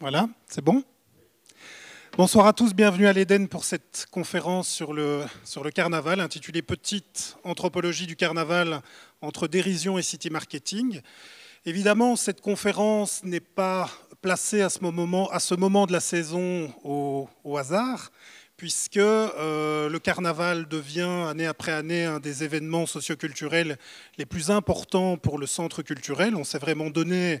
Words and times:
Voilà, 0.00 0.28
c'est 0.46 0.62
bon 0.62 0.84
Bonsoir 2.16 2.46
à 2.46 2.52
tous, 2.52 2.72
bienvenue 2.72 3.08
à 3.08 3.12
l'Éden 3.12 3.48
pour 3.48 3.64
cette 3.64 4.06
conférence 4.12 4.68
sur 4.68 4.92
le, 4.92 5.24
carnaval 5.74 6.20
intitulée 6.20 6.62
Petite 6.62 7.36
anthropologie 7.42 8.06
du 8.06 8.14
carnaval 8.14 8.80
entre 9.22 9.48
dérision 9.48 9.98
et 9.98 10.02
city 10.02 10.30
marketing. 10.30 11.00
Évidemment, 11.66 12.14
cette 12.14 12.40
conférence 12.40 13.24
n'est 13.24 13.40
pas 13.40 13.90
placée 14.22 14.62
à 14.62 14.70
ce 14.70 14.78
moment, 14.82 15.28
à 15.30 15.40
ce 15.40 15.56
moment 15.56 15.84
de 15.84 15.92
la 15.92 16.00
saison 16.00 16.72
au, 16.84 17.28
hasard, 17.56 18.12
puisque 18.56 18.98
euh, 18.98 19.88
le 19.88 19.98
carnaval 19.98 20.68
devient 20.68 21.26
année 21.28 21.46
après 21.46 21.72
année 21.72 22.04
un 22.04 22.20
des 22.20 22.44
événements 22.44 22.86
socioculturels 22.86 23.78
les 24.16 24.26
plus 24.26 24.52
importants 24.52 25.16
pour 25.16 25.38
le 25.38 25.46
centre 25.46 25.82
culturel. 25.82 26.36
On 26.36 26.44
s'est 26.44 26.58
vraiment 26.58 26.88
donné 26.88 27.40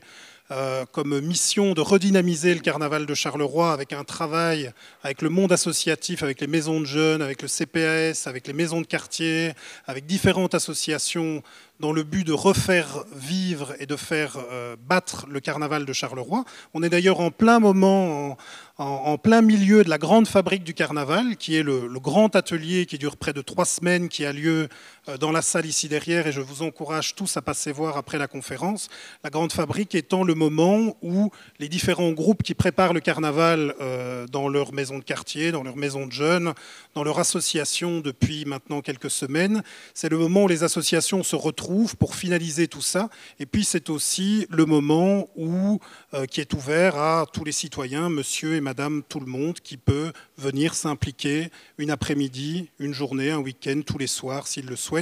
euh, 0.50 0.86
comme 0.92 1.20
mission 1.20 1.74
de 1.74 1.82
redynamiser 1.82 2.54
le 2.54 2.60
carnaval 2.60 3.04
de 3.04 3.14
Charleroi 3.14 3.70
avec 3.70 3.92
un 3.92 4.04
travail 4.04 4.72
avec 5.02 5.20
le 5.20 5.28
monde 5.28 5.52
associatif, 5.52 6.22
avec 6.22 6.40
les 6.40 6.46
maisons 6.46 6.80
de 6.80 6.86
jeunes, 6.86 7.20
avec 7.20 7.42
le 7.42 7.48
CPAS, 7.48 8.26
avec 8.26 8.46
les 8.46 8.54
maisons 8.54 8.80
de 8.80 8.86
quartier, 8.86 9.52
avec 9.86 10.06
différentes 10.06 10.54
associations 10.54 11.42
dans 11.80 11.92
le 11.92 12.02
but 12.02 12.26
de 12.26 12.32
refaire 12.32 13.04
vivre 13.14 13.74
et 13.78 13.86
de 13.86 13.94
faire 13.94 14.36
euh, 14.50 14.74
battre 14.88 15.26
le 15.30 15.38
carnaval 15.38 15.84
de 15.84 15.92
Charleroi. 15.92 16.44
On 16.74 16.82
est 16.82 16.88
d'ailleurs 16.88 17.20
en 17.20 17.30
plein 17.30 17.60
moment, 17.60 18.36
en, 18.78 19.16
plein 19.18 19.42
milieu 19.42 19.84
de 19.84 19.90
la 19.90 19.98
grande 19.98 20.26
fabrique 20.26 20.64
du 20.64 20.74
carnaval, 20.74 21.36
qui 21.36 21.56
est 21.56 21.62
le, 21.62 21.88
grand 22.00 22.34
atelier 22.34 22.86
qui 22.86 22.98
dure 22.98 23.16
près 23.16 23.32
de 23.32 23.42
trois 23.42 23.64
semaines, 23.64 24.08
qui 24.08 24.24
a 24.24 24.32
lieu 24.32 24.68
dans 25.16 25.32
la 25.32 25.40
salle 25.40 25.64
ici 25.64 25.88
derrière, 25.88 26.26
et 26.26 26.32
je 26.32 26.42
vous 26.42 26.62
encourage 26.62 27.14
tous 27.14 27.36
à 27.38 27.42
passer 27.42 27.72
voir 27.72 27.96
après 27.96 28.18
la 28.18 28.26
conférence. 28.26 28.90
La 29.24 29.30
grande 29.30 29.52
fabrique 29.52 29.94
étant 29.94 30.22
le 30.22 30.34
moment 30.34 30.96
où 31.00 31.30
les 31.58 31.68
différents 31.68 32.12
groupes 32.12 32.42
qui 32.42 32.54
préparent 32.54 32.92
le 32.92 33.00
carnaval 33.00 33.74
euh, 33.80 34.26
dans 34.26 34.48
leur 34.48 34.74
maison 34.74 34.98
de 34.98 35.04
quartier, 35.04 35.50
dans 35.50 35.62
leur 35.62 35.76
maison 35.76 36.06
de 36.06 36.12
jeunes, 36.12 36.52
dans 36.94 37.04
leur 37.04 37.18
association 37.18 38.00
depuis 38.00 38.44
maintenant 38.44 38.82
quelques 38.82 39.10
semaines, 39.10 39.62
c'est 39.94 40.10
le 40.10 40.18
moment 40.18 40.44
où 40.44 40.48
les 40.48 40.62
associations 40.62 41.22
se 41.22 41.36
retrouvent 41.36 41.96
pour 41.96 42.14
finaliser 42.14 42.68
tout 42.68 42.82
ça. 42.82 43.08
Et 43.40 43.46
puis 43.46 43.64
c'est 43.64 43.88
aussi 43.88 44.46
le 44.50 44.66
moment 44.66 45.28
où, 45.36 45.80
euh, 46.12 46.26
qui 46.26 46.40
est 46.40 46.52
ouvert 46.52 46.98
à 46.98 47.26
tous 47.32 47.44
les 47.44 47.52
citoyens, 47.52 48.10
monsieur 48.10 48.56
et 48.56 48.60
madame, 48.60 49.02
tout 49.08 49.20
le 49.20 49.26
monde, 49.26 49.60
qui 49.60 49.76
peut 49.78 50.12
venir 50.36 50.74
s'impliquer 50.74 51.50
une 51.78 51.90
après-midi, 51.90 52.68
une 52.78 52.92
journée, 52.92 53.30
un 53.30 53.38
week-end, 53.38 53.80
tous 53.86 53.98
les 53.98 54.06
soirs, 54.06 54.46
s'il 54.46 54.66
le 54.66 54.76
souhaite, 54.76 54.97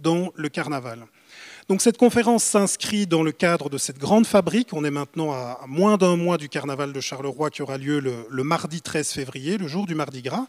dans 0.00 0.32
le 0.34 0.48
carnaval. 0.48 1.06
Donc 1.68 1.82
cette 1.82 1.98
conférence 1.98 2.44
s'inscrit 2.44 3.06
dans 3.06 3.22
le 3.22 3.30
cadre 3.30 3.68
de 3.68 3.76
cette 3.76 3.98
grande 3.98 4.26
fabrique. 4.26 4.72
On 4.72 4.84
est 4.84 4.90
maintenant 4.90 5.32
à, 5.32 5.60
moins 5.66 5.98
d'un 5.98 6.16
mois 6.16 6.38
du 6.38 6.48
carnaval 6.48 6.94
de 6.94 7.00
Charleroi 7.00 7.50
qui 7.50 7.60
aura 7.60 7.76
lieu 7.76 8.00
le, 8.00 8.42
mardi 8.42 8.80
13 8.80 9.10
février, 9.10 9.58
le 9.58 9.68
jour 9.68 9.84
du 9.84 9.94
Mardi 9.94 10.22
Gras. 10.22 10.46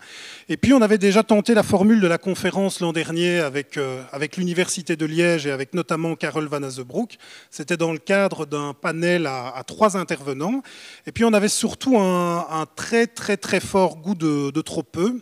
Et 0.47 0.55
puis 0.55 0.71
on 0.71 0.81
avait 0.81 0.97
déjà 0.97 1.21
tenté 1.21 1.53
la 1.53 1.63
formule 1.63 1.99
de 1.99 2.07
la 2.07 2.17
conférence 2.17 2.79
l'an 2.79 2.93
dernier 2.93 3.39
avec, 3.39 3.75
euh, 3.75 4.01
avec 4.13 4.37
l'Université 4.37 4.95
de 4.95 5.05
Liège 5.05 5.45
et 5.45 5.51
avec 5.51 5.73
notamment 5.73 6.15
Carole 6.15 6.47
Van 6.47 6.63
Azebroek. 6.63 7.17
C'était 7.51 7.75
dans 7.75 7.91
le 7.91 7.99
cadre 7.99 8.45
d'un 8.45 8.73
panel 8.73 9.27
à, 9.27 9.61
trois 9.67 9.97
intervenants. 9.97 10.61
Et 11.05 11.11
puis 11.11 11.25
on 11.25 11.33
avait 11.33 11.49
surtout 11.49 11.99
un, 11.99 12.65
très 12.77 13.07
très 13.07 13.35
très 13.35 13.59
fort 13.59 13.97
goût 13.97 14.15
de, 14.15 14.51
de 14.51 14.61
trop 14.61 14.83
peu. 14.83 15.19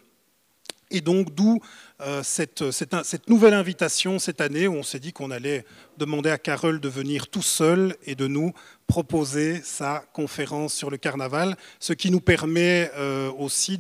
Et 0.92 1.02
donc 1.02 1.34
d'où 1.34 1.60
euh, 2.00 2.22
cette, 2.22 2.62
nouvelle 3.28 3.56
invitation 3.56 4.20
cette 4.20 4.40
année 4.40 4.68
où 4.68 4.76
on 4.76 4.84
s'est 4.84 5.00
dit 5.00 5.14
qu'on 5.14 5.32
allait 5.32 5.66
demander 5.98 6.30
à 6.30 6.38
Carole 6.38 6.80
de 6.80 6.90
venir 6.90 7.28
tout 7.28 7.42
seul 7.42 7.96
et 8.04 8.14
de 8.14 8.28
nous 8.28 8.54
proposer 8.86 9.62
sa 9.64 10.04
conférence 10.14 10.76
sur 10.76 10.92
le 10.92 10.98
carnaval, 10.98 11.58
ce 11.80 11.94
qui 11.94 12.12
nous 12.12 12.22
permet 12.22 12.92
euh, 12.98 13.32
aussi 13.32 13.80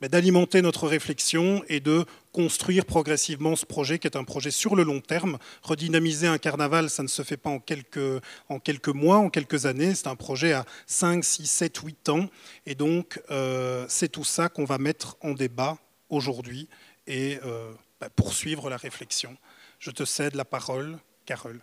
bah, 0.00 0.08
d'alimenter 0.08 0.62
notre 0.62 0.88
réflexion 0.88 1.62
et 1.68 1.80
de 1.80 2.06
construire 2.32 2.86
progressivement 2.86 3.54
ce 3.54 3.66
projet 3.66 3.98
qui 3.98 4.06
est 4.06 4.16
un 4.16 4.24
projet 4.24 4.50
sur 4.50 4.74
le 4.74 4.82
long 4.82 5.00
terme. 5.00 5.36
Redynamiser 5.62 6.26
un 6.26 6.38
carnaval, 6.38 6.88
ça 6.88 7.02
ne 7.02 7.08
se 7.08 7.20
fait 7.20 7.36
pas 7.36 7.50
en 7.50 7.58
quelques, 7.58 8.88
mois, 8.88 9.18
en 9.18 9.28
quelques 9.28 9.66
années, 9.66 9.94
c'est 9.94 10.06
un 10.06 10.16
projet 10.16 10.54
à 10.54 10.64
5, 10.86 11.22
6, 11.22 11.46
7, 11.46 11.76
8 11.76 12.08
ans. 12.08 12.30
Et 12.64 12.74
donc, 12.74 13.20
euh, 13.30 13.84
c'est 13.88 14.08
tout 14.08 14.24
ça 14.24 14.48
qu'on 14.48 14.64
va 14.64 14.78
mettre 14.78 15.18
en 15.20 15.32
débat 15.32 15.76
aujourd'hui 16.10 16.68
et 17.08 17.40
euh, 17.44 17.72
bah, 18.00 18.10
poursuivre 18.10 18.70
la 18.70 18.76
réflexion. 18.76 19.36
Je 19.80 19.90
te 19.90 20.04
cède 20.04 20.34
la 20.34 20.44
parole, 20.44 20.98
Carole. 21.24 21.60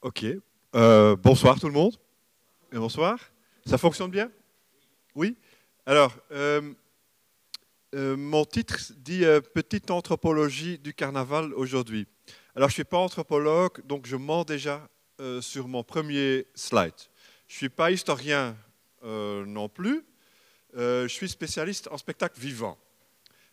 Ok. 0.00 0.24
Euh, 0.74 1.16
bonsoir 1.16 1.58
tout 1.58 1.66
le 1.66 1.74
monde. 1.74 1.96
Et 2.72 2.76
bonsoir. 2.76 3.18
Ça 3.66 3.78
fonctionne 3.78 4.10
bien? 4.10 4.30
Oui 5.14 5.36
Alors, 5.86 6.16
euh, 6.32 6.72
mon 7.92 8.44
titre 8.44 8.76
dit 8.96 9.24
Petite 9.52 9.90
anthropologie 9.90 10.78
du 10.78 10.94
carnaval 10.94 11.52
aujourd'hui. 11.54 12.06
Alors, 12.54 12.68
je 12.68 12.74
ne 12.74 12.76
suis 12.76 12.84
pas 12.84 12.98
anthropologue, 12.98 13.84
donc 13.86 14.06
je 14.06 14.16
mens 14.16 14.44
déjà 14.44 14.88
sur 15.40 15.68
mon 15.68 15.82
premier 15.82 16.46
slide. 16.54 16.94
Je 17.46 17.54
ne 17.54 17.58
suis 17.58 17.68
pas 17.68 17.90
historien 17.92 18.56
non 19.02 19.68
plus, 19.68 20.04
euh, 20.76 21.02
je 21.04 21.12
suis 21.12 21.28
spécialiste 21.28 21.88
en 21.90 21.98
spectacle 21.98 22.38
vivant. 22.38 22.76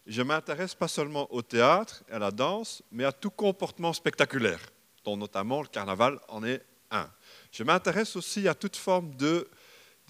Je 0.08 0.22
m'intéresse 0.22 0.74
pas 0.74 0.88
seulement 0.88 1.32
au 1.32 1.42
théâtre 1.42 2.04
et 2.10 2.14
à 2.14 2.20
la 2.20 2.32
danse, 2.32 2.82
mais 2.92 3.06
à 3.06 3.12
tout 3.12 3.30
comportement 3.30 3.94
spectaculaire, 3.94 4.60
dont 5.06 5.16
notamment 5.16 5.62
le 5.62 5.68
carnaval 5.68 6.20
en 6.28 6.44
est 6.44 6.62
un. 6.90 7.08
Je 7.52 7.64
m'intéresse 7.64 8.16
aussi 8.16 8.48
à 8.48 8.56
toute 8.56 8.76
forme 8.76 9.16
de 9.16 9.48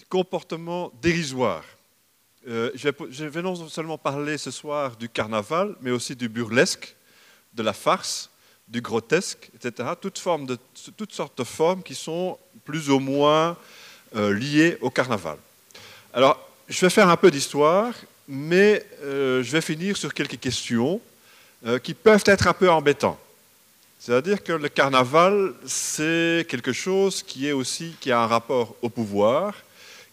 comportement 0.09 0.91
dérisoire. 1.01 1.63
Euh, 2.47 2.71
je, 2.73 3.25
vais, 3.25 3.41
non 3.41 3.67
seulement 3.67 3.97
parler 3.97 4.37
ce 4.37 4.49
soir 4.49 4.95
du 4.95 5.09
carnaval, 5.09 5.75
mais 5.81 5.91
aussi 5.91 6.15
du 6.15 6.29
burlesque, 6.29 6.95
de 7.53 7.61
la 7.61 7.73
farce, 7.73 8.31
du 8.67 8.81
grotesque, 8.81 9.51
etc. 9.53 9.89
Toutes, 9.99 10.17
sortes 10.17 11.37
de 11.37 11.43
formes 11.43 11.83
qui 11.83 11.93
sont 11.93 12.39
plus 12.63 12.89
ou 12.89 12.99
moins 12.99 13.57
euh, 14.15 14.33
liées 14.33 14.77
au 14.81 14.89
carnaval. 14.89 15.37
Alors, 16.13 16.50
je 16.71 16.79
vais 16.85 16.89
faire 16.89 17.09
un 17.09 17.17
peu 17.17 17.29
d'histoire, 17.29 17.93
mais 18.27 18.85
euh, 19.03 19.43
je 19.43 19.51
vais 19.51 19.59
finir 19.61 19.97
sur 19.97 20.13
quelques 20.13 20.39
questions 20.39 21.01
euh, 21.65 21.79
qui 21.79 21.93
peuvent 21.93 22.23
être 22.25 22.47
un 22.47 22.53
peu 22.53 22.69
embêtantes. 22.71 23.19
C'est-à-dire 23.99 24.41
que 24.41 24.53
le 24.53 24.69
carnaval, 24.69 25.53
c'est 25.65 26.47
quelque 26.47 26.71
chose 26.71 27.23
qui, 27.23 27.47
est 27.47 27.51
aussi, 27.51 27.93
qui 27.99 28.09
a 28.09 28.21
un 28.21 28.25
rapport 28.25 28.73
au 28.81 28.89
pouvoir, 28.89 29.53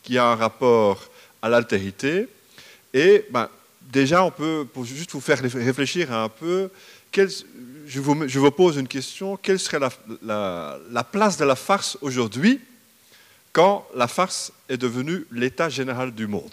qui 0.02 0.18
a 0.18 0.26
un 0.26 0.34
rapport 0.34 1.08
à 1.40 1.48
l'altérité. 1.48 2.28
Et 2.92 3.24
ben, 3.30 3.48
déjà, 3.80 4.24
on 4.24 4.32
peut, 4.32 4.66
pour 4.74 4.84
juste 4.84 5.12
vous 5.12 5.20
faire 5.20 5.40
réfléchir 5.40 6.12
un 6.12 6.28
peu, 6.28 6.70
je, 7.14 8.00
vous, 8.00 8.50
pose 8.50 8.76
une 8.76 8.88
question, 8.88 9.36
quelle 9.36 9.60
serait 9.60 9.78
la 10.22 11.04
place 11.10 11.36
de 11.36 11.44
la 11.44 11.56
farce 11.56 11.96
aujourd'hui 12.00 12.60
quand 13.52 13.86
la 13.94 14.08
farce 14.08 14.52
est 14.68 14.76
devenue 14.76 15.26
l'état 15.32 15.68
général 15.68 16.12
du 16.12 16.26
monde. 16.26 16.52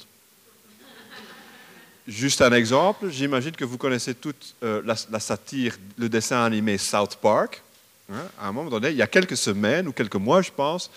Juste 2.08 2.42
un 2.42 2.52
exemple, 2.52 3.10
j'imagine 3.10 3.54
que 3.54 3.66
vous 3.66 3.80
connaissez 3.80 4.14
toute 4.14 4.56
euh, 4.64 4.82
la, 4.86 5.20
satire, 5.20 5.76
le 5.98 6.08
dessin 6.08 6.44
animé 6.44 6.78
South 6.78 7.18
Park. 7.20 7.64
Hein, 8.12 8.22
à 8.40 8.48
un 8.48 8.52
moment 8.52 8.70
donné, 8.70 8.90
il 8.90 8.96
y 8.96 9.02
a 9.02 9.08
quelques 9.08 9.38
semaines 9.38 9.88
ou 9.88 9.92
quelques 9.92 10.16
mois, 10.16 10.44
je 10.44 10.52
pense, 10.52 10.92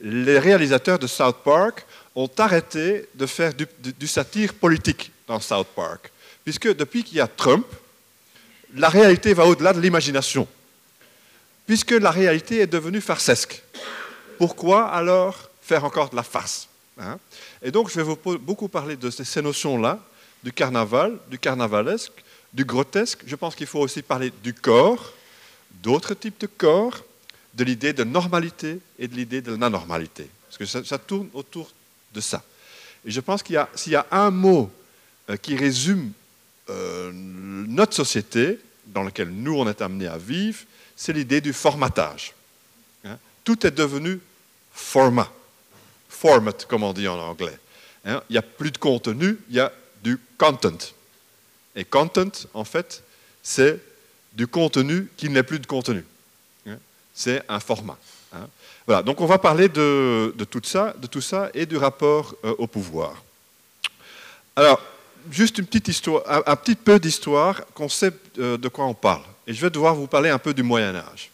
les 0.00 0.38
réalisateurs 0.38 0.98
de 0.98 1.06
South 1.06 1.36
Park 1.44 1.84
ont 2.14 2.30
arrêté 2.38 3.08
de 3.14 3.26
faire 3.26 3.52
du, 3.52 3.66
du 3.78 4.06
satire 4.06 4.54
politique 4.54 5.12
dans 5.26 5.38
South 5.38 5.68
Park. 5.76 6.10
Puisque 6.44 6.74
depuis 6.74 7.04
qu'il 7.04 7.18
y 7.18 7.20
a 7.20 7.26
Trump, 7.26 7.66
la 8.74 8.88
réalité 8.88 9.34
va 9.34 9.46
au-delà 9.46 9.74
de 9.74 9.80
l'imagination. 9.80 10.48
Puisque 11.66 11.92
la 11.92 12.10
réalité 12.10 12.60
est 12.60 12.66
devenue 12.66 13.02
farcesque 13.02 13.62
pourquoi 14.38 14.88
alors 14.88 15.50
faire 15.62 15.84
encore 15.84 16.10
de 16.10 16.16
la 16.16 16.22
farce 16.22 16.68
hein? 16.98 17.18
Et 17.62 17.70
donc, 17.70 17.90
je 17.90 17.96
vais 17.96 18.02
vous 18.02 18.38
beaucoup 18.38 18.68
parler 18.68 18.96
de 18.96 19.10
ces 19.10 19.42
notions-là, 19.42 19.98
du 20.42 20.52
carnaval, 20.52 21.18
du 21.30 21.38
carnavalesque, 21.38 22.12
du 22.52 22.64
grotesque. 22.64 23.20
Je 23.26 23.36
pense 23.36 23.54
qu'il 23.54 23.66
faut 23.66 23.80
aussi 23.80 24.02
parler 24.02 24.32
du 24.42 24.52
corps, 24.52 25.12
d'autres 25.82 26.14
types 26.14 26.40
de 26.40 26.46
corps, 26.46 27.02
de 27.54 27.64
l'idée 27.64 27.92
de 27.92 28.04
normalité 28.04 28.78
et 28.98 29.08
de 29.08 29.14
l'idée 29.14 29.40
de 29.40 29.54
l'anormalité. 29.54 30.28
Parce 30.46 30.58
que 30.58 30.84
ça, 30.84 30.98
tourne 30.98 31.28
autour 31.32 31.70
de 32.12 32.20
ça. 32.20 32.42
Et 33.04 33.10
je 33.10 33.20
pense 33.20 33.42
qu'il 33.42 33.54
y 33.54 33.58
a, 33.58 33.68
s'il 33.74 33.92
y 33.92 33.96
a 33.96 34.06
un 34.10 34.30
mot 34.30 34.70
euh, 35.30 35.36
qui 35.36 35.56
résume 35.56 36.12
euh, 36.68 37.10
notre 37.12 37.94
société, 37.94 38.58
dans 38.86 39.02
laquelle 39.02 39.30
nous, 39.30 39.58
on 39.58 39.68
est 39.68 39.82
amenés 39.82 40.06
à 40.06 40.18
vivre, 40.18 40.60
c'est 40.96 41.12
l'idée 41.12 41.40
du 41.40 41.52
formatage 41.52 42.34
tout 43.44 43.66
est 43.66 43.70
devenu 43.70 44.20
format. 44.72 45.30
Format, 46.08 46.64
comme 46.66 46.82
on 46.82 46.92
dit 46.92 47.06
en 47.06 47.18
anglais. 47.18 47.58
Hein, 48.04 48.22
il 48.28 48.32
n'y 48.32 48.38
a 48.38 48.42
plus 48.42 48.70
de 48.70 48.78
contenu, 48.78 49.38
il 49.48 49.56
y 49.56 49.60
a 49.60 49.72
du 50.02 50.18
content. 50.38 50.78
Et 51.76 51.84
content, 51.84 52.30
en 52.52 52.64
fait, 52.64 53.02
c'est 53.42 53.80
du 54.32 54.46
contenu 54.46 55.08
qui 55.16 55.28
n'est 55.28 55.42
plus 55.42 55.58
de 55.58 55.66
contenu. 55.66 56.04
Hein, 56.66 56.76
c'est 57.14 57.42
un 57.48 57.60
format. 57.60 57.98
Hein. 58.32 58.48
Voilà, 58.86 59.02
donc 59.02 59.20
on 59.20 59.26
va 59.26 59.38
parler 59.38 59.68
de, 59.68 60.34
tout 60.50 60.60
ça, 60.64 60.94
de 60.98 61.06
tout 61.06 61.22
ça 61.22 61.50
et 61.54 61.66
du 61.66 61.76
rapport 61.76 62.34
euh, 62.44 62.54
au 62.58 62.66
pouvoir. 62.66 63.22
Alors, 64.56 64.80
juste 65.30 65.58
une 65.58 65.66
petite 65.66 65.88
histoire, 65.88 66.22
un, 66.46 66.56
petit 66.56 66.74
peu 66.74 66.98
d'histoire, 66.98 67.64
qu'on 67.74 67.88
sait 67.88 68.12
euh, 68.38 68.58
de 68.58 68.68
quoi 68.68 68.84
on 68.84 68.94
parle. 68.94 69.22
Et 69.46 69.54
je 69.54 69.60
vais 69.60 69.70
devoir 69.70 69.94
vous 69.94 70.06
parler 70.06 70.30
un 70.30 70.38
peu 70.38 70.52
du 70.52 70.62
Moyen 70.62 70.94
Âge. 70.94 71.30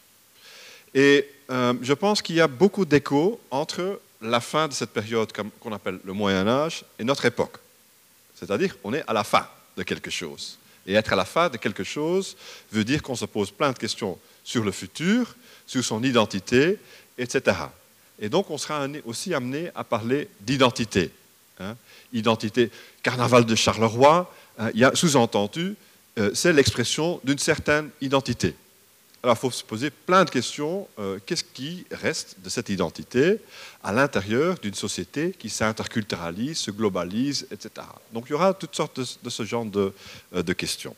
Et 0.94 1.28
euh, 1.50 1.75
je 1.82 1.93
pense 1.93 2.23
qu'il 2.23 2.37
y 2.37 2.41
a 2.41 2.47
beaucoup 2.47 2.85
d'échos 2.85 3.41
entre 3.50 4.00
la 4.23 4.41
fin 4.41 4.69
de 4.69 4.73
cette 4.73 4.91
période 4.91 5.32
qu'on 5.58 5.73
appelle 5.73 5.99
le 6.05 6.12
Moyen 6.12 6.47
Âge 6.47 6.85
et 6.99 7.05
notre 7.05 7.25
époque. 7.25 7.56
C'est-à-dire 8.35 8.81
qu'on 8.81 8.94
est 8.94 9.05
à 9.06 9.12
la 9.12 9.25
fin 9.25 9.47
de 9.76 9.82
quelque 9.82 10.11
chose. 10.11 10.58
Et 10.87 10.94
être 10.94 11.12
à 11.12 11.17
la 11.17 11.25
fin 11.25 11.49
de 11.49 11.56
quelque 11.56 11.85
chose 11.85 12.37
veut 12.73 12.85
dire 12.85 13.02
qu'on 13.02 13.17
se 13.17 13.25
pose 13.25 13.50
plein 13.50 13.73
de 13.73 13.79
questions 13.79 14.19
sur 14.44 14.64
le 14.64 14.73
futur, 14.73 15.35
sur 15.67 15.85
son 15.85 16.02
identité, 16.02 16.79
etc. 17.19 17.56
Et 18.19 18.29
donc 18.29 18.50
on 18.50 18.58
sera 18.58 18.87
aussi 19.05 19.35
amené 19.35 19.70
à 19.75 19.85
parler 19.85 20.29
d'identité. 20.41 21.11
Hein. 21.58 21.76
Identité, 22.12 22.70
carnaval 23.02 23.44
de 23.44 23.55
Charleroi, 23.55 24.32
hein, 24.58 24.70
il 24.75 24.81
y 24.81 24.85
a 24.85 24.94
sous-entendu, 24.94 25.75
euh, 26.19 26.31
c'est 26.35 26.52
l'expression 26.52 27.20
d'une 27.25 27.38
certaine 27.38 27.91
identité. 28.00 28.55
Alors 29.22 29.37
il 29.37 29.40
faut 29.40 29.50
se 29.50 29.62
poser 29.62 29.90
plein 29.90 30.25
de 30.25 30.31
questions. 30.31 30.88
Euh, 30.99 31.19
qu'est-ce 31.25 31.44
qui 31.44 31.84
reste 31.90 32.37
de 32.43 32.49
cette 32.49 32.70
identité 32.70 33.38
à 33.84 33.93
l'intérieur 33.93 34.58
d'une 34.58 34.75
société 34.75 35.34
qui 35.38 35.50
s'interculturalise, 35.50 36.58
se 36.58 36.70
globalise, 36.70 37.46
etc. 37.50 37.87
Donc 38.12 38.25
il 38.28 38.31
y 38.31 38.34
aura 38.34 38.55
toutes 38.55 38.75
sortes 38.75 38.99
de, 38.99 39.31
ce 39.31 39.44
genre 39.44 39.67
de, 39.67 39.93
euh, 40.34 40.43
questions. 40.55 40.96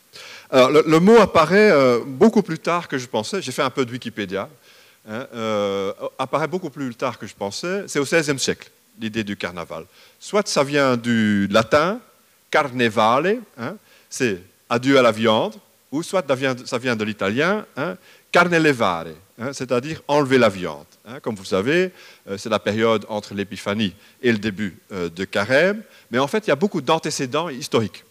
Alors 0.51 0.71
le, 0.71 1.01
mot 1.01 1.17
apparaît 1.17 1.73
euh, 1.73 2.01
beaucoup 2.05 2.43
plus 2.43 2.61
tard 2.61 2.87
que 2.87 2.97
je 2.97 3.07
pensais. 3.07 3.43
J'ai 3.43 3.53
fait 3.53 3.63
un 3.63 3.71
peu 3.71 3.85
de 3.85 3.91
Wikipédia. 3.91 4.49
Hein, 5.09 5.27
apparaît 6.17 6.47
beaucoup 6.47 6.71
plus 6.71 6.95
tard 6.95 7.19
que 7.19 7.27
je 7.27 7.35
pensais. 7.35 7.85
C'est 7.89 7.99
au 7.99 8.05
XVIe 8.05 8.39
siècle, 8.39 8.71
l'idée 9.01 9.25
du 9.25 9.37
carnaval. 9.37 9.85
Soit 10.21 10.47
ça 10.47 10.63
vient 10.63 10.97
du 10.97 11.49
latin, 11.49 11.99
carnevale, 12.53 13.39
hein, 13.59 13.75
c'est 14.09 14.41
adieu 14.69 14.97
à 14.97 15.03
la 15.03 15.11
viande, 15.11 15.57
ou 15.93 16.03
soit 16.03 16.25
ça 16.65 16.79
vient 16.79 16.97
de 16.97 17.05
l'italien, 17.05 17.67
hein, 17.77 17.97
carne 18.33 18.57
levare, 18.57 19.09
hein, 19.39 19.53
c'est-à-dire 19.53 20.03
enlever 20.09 20.39
la 20.39 20.49
viande. 20.49 20.87
Hein. 21.07 21.21
Comme 21.21 21.37
vous 21.37 21.45
savez, 21.45 21.93
euh, 22.29 22.39
c'est 22.39 22.49
la 22.49 22.59
période 22.59 23.05
entre 23.09 23.35
l'épiphanie 23.35 23.95
et 24.23 24.33
le 24.33 24.39
début 24.39 24.79
euh, 24.91 25.11
de 25.11 25.25
carême, 25.25 25.83
mais 26.11 26.19
en 26.19 26.27
fait, 26.27 26.47
il 26.47 26.49
y 26.49 26.53
a 26.53 26.57
beaucoup 26.57 26.81
d'antécédents 26.81 27.49
historiques. 27.49 28.05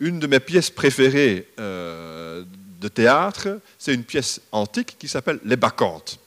Une 0.00 0.18
de 0.18 0.26
mes 0.26 0.40
pièces 0.40 0.70
préférées 0.70 1.46
euh, 1.60 2.42
de 2.80 2.88
théâtre, 2.88 3.60
c'est 3.78 3.94
une 3.94 4.02
pièce 4.02 4.40
antique 4.50 4.96
qui 4.98 5.06
s'appelle 5.06 5.38
Les 5.44 5.56
Bacchantes. 5.56 6.18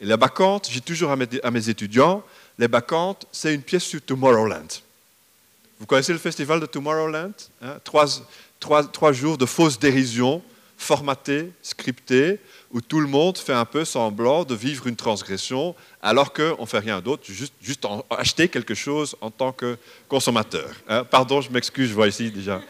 Et 0.00 0.06
les 0.06 0.16
Bacchantes, 0.16 0.68
j'ai 0.70 0.80
toujours 0.80 1.10
à 1.10 1.16
mes, 1.16 1.68
étudiants, 1.68 2.22
les 2.56 2.68
Bacchantes, 2.68 3.26
c'est 3.32 3.52
une 3.52 3.62
pièce 3.62 3.82
sur 3.82 4.00
Tomorrowland. 4.00 4.68
Vous 5.80 5.86
connaissez 5.86 6.12
le 6.12 6.20
festival 6.20 6.60
de 6.60 6.66
Tomorrowland 6.66 7.32
trois, 7.82 8.06
trois, 8.92 9.12
jours 9.12 9.36
de 9.38 9.46
fausse 9.46 9.78
dérision, 9.78 10.42
formatée, 10.76 11.50
scriptée, 11.62 12.40
où 12.70 12.80
tout 12.80 13.00
le 13.00 13.06
monde 13.06 13.38
fait 13.38 13.52
un 13.52 13.64
peu 13.64 13.84
semblant 13.84 14.44
de 14.44 14.54
vivre 14.54 14.86
une 14.86 14.96
transgression, 14.96 15.74
alors 16.02 16.32
qu'on 16.32 16.62
ne 16.62 16.66
fait 16.66 16.78
rien 16.78 17.00
d'autre, 17.00 17.24
juste, 17.26 17.86
acheter 18.10 18.48
quelque 18.48 18.74
chose 18.74 19.16
en 19.20 19.30
tant 19.30 19.52
que 19.52 19.76
consommateur. 20.08 20.70
Hein. 20.88 21.04
Pardon, 21.04 21.40
je 21.40 21.50
m'excuse, 21.50 21.90
je 21.90 21.94
vois 21.94 22.08
ici 22.08 22.30
déjà 22.30 22.60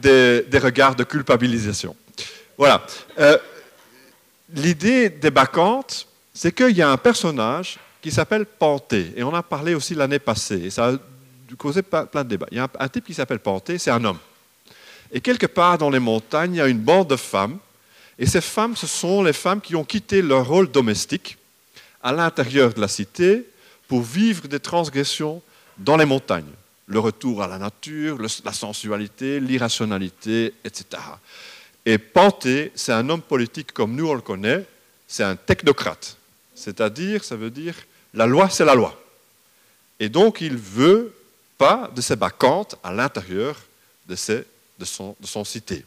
des, 0.00 0.44
regards 0.58 0.94
de 0.94 1.04
culpabilisation. 1.04 1.96
Voilà. 2.58 2.84
Euh, 3.18 3.38
l'idée 4.54 5.08
des 5.08 5.30
bacchantes, 5.30 6.06
c'est 6.34 6.52
qu'il 6.52 6.76
y 6.76 6.82
a 6.82 6.90
un 6.90 6.96
personnage 6.96 7.78
qui 8.00 8.10
s'appelle 8.10 8.46
Panthée, 8.46 9.12
et 9.16 9.22
on 9.22 9.34
a 9.34 9.42
parlé 9.42 9.74
aussi 9.74 9.94
l'année 9.94 10.18
passée, 10.18 10.64
et 10.64 10.70
ça 10.70 10.88
a 10.88 10.96
causé 11.56 11.82
plein 11.82 12.24
de 12.24 12.28
débats. 12.28 12.46
Il 12.50 12.58
y 12.58 12.60
a 12.60 12.68
un 12.78 12.88
type 12.88 13.04
qui 13.04 13.14
s'appelle 13.14 13.38
Panthée, 13.38 13.78
c'est 13.78 13.90
un 13.90 14.04
homme. 14.04 14.18
Et 15.12 15.20
quelque 15.20 15.46
part 15.46 15.78
dans 15.78 15.90
les 15.90 15.98
montagnes, 15.98 16.54
il 16.54 16.58
y 16.58 16.62
a 16.62 16.68
une 16.68 16.78
bande 16.78 17.08
de 17.08 17.16
femmes. 17.16 17.58
Et 18.18 18.26
ces 18.26 18.40
femmes, 18.40 18.76
ce 18.76 18.86
sont 18.86 19.22
les 19.22 19.32
femmes 19.32 19.60
qui 19.60 19.76
ont 19.76 19.84
quitté 19.84 20.22
leur 20.22 20.46
rôle 20.46 20.70
domestique 20.70 21.36
à 22.02 22.12
l'intérieur 22.12 22.72
de 22.72 22.80
la 22.80 22.88
cité 22.88 23.46
pour 23.88 24.02
vivre 24.02 24.48
des 24.48 24.58
transgressions 24.58 25.42
dans 25.76 25.96
les 25.96 26.06
montagnes. 26.06 26.50
Le 26.86 26.98
retour 26.98 27.42
à 27.42 27.46
la 27.46 27.58
nature, 27.58 28.18
la 28.44 28.52
sensualité, 28.52 29.38
l'irrationalité, 29.38 30.54
etc. 30.64 31.02
Et 31.84 31.98
Panthée, 31.98 32.72
c'est 32.74 32.92
un 32.92 33.08
homme 33.08 33.22
politique 33.22 33.72
comme 33.72 33.94
nous 33.94 34.08
on 34.08 34.14
le 34.14 34.20
connaît, 34.20 34.64
c'est 35.06 35.24
un 35.24 35.36
technocrate. 35.36 36.16
C'est-à-dire, 36.54 37.24
ça 37.24 37.36
veut 37.36 37.50
dire, 37.50 37.74
la 38.14 38.26
loi, 38.26 38.48
c'est 38.50 38.64
la 38.64 38.74
loi. 38.74 38.98
Et 39.98 40.08
donc, 40.08 40.40
il 40.40 40.56
veut 40.56 41.14
pas 41.58 41.90
de 41.94 42.00
ces 42.00 42.16
bacchantes 42.16 42.76
à 42.82 42.92
l'intérieur 42.92 43.56
de 44.08 44.16
ces 44.16 44.44
de 44.82 45.26
son, 45.26 45.44
cité. 45.44 45.84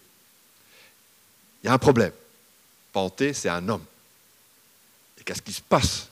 Il 1.63 1.67
y 1.67 1.69
a 1.69 1.73
un 1.73 1.77
problème. 1.77 2.11
Panthée, 2.93 3.33
c'est 3.33 3.49
un 3.49 3.67
homme. 3.67 3.83
Et 5.19 5.23
qu'est-ce 5.23 5.41
qui 5.41 5.53
se 5.53 5.61
passe 5.61 6.09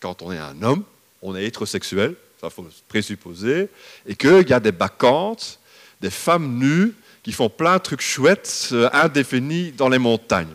quand 0.00 0.22
on 0.22 0.32
est 0.32 0.38
un 0.38 0.62
homme? 0.62 0.84
On 1.22 1.34
est 1.34 1.44
hétérosexuel, 1.44 2.14
ça 2.40 2.50
faut 2.50 2.66
présupposer, 2.88 3.68
et 4.06 4.14
qu'il 4.14 4.48
y 4.48 4.52
a 4.52 4.60
des 4.60 4.72
bacchantes, 4.72 5.58
des 6.00 6.10
femmes 6.10 6.58
nues 6.58 6.94
qui 7.22 7.32
font 7.32 7.48
plein 7.48 7.78
de 7.78 7.82
trucs 7.82 8.02
chouettes, 8.02 8.68
euh, 8.72 8.88
indéfinis 8.92 9.72
dans 9.72 9.88
les 9.88 9.98
montagnes. 9.98 10.54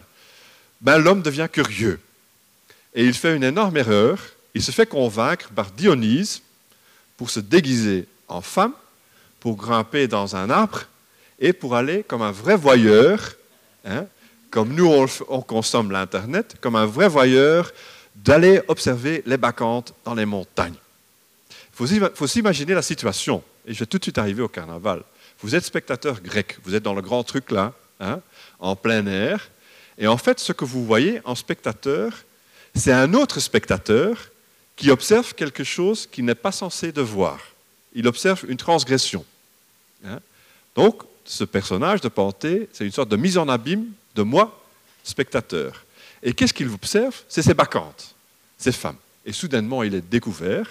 Ben, 0.80 0.98
l'homme 0.98 1.22
devient 1.22 1.50
curieux. 1.51 2.00
Et 2.94 3.04
il 3.04 3.13
fait 3.13 3.36
une 3.36 3.44
énorme 3.44 3.77
erreur. 3.77 4.19
Il 4.54 4.62
se 4.62 4.72
fait 4.72 4.86
convaincre 4.86 5.50
par 5.50 5.72
Dionyse 5.72 6.42
pour 7.18 7.30
se 7.30 7.39
déguiser 7.39 8.07
en 8.27 8.42
femme, 8.42 8.74
pour 9.39 9.57
grimper 9.57 10.07
dans 10.07 10.36
un 10.36 10.50
arbre 10.50 10.86
et 11.42 11.52
pour 11.52 11.76
aller 11.76 12.04
comme 12.04 12.22
un 12.22 12.32
vrai 12.32 12.56
voyeur, 12.56 13.34
hein, 13.84 14.06
comme 14.52 14.74
nous 14.74 15.08
on, 15.28 15.42
consomme 15.42 15.92
l'Internet, 15.92 16.56
comme 16.62 16.76
un 16.76 16.86
vrai 16.86 17.10
voyeur, 17.10 17.74
d'aller 18.16 18.62
observer 18.68 19.24
les 19.26 19.38
bacchantes 19.38 19.94
dans 20.06 20.14
les 20.14 20.26
montagnes. 20.26 20.76
Il 21.80 22.10
faut, 22.14 22.28
s'imaginer 22.28 22.76
la 22.76 22.84
situation, 22.84 23.44
et 23.66 23.74
je 23.74 23.80
vais 23.80 23.88
tout 23.88 23.98
de 23.98 24.04
suite 24.04 24.20
arriver 24.20 24.44
au 24.44 24.48
carnaval. 24.48 25.02
Vous 25.40 25.56
êtes 25.56 25.66
spectateur 25.66 26.22
grec, 26.22 26.60
vous 26.64 26.76
êtes 26.76 26.84
dans 26.84 26.94
le 26.94 27.02
grand 27.02 27.24
truc 27.24 27.50
là, 27.50 27.74
hein, 28.00 28.22
en 28.60 28.76
plein 28.76 29.08
air, 29.08 29.50
et 29.98 30.06
en 30.06 30.18
fait 30.18 30.40
ce 30.40 30.54
que 30.54 30.64
vous 30.64 30.86
voyez 30.86 31.22
en 31.26 31.34
spectateur, 31.34 32.14
c'est 32.76 32.92
un 32.92 33.16
autre 33.16 33.40
spectateur 33.40 34.30
qui 34.76 34.92
observe 34.92 35.34
quelque 35.34 35.64
chose 35.64 36.06
qu'il 36.06 36.25
n'est 36.25 36.36
pas 36.36 36.51
censé 36.51 36.92
de 36.92 37.01
voir. 37.01 37.39
Il 37.94 38.08
observe 38.08 38.46
une 38.48 38.58
transgression. 38.58 39.25
Hein. 40.06 40.20
Donc, 40.75 41.04
ce 41.32 41.46
personnage 41.46 42.02
de 42.02 42.10
Panthée, 42.10 42.68
c'est 42.74 42.84
une 42.84 42.92
sorte 42.92 43.08
de 43.08 43.16
mise 43.16 43.38
en 43.38 43.48
abîme 43.48 43.86
de 44.16 44.22
moi, 44.22 44.62
spectateur. 45.02 45.86
Et 46.22 46.34
qu'est-ce 46.34 46.54
qu'il 46.54 46.68
observe? 46.68 47.16
C'est 47.30 47.42
ses 47.42 47.54
bacchantes, 47.54 48.16
ces 48.58 48.74
femmes. 48.74 48.98
Et 49.26 49.32
soudainement, 49.32 49.82
il 49.82 49.96
est 49.96 50.02
découvert 50.02 50.68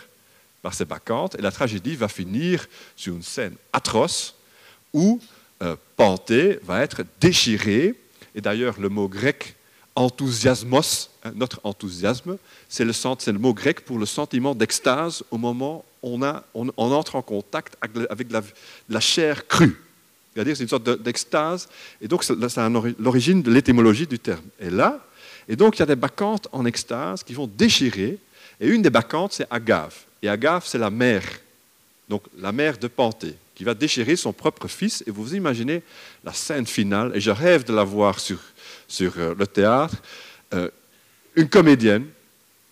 par 0.61 0.75
ces 0.75 0.85
bacchantes, 0.85 1.35
et 1.37 1.41
la 1.41 1.51
tragédie 1.51 1.97
va 1.97 2.09
finir 2.09 2.67
sur 2.95 3.15
une 3.15 3.23
scène 3.23 3.55
atroce 3.73 4.35
où 4.93 5.19
euh, 5.63 5.77
va 6.63 6.83
être 6.83 7.05
déchiré. 7.19 7.95
Et 8.35 8.43
d'ailleurs, 8.43 8.79
le 8.79 8.91
mot 8.91 9.09
grec 9.09 9.57
enthousiasmos, 9.97 11.09
hein, 11.25 11.33
notre 11.37 11.61
enthousiasme, 11.65 12.37
c'est 12.69 12.85
le, 12.85 13.39
mot 13.39 13.55
grec 13.55 13.81
pour 13.81 13.99
le 13.99 14.05
sentiment 14.05 14.55
d'extase 14.55 15.25
au 15.31 15.39
moment 15.39 15.87
où 16.03 16.23
on, 16.23 16.43
on, 16.55 16.93
entre 16.93 17.17
en 17.17 17.23
contact 17.23 17.79
avec 17.81 18.29
la 18.91 19.01
chair 19.01 19.49
crue. 19.49 19.79
C'est-à-dire 20.35 20.57
c'est 20.57 20.63
une 20.63 20.69
sorte 20.69 21.03
d'extase. 21.03 21.69
Et 22.01 22.09
donc, 22.09 22.25
c'est 22.25 22.35
l'origine 22.99 23.43
de 23.43 23.51
l'étymologie 23.51 24.07
du 24.07 24.19
terme. 24.19 24.45
Et 24.61 24.71
là, 24.71 25.01
et 25.49 25.57
donc, 25.57 25.77
il 25.77 25.81
y 25.81 25.83
a 25.83 25.87
des 25.87 25.97
bacchantes 25.97 26.49
en 26.53 26.65
extase 26.65 27.23
qui 27.25 27.35
vont 27.35 27.49
déchirer. 27.49 28.19
Et 28.61 28.69
une 28.69 28.83
des 28.83 28.91
bacchantes, 28.91 29.33
c'est 29.33 29.47
Agave. 29.51 29.95
Et 30.23 30.29
Agave, 30.29 30.65
c'est 30.67 30.79
la 30.79 30.91
mère, 30.91 31.25
donc 32.09 32.23
la 32.39 32.53
mère 32.53 32.79
de 32.79 32.87
Panthée, 32.87 33.35
qui 33.55 33.65
va 33.65 33.75
déchirer 33.75 34.17
son 34.17 34.33
propre 34.33 34.69
fils. 34.69 35.03
Et 35.07 35.11
vous 35.11 35.35
imaginez 35.35 35.83
la 36.23 36.33
scène 36.33 36.67
finale, 36.67 37.13
et 37.15 37.21
je 37.21 37.31
rêve 37.31 37.65
de 37.65 37.73
la 37.73 37.85
voir 37.85 38.21
sur, 38.21 38.39
sur 38.87 39.13
euh, 39.19 39.35
le 39.37 39.47
théâtre, 39.47 39.97
euh, 40.55 40.71
une 41.35 41.49
comédienne 41.49 42.07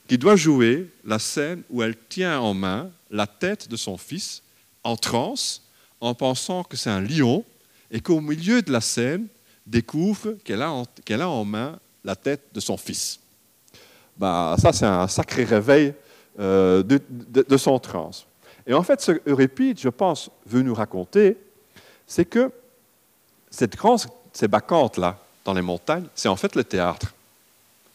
qui 0.07 0.19
doit 0.19 0.37
jouer 0.37 0.89
la 1.05 1.19
scène 1.19 1.63
où 1.71 1.83
elle 1.83 1.97
tient 2.09 2.39
en 2.41 2.55
main 2.55 2.91
la 3.11 3.27
tête 3.27 3.69
de 3.69 3.77
son 3.77 3.99
fils 3.99 4.43
en 4.85 4.97
transe 4.97 5.63
en 6.01 6.15
pensant 6.15 6.65
que 6.65 6.77
c'est 6.77 6.91
un 6.91 7.01
lion 7.01 7.45
et 7.91 8.01
qu'au 8.01 8.21
milieu 8.21 8.63
de 8.63 8.73
la 8.73 8.81
scène, 8.81 9.27
découvre 9.67 10.33
qu'elle 10.45 10.63
a, 10.63 11.29
en, 11.29 11.45
main 11.45 11.79
la 12.05 12.17
tête 12.17 12.43
de 12.53 12.61
son 12.61 12.77
fils. 12.77 13.21
Bah, 14.17 14.57
ça, 14.59 14.73
c'est 14.73 14.87
un 14.87 15.09
sacré 15.09 15.45
réveil 15.45 15.95
euh, 16.39 16.83
de, 16.83 17.57
son 17.57 17.79
trance. 17.79 18.27
Et 18.67 18.75
en 18.75 18.83
fait, 18.83 19.01
ce 19.01 19.13
Euripide, 19.27 19.79
je 19.79 19.89
pense, 19.89 20.31
veut 20.47 20.63
nous 20.63 20.75
raconter, 20.75 21.37
c'est 22.07 22.25
que 22.25 22.51
cette 23.51 23.77
grande, 23.77 24.01
ces 24.33 24.49
bacchantes-là, 24.49 25.19
dans 25.45 25.55
les 25.55 25.63
montagnes, 25.63 26.07
c'est 26.15 26.29
en 26.29 26.37
fait 26.37 26.55
le 26.55 26.65
théâtre. 26.65 27.15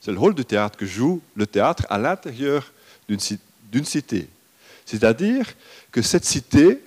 C'est 0.01 0.11
le 0.11 0.19
rôle 0.19 0.33
du 0.33 0.43
théâtre 0.43 0.77
que 0.77 0.85
joue 0.85 1.21
le 1.35 1.45
théâtre 1.45 1.85
à 1.89 1.97
l'intérieur 1.97 2.71
d'une 3.07 3.85
cité. 3.85 4.27
C'est-à-dire 4.85 5.53
que 5.91 6.01
cette 6.01 6.25
cité, 6.25 6.81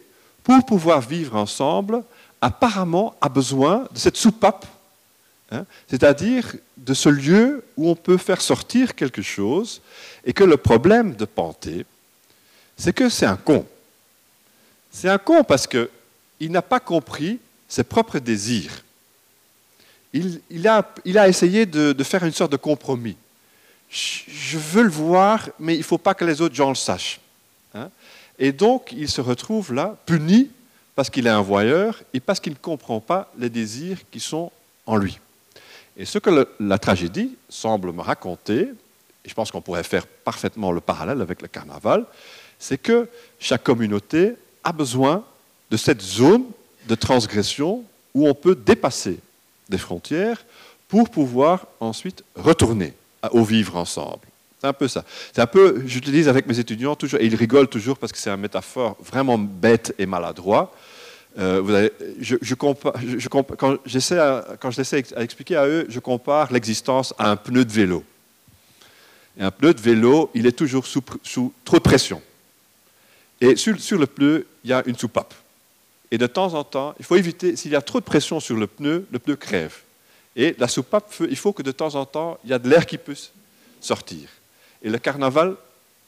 pour 0.46 0.64
pouvoir 0.64 1.00
vivre 1.00 1.34
ensemble, 1.34 2.04
apparemment 2.40 3.16
a 3.20 3.28
besoin 3.28 3.88
de 3.90 3.98
cette 3.98 4.16
soupape, 4.16 4.64
hein, 5.50 5.64
c'est-à-dire 5.88 6.54
de 6.76 6.94
ce 6.94 7.08
lieu 7.08 7.64
où 7.76 7.90
on 7.90 7.96
peut 7.96 8.16
faire 8.16 8.40
sortir 8.40 8.94
quelque 8.94 9.22
chose, 9.22 9.82
et 10.24 10.32
que 10.32 10.44
le 10.44 10.56
problème 10.56 11.16
de 11.16 11.24
Panthée, 11.24 11.84
c'est 12.76 12.92
que 12.92 13.08
c'est 13.08 13.26
un 13.26 13.36
con. 13.36 13.66
C'est 14.88 15.08
un 15.08 15.18
con 15.18 15.42
parce 15.42 15.66
qu'il 15.66 16.52
n'a 16.52 16.62
pas 16.62 16.78
compris 16.78 17.40
ses 17.66 17.82
propres 17.82 18.20
désirs. 18.20 18.84
Il, 20.12 20.68
a, 20.68 21.28
essayé 21.28 21.66
de, 21.66 22.04
faire 22.04 22.22
une 22.24 22.32
sorte 22.32 22.52
de 22.52 22.56
compromis. 22.56 23.16
Je, 23.90 24.58
veux 24.58 24.84
le 24.84 24.90
voir, 24.90 25.48
mais 25.58 25.74
il 25.74 25.78
ne 25.78 25.84
faut 25.84 25.98
pas 25.98 26.14
que 26.14 26.24
les 26.24 26.40
autres 26.40 26.54
gens 26.54 26.68
le 26.68 26.76
sachent. 26.76 27.18
Et 28.38 28.52
donc, 28.52 28.92
il 28.92 29.08
se 29.08 29.20
retrouve 29.20 29.72
là, 29.72 29.96
puni 30.06 30.50
parce 30.94 31.10
qu'il 31.10 31.26
est 31.26 31.30
un 31.30 31.42
voyeur 31.42 32.02
et 32.14 32.20
parce 32.20 32.40
qu'il 32.40 32.52
ne 32.52 32.58
comprend 32.58 33.00
pas 33.00 33.30
les 33.38 33.50
désirs 33.50 33.98
qui 34.10 34.20
sont 34.20 34.50
en 34.86 34.96
lui. 34.96 35.18
Et 35.96 36.04
ce 36.04 36.18
que 36.18 36.46
la 36.60 36.78
tragédie 36.78 37.36
semble 37.48 37.92
me 37.92 38.02
raconter, 38.02 38.68
et 39.24 39.28
je 39.28 39.34
pense 39.34 39.50
qu'on 39.50 39.62
pourrait 39.62 39.82
faire 39.82 40.06
parfaitement 40.06 40.70
le 40.70 40.80
parallèle 40.80 41.20
avec 41.20 41.42
le 41.42 41.48
carnaval, 41.48 42.04
c'est 42.58 42.78
que 42.78 43.08
chaque 43.38 43.64
communauté 43.64 44.34
a 44.64 44.72
besoin 44.72 45.24
de 45.70 45.76
cette 45.76 46.02
zone 46.02 46.44
de 46.86 46.94
transgression 46.94 47.84
où 48.14 48.28
on 48.28 48.34
peut 48.34 48.54
dépasser 48.54 49.18
des 49.68 49.78
frontières 49.78 50.44
pour 50.88 51.10
pouvoir 51.10 51.66
ensuite 51.80 52.22
retourner 52.34 52.94
au 53.30 53.42
vivre 53.42 53.76
ensemble. 53.76 54.26
C'est 54.66 54.70
un 54.70 54.72
peu 54.72 54.88
ça. 54.88 55.04
C'est 55.32 55.40
un 55.40 55.46
peu, 55.46 55.84
j'utilise 55.86 56.28
avec 56.28 56.48
mes 56.48 56.58
étudiants 56.58 56.96
toujours, 56.96 57.20
et 57.20 57.26
ils 57.26 57.36
rigolent 57.36 57.68
toujours 57.68 57.98
parce 57.98 58.10
que 58.10 58.18
c'est 58.18 58.30
une 58.30 58.40
métaphore 58.40 58.96
vraiment 59.00 59.38
bête 59.38 59.94
et 59.96 60.06
maladroit. 60.06 60.74
Euh, 61.38 61.88
je, 62.18 62.34
je, 62.40 62.54
je, 62.56 63.28
quand 63.28 63.78
j'essaie 63.84 64.16
quand 64.58 65.16
à 65.16 65.22
expliquer 65.22 65.54
à 65.54 65.68
eux, 65.68 65.86
je 65.88 66.00
compare 66.00 66.52
l'existence 66.52 67.14
à 67.16 67.30
un 67.30 67.36
pneu 67.36 67.64
de 67.64 67.70
vélo. 67.70 68.02
Et 69.38 69.44
un 69.44 69.52
pneu 69.52 69.72
de 69.72 69.80
vélo, 69.80 70.30
il 70.34 70.46
est 70.46 70.56
toujours 70.58 70.84
sous, 70.84 71.02
sous 71.22 71.52
trop 71.64 71.76
de 71.76 71.82
pression. 71.82 72.20
Et 73.40 73.54
sur, 73.54 73.78
sur, 73.80 74.00
le 74.00 74.06
pneu, 74.06 74.48
il 74.64 74.70
y 74.70 74.72
a 74.72 74.82
une 74.86 74.96
soupape. 74.96 75.32
Et 76.10 76.18
de 76.18 76.26
temps 76.26 76.54
en 76.54 76.64
temps, 76.64 76.92
il 76.98 77.04
faut 77.04 77.14
éviter, 77.14 77.54
s'il 77.54 77.70
y 77.70 77.76
a 77.76 77.82
trop 77.82 78.00
de 78.00 78.04
pression 78.04 78.40
sur 78.40 78.56
le 78.56 78.66
pneu, 78.66 79.06
le 79.12 79.18
pneu 79.20 79.36
crève. 79.36 79.76
Et 80.34 80.56
la 80.58 80.66
soupape, 80.66 81.14
il 81.20 81.36
faut 81.36 81.52
que 81.52 81.62
de 81.62 81.70
temps 81.70 81.94
en 81.94 82.04
temps, 82.04 82.38
il 82.42 82.50
y 82.50 82.52
a 82.52 82.58
de 82.58 82.68
l'air 82.68 82.84
qui 82.84 82.98
puisse 82.98 83.30
sortir. 83.80 84.28
Et 84.86 84.88
le 84.88 84.98
carnaval 84.98 85.56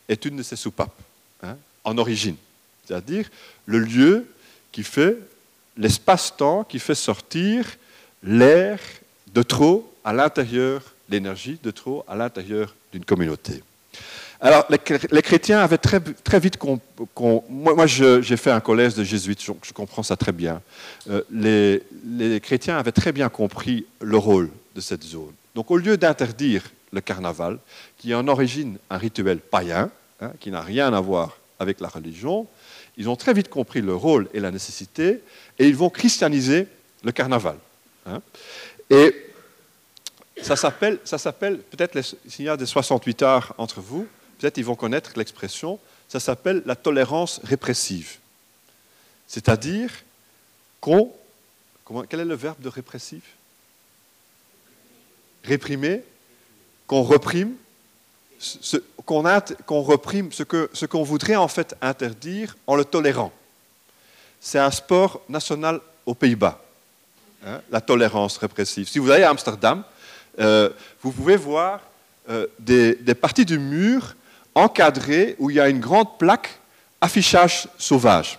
est 0.09 0.25
une 0.25 0.37
de 0.37 0.43
ces 0.45 0.55
soupapes, 0.55 0.97
hein, 1.43 1.57
en 1.83 1.99
origine. 1.99 2.37
C'est-à-dire 2.87 3.29
le 3.67 3.81
lieu 3.81 4.25
qui 4.71 4.85
fait 4.85 5.19
l'espace-temps 5.77 6.63
qui 6.63 6.79
fait 6.79 6.95
sortir 6.95 7.67
l'air 8.23 8.79
de 9.35 9.43
trop 9.43 9.93
à 10.05 10.13
l'intérieur, 10.13 10.83
l'énergie 11.09 11.59
de 11.61 11.73
trop 11.73 12.05
à 12.07 12.15
l'intérieur 12.15 12.73
d'une 12.93 13.05
communauté. 13.05 13.65
Alors, 14.41 14.65
les, 14.71 15.23
chrétiens 15.23 15.59
avaient 15.59 15.79
très, 15.79 15.99
très 15.99 16.39
vite... 16.39 16.57
moi, 17.51 17.87
j'ai 17.89 18.37
fait 18.37 18.53
un 18.53 18.61
collège 18.61 18.95
de 18.95 19.03
jésuites, 19.03 19.43
je, 19.43 19.73
comprends 19.73 20.05
ça 20.05 20.17
très 20.17 20.31
bien. 20.31 20.63
Euh, 21.11 21.23
les, 21.33 22.41
chrétiens 22.41 22.79
avaient 22.79 22.93
très 22.93 23.11
bien 23.11 23.29
compris 23.29 23.87
le 24.01 24.19
rôle 24.19 24.51
de 24.77 24.81
cette 24.81 25.03
zone. 25.03 25.33
Donc, 25.57 25.73
au 25.73 25.77
lieu 25.77 25.97
d'interdire 25.97 26.63
le 26.93 27.01
carnaval, 27.01 27.59
qui 27.97 28.13
est 28.13 28.15
en 28.15 28.29
origine 28.29 28.79
un 28.91 28.99
rituel 28.99 29.39
païen, 29.39 29.91
hein, 30.21 30.33
qui 30.41 30.51
n'a 30.51 30.63
rien 30.63 30.93
à 30.93 31.01
voir 31.01 31.39
avec 31.59 31.81
la 31.81 31.89
religion, 31.89 32.47
ils 32.97 33.09
ont 33.09 33.17
très 33.17 33.33
vite 33.33 33.49
compris 33.49 33.81
le 33.81 33.95
rôle 33.95 34.29
et 34.33 34.41
la 34.41 34.51
nécessité, 34.51 35.23
et 35.59 35.67
ils 35.67 35.77
vont 35.77 35.91
christianiser 35.91 36.67
le 37.03 37.13
carnaval. 37.13 37.57
Hein. 38.07 38.21
Et 38.91 39.15
ça 40.43 40.57
s'appelle, 40.57 40.99
peut-être 40.99 42.01
s'il 42.29 42.45
y 42.45 42.49
a 42.49 42.57
des 42.57 42.67
68 42.67 43.23
arts 43.23 43.55
entre 43.59 43.81
vous, 43.81 44.07
peut-être 44.39 44.59
ils 44.59 44.65
vont 44.65 44.77
connaître 44.77 45.13
l'expression, 45.17 45.79
ça 46.09 46.21
s'appelle 46.21 46.63
la 46.65 46.77
tolérance 46.77 47.41
répressive. 47.45 48.17
C'est-à-dire 49.27 49.91
qu'on... 50.81 51.13
quel 52.09 52.21
est 52.21 52.25
le 52.25 52.35
verbe 52.35 52.61
de 52.61 52.69
répressif? 52.69 53.23
Réprimer, 55.45 56.03
qu'on 56.89 57.03
reprime, 57.03 57.55
ce 58.41 58.77
qu'on 60.87 61.03
voudrait 61.05 61.37
en 61.37 61.47
fait 61.47 61.77
interdire 61.81 62.57
en 62.67 62.75
le 62.75 62.85
tolérant. 62.85 63.33
C'est 64.41 64.59
un 64.59 64.71
sport 64.71 65.21
national 65.29 65.81
aux 66.07 66.15
Pays-Bas, 66.15 66.61
hein, 67.47 67.61
la 67.71 67.81
tolérance 67.81 68.39
répressive. 68.39 68.89
Si 68.89 68.99
vous 68.99 69.11
allez 69.11 69.23
à 69.23 69.31
Amsterdam, 69.31 69.85
euh, 70.41 70.71
vous 71.03 71.13
pouvez 71.13 71.37
voir 71.37 71.81
euh, 72.31 72.47
des, 72.59 72.95
parties 73.15 73.45
du 73.45 73.59
mur 73.59 74.15
encadré 74.55 75.37
où 75.39 75.51
il 75.51 75.57
y 75.57 75.61
a 75.61 75.69
une 75.69 75.81
grande 75.81 76.19
plaque 76.19 76.59
affichage 77.01 77.69
sauvage. 77.79 78.39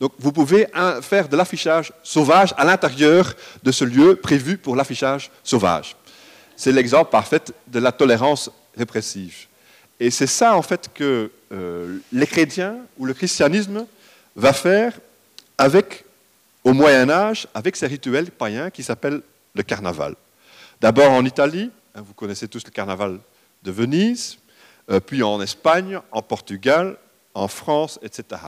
Donc 0.00 0.12
vous 0.18 0.32
pouvez 0.32 0.66
faire 1.00 1.28
de 1.28 1.36
l'affichage 1.36 1.92
sauvage 2.02 2.52
à 2.58 2.64
l'intérieur 2.64 3.32
de 3.62 3.72
ce 3.72 3.84
lieu 3.84 4.16
prévu 4.16 4.58
pour 4.58 4.76
l'affichage 4.76 5.30
sauvage. 5.42 5.96
C'est 6.56 6.72
l'exemple 6.72 7.10
parfait 7.10 7.42
de 7.66 7.78
la 7.78 7.92
tolérance 7.92 8.50
répressive. 8.76 9.46
Et 10.00 10.10
c'est 10.10 10.26
ça 10.26 10.56
en 10.56 10.62
fait 10.62 10.90
que 10.92 11.30
euh, 11.52 11.98
les 12.12 12.26
chrétiens 12.26 12.76
ou 12.98 13.06
le 13.06 13.14
christianisme 13.14 13.86
va 14.34 14.52
faire 14.52 14.92
au 16.64 16.72
Moyen 16.72 17.08
Âge, 17.08 17.46
avec 17.54 17.76
ces 17.76 17.86
rituels 17.86 18.30
païens 18.30 18.70
qui 18.70 18.82
s'appellent 18.82 19.22
le 19.54 19.62
carnaval. 19.62 20.14
D'abord 20.80 21.12
en 21.12 21.24
Italie, 21.24 21.70
hein, 21.94 22.02
vous 22.04 22.12
connaissez 22.12 22.48
tous 22.48 22.64
le 22.64 22.70
carnaval 22.70 23.20
de 23.62 23.70
Venise, 23.70 24.38
euh, 24.90 25.00
puis 25.00 25.22
en 25.22 25.40
Espagne, 25.40 26.00
en 26.10 26.22
Portugal, 26.22 26.96
en 27.34 27.48
France, 27.48 27.98
etc. 28.02 28.40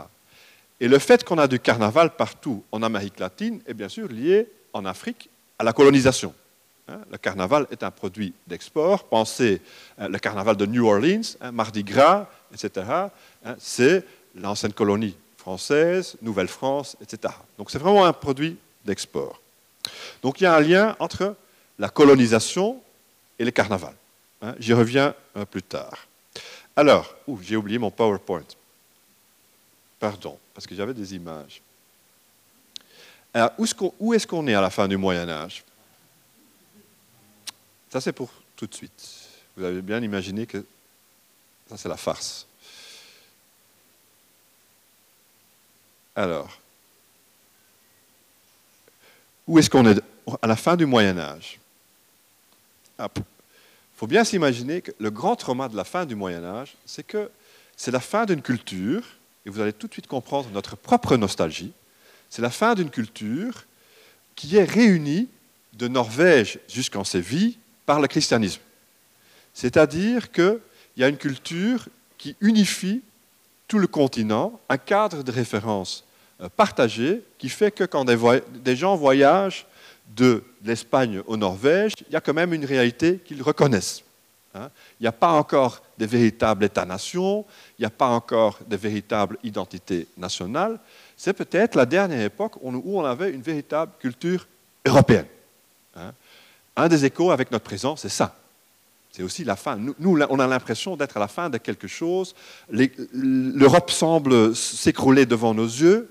Et 0.81 0.89
le 0.89 0.99
fait 0.99 1.25
qu'on 1.25 1.39
a 1.39 1.49
du 1.49 1.59
carnaval 1.59 2.15
partout 2.17 2.65
en 2.73 2.83
Amérique 2.83 3.19
latine 3.19 3.61
est 3.67 3.75
bien 3.75 3.89
sûr 3.89 4.09
lié 4.09 4.49
en 4.73 4.85
Afrique 4.85 5.29
à 5.59 5.65
la 5.65 5.73
colonisation. 5.73 6.35
Hein. 6.89 7.01
Le 7.11 7.19
carnaval 7.19 7.67
est 7.71 7.83
un 7.83 7.91
produit 7.91 8.33
d'export. 8.47 9.05
Pensez 9.05 9.61
euh, 10.01 10.09
le 10.09 10.19
carnaval 10.19 10.57
de 10.57 10.67
New 10.67 10.87
Orleans, 10.87 11.37
hein, 11.41 11.53
Mardi 11.53 11.85
Gras, 11.85 12.27
etc. 12.53 12.87
Hein, 13.45 13.57
c'est 13.59 14.05
l'ancienne 14.35 14.73
colonie 14.73 15.17
française, 15.37 16.17
Nouvelle-France, 16.23 16.97
etc. 17.01 17.35
Donc 17.57 17.71
c'est 17.71 17.79
vraiment 17.79 18.05
un 18.05 18.13
produit 18.13 18.57
d'export. 18.85 19.41
Donc 20.23 20.41
il 20.41 20.45
y 20.45 20.47
a 20.47 20.55
un 20.55 20.61
lien 20.61 20.97
entre 20.99 21.35
la 21.79 21.89
colonisation 21.89 22.81
et 23.39 23.45
le 23.45 23.51
carnaval. 23.51 23.95
J'y 24.59 24.73
reviens 24.73 25.15
plus 25.51 25.63
tard. 25.63 26.07
Alors, 26.77 27.13
j'ai 27.43 27.57
oublié 27.57 27.79
mon 27.79 27.91
PowerPoint. 27.91 28.45
Pardon, 29.99 30.39
parce 30.55 30.67
que 30.67 30.77
j'avais 30.77 30.95
des 30.95 31.15
images. 31.15 31.61
Où 33.59 34.15
est-ce 34.15 34.27
qu'on 34.27 34.47
est, 34.47 34.55
à 34.55 34.61
la 34.61 34.71
fin 34.71 34.87
du 34.87 34.97
Moyen 34.97 35.29
Âge? 35.29 35.65
Ça, 37.91 38.01
c'est 38.01 38.13
pour 38.13 38.31
tout 38.57 38.67
de 38.67 38.75
suite. 38.75 39.09
Vous 39.57 39.65
avez 39.65 39.83
bien 39.83 40.03
imaginé 40.03 40.47
que 40.47 40.65
ça, 41.69 41.77
c'est 41.77 41.89
la 41.89 41.97
farce. 41.97 42.47
Alors, 46.15 46.59
où 49.47 49.59
est-ce 49.59 49.71
qu'on 49.71 49.87
est? 49.87 50.01
À 50.43 50.47
la 50.47 50.57
fin 50.57 50.77
du 50.77 50.85
Moyen 50.85 51.19
Âge 51.19 51.59
il 52.99 53.09
faut 53.97 54.07
bien 54.07 54.25
s'imaginer 54.25 54.83
que 54.83 54.93
le 54.99 55.11
grand 55.11 55.37
trauma 55.37 55.69
de 55.69 55.77
la 55.77 55.85
fin 55.85 56.07
du 56.07 56.15
Moyen 56.15 56.45
Âge, 56.45 56.77
c'est 56.87 57.07
que 57.07 57.31
c'est 57.77 57.91
la 57.91 58.01
fin 58.01 58.27
d'une 58.27 58.43
culture, 58.43 59.03
et 59.47 59.51
vous 59.51 59.61
allez 59.61 59.73
tout 59.73 59.87
de 59.87 59.93
suite 59.93 60.07
comprendre 60.07 60.51
notre 60.51 60.77
propre 60.77 61.17
nostalgie, 61.17 61.73
c'est 62.31 62.43
la 62.43 62.51
fin 62.51 62.75
d'une 62.75 62.91
culture 62.91 63.65
qui 64.35 64.57
est 64.57 64.65
réunie 64.65 65.29
de 65.75 65.89
Norvège 65.89 66.59
jusqu'en 66.69 67.05
Séville 67.05 67.59
par 67.89 68.01
le 68.01 68.07
christianisme. 68.07 68.61
C'est-à-dire 69.55 70.31
qu'il 70.31 70.61
y 70.99 71.05
a 71.05 71.09
une 71.09 71.17
culture 71.17 71.89
qui 72.19 72.37
unifie 72.43 73.01
tout 73.67 73.79
le 73.79 73.87
continent, 73.87 74.61
un 74.69 74.77
cadre 74.77 75.23
de 75.23 75.33
référence 75.33 76.05
euh, 76.43 76.51
partagé 76.55 77.23
qui 77.39 77.49
fait 77.49 77.71
que 77.71 77.85
quand 77.85 78.05
des 78.05 78.77
gens 78.77 78.95
voyagent 78.95 79.65
de 80.15 80.45
l'Espagne 80.63 81.23
au 81.27 81.39
Norvège, 81.39 81.93
il 82.07 82.13
y 82.13 82.17
a 82.17 82.21
quand 82.21 82.35
même 82.35 82.53
une 82.53 82.67
réalité 82.67 83.21
qu'ils 83.25 83.43
reconnaissent. 83.43 84.03
Hein. 84.55 84.69
Il 85.01 85.05
n'y 85.05 85.09
a 85.09 85.13
pas 85.13 85.33
encore 85.33 85.81
de 85.97 86.05
véritable 86.05 86.67
État-nation, 86.67 87.47
il 87.79 87.83
n'y 87.83 87.87
a 87.87 87.91
pas 88.05 88.09
encore 88.09 88.59
de 88.69 88.77
véritable 88.77 89.39
identité 89.43 90.07
nationale. 90.19 90.79
C'est 91.17 91.33
peut-être 91.33 91.75
la 91.75 91.87
dernière 91.87 92.21
époque 92.21 92.57
où 92.61 93.01
on 93.01 93.05
avait 93.07 93.31
une 93.31 93.41
véritable 93.41 93.93
culture 93.99 94.47
européenne. 94.85 95.27
Un 96.79 96.87
des 96.87 97.05
échos 97.05 97.33
avec 97.33 97.51
notre 97.51 97.65
présent, 97.65 97.97
c'est 97.97 98.09
ça. 98.09 98.37
c'est 99.11 99.25
aussi 99.25 99.43
la 99.43 99.57
fin. 99.57 99.77
Nous, 99.77 100.21
on 100.31 100.39
a 100.39 100.47
l'impression 100.47 100.97
d'être 100.97 101.17
à 101.17 101.21
la 101.21 101.27
fin 101.27 101.51
de 101.51 101.59
quelque 101.59 101.89
chose. 101.89 102.37
L'Europe 102.71 103.91
semble 103.91 104.55
s'écrouler 104.55 105.27
devant 105.27 105.55
nos 105.55 105.67
yeux. 105.67 106.09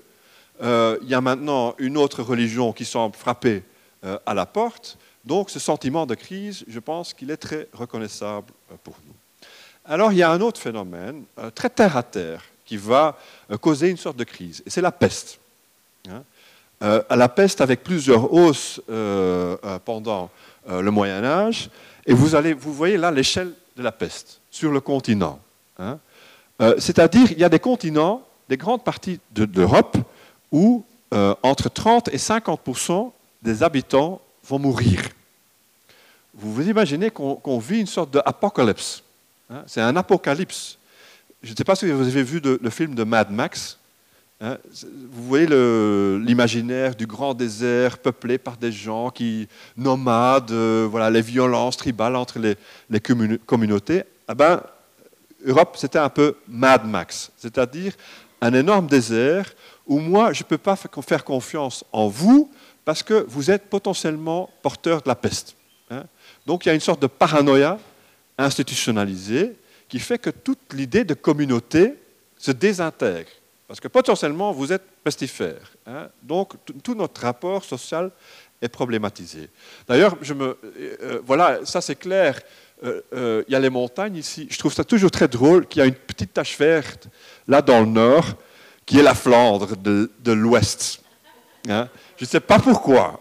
Euh, 0.62 0.98
il 1.00 1.08
y 1.08 1.14
a 1.14 1.22
maintenant 1.22 1.74
une 1.78 1.96
autre 1.96 2.22
religion 2.22 2.74
qui 2.74 2.84
semble 2.84 3.16
frapper 3.16 3.62
euh, 4.04 4.18
à 4.26 4.34
la 4.34 4.44
porte. 4.44 4.98
Donc 5.24 5.48
ce 5.48 5.58
sentiment 5.58 6.04
de 6.04 6.14
crise, 6.14 6.66
je 6.68 6.80
pense 6.80 7.14
qu'il 7.14 7.30
est 7.30 7.38
très 7.38 7.66
reconnaissable 7.72 8.52
euh, 8.70 8.74
pour 8.84 8.96
nous. 9.06 9.14
Alors 9.86 10.12
il 10.12 10.18
y 10.18 10.22
a 10.22 10.30
un 10.30 10.40
autre 10.42 10.60
phénomène, 10.60 11.24
très 11.54 11.70
terre 11.70 11.96
à 11.96 12.02
terre, 12.02 12.44
qui 12.66 12.76
va 12.76 13.18
causer 13.62 13.88
une 13.88 13.96
sorte 13.96 14.18
de 14.18 14.24
crise, 14.24 14.62
et 14.66 14.70
c'est 14.70 14.82
la 14.82 14.92
peste. 14.92 15.40
Hein. 16.10 16.22
la 17.08 17.28
peste 17.30 17.62
avec 17.62 17.82
plusieurs 17.82 18.30
hausses 18.30 18.82
pendant 19.86 20.30
le 20.68 20.90
Moyen 20.90 21.24
Âge, 21.24 21.70
et 22.06 22.14
vous, 22.14 22.34
allez, 22.34 22.54
vous 22.54 22.72
voyez 22.72 22.96
là 22.96 23.10
l'échelle 23.10 23.52
de 23.76 23.82
la 23.82 23.92
peste 23.92 24.40
sur 24.50 24.72
le 24.72 24.80
continent. 24.80 25.38
Hein. 25.78 25.98
Euh, 26.60 26.74
c'est-à-dire, 26.78 27.30
il 27.30 27.38
y 27.38 27.44
a 27.44 27.48
des 27.48 27.60
continents, 27.60 28.26
des 28.48 28.56
grandes 28.56 28.82
parties 28.82 29.20
de, 29.32 29.48
l'Europe, 29.54 29.96
où 30.50 30.84
euh, 31.14 31.34
entre 31.42 31.68
30 31.68 32.08
et 32.08 32.16
50% 32.16 33.12
des 33.42 33.62
habitants 33.62 34.20
vont 34.44 34.58
mourir. 34.58 35.02
Vous 36.34 36.52
vous 36.52 36.68
imaginez 36.68 37.10
qu'on 37.10 37.58
vit 37.58 37.80
une 37.80 37.86
sorte 37.86 38.10
d'apocalypse. 38.12 39.02
Hein. 39.50 39.62
C'est 39.66 39.80
un 39.80 39.96
apocalypse. 39.96 40.78
Je 41.42 41.52
ne 41.52 41.56
sais 41.56 41.64
pas 41.64 41.76
si 41.76 41.90
vous 41.90 42.06
avez 42.06 42.22
vu 42.22 42.40
le 42.40 42.70
film 42.70 42.94
de 42.94 43.04
Mad 43.04 43.30
Max. 43.30 43.78
Hein, 44.40 44.56
vous 45.10 45.26
voyez 45.26 45.46
l'imaginaire 45.46 46.94
du 46.94 47.06
grand 47.06 47.34
désert 47.34 47.98
peuplé 47.98 48.38
par 48.38 48.56
des 48.56 48.70
gens 48.70 49.10
qui 49.10 49.48
nomades, 49.76 50.52
euh, 50.52 50.86
voilà, 50.88 51.10
les 51.10 51.22
violences 51.22 51.76
tribales 51.76 52.14
entre 52.14 52.38
les, 52.38 52.56
communautés. 53.46 54.04
Eh 54.30 54.34
ben, 54.34 54.62
Europe, 55.44 55.76
c'était 55.76 55.98
un 55.98 56.08
peu 56.08 56.36
Mad 56.46 56.86
Max, 56.86 57.32
c'est-à-dire 57.36 57.94
un 58.40 58.54
énorme 58.54 58.86
désert 58.86 59.52
où 59.88 59.98
moi, 59.98 60.32
je 60.32 60.44
ne 60.44 60.46
peux 60.46 60.58
pas 60.58 60.76
faire 60.76 61.24
confiance 61.24 61.84
en 61.90 62.06
vous 62.06 62.48
parce 62.84 63.02
que 63.02 63.24
vous 63.28 63.50
êtes 63.50 63.68
potentiellement 63.68 64.50
porteur 64.62 65.02
de 65.02 65.08
la 65.08 65.16
peste. 65.16 65.56
Hein. 65.90 66.04
Donc 66.46 66.64
il 66.64 66.68
y 66.68 66.72
a 66.72 66.74
une 66.74 66.80
sorte 66.80 67.02
de 67.02 67.08
paranoïa 67.08 67.78
institutionnalisée 68.36 69.56
qui 69.88 69.98
fait 69.98 70.18
que 70.18 70.30
toute 70.30 70.72
l'idée 70.74 71.04
de 71.04 71.14
communauté 71.14 71.94
se 72.36 72.52
désintègre. 72.52 73.30
Parce 73.68 73.80
que 73.80 73.88
potentiellement, 73.88 74.50
vous 74.50 74.72
êtes 74.72 74.82
pestifère. 75.04 75.72
Hein. 75.86 76.08
donc, 76.22 76.54
tout 76.82 76.94
notre 76.94 77.20
rapport 77.20 77.62
social 77.62 78.10
est 78.62 78.68
problématisé. 78.68 79.50
D'ailleurs, 79.86 80.16
je 80.22 80.32
me, 80.32 80.58
euh, 80.80 81.20
voilà, 81.24 81.60
ça 81.64 81.82
c'est 81.82 81.96
clair. 81.96 82.40
Euh, 82.82 83.02
euh, 83.12 83.44
il 83.46 83.52
y 83.52 83.54
a 83.54 83.60
les 83.60 83.68
montagnes 83.68 84.16
ici. 84.16 84.46
Je 84.50 84.58
trouve 84.58 84.72
ça 84.72 84.84
toujours 84.84 85.10
très 85.10 85.28
drôle 85.28 85.66
qu'il 85.66 85.80
y 85.80 85.82
a 85.82 85.86
une 85.86 85.94
petite 85.94 86.32
tache 86.32 86.58
verte 86.58 87.08
là 87.46 87.60
dans 87.60 87.80
le 87.80 87.86
nord, 87.86 88.24
qui 88.86 88.98
est 88.98 89.02
la 89.02 89.14
Flandre 89.14 89.76
de, 89.76 90.32
l'ouest. 90.32 91.00
Hein. 91.68 91.88
je 92.16 92.24
ne 92.24 92.28
sais 92.28 92.40
pas 92.40 92.58
pourquoi. 92.58 93.20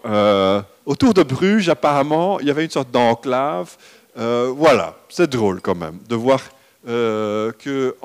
autour 0.85 1.13
de 1.13 1.23
Bruges, 1.23 1.67
apparemment, 1.67 2.39
il 2.39 2.47
y 2.47 2.51
avait 2.51 2.63
une 2.63 2.71
sorte 2.71 2.91
d'enclave. 2.91 3.75
voilà, 4.15 4.95
c'est 5.09 5.29
drôle 5.29 5.59
quand 5.59 5.75
même 5.75 5.99
de 6.07 6.15
voir 6.15 6.39
euh, 6.87 7.51
que 7.51 7.97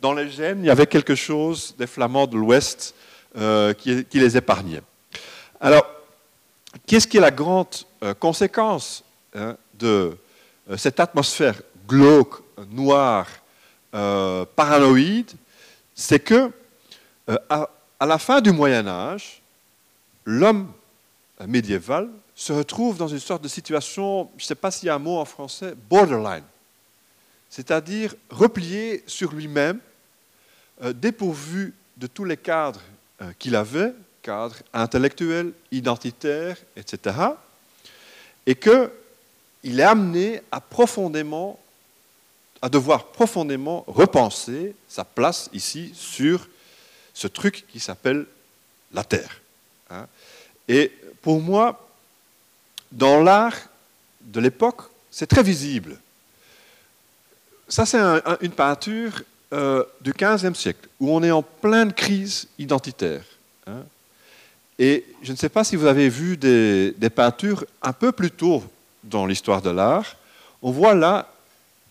dans 0.00 0.14
les 0.14 0.30
gènes, 0.30 0.60
il 0.60 0.66
y 0.66 0.70
avait 0.70 0.86
quelque 0.86 1.14
chose 1.14 1.74
des 1.78 1.86
Flamands 1.86 2.26
de 2.26 2.38
l'Ouest 2.38 2.94
euh, 3.36 3.74
qui, 3.74 4.06
les 4.14 4.36
épargnait. 4.38 4.80
Alors, 5.60 5.84
qu'est-ce 6.86 7.06
qui 7.06 7.18
est 7.18 7.20
la 7.20 7.30
grande 7.30 7.74
euh, 8.02 8.14
conséquence 8.14 9.04
hein, 9.34 9.58
de 9.74 10.16
cette 10.78 10.98
atmosphère 10.98 11.60
glauque, 11.86 12.42
noire, 12.70 13.26
paranoïde? 13.92 15.32
C'est 15.94 16.20
que 16.20 16.50
à, 17.50 17.68
la 18.00 18.18
fin 18.18 18.40
du 18.40 18.50
Moyen 18.50 18.88
Âge, 18.88 19.42
l'homme 20.24 20.72
médiéval 21.46 22.08
se 22.34 22.54
retrouve 22.54 22.96
dans 22.96 23.08
une 23.08 23.20
sorte 23.20 23.42
de 23.42 23.48
situation, 23.48 24.30
je 24.38 24.44
ne 24.44 24.46
sais 24.46 24.54
pas 24.54 24.70
s'il 24.70 24.86
y 24.86 24.90
a 24.90 24.94
un 24.94 24.98
mot 24.98 25.18
en 25.18 25.26
français, 25.26 25.74
borderline 25.90 26.44
c'est-à-dire 27.50 28.14
replié 28.30 29.02
sur 29.06 29.32
lui-même, 29.32 29.78
euh, 30.82 30.92
dépourvu 30.92 31.74
de 31.96 32.06
tous 32.06 32.24
les 32.24 32.36
cadres 32.36 32.82
euh, 33.22 33.32
qu'il 33.38 33.56
avait, 33.56 33.94
cadres 34.22 34.56
intellectuels, 34.72 35.52
identitaires, 35.72 36.56
etc., 36.76 37.16
et 38.44 38.54
qu'il 38.54 39.80
est 39.80 39.82
amené 39.82 40.40
à 40.50 40.60
profondément, 40.60 41.58
à 42.60 42.68
devoir 42.68 43.06
profondément 43.06 43.84
repenser 43.86 44.74
sa 44.88 45.04
place 45.04 45.48
ici 45.52 45.92
sur 45.94 46.48
ce 47.14 47.26
truc 47.26 47.64
qui 47.72 47.80
s'appelle 47.80 48.26
la 48.92 49.02
Terre. 49.02 49.40
Hein. 49.90 50.06
Et 50.68 50.92
pour 51.22 51.40
moi, 51.40 51.88
dans 52.92 53.22
l'art 53.22 53.56
de 54.20 54.40
l'époque, 54.40 54.82
c'est 55.10 55.26
très 55.26 55.42
visible 55.42 55.98
ça, 57.68 57.84
c'est 57.86 57.98
une 58.42 58.52
peinture 58.52 59.22
euh, 59.52 59.84
du 60.00 60.12
XVe 60.12 60.54
siècle, 60.54 60.88
où 61.00 61.10
on 61.10 61.22
est 61.22 61.30
en 61.30 61.42
pleine 61.42 61.92
crise 61.92 62.48
identitaire. 62.58 63.22
Hein. 63.66 63.82
Et 64.78 65.04
je 65.22 65.32
ne 65.32 65.36
sais 65.36 65.48
pas 65.48 65.64
si 65.64 65.76
vous 65.76 65.86
avez 65.86 66.08
vu 66.08 66.36
des, 66.36 67.10
peintures 67.14 67.64
un 67.82 67.92
peu 67.92 68.12
plus 68.12 68.30
tôt 68.30 68.62
dans 69.02 69.26
l'histoire 69.26 69.62
de 69.62 69.70
l'art. 69.70 70.16
On 70.62 70.70
voit 70.70 70.94
là 70.94 71.32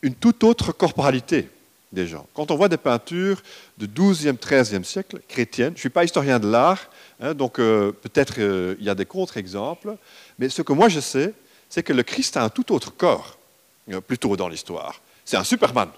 une 0.02 0.14
toute 0.14 0.44
autre 0.44 0.72
corporalité 0.72 1.50
des 1.92 2.08
gens. 2.08 2.28
Quand 2.34 2.52
on 2.52 2.56
voit 2.56 2.70
des 2.70 2.78
peintures 2.78 3.42
du 3.78 3.88
XIIe, 3.88 4.38
XIIIe 4.38 4.86
siècle, 4.86 5.20
chrétiennes, 5.28 5.72
je 5.72 5.78
ne 5.78 5.80
suis 5.80 5.90
pas 5.90 6.04
historien 6.04 6.40
de 6.40 6.50
l'art, 6.50 6.90
hein, 7.22 7.34
donc 7.34 7.60
euh, 7.60 7.92
peut-être 7.92 8.36
euh, 8.38 8.76
il 8.80 8.86
y 8.86 8.90
a 8.90 8.96
des 8.96 9.06
contre-exemples, 9.06 9.96
mais 10.38 10.50
ce 10.50 10.62
que 10.62 10.74
moi 10.74 10.90
je 10.90 11.00
sais, 11.00 11.34
c'est 11.70 11.84
que 11.84 11.94
le 11.94 12.04
Christ 12.04 12.38
a 12.38 12.44
un 12.44 12.50
tout 12.50 12.74
autre 12.74 12.96
corps, 12.96 13.38
plutôt 14.08 14.36
dans 14.36 14.48
l'histoire 14.48 15.02
c'est 15.26 15.38
un 15.38 15.44
Superman. 15.44 15.90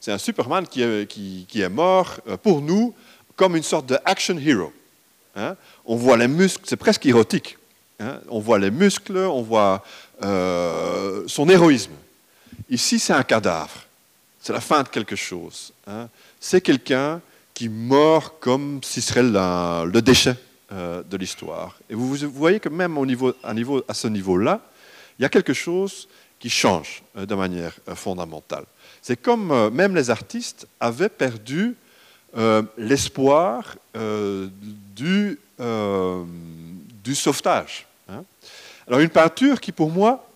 C'est 0.00 0.12
un 0.12 0.18
Superman 0.18 0.66
qui 0.66 0.82
est, 0.82 1.68
mort 1.68 2.16
euh, 2.28 2.36
pour 2.36 2.62
nous 2.62 2.94
comme 3.34 3.56
une 3.56 3.62
sorte 3.62 3.86
de 3.86 3.98
action 4.04 4.38
hero. 4.38 4.72
Hein. 5.34 5.54
on 5.84 5.96
voit 5.96 6.16
les 6.16 6.28
muscles, 6.28 6.62
c'est 6.64 6.76
presque 6.76 7.04
érotique. 7.04 7.58
Hein. 8.00 8.20
on 8.28 8.40
voit 8.40 8.58
les 8.58 8.70
muscles, 8.70 9.18
on 9.18 9.42
voit 9.42 9.84
euh, 10.22 11.24
son 11.26 11.48
héroïsme. 11.48 11.92
Ici, 12.70 12.98
c'est 12.98 13.12
un 13.12 13.22
cadavre. 13.22 13.84
C'est 14.40 14.52
la 14.52 14.60
fin 14.60 14.82
de 14.82 14.88
quelque 14.88 15.16
chose. 15.16 15.72
Hein. 15.86 16.08
c'est 16.40 16.60
quelqu'un 16.60 17.20
qui 17.52 17.68
mord 17.68 18.38
comme 18.38 18.80
s'il 18.82 19.02
serait 19.02 19.22
le 19.22 20.00
déchet 20.00 20.36
euh, 20.72 21.02
de 21.02 21.16
l'histoire. 21.16 21.76
Et 21.90 21.94
vous, 21.94 22.14
voyez 22.30 22.60
que 22.60 22.68
même 22.68 22.96
à 23.88 23.94
ce 23.94 24.08
niveau-là, 24.08 24.60
il 25.18 25.22
y 25.22 25.24
a 25.24 25.28
quelque 25.28 25.54
chose 25.54 26.06
change 26.50 27.02
euh, 27.16 27.26
de 27.26 27.34
manière 27.34 27.72
euh, 27.88 27.94
fondamentale. 27.94 28.64
C'est 29.02 29.20
comme 29.20 29.50
euh, 29.50 29.70
même 29.70 29.94
les 29.94 30.10
artistes 30.10 30.66
avaient 30.80 31.08
perdu 31.08 31.76
l'espoir 32.76 33.76
du, 34.94 35.38
du, 37.02 37.14
sauvetage. 37.14 37.86
Hein. 38.10 38.24
Alors 38.86 39.00
une 39.00 39.08
peinture 39.08 39.58
qui 39.58 39.72
pour 39.72 39.90
moi 39.90 40.28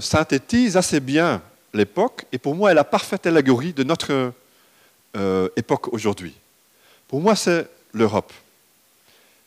synthétise 0.00 0.76
assez 0.76 1.00
bien 1.00 1.42
l'époque 1.72 2.26
et 2.30 2.38
pour 2.38 2.54
moi 2.54 2.70
est 2.70 2.74
la 2.74 2.84
parfaite 2.84 3.26
allégorie 3.26 3.72
de 3.72 3.82
notre 3.82 4.32
époque 5.56 5.92
aujourd'hui. 5.92 6.34
Pour 7.08 7.20
moi 7.20 7.34
c'est 7.34 7.68
l'Europe. 7.92 8.32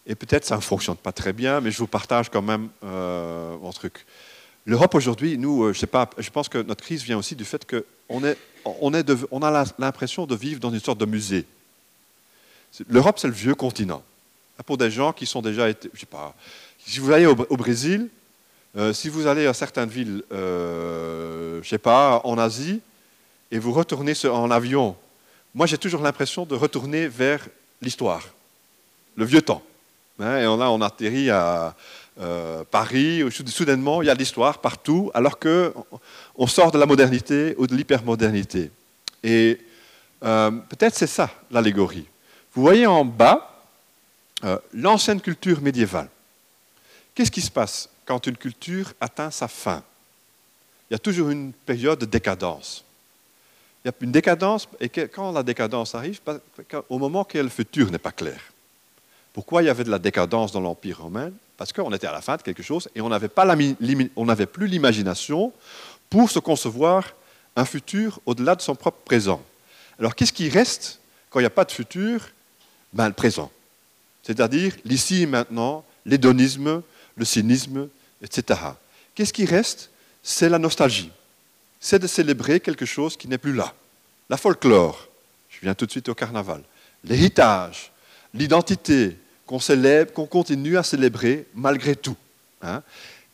Et 0.05 0.15
peut-être 0.15 0.43
ça 0.43 0.57
ne 0.57 0.61
fonctionne 0.61 0.97
pas 0.97 1.13
très 1.13 1.31
bien, 1.31 1.61
mais 1.61 1.71
je 1.71 1.77
vous 1.77 1.87
partage 1.87 2.27
quand 2.29 2.41
même 2.41 2.67
mon 2.81 3.71
truc. 3.71 4.05
L'Europe 4.67 4.95
aujourd'hui, 4.95 5.37
nous, 5.37 5.63
euh, 5.63 5.73
je 5.73 5.79
sais 5.79 5.87
pas, 5.87 6.09
je 6.17 6.29
pense 6.29 6.49
que 6.49 6.57
notre 6.57 6.83
crise 6.83 7.01
vient 7.01 7.17
aussi 7.17 7.37
du 7.37 7.45
fait 7.45 7.65
qu'on 7.65 8.23
est, 8.25 8.37
on 8.65 8.93
est 8.93 9.09
on 9.31 9.41
a 9.41 9.65
l'impression 9.79 10.25
de 10.25 10.35
vivre 10.35 10.59
dans 10.59 10.71
une 10.71 10.81
sorte 10.81 10.97
de 10.97 11.05
musée. 11.05 11.45
L'Europe, 12.89 13.17
c'est 13.17 13.29
le 13.29 13.33
vieux 13.33 13.55
continent. 13.55 14.03
Pour 14.65 14.77
des 14.77 14.91
gens 14.91 15.13
qui 15.13 15.25
sont 15.25 15.41
déjà 15.41 15.69
été, 15.69 15.89
je 15.93 16.01
sais 16.01 16.05
pas, 16.05 16.35
si 16.85 16.99
vous 16.99 17.11
allez 17.13 17.25
au, 17.25 17.35
Brésil, 17.35 18.09
euh, 18.75 18.91
si 18.91 19.07
vous 19.07 19.25
allez 19.25 19.47
à 19.47 19.53
certaines 19.53 19.87
villes, 19.87 20.21
euh, 20.33 21.61
je 21.63 21.69
sais 21.69 21.77
pas, 21.77 22.19
en 22.25 22.37
Asie, 22.37 22.81
et 23.51 23.59
vous 23.59 23.71
retournez 23.71 24.13
en 24.25 24.51
avion, 24.51 24.97
moi 25.55 25.65
j'ai 25.65 25.77
toujours 25.77 26.01
l'impression 26.01 26.45
de 26.45 26.55
retourner 26.55 27.07
vers 27.07 27.47
l'histoire, 27.81 28.27
le 29.15 29.23
vieux 29.23 29.41
temps. 29.41 29.63
Hein, 30.19 30.39
et 30.39 30.43
là, 30.43 30.71
on 30.71 30.81
atterrit 30.81 31.29
à, 31.29 31.75
euh, 32.19 32.63
Paris, 32.69 33.23
soudainement, 33.47 34.01
il 34.01 34.05
y 34.05 34.09
a 34.09 34.13
l'histoire 34.13 34.59
partout, 34.59 35.11
alors 35.13 35.37
qu'on 35.39 36.47
sort 36.47 36.71
de 36.71 36.77
la 36.77 36.85
modernité 36.85 37.55
ou 37.57 37.67
de 37.67 37.75
l'hypermodernité. 37.75 38.71
Et 39.23 39.59
euh, 40.23 40.51
peut-être 40.51 40.95
c'est 40.95 41.07
ça 41.07 41.29
l'allégorie. 41.51 42.07
Vous 42.53 42.61
voyez 42.61 42.87
en 42.87 43.05
bas 43.05 43.63
euh, 44.43 44.57
l'ancienne 44.73 45.21
culture 45.21 45.61
médiévale. 45.61 46.09
Qu'est-ce 47.13 47.31
qui 47.31 47.41
se 47.41 47.51
passe 47.51 47.89
quand 48.05 48.25
une 48.25 48.37
culture 48.37 48.93
atteint 48.99 49.31
sa 49.31 49.47
fin? 49.47 49.83
Il 50.89 50.93
y 50.93 50.95
a 50.95 50.99
toujours 50.99 51.29
une 51.29 51.53
période 51.53 51.99
de 51.99 52.05
décadence. 52.05 52.83
Il 53.83 53.87
y 53.87 53.91
a 53.91 53.93
une 54.01 54.11
décadence, 54.11 54.67
et 54.79 54.89
quand 54.89 55.31
la 55.31 55.43
décadence 55.43 55.93
arrive, 55.93 56.19
au 56.89 56.97
moment 56.97 57.23
que 57.23 57.37
le 57.37 57.49
futur 57.49 57.91
n'est 57.91 57.97
pas 57.97 58.11
clair. 58.11 58.39
Pourquoi 59.37 59.61
il 59.61 59.67
y 59.67 59.69
avait 59.69 59.83
de 59.83 59.91
la 59.91 59.99
décadence 59.99 60.51
dans 60.51 60.61
l'Empire 60.61 60.99
romain? 60.99 61.31
Parce 61.57 61.71
qu'on 61.71 61.93
était 61.93 62.07
à 62.07 62.11
la 62.11 62.21
fin 62.21 62.37
de 62.37 62.41
quelque 62.41 62.63
chose 62.63 62.89
et 62.95 63.01
on 63.01 63.09
n'avait 63.09 64.45
plus 64.47 64.65
l'imagination 64.65 65.53
pour 66.09 66.31
se 66.31 66.39
concevoir 66.39 67.13
un 67.55 67.63
futur 67.63 68.19
au-delà 68.25 68.55
de 68.55 68.63
son 68.63 68.73
propre 68.73 68.97
présent. 69.05 69.39
Alors 69.99 70.15
qu'est-ce 70.15 70.33
qui 70.33 70.49
reste 70.49 70.99
quand 71.29 71.37
il 71.39 71.43
n'y 71.43 71.47
a 71.47 71.51
pas 71.51 71.65
de 71.65 71.71
futur? 71.71 72.29
Ben, 72.93 73.09
Le 73.09 73.13
présent. 73.13 73.51
C'est-à-dire 74.23 74.75
l'ici 74.83 75.21
et 75.21 75.25
maintenant, 75.27 75.85
l'hédonisme, 76.03 76.81
le 77.15 77.25
cynisme, 77.25 77.89
etc. 78.23 78.59
Qu'est-ce 79.13 79.33
qui 79.33 79.45
reste? 79.45 79.91
C'est 80.23 80.49
la 80.49 80.57
nostalgie. 80.57 81.11
C'est 81.79 81.99
de 81.99 82.07
célébrer 82.07 82.59
quelque 82.59 82.87
chose 82.87 83.15
qui 83.15 83.27
n'est 83.27 83.37
plus 83.37 83.53
là. 83.53 83.75
La 84.31 84.37
folklore, 84.37 85.07
je 85.51 85.59
viens 85.61 85.75
tout 85.75 85.85
de 85.85 85.91
suite 85.91 86.09
au 86.09 86.15
carnaval. 86.15 86.63
L'héritage, 87.03 87.91
l'identité 88.33 89.15
qu'on 89.47 90.27
continue 90.27 90.77
à 90.77 90.83
célébrer 90.83 91.47
malgré 91.55 91.95
tout. 91.95 92.17
Hein. 92.61 92.83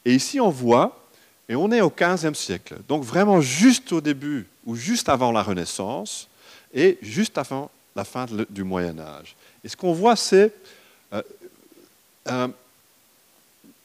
Et 0.05 0.13
ici, 0.13 0.39
on 0.39 0.49
voit 0.49 1.03
et 1.49 1.55
on 1.55 1.71
est 1.71 1.81
au 1.81 1.89
XVe 1.91 2.35
siècle, 2.35 2.75
donc 2.87 3.03
vraiment 3.03 3.41
juste 3.41 3.91
au 3.91 3.99
début 3.99 4.47
ou 4.65 4.75
juste 4.75 5.09
avant 5.09 5.31
la 5.31 5.43
Renaissance 5.43 6.29
et 6.73 6.97
juste 7.01 7.37
avant 7.37 7.69
la 7.95 8.05
fin 8.05 8.25
du 8.49 8.63
Moyen 8.63 8.97
Âge. 8.99 9.35
Et 9.63 9.67
ce 9.67 9.75
qu'on 9.75 9.93
voit, 9.93 10.15
c'est 10.15 10.53
euh, 11.11 11.21
euh, 12.29 12.47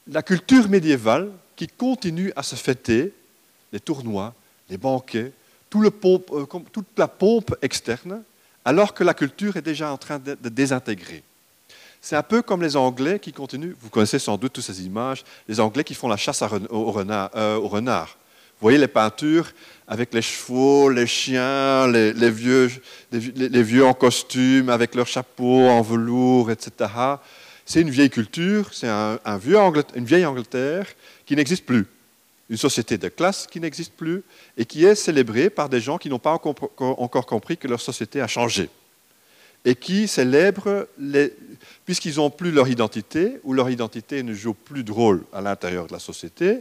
la 0.07 0.23
culture 0.23 0.69
médiévale 0.69 1.31
qui 1.57 1.67
continue 1.67 2.33
à 2.37 2.43
se 2.43 2.55
fêter, 2.55 3.13
les 3.73 3.81
tournois, 3.81 4.35
les 4.71 4.79
banquets, 4.79 5.33
euh, 5.75 5.91
toute 6.73 6.87
la 6.97 7.09
pompe 7.09 7.57
externe, 7.61 8.23
alors 8.65 8.95
que 8.95 9.05
la 9.05 9.15
culture 9.15 9.57
est 9.57 9.63
déjà 9.63 9.93
en 9.93 9.99
train 9.99 10.19
de 10.19 10.49
désintégrer. 10.49 11.23
C'est 12.01 12.17
un 12.17 12.23
peu 12.23 12.43
comme 12.43 12.63
les 12.63 12.77
Anglais 12.77 13.19
qui 13.19 13.33
continuent, 13.33 13.75
vous 13.81 13.91
connaissez 13.91 14.19
sans 14.19 14.37
doute 14.37 14.53
toutes 14.53 14.65
ces 14.65 14.85
images, 14.85 15.25
les 15.49 15.61
Anglais 15.61 15.85
qui 15.85 15.95
font 15.95 16.09
la 16.09 16.17
chasse 16.17 16.43
au, 16.71 16.93
renard, 16.93 17.31
euh, 17.35 17.57
au 17.57 17.69
renard. 17.69 18.17
Vous 18.61 18.65
voyez 18.65 18.79
les 18.79 18.89
peintures 18.89 19.53
avec 19.87 20.13
les 20.13 20.23
chevaux, 20.23 20.91
les 20.91 21.07
chiens, 21.07 21.87
les, 21.87 22.31
vieux, 22.31 22.71
les, 23.13 23.63
vieux, 23.63 23.85
en 23.85 23.95
costume, 23.95 24.69
avec 24.69 24.95
leurs 24.95 25.07
chapeaux 25.07 25.69
en 25.69 25.81
velours, 25.81 26.51
etc. 26.51 26.91
C'est 27.65 27.81
une 27.81 27.91
vieille 27.91 28.11
culture, 28.11 28.71
c'est 28.73 28.89
un, 28.89 29.19
une 29.95 30.05
vieille 30.05 30.27
Angleterre 30.27 30.87
qui 31.25 31.37
n'existe 31.37 31.65
plus. 31.65 31.87
Une 32.51 32.57
société 32.57 32.99
de 32.99 33.09
classe 33.09 33.47
qui 33.47 33.61
n'existe 33.61 33.93
plus 33.93 34.23
et 34.57 34.65
qui 34.65 34.85
est 34.85 34.95
célébrée 34.95 35.51
par 35.51 35.69
des 35.69 35.81
gens 35.81 35.99
qui 35.99 36.09
n'ont 36.09 36.19
pas 36.19 36.33
encore 36.33 37.27
compris 37.27 37.57
que 37.57 37.69
leur 37.69 37.81
société 37.81 38.21
a 38.21 38.27
changé 38.27 38.71
et 39.69 39.75
qui 39.75 40.09
célèbrent, 40.09 40.89
puisqu'ils 41.85 42.17
n'ont 42.17 42.31
plus 42.31 42.51
leur 42.51 42.69
identité, 42.69 43.39
ou 43.45 43.53
leur 43.53 43.69
identité 43.69 44.23
ne 44.23 44.33
joue 44.33 44.55
plus 44.55 44.83
de 44.83 44.91
rôle 44.91 45.25
à 45.31 45.43
l'intérieur 45.43 45.87
de 45.87 45.93
la 45.93 45.99
société, 45.99 46.61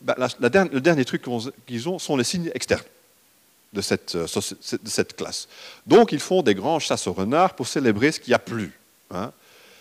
bah, 0.00 0.16
le 0.40 0.80
dernier 0.80 1.04
truc 1.04 1.22
qu'ils 1.66 1.86
ont 1.86 1.98
sont 1.98 2.16
les 2.16 2.24
signes 2.24 2.50
externes 2.54 2.86
de 3.74 3.82
cette, 3.82 4.14
euh, 4.14 5.04
classe. 5.14 5.48
Donc 5.86 6.12
ils 6.12 6.20
font 6.20 6.40
des 6.40 6.54
grands 6.54 6.78
chasses 6.78 7.06
au 7.08 7.12
renard 7.12 7.54
pour 7.54 7.68
célébrer 7.68 8.10
ce 8.10 8.20
qu'il 8.20 8.30
n'y 8.30 8.36
a 8.36 8.38
plus. 8.38 8.72
Hein. 9.10 9.30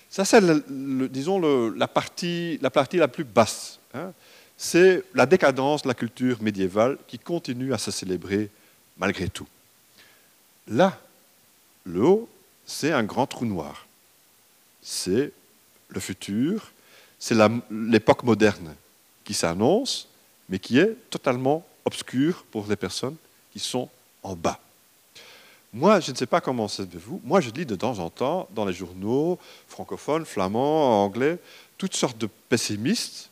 Ça, 0.09 0.25
c'est, 0.25 0.41
disons, 0.69 1.39
la, 1.69 1.87
partie, 1.87 2.59
la, 2.61 2.69
partie, 2.69 2.97
la 2.97 3.07
plus 3.07 3.23
basse. 3.23 3.79
Hein. 3.93 4.11
C'est 4.57 5.03
la 5.13 5.25
décadence 5.25 5.83
de 5.83 5.87
la 5.87 5.93
culture 5.93 6.41
médiévale 6.41 6.97
qui 7.07 7.19
continue 7.19 7.73
à 7.73 7.77
se 7.77 7.89
célébrer 7.89 8.49
malgré 8.97 9.29
tout. 9.29 9.47
Là, 10.67 10.99
le 11.85 12.03
haut, 12.03 12.29
c'est 12.73 12.91
un 12.91 13.03
grand 13.03 13.27
trou 13.27 13.45
noir. 13.45 13.85
C'est 14.81 15.31
le 15.89 15.99
futur, 15.99 16.71
c'est 17.19 17.35
l'époque 17.69 18.23
moderne 18.23 18.75
qui 19.23 19.33
s'annonce, 19.33 20.07
mais 20.49 20.59
qui 20.59 20.79
est 20.79 20.95
totalement 21.09 21.65
obscure 21.85 22.43
pour 22.51 22.65
les 22.67 22.75
personnes 22.75 23.15
qui 23.51 23.59
sont 23.59 23.89
en 24.23 24.35
bas. 24.35 24.59
Moi, 25.71 25.99
je 25.99 26.11
ne 26.11 26.15
sais 26.15 26.25
pas 26.25 26.41
comment 26.41 26.67
c'est 26.67 26.89
de 26.89 26.97
vous, 26.97 27.21
moi 27.23 27.41
je 27.41 27.49
lis 27.51 27.65
de 27.65 27.75
temps 27.75 27.99
en 27.99 28.09
temps 28.09 28.47
dans 28.51 28.65
les 28.65 28.73
journaux 28.73 29.39
francophones, 29.67 30.25
flamands, 30.25 31.03
anglais, 31.05 31.37
toutes 31.77 31.95
sortes 31.95 32.17
de 32.17 32.27
pessimistes 32.49 33.29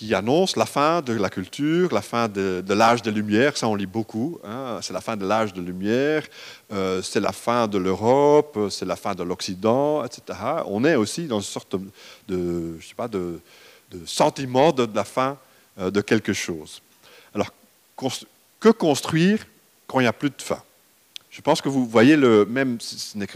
qui 0.00 0.14
annonce 0.14 0.56
la 0.56 0.64
fin 0.64 1.02
de 1.02 1.12
la 1.12 1.28
culture, 1.28 1.92
la 1.92 2.00
fin 2.00 2.26
de, 2.26 2.64
l'âge 2.72 3.02
de 3.02 3.10
lumière, 3.10 3.54
ça 3.58 3.68
on 3.68 3.74
lit 3.74 3.84
beaucoup, 3.84 4.38
hein. 4.42 4.78
c'est 4.80 4.94
la 4.94 5.02
fin 5.02 5.14
de 5.14 5.26
l'âge 5.26 5.52
de 5.52 5.60
lumière, 5.60 6.26
euh, 6.72 7.02
c'est 7.02 7.20
la 7.20 7.32
fin 7.32 7.68
de 7.68 7.76
l'Europe, 7.76 8.58
c'est 8.70 8.86
la 8.86 8.96
fin 8.96 9.14
de 9.14 9.22
l'Occident, 9.22 10.02
etc. 10.02 10.38
On 10.64 10.86
est 10.86 10.94
aussi 10.94 11.26
dans 11.26 11.40
une 11.40 11.44
sorte 11.44 11.76
de, 12.26 12.78
je 12.80 12.88
sais 12.88 12.94
pas, 12.94 13.08
de, 13.08 13.40
sentiment 14.06 14.72
de, 14.72 14.88
la 14.94 15.04
fin 15.04 15.36
euh, 15.78 15.90
de 15.90 16.00
quelque 16.00 16.32
chose. 16.32 16.80
Alors, 17.34 17.50
que 18.58 18.70
construire 18.70 19.44
quand 19.86 20.00
il 20.00 20.04
n'y 20.04 20.08
a 20.08 20.14
plus 20.14 20.30
de 20.30 20.40
fin? 20.40 20.62
Je 21.30 21.42
pense 21.42 21.60
que 21.60 21.68
vous 21.68 21.84
voyez 21.84 22.16
le 22.16 22.46
même, 22.46 22.78
ce 22.80 23.18
n'est 23.18 23.26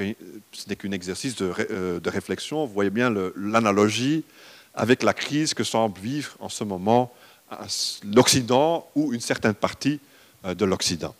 qu'un 0.76 0.92
exercice 0.92 1.36
euh, 1.42 2.00
de, 2.00 2.08
réflexion, 2.08 2.64
vous 2.64 2.72
voyez 2.72 2.88
bien 2.88 3.14
l'analogie 3.36 4.24
avec 4.74 5.02
la 5.02 5.14
crise 5.14 5.54
que 5.54 5.64
semble 5.64 5.98
vivre 5.98 6.36
en 6.40 6.48
ce 6.48 6.64
moment 6.64 7.12
l'Occident 8.04 8.88
ou 8.94 9.12
une 9.12 9.20
certaine 9.20 9.54
partie 9.54 10.00
euh, 10.44 10.54
de 10.54 10.64
l'Occident. 10.64 11.14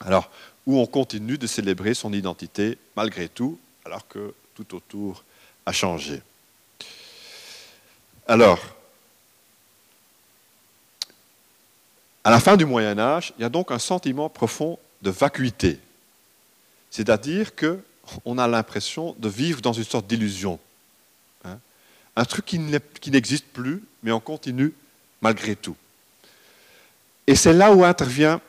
Alors, 0.00 0.30
où 0.66 0.78
on 0.78 0.86
continue 0.86 1.38
de 1.38 1.46
célébrer 1.46 1.94
son 1.94 2.12
identité 2.12 2.78
malgré 2.96 3.28
tout, 3.28 3.58
alors 3.84 4.06
que 4.08 4.34
tout 4.54 4.74
autour 4.74 5.22
a 5.64 5.72
changé. 5.72 6.22
Alors, 8.26 8.58
à 12.24 12.30
la 12.30 12.40
fin 12.40 12.56
du 12.56 12.64
Moyen 12.64 12.98
Âge, 12.98 13.32
il 13.38 13.42
y 13.42 13.44
a 13.44 13.48
donc 13.48 13.70
un 13.70 13.78
sentiment 13.78 14.28
profond 14.28 14.78
de 15.02 15.10
vacuité, 15.10 15.78
c'est-à-dire 16.90 17.52
qu'on 17.54 18.38
a 18.38 18.48
l'impression 18.48 19.14
de 19.18 19.28
vivre 19.28 19.60
dans 19.60 19.72
une 19.72 19.84
sorte 19.84 20.08
d'illusion 20.08 20.58
un 22.16 22.24
truc 22.24 22.46
qui 22.46 23.10
n'existe 23.10 23.46
plus, 23.52 23.82
mais 24.02 24.10
on 24.10 24.20
continue 24.20 24.72
malgré 25.20 25.54
tout. 25.54 25.76
Et 27.26 27.34
c'est 27.34 27.52
là 27.52 27.72
où 27.72 27.84
intervient 27.84 28.40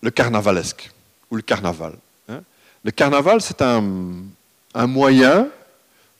le 0.00 0.10
carnavalesque, 0.10 0.90
ou 1.30 1.36
le 1.36 1.42
carnaval. 1.42 1.94
Hein. 2.28 2.42
Le 2.84 2.90
carnaval, 2.90 3.40
c'est 3.40 3.62
un, 3.62 3.82
moyen 4.86 5.48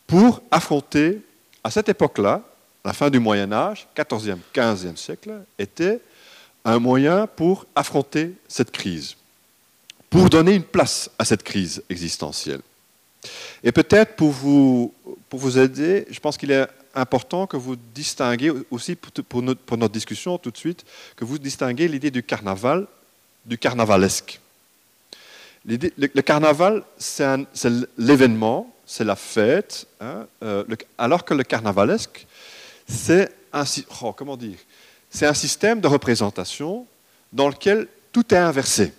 pour 0.07 0.43
affronter, 0.51 1.23
à 1.65 1.71
cette 1.71 1.89
époque-là, 1.89 2.43
la 2.85 2.93
fin 2.93 3.11
du 3.11 3.19
Moyen 3.19 3.53
Âge, 3.53 3.87
14e, 3.97 4.39
15e 4.55 4.97
siècle, 4.97 5.33
était 5.59 6.01
un 6.65 6.79
moyen 6.79 7.27
pour 7.27 7.67
affronter 7.75 8.35
cette 8.47 8.71
crise, 8.71 9.17
pour 10.11 10.29
donner 10.29 10.55
une 10.55 10.65
place 10.65 11.11
à 11.19 11.25
cette 11.25 11.43
crise 11.43 11.83
existentielle. 11.89 12.61
Et 13.63 13.73
peut-être 13.73 14.17
pour 14.17 14.31
vous, 14.31 14.93
pour 15.33 15.41
vous 15.41 15.59
aider, 15.59 16.07
je 16.11 16.21
pense 16.21 16.37
qu'il 16.37 16.51
est 16.51 16.69
important 16.95 17.47
que 17.47 17.57
vous 17.57 17.75
distinguez 17.75 18.53
aussi 18.71 18.97
pour, 18.97 19.41
notre, 19.41 19.89
discussion 19.89 20.37
tout 20.37 20.51
de 20.51 20.59
suite, 20.59 20.85
que 21.17 21.25
vous 21.25 21.39
distinguez 21.39 21.89
l'idée 21.89 22.11
du 22.11 22.23
carnaval 22.23 22.87
du 23.47 23.57
carnavalesque. 23.57 24.39
Le, 25.65 26.21
carnaval, 26.21 26.85
c'est 26.99 27.25
l'événement, 27.97 28.71
c'est 28.85 29.05
la 29.05 29.17
fête, 29.17 29.87
hein, 30.03 30.27
euh, 30.43 30.65
alors 30.99 31.25
que 31.25 31.33
le 31.33 31.45
carnavalesque, 31.45 32.27
c'est 32.87 33.33
un, 33.55 33.65
oh, 34.03 34.15
un 35.23 35.35
système 35.35 35.81
de 35.81 35.89
représentation 35.89 36.87
dans 37.33 37.49
lequel 37.49 37.89
tout 38.13 38.35
est 38.35 38.39
inversé. 38.39 38.93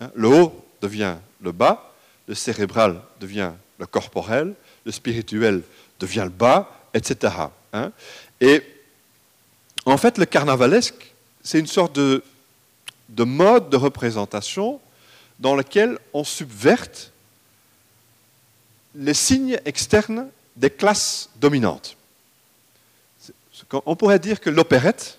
Hein. 0.00 0.10
Le 0.16 0.26
haut 0.26 0.64
devient 0.80 1.14
le 1.40 1.52
bas, 1.52 1.94
le 2.26 2.34
cérébral 2.34 3.00
devient 3.20 3.52
le 3.78 3.86
corporel, 3.86 4.54
le 4.84 4.92
spirituel 4.92 5.62
devient 5.98 6.22
le 6.24 6.30
bas, 6.30 6.70
etc. 6.92 7.32
Hein. 7.72 7.92
Et 8.40 8.62
en 9.86 9.96
fait, 9.96 10.18
le 10.18 10.24
carnavalesque, 10.24 11.12
c'est 11.42 11.58
une 11.58 11.66
sorte 11.66 11.94
de, 11.94 12.22
mode 13.18 13.70
de 13.70 13.76
représentation 13.76 14.80
dans 15.38 15.54
lequel 15.54 15.98
on 16.12 16.24
subverte 16.24 17.12
les 18.94 19.14
signes 19.14 19.58
externes 19.64 20.28
des 20.56 20.70
classes 20.70 21.28
dominantes. 21.36 21.96
On 23.86 23.96
pourrait 23.96 24.18
dire 24.18 24.40
que 24.40 24.50
l'opérette, 24.50 25.18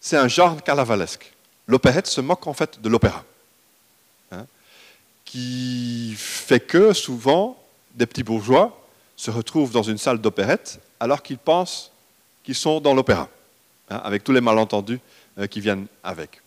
c'est 0.00 0.16
un 0.16 0.28
genre 0.28 0.62
carnavalesque. 0.62 1.32
L'opérette 1.66 2.06
se 2.06 2.20
moque 2.20 2.46
en 2.46 2.54
fait 2.54 2.80
de 2.80 2.88
l'opéra, 2.88 3.24
hein, 4.32 4.46
qui 5.24 6.14
fait 6.16 6.60
que 6.60 6.92
souvent 6.92 7.62
des 7.98 8.06
petits 8.06 8.22
bourgeois 8.22 8.80
se 9.16 9.30
retrouvent 9.30 9.72
dans 9.72 9.82
une 9.82 9.98
salle 9.98 10.18
d'opérette 10.20 10.80
alors 11.00 11.22
qu'ils 11.22 11.38
pensent 11.38 11.92
qu'ils 12.44 12.54
sont 12.54 12.80
dans 12.80 12.94
l'opéra, 12.94 13.28
hein, 13.90 14.00
avec 14.04 14.24
tous 14.24 14.32
les 14.32 14.40
malentendus 14.40 15.00
qui 15.50 15.60
viennent 15.60 15.86
avec. 16.02 16.40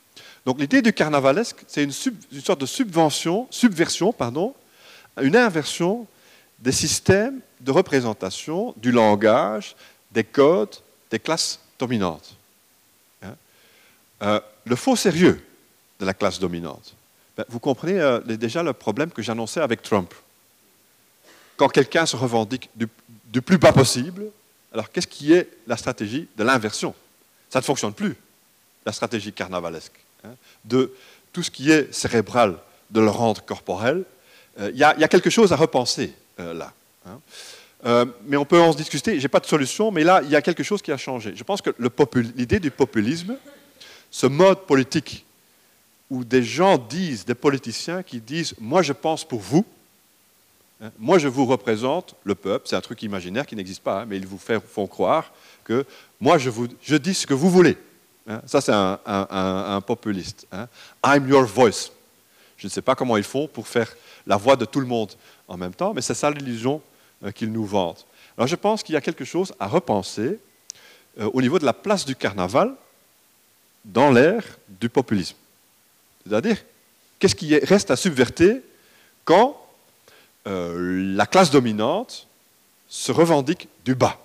Donc 0.45 0.59
l'idée 0.59 0.81
du 0.81 0.91
carnavalesque, 0.91 1.57
c'est 1.67 1.83
une, 1.83 1.93
une, 2.31 2.41
sorte 2.41 2.61
de 2.61 2.65
subvention, 2.65 3.47
subversion, 3.51 4.11
pardon, 4.11 4.55
une 5.21 5.35
inversion 5.35 6.07
des 6.59 6.71
systèmes 6.71 7.39
de 7.59 7.71
représentation 7.71 8.73
du 8.77 8.91
langage, 8.91 9.75
des 10.11 10.23
codes, 10.23 10.75
des 11.09 11.19
classes 11.19 11.59
dominantes. 11.79 12.35
Hein. 13.23 13.35
Euh, 14.23 14.39
le 14.65 14.75
faux 14.75 14.95
sérieux 14.95 15.43
de 15.99 16.05
la 16.05 16.13
classe 16.13 16.39
dominante. 16.39 16.95
Ben, 17.37 17.45
vous 17.49 17.59
comprenez 17.59 17.99
euh, 17.99 18.19
déjà 18.19 18.63
le 18.63 18.73
problème 18.73 19.11
que 19.11 19.21
j'annonçais 19.21 19.61
avec 19.61 19.81
Trump. 19.81 20.13
Quand 21.61 21.69
quelqu'un 21.69 22.07
se 22.07 22.15
revendique 22.15 22.71
du, 22.75 23.41
plus 23.43 23.59
bas 23.59 23.71
possible, 23.71 24.31
alors 24.73 24.91
qu'est-ce 24.91 25.05
qui 25.05 25.31
est 25.31 25.47
la 25.67 25.77
stratégie 25.77 26.27
de 26.35 26.43
l'inversion? 26.43 26.95
Ça 27.51 27.59
ne 27.59 27.63
fonctionne 27.63 27.93
plus, 27.93 28.15
la 28.83 28.91
stratégie 28.91 29.31
carnavalesque. 29.31 29.93
Hein, 30.23 30.31
de 30.65 30.91
tout 31.31 31.43
ce 31.43 31.51
qui 31.51 31.69
est 31.69 31.93
cérébral, 31.93 32.57
de 32.89 32.99
le 32.99 33.11
rendre 33.11 33.45
corporel. 33.45 34.05
Euh, 34.59 34.71
il 34.73 34.79
y, 34.79 34.83
a 34.83 35.07
quelque 35.07 35.29
chose 35.29 35.53
à 35.53 35.55
repenser 35.55 36.15
là. 36.39 36.73
Hein. 37.05 37.19
Euh, 37.85 38.05
mais 38.25 38.37
on 38.37 38.45
peut 38.45 38.59
en 38.59 38.73
discuter, 38.73 39.19
je 39.19 39.21
n'ai 39.21 39.29
pas 39.29 39.39
de 39.39 39.45
solution, 39.45 39.91
mais 39.91 40.03
là, 40.03 40.21
il 40.23 40.31
y 40.31 40.35
a 40.35 40.41
quelque 40.41 40.63
chose 40.63 40.81
qui 40.81 40.91
a 40.91 40.97
changé. 40.97 41.33
Je 41.35 41.43
pense 41.43 41.61
que 41.61 41.69
l'idée 42.35 42.59
du 42.59 42.71
populisme, 42.71 43.37
ce 44.09 44.25
mode 44.25 44.61
politique 44.65 45.27
où 46.09 46.23
des 46.23 46.41
gens 46.41 46.79
disent, 46.79 47.23
des 47.23 47.35
politiciens 47.35 48.01
qui 48.01 48.19
disent 48.19 48.55
Moi 48.59 48.81
je 48.81 48.93
pense 48.93 49.23
pour 49.23 49.41
vous, 49.41 49.63
moi 50.97 51.17
je 51.19 51.27
vous 51.27 51.45
représente 51.45 52.15
le 52.23 52.35
peuple, 52.35 52.67
c'est 52.67 52.75
un 52.75 52.81
truc 52.81 53.03
imaginaire 53.03 53.45
qui 53.45 53.55
n'existe 53.55 53.83
pas, 53.83 54.01
hein, 54.01 54.05
mais 54.07 54.17
ils 54.17 54.27
vous 54.27 54.39
font 54.39 54.87
croire 54.87 55.31
que 55.63 55.85
moi 56.19 56.37
je, 56.37 56.95
dis 56.95 57.13
ce 57.13 57.27
que 57.27 57.33
vous 57.33 57.49
voulez. 57.49 57.77
ça, 58.45 58.61
c'est 58.61 58.73
un, 58.73 58.99
un, 59.05 59.81
populiste. 59.81 60.47
I'm 61.05 61.27
your 61.27 61.45
voice. 61.45 61.91
Je 62.57 62.67
ne 62.67 62.69
sais 62.69 62.81
pas 62.81 62.95
comment 62.95 63.17
ils 63.17 63.23
font 63.23 63.47
pour 63.47 63.67
faire 63.67 63.91
la 64.27 64.37
voix 64.37 64.55
de 64.55 64.65
tout 64.65 64.79
le 64.79 64.85
monde 64.85 65.11
en 65.47 65.57
même 65.57 65.73
temps, 65.73 65.93
mais 65.93 66.01
c'est 66.01 66.13
ça 66.13 66.29
l'illusion 66.29 66.81
euh, 67.23 67.31
qu'ils 67.31 67.51
nous 67.51 67.65
vendent. 67.65 67.97
Alors 68.37 68.47
je 68.47 68.55
pense 68.55 68.83
qu'il 68.83 68.93
y 68.93 68.97
a 68.97 69.01
quelque 69.01 69.25
chose 69.25 69.53
à 69.59 69.67
repenser 69.67 70.39
euh, 71.19 71.29
au 71.33 71.41
niveau 71.41 71.59
de 71.59 71.65
la 71.65 71.73
place 71.73 72.05
du 72.05 72.15
carnaval 72.15 72.73
dans 73.85 74.11
l'ère 74.11 74.43
du 74.67 74.89
populisme. 74.89 75.35
C'est-à-dire, 76.25 76.57
qu'est-ce 77.19 77.35
qui 77.35 77.57
reste 77.57 77.91
à 77.91 77.95
subverter 77.95 78.61
quand 79.25 79.60
euh, 80.47 81.15
la 81.15 81.25
classe 81.25 81.51
dominante 81.51 82.27
se 82.87 83.11
revendique 83.11 83.67
du 83.85 83.95
bas 83.95 84.19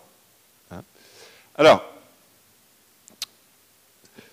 hein 0.70 0.82
Alors, 1.56 1.84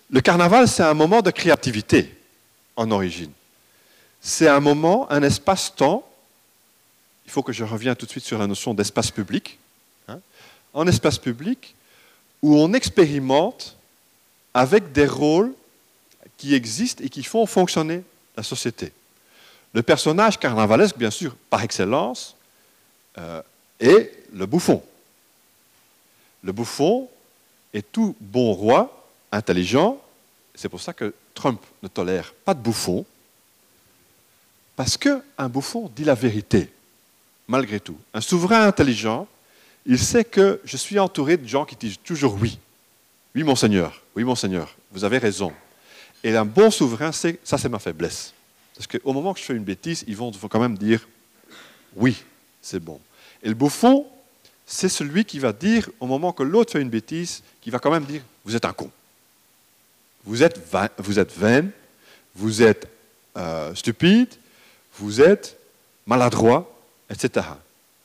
le 0.10 0.22
carnaval, 0.22 0.68
c'est 0.68 0.84
un 0.84 0.94
moment 0.94 1.22
de 1.22 1.32
créativité 1.32 2.16
en 2.76 2.90
origine. 2.92 3.32
C'est 4.22 4.48
un 4.48 4.60
moment, 4.60 5.12
un 5.12 5.24
espace-temps 5.24 6.08
il 7.26 7.32
faut 7.32 7.44
que 7.44 7.54
je 7.54 7.64
revienne 7.64 7.96
tout 7.96 8.06
de 8.06 8.12
suite 8.12 8.26
sur 8.26 8.38
la 8.38 8.48
notion 8.48 8.74
d'espace 8.74 9.12
public. 9.12 9.60
Hein. 10.08 10.20
en 10.74 10.86
espace 10.88 11.18
public, 11.18 11.76
où 12.42 12.58
on 12.58 12.74
expérimente 12.74 13.78
avec 14.54 14.92
des 14.92 15.08
rôles 15.08 15.54
qui 16.38 16.54
existent 16.56 17.04
et 17.04 17.10
qui 17.10 17.24
font 17.24 17.46
fonctionner 17.46 18.04
la 18.36 18.44
société. 18.44 18.92
Le 19.74 19.82
personnage 19.82 20.40
carnavalesque, 20.40 20.98
bien 20.98 21.12
sûr, 21.12 21.36
par 21.50 21.64
excellence, 21.64 22.36
euh, 23.18 23.42
est 23.80 24.12
le 24.34 24.46
bouffon. 24.46 24.84
Le 26.44 26.52
bouffon 26.52 27.10
est 27.74 27.92
tout 27.92 28.16
bon 28.20 28.54
roi, 28.54 29.08
intelligent. 29.32 30.00
C'est 30.54 30.70
pour 30.70 30.82
ça 30.82 30.94
que 30.94 31.14
Trump 31.34 31.62
ne 31.82 31.88
tolère 31.88 32.34
pas 32.46 32.54
de 32.54 32.60
bouffon, 32.60 33.06
parce 34.76 34.98
qu'un 34.98 35.50
bouffon 35.50 35.92
dit 35.96 36.04
la 36.04 36.16
vérité 36.16 36.70
malgré 37.48 37.80
tout. 37.80 37.98
Un 38.14 38.22
souverain 38.22 38.66
intelligent, 38.66 39.28
il 39.86 40.00
sait 40.00 40.24
que 40.24 40.62
je 40.64 40.78
suis 40.78 41.00
entouré 41.00 41.38
de 41.38 41.48
gens 41.48 41.66
qui 41.66 41.76
disent 41.76 42.00
toujours 42.04 42.36
oui. 42.40 42.58
Oui, 43.36 43.44
mon 43.44 43.56
Seigneur, 43.56 44.02
oui, 44.16 44.24
mon 44.24 44.36
Seigneur, 44.36 44.76
vous 44.92 45.04
avez 45.04 45.18
raison. 45.18 45.52
Et 46.24 46.36
un 46.36 46.46
bon 46.46 46.72
souverain, 46.72 47.12
c'est, 47.12 47.40
ça 47.44 47.58
c'est 47.58 47.70
ma 47.70 47.80
faiblesse. 47.80 48.34
Parce 48.76 48.88
qu'au 48.88 49.14
moment 49.14 49.34
que 49.34 49.40
je 49.40 49.46
fais 49.46 49.56
une 49.56 49.64
bêtise, 49.64 50.04
ils 50.08 50.16
vont 50.16 50.32
quand 50.32 50.60
même 50.60 50.78
dire 50.78 51.08
oui, 51.96 52.24
c'est 52.62 52.80
bon. 52.80 53.00
Et 53.42 53.50
le 53.50 53.56
bouffon, 53.56 54.08
c'est 54.66 54.90
celui 54.90 55.26
qui 55.26 55.40
va 55.40 55.54
dire, 55.54 55.90
au 56.00 56.08
moment 56.08 56.32
que 56.32 56.44
l'autre 56.44 56.72
fait 56.72 56.82
une 56.82 56.90
bêtise, 56.90 57.44
qui 57.62 57.70
va 57.70 57.80
quand 57.80 57.92
même 57.92 58.06
dire 58.06 58.22
vous 58.46 58.56
êtes 58.56 58.66
un 58.66 58.74
con. 58.74 58.90
Vous 60.26 60.42
êtes, 60.42 60.58
vain, 60.72 60.90
vous 60.98 61.20
êtes 61.20 61.34
vous 62.36 62.62
êtes 62.62 62.88
euh, 63.38 63.76
stupide, 63.76 64.30
vous 64.98 65.22
êtes 65.22 65.58
maladroit, 66.06 66.72
etc. 67.10 67.46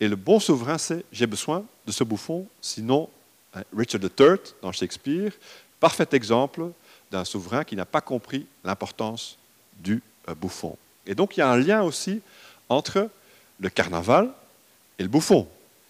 Et 0.01 0.09
le 0.09 0.17
bon 0.17 0.41
souverain, 0.41 0.79
c'est 0.79 1.05
j'ai 1.13 1.27
besoin 1.27 1.65
de 1.87 1.93
ce 1.93 2.05
bouffon, 2.05 2.47
sinon 2.61 3.09
hein, 3.55 3.63
Richard 3.77 4.01
III 4.03 4.39
dans 4.63 4.73
Shakespeare, 4.73 5.33
parfait 5.81 6.09
exemple 6.13 6.71
d'un 7.11 7.25
souverain 7.25 7.65
qui 7.65 7.77
n'a 7.77 7.87
pas 7.87 8.01
compris 8.01 8.47
l'importance 8.65 9.39
du 9.79 10.03
bouffon. 10.35 10.77
Et 11.07 11.15
donc 11.15 11.37
il 11.37 11.41
y 11.41 11.43
a 11.43 11.51
un 11.51 11.57
lien 11.57 11.83
aussi 11.83 12.21
entre 12.69 13.09
le 13.61 13.69
carnaval 13.69 14.31
et 14.99 15.03
le 15.03 15.09
bouffon. 15.09 15.47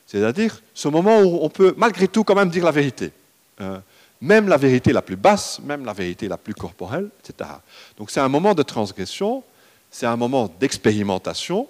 C'est-à-dire 0.06 0.60
ce 0.74 0.88
moment 0.88 1.20
où 1.20 1.40
on 1.42 1.48
peut 1.48 1.74
malgré 1.76 2.08
tout 2.08 2.24
quand 2.24 2.34
même 2.34 2.50
dire 2.50 2.64
la 2.64 2.70
vérité. 2.70 3.12
Euh, 3.60 3.78
même 4.20 4.48
la 4.48 4.56
vérité 4.56 4.92
la 4.92 5.02
plus 5.02 5.16
basse, 5.16 5.60
même 5.60 5.84
la 5.84 5.92
vérité 5.92 6.28
la 6.28 6.36
plus 6.36 6.54
corporelle, 6.54 7.08
etc. 7.22 7.50
Donc 7.96 8.10
c'est 8.10 8.20
un 8.20 8.28
moment 8.28 8.54
de 8.54 8.62
transgression, 8.62 9.44
c'est 9.90 10.06
un 10.06 10.16
moment 10.16 10.52
d'expérimentation, 10.58 11.68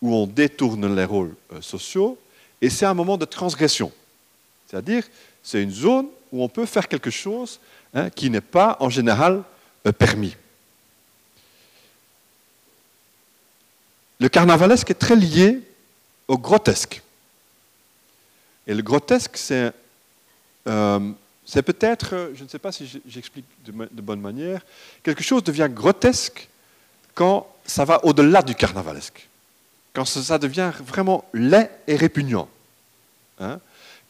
où 0.00 0.14
on 0.14 0.26
détourne 0.26 0.94
les 0.94 1.04
rôles 1.04 1.34
euh, 1.52 1.60
sociaux, 1.60 2.18
et 2.60 2.68
c'est 2.68 2.86
un 2.86 2.94
moment 2.94 3.16
de 3.16 3.24
transgression. 3.24 3.92
C'est-à-dire, 4.66 5.04
c'est 5.42 5.62
une 5.62 5.70
zone 5.70 6.06
où 6.32 6.42
on 6.42 6.48
peut 6.48 6.66
faire 6.66 6.88
quelque 6.88 7.10
chose 7.10 7.60
hein, 7.94 8.10
qui 8.10 8.28
n'est 8.28 8.40
pas 8.40 8.76
en 8.80 8.90
général 8.90 9.42
euh, 9.86 9.92
permis. 9.92 10.34
Le 14.22 14.28
carnavalesque 14.28 14.88
est 14.88 14.94
très 14.94 15.16
lié 15.16 15.60
au 16.28 16.38
grotesque. 16.38 17.02
Et 18.68 18.72
le 18.72 18.80
grotesque, 18.80 19.36
c'est 19.36 19.72
euh, 20.68 21.10
peut-être, 21.52 22.30
je 22.32 22.44
ne 22.44 22.48
sais 22.48 22.60
pas 22.60 22.70
si 22.70 23.02
j'explique 23.08 23.44
de, 23.66 24.00
bonne 24.00 24.20
manière, 24.20 24.60
quelque 25.02 25.24
chose 25.24 25.42
devient 25.42 25.68
grotesque 25.68 26.48
quand 27.14 27.48
ça 27.66 27.84
va 27.84 28.04
au-delà 28.04 28.42
du 28.42 28.54
carnavalesque 28.54 29.28
quand 29.92 30.04
ça 30.04 30.38
devient 30.38 30.70
vraiment 30.86 31.24
laid 31.34 31.68
et 31.86 31.96
répugnant, 31.96 32.48
hein, 33.40 33.58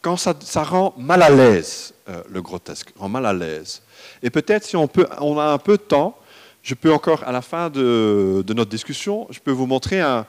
quand 0.01 0.15
ça, 0.15 0.63
rend 0.63 0.93
mal 0.95 1.23
à 1.23 1.29
l'aise, 1.29 1.93
euh, 2.07 2.21
le 2.29 2.41
grotesque, 2.41 2.93
rend 2.97 3.09
mal 3.09 3.25
à 3.25 3.33
l'aise. 3.33 3.81
Et 4.21 4.29
peut-être 4.29 4.63
si 4.63 4.77
on, 4.77 4.87
peut, 4.87 5.07
on 5.19 5.37
a 5.39 5.45
un 5.45 5.57
peu 5.57 5.77
de 5.77 5.81
temps, 5.81 6.17
je 6.63 6.73
peux 6.75 6.91
encore, 6.91 7.23
à 7.23 7.31
la 7.31 7.41
fin 7.41 7.69
de, 7.69 8.43
notre 8.49 8.71
discussion, 8.71 9.27
je 9.29 9.39
peux 9.39 9.51
vous 9.51 9.65
montrer 9.65 10.01
un, 10.01 10.25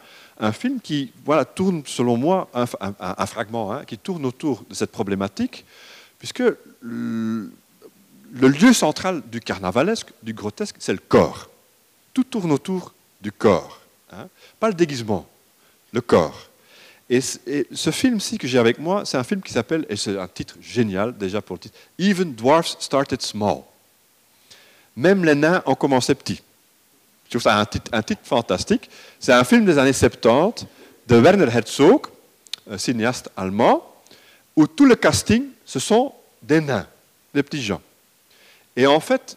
film 0.53 0.81
qui 0.81 1.13
voilà, 1.25 1.45
tourne, 1.45 1.83
selon 1.87 2.17
moi, 2.17 2.49
un, 2.53 3.27
fragment, 3.27 3.73
hein, 3.73 3.85
qui 3.85 3.97
tourne 3.97 4.27
autour 4.27 4.65
de 4.69 4.75
cette 4.75 4.91
problématique, 4.91 5.65
puisque 6.19 6.43
le, 6.81 7.51
lieu 8.33 8.73
central 8.73 9.23
du 9.31 9.41
carnavalesque, 9.41 10.09
du 10.23 10.35
grotesque, 10.35 10.77
c'est 10.81 10.93
le 10.93 10.99
corps. 10.99 11.49
Tout 12.13 12.25
tourne 12.25 12.51
autour 12.53 12.93
du 13.21 13.31
corps, 13.31 13.81
hein, 14.13 14.29
pas 14.59 14.69
le 14.69 14.75
déguisement 14.75 15.27
le 15.95 16.01
corps. 16.01 16.51
Et, 17.09 17.21
ce 17.21 17.91
film-ci 17.91 18.37
que 18.37 18.49
j'ai 18.49 18.59
avec 18.59 18.79
moi, 18.79 19.05
c'est 19.05 19.17
un 19.17 19.25
film 19.25 19.41
qui 19.41 19.53
s'appelle, 19.53 19.87
et 19.89 19.97
c'est 19.97 20.19
un 20.19 20.29
titre 20.29 20.57
génial 20.61 21.17
déjà 21.17 21.41
pour 21.41 21.55
le 21.55 21.61
titre, 21.61 21.79
Even 21.99 22.35
Dwarfs 22.35 22.77
Started 22.81 23.23
Small. 23.23 23.63
Même 24.97 25.25
les 25.25 25.35
nains 25.35 25.63
ont 25.67 25.75
commencé 25.75 26.15
petits. 26.15 26.43
Je 27.25 27.31
trouve 27.31 27.43
ça 27.43 27.59
un 27.59 28.03
titre, 28.03 28.23
fantastique. 28.23 28.89
C'est 29.19 29.33
un 29.33 29.45
film 29.45 29.65
des 29.65 29.79
années 29.79 29.93
70 29.93 30.67
de 31.07 31.17
Werner 31.17 31.49
Herzog, 31.53 32.07
un 32.71 32.79
cinéaste 32.79 33.31
allemand, 33.37 33.85
où 34.57 34.67
tout 34.67 34.85
le 34.85 34.95
casting, 34.95 35.47
ce 35.65 35.79
sont 35.79 36.13
des 36.43 36.61
nains, 36.61 36.87
des 37.35 37.43
petits 37.43 37.63
gens. 37.63 37.81
Et 38.77 38.87
en 38.87 39.01
fait, 39.01 39.37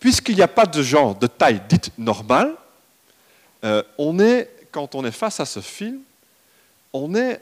puisqu'il 0.00 0.36
n'y 0.36 0.42
a 0.42 0.48
pas 0.48 0.66
de 0.66 0.82
gens 0.82 1.14
de 1.14 1.26
taille 1.26 1.62
dite 1.68 1.90
normale, 1.98 2.54
euh, 3.64 3.82
on 3.98 4.18
est 4.18 4.50
quand 4.70 4.94
on 4.94 5.04
est 5.04 5.12
face 5.12 5.38
à 5.38 5.46
ce 5.46 5.60
film, 5.60 6.00
on 6.92 7.14
est 7.14 7.40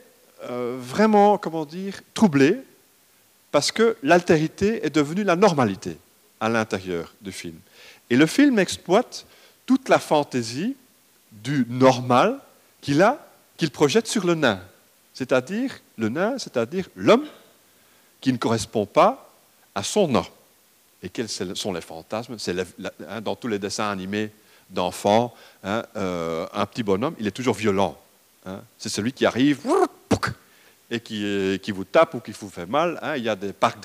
euh, 0.49 0.77
vraiment, 0.79 1.37
comment 1.37 1.65
dire, 1.65 1.99
troublé 2.13 2.59
parce 3.51 3.71
que 3.71 3.97
l'altérité 4.03 4.85
est 4.85 4.89
devenue 4.89 5.23
la 5.23 5.35
normalité 5.35 5.97
à 6.43 6.49
l'intérieur 6.49 7.13
du 7.21 7.31
film. 7.31 7.57
Et 8.09 8.17
le 8.17 8.25
film 8.25 8.59
exploite 8.59 9.25
toute 9.65 9.87
la 9.87 9.97
fantaisie 9.97 10.75
du 11.31 11.65
normal 11.69 12.37
qu'il 12.81 13.01
a, 13.01 13.25
qu'il 13.55 13.71
projette 13.71 14.07
sur 14.07 14.25
le 14.25 14.35
nain. 14.35 14.59
C'est-à-dire 15.13 15.79
le 15.97 16.09
nain, 16.09 16.37
c'est-à-dire 16.37 16.89
l'homme 16.97 17.25
qui 18.19 18.33
ne 18.33 18.37
correspond 18.37 18.85
pas 18.85 19.31
à 19.73 19.83
son 19.83 20.09
nom. 20.09 20.25
Et 21.01 21.07
quels 21.07 21.29
sont 21.29 21.71
les 21.71 21.79
fantasmes? 21.79 22.37
C'est 22.37 22.53
hein, 23.07 23.21
Dans 23.21 23.37
tous 23.37 23.47
les 23.47 23.57
dessins 23.57 23.89
animés 23.89 24.29
d'enfants, 24.69 25.33
hein, 25.63 25.85
euh, 25.95 26.45
un 26.51 26.65
petit 26.65 26.83
bonhomme, 26.83 27.15
il 27.19 27.27
est 27.27 27.31
toujours 27.31 27.55
violent. 27.55 27.97
Hein. 28.45 28.59
C'est 28.77 28.89
celui 28.89 29.13
qui 29.13 29.25
arrive 29.25 29.61
et 30.93 30.99
qui, 30.99 31.59
qui, 31.61 31.71
vous 31.71 31.85
tape 31.85 32.13
ou 32.13 32.19
qui 32.19 32.31
vous 32.31 32.49
fait 32.49 32.67
mal. 32.67 32.99
Il 33.17 33.23
y 33.23 33.29
a 33.29 33.35
des 33.35 33.51
parcs 33.51 33.83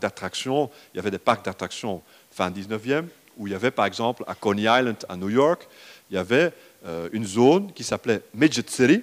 d'attractions. 0.00 0.70
Il 0.92 0.96
y 0.96 1.00
avait 1.00 1.10
des 1.10 1.18
parcs 1.18 1.44
d'attractions 1.44 2.02
fin 2.30 2.50
19e, 2.50 3.06
où 3.36 3.46
il 3.48 3.52
y 3.52 3.56
avait 3.56 3.72
par 3.72 3.84
exemple 3.84 4.22
à 4.28 4.34
Coney 4.34 4.62
Island, 4.62 4.96
à 5.08 5.16
New 5.16 5.28
York, 5.28 5.66
il 6.10 6.14
y 6.14 6.18
avait 6.18 6.52
euh, 6.86 7.08
une 7.12 7.26
zone 7.26 7.72
qui 7.72 7.82
s'appelait 7.82 8.22
Midget 8.32 8.68
City, 8.68 9.02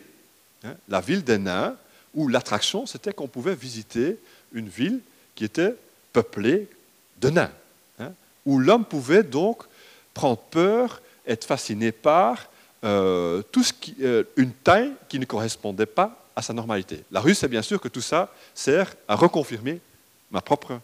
la 0.87 1.01
ville 1.01 1.23
des 1.23 1.37
nains, 1.37 1.75
où 2.13 2.27
l'attraction, 2.27 2.85
c'était 2.85 3.13
qu'on 3.13 3.27
pouvait 3.27 3.53
visiter 3.53 4.17
une 4.53 4.69
ville 4.69 5.01
qui 5.35 5.43
était 5.43 5.75
peuplée 6.13 6.67
de 7.21 7.29
nains, 7.29 7.51
hein, 7.99 8.13
où 8.45 8.57
l'homme 8.57 8.85
pouvait 8.85 9.21
donc 9.21 9.63
prendre 10.13 10.39
peur, 10.39 11.01
être 11.27 11.45
fasciné 11.45 11.91
par 11.91 12.49
euh, 12.83 13.43
tout 13.51 13.63
ce 13.63 13.73
qui, 13.73 13.95
euh, 14.01 14.23
une 14.37 14.53
taille 14.53 14.93
qui 15.09 15.19
ne 15.19 15.25
correspondait 15.25 15.85
pas 15.85 16.24
à 16.35 16.41
sa 16.41 16.53
normalité. 16.53 17.03
La 17.11 17.21
rue, 17.21 17.35
c'est 17.35 17.47
bien 17.47 17.61
sûr 17.61 17.79
que 17.79 17.87
tout 17.87 18.01
ça 18.01 18.33
sert 18.53 18.93
à 19.07 19.15
reconfirmer 19.15 19.79
ma 20.31 20.41
propre 20.41 20.79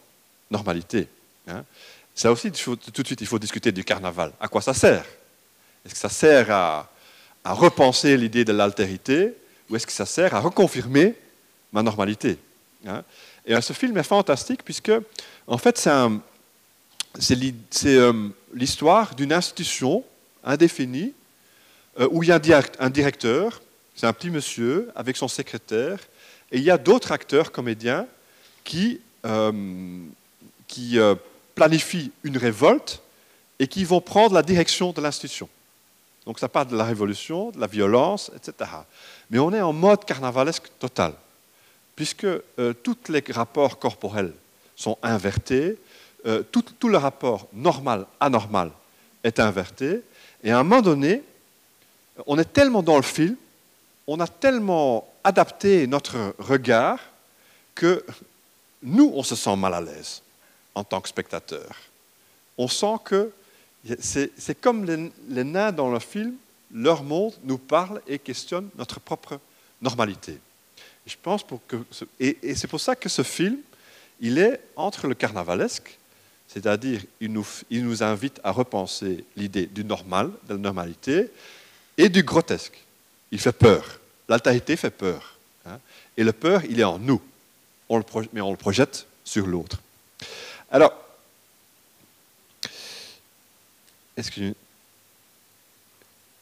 normalité. 0.50 1.08
Hein. 1.48 1.64
Ça 2.14 2.30
aussi, 2.30 2.50
tout 2.50 2.76
de 2.76 3.06
suite, 3.06 3.20
il 3.20 3.26
faut 3.26 3.38
discuter 3.38 3.72
du 3.72 3.84
carnaval. 3.84 4.32
À 4.40 4.48
quoi 4.48 4.60
ça 4.60 4.74
sert? 4.74 5.04
Est-ce 5.84 5.94
que 5.94 6.00
ça 6.00 6.08
sert 6.08 6.50
à, 6.50 6.88
repenser 7.44 8.16
l'idée 8.16 8.44
de 8.44 8.52
l'altérité 8.52 9.34
ou 9.68 9.74
est-ce 9.74 9.86
que 9.86 9.92
ça 9.92 10.06
sert 10.06 10.32
à 10.34 10.40
reconfirmer 10.40 11.16
ma 11.72 11.82
normalité 11.82 12.38
hein? 12.86 13.02
Et 13.44 13.54
euh, 13.54 13.60
ce 13.60 13.72
film 13.72 13.96
est 13.98 14.04
fantastique 14.04 14.64
puisque, 14.64 14.92
en 15.48 15.58
fait, 15.58 15.76
c'est 17.18 17.38
euh, 17.86 18.28
l'histoire 18.54 19.14
d'une 19.16 19.32
institution 19.32 20.04
indéfinie 20.44 21.12
euh, 21.98 22.08
où 22.12 22.22
il 22.22 22.28
y 22.28 22.32
a 22.32 22.40
un 22.78 22.90
directeur, 22.90 23.60
c'est 23.94 24.06
un 24.06 24.12
petit 24.12 24.30
monsieur 24.30 24.90
avec 24.94 25.16
son 25.16 25.28
secrétaire, 25.28 25.98
et 26.50 26.58
il 26.58 26.64
y 26.64 26.70
a 26.70 26.78
d'autres 26.78 27.12
acteurs 27.12 27.52
comédiens 27.52 28.06
qui, 28.64 29.00
qui 30.68 30.98
planifient 31.54 32.12
une 32.24 32.36
révolte 32.36 33.02
et 33.58 33.66
qui 33.66 33.84
vont 33.84 34.00
prendre 34.00 34.34
la 34.34 34.42
direction 34.42 34.92
de 34.92 35.00
l'institution. 35.00 35.48
Donc 36.26 36.38
ça 36.38 36.48
part 36.48 36.66
de 36.66 36.76
la 36.76 36.84
révolution, 36.84 37.50
de 37.50 37.60
la 37.60 37.66
violence, 37.66 38.30
etc. 38.36 38.70
Mais 39.30 39.38
on 39.38 39.52
est 39.52 39.60
en 39.60 39.72
mode 39.72 40.04
carnavalesque 40.04 40.70
total, 40.78 41.14
puisque 41.96 42.24
euh, 42.24 42.72
tous 42.82 42.96
les 43.08 43.22
rapports 43.30 43.78
corporels 43.78 44.32
sont 44.76 44.98
invertés, 45.02 45.78
euh, 46.26 46.42
tout, 46.42 46.88
le 46.88 46.96
rapport 46.96 47.48
normal-anormal 47.52 48.70
est 49.24 49.40
inverté, 49.40 50.02
et 50.44 50.50
à 50.50 50.58
un 50.58 50.62
moment 50.62 50.82
donné, 50.82 51.22
on 52.26 52.38
est 52.38 52.52
tellement 52.52 52.82
dans 52.82 52.96
le 52.96 53.02
film, 53.02 53.36
on 54.06 54.20
a 54.20 54.26
tellement 54.26 55.08
adapté 55.24 55.86
notre 55.86 56.34
regard 56.38 56.98
que 57.74 58.04
nous, 58.82 59.12
on 59.14 59.22
se 59.22 59.36
sent 59.36 59.56
mal 59.56 59.74
à 59.74 59.80
l'aise 59.80 60.22
en 60.74 60.84
tant 60.84 61.00
que 61.00 61.08
spectateur. 61.08 61.76
On 62.58 62.68
sent 62.68 62.96
que 63.04 63.30
c'est 63.98 64.60
comme 64.60 64.84
les, 64.84 65.44
nains 65.44 65.72
dans 65.72 65.90
le 65.90 65.98
film, 65.98 66.34
leur 66.72 67.02
monde 67.02 67.34
nous 67.44 67.58
parle 67.58 68.00
et 68.06 68.18
questionne 68.18 68.68
notre 68.76 69.00
propre 69.00 69.38
normalité. 69.80 70.38
Je 71.06 71.16
pense 71.20 71.44
et, 72.20 72.54
c'est 72.54 72.68
pour 72.68 72.80
ça 72.80 72.94
que 72.94 73.08
ce 73.08 73.22
film, 73.22 73.58
il 74.20 74.38
est 74.38 74.60
entre 74.76 75.08
le 75.08 75.14
carnavalesque, 75.14 75.98
c'est-à-dire 76.46 77.02
il 77.20 77.32
nous, 77.32 77.46
il 77.70 77.84
nous 77.84 78.02
invite 78.02 78.40
à 78.44 78.52
repenser 78.52 79.24
l'idée 79.36 79.66
du 79.66 79.84
normal, 79.84 80.30
de 80.48 80.54
la 80.54 80.60
normalité, 80.60 81.30
et 81.96 82.08
du 82.08 82.22
grotesque. 82.22 82.78
Il 83.32 83.40
fait 83.40 83.52
peur. 83.52 83.98
L'altérité 84.28 84.76
fait 84.76 84.90
peur. 84.90 85.36
Hein. 85.66 85.78
Et 86.16 86.22
le 86.22 86.32
peur, 86.32 86.62
il 86.68 86.78
est 86.78 86.84
en 86.84 86.98
nous, 86.98 87.20
mais 88.32 88.40
on 88.40 88.50
le 88.50 88.56
projette 88.56 89.06
sur 89.24 89.46
l'autre. 89.46 89.80
Alors, 90.70 90.92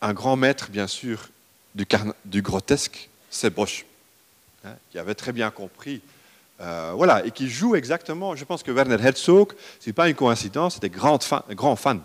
un 0.01 0.13
grand 0.13 0.37
maître, 0.37 0.71
bien 0.71 0.87
sûr, 0.87 1.29
du, 1.75 2.43
grotesque, 2.43 3.09
c'est 3.31 3.51
Bosch, 3.51 3.85
hein, 4.65 4.75
qui 4.91 4.99
avait 4.99 5.15
très 5.15 5.33
bien 5.33 5.51
compris, 5.51 6.01
euh, 6.61 6.93
voilà, 6.95 7.25
et 7.25 7.31
qui 7.31 7.49
joue 7.49 7.75
exactement. 7.75 8.37
Je 8.37 8.45
pense 8.45 8.63
que 8.63 8.71
Werner 8.71 8.99
Herzog, 9.01 9.53
ce 9.81 9.89
n'est 9.89 9.93
pas 9.95 10.09
une 10.09 10.15
coïncidence, 10.15 10.75
c'était 10.75 10.91
grand 10.91 11.23
fan, 11.23 11.43
grand 11.51 11.77
fan 11.77 12.01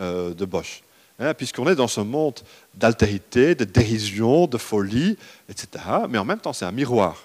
euh, 0.00 0.34
de 0.34 0.44
Bosch, 0.44 0.82
hein, 1.18 1.34
puisqu'on 1.34 1.68
est 1.68 1.74
dans 1.74 1.88
ce 1.88 2.00
monde 2.00 2.40
d'altérité, 2.74 3.54
de 3.54 3.64
dérision, 3.64 4.46
de 4.46 4.58
folie, 4.58 5.16
etc. 5.48 5.84
Mais 6.08 6.18
en 6.18 6.24
même 6.24 6.40
temps, 6.40 6.52
c'est 6.52 6.64
un 6.64 6.72
miroir, 6.72 7.24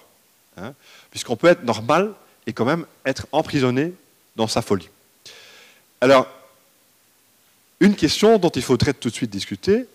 hein, 0.56 0.74
puisqu'on 1.10 1.36
peut 1.36 1.48
être 1.48 1.64
normal 1.64 2.12
et 2.46 2.52
quand 2.52 2.64
même 2.64 2.86
être 3.04 3.26
emprisonné 3.32 3.92
dans 4.36 4.48
sa 4.48 4.62
folie. 4.62 4.88
Alors, 6.00 6.26
une 7.80 7.94
question 7.94 8.38
dont 8.38 8.50
il 8.50 8.62
faudrait 8.62 8.94
tout 8.94 9.10
de 9.10 9.14
suite 9.14 9.30
discuter, 9.30 9.86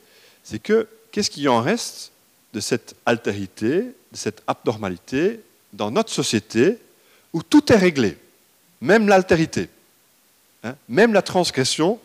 c'est 0.44 0.60
que 0.60 0.88
qu'est-ce 1.12 1.30
qui 1.30 1.48
en 1.48 1.62
reste 1.62 2.12
de 2.54 2.60
cette 2.60 2.96
altérité, 3.06 3.82
de 3.82 4.18
cette 4.18 4.42
abnormalité 4.48 5.42
dans 5.74 5.92
notre 5.92 6.12
société 6.12 6.78
où 7.34 7.44
tout 7.44 7.72
est 7.72 7.78
réglé, 7.78 8.18
même 8.82 9.08
l'altérité, 9.08 9.70
hein, 10.64 10.76
même 10.88 11.14
la 11.14 11.22
transgression 11.22 12.00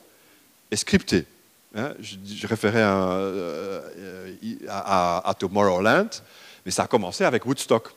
est 0.70 0.76
scriptée? 0.76 1.24
Hein. 1.76 1.92
je, 2.00 2.46
référais 2.46 2.82
euh, 2.82 3.80
à, 4.68 5.28
à, 5.28 5.34
Tomorrowland, 5.34 6.08
mais 6.64 6.70
ça 6.70 6.84
a 6.84 6.86
commencé 6.86 7.24
avec 7.24 7.44
Woodstock. 7.46 7.88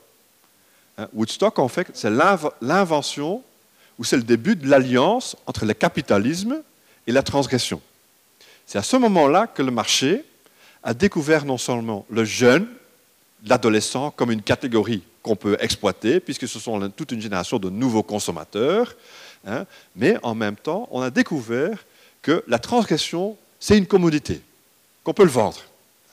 Hein. 0.97 1.07
Woodstock, 1.13 1.59
en 1.59 1.67
fait, 1.67 1.87
c'est 1.93 2.09
l'invention 2.09 3.43
ou 3.99 4.03
c'est 4.03 4.17
le 4.17 4.23
début 4.23 4.55
de 4.55 4.67
l'alliance 4.67 5.35
entre 5.45 5.65
le 5.65 5.73
capitalisme 5.73 6.61
et 7.05 7.11
la 7.11 7.23
transgression. 7.23 7.81
C'est 8.65 8.77
à 8.77 8.83
ce 8.83 8.97
moment-là 8.97 9.47
que 9.47 9.61
le 9.61 9.71
marché 9.71 10.25
a 10.83 10.93
découvert 10.93 11.45
non 11.45 11.57
seulement 11.57 12.05
le 12.09 12.25
jeune, 12.25 12.67
l'adolescent 13.45 14.11
comme 14.11 14.31
une 14.31 14.41
catégorie 14.41 15.03
qu'on 15.21 15.35
peut 15.35 15.57
exploiter, 15.59 16.19
puisque 16.19 16.47
ce 16.47 16.59
sont 16.59 16.89
toute 16.89 17.11
une 17.11 17.21
génération 17.21 17.59
de 17.59 17.69
nouveaux 17.69 18.03
consommateurs, 18.03 18.95
hein, 19.45 19.65
mais 19.95 20.17
en 20.23 20.35
même 20.35 20.55
temps, 20.55 20.87
on 20.91 21.01
a 21.01 21.09
découvert 21.09 21.85
que 22.21 22.43
la 22.47 22.59
transgression, 22.59 23.37
c'est 23.59 23.77
une 23.77 23.87
commodité, 23.87 24.41
qu'on 25.03 25.13
peut 25.13 25.23
le 25.23 25.29
vendre, 25.29 25.61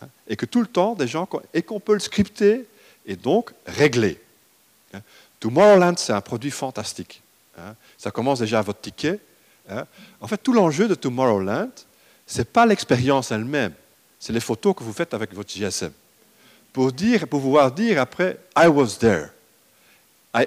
hein, 0.03 0.09
et 0.27 0.37
que 0.37 0.47
tout 0.47 0.61
le 0.61 0.67
temps, 0.67 0.95
des 0.95 1.07
gens, 1.07 1.29
et 1.53 1.63
qu'on 1.63 1.81
peut 1.81 1.95
le 1.95 2.01
scripter 2.01 2.67
et 3.07 3.17
donc 3.17 3.53
régler. 3.67 4.21
Hein. 4.93 5.01
Tomorrowland, 5.41 5.97
c'est 5.99 6.13
un 6.13 6.21
produit 6.21 6.51
fantastique. 6.51 7.21
Ça 7.97 8.11
commence 8.11 8.41
déjà 8.41 8.59
à 8.59 8.63
votre 8.63 8.81
ticket, 8.81 9.21
Hein? 9.69 9.87
En 10.21 10.27
fait, 10.27 10.39
tout 10.39 10.53
l'enjeu 10.53 10.89
de 10.89 10.95
Tomorrowland, 10.95 11.71
ce 12.27 12.39
n'est 12.39 12.45
pas 12.45 12.67
l'expérience 12.67 13.31
elle-même, 13.31 13.73
c'est 14.19 14.33
les 14.33 14.41
photos 14.41 14.75
que 14.75 14.83
vous 14.83 14.93
faites 14.93 15.15
avec 15.15 15.33
votre 15.35 15.51
GSM. 15.51 15.93
Pour, 16.73 16.93
dire, 16.93 17.29
pour 17.29 17.41
pouvoir 17.41 17.71
dire 17.71 18.01
après, 18.01 18.39
I 18.57 18.67
was 18.67 18.97
there. 18.99 19.29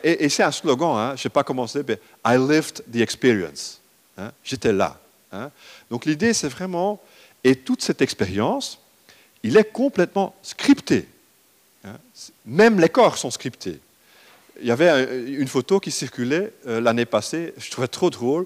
Et, 0.04 0.28
c'est 0.28 0.44
un 0.44 0.52
slogan, 0.52 0.98
hein, 0.98 1.08
je 1.10 1.14
ne 1.14 1.18
sais 1.18 1.30
pas 1.30 1.44
comment 1.44 1.66
c'est, 1.66 1.88
mais 1.88 2.00
I 2.26 2.38
lived 2.38 2.84
the 2.92 2.98
experience. 2.98 3.80
Hein? 4.18 4.32
J'étais 4.44 4.74
là. 4.74 5.00
Donc 5.90 6.06
l'idée, 6.06 6.34
c'est 6.34 6.50
vraiment, 6.50 7.02
et 7.44 7.56
toute 7.56 7.82
cette 7.82 8.02
expérience, 8.02 8.80
il 9.44 9.58
est 9.58 9.72
complètement 9.72 10.36
scripté. 10.42 11.08
Même 12.46 12.80
les 12.80 12.90
corps 12.90 13.18
sont 13.18 13.32
scriptés. 13.32 13.80
Il 14.60 14.68
y 14.68 14.72
avait 14.72 15.28
une 15.28 15.48
photo 15.48 15.80
qui 15.80 15.92
circulait 15.92 16.52
euh, 16.66 16.82
l'année 16.82 17.06
passée, 17.06 17.54
je 17.58 17.70
trouvais 17.70 17.88
trop 17.88 18.10
drôle. 18.10 18.46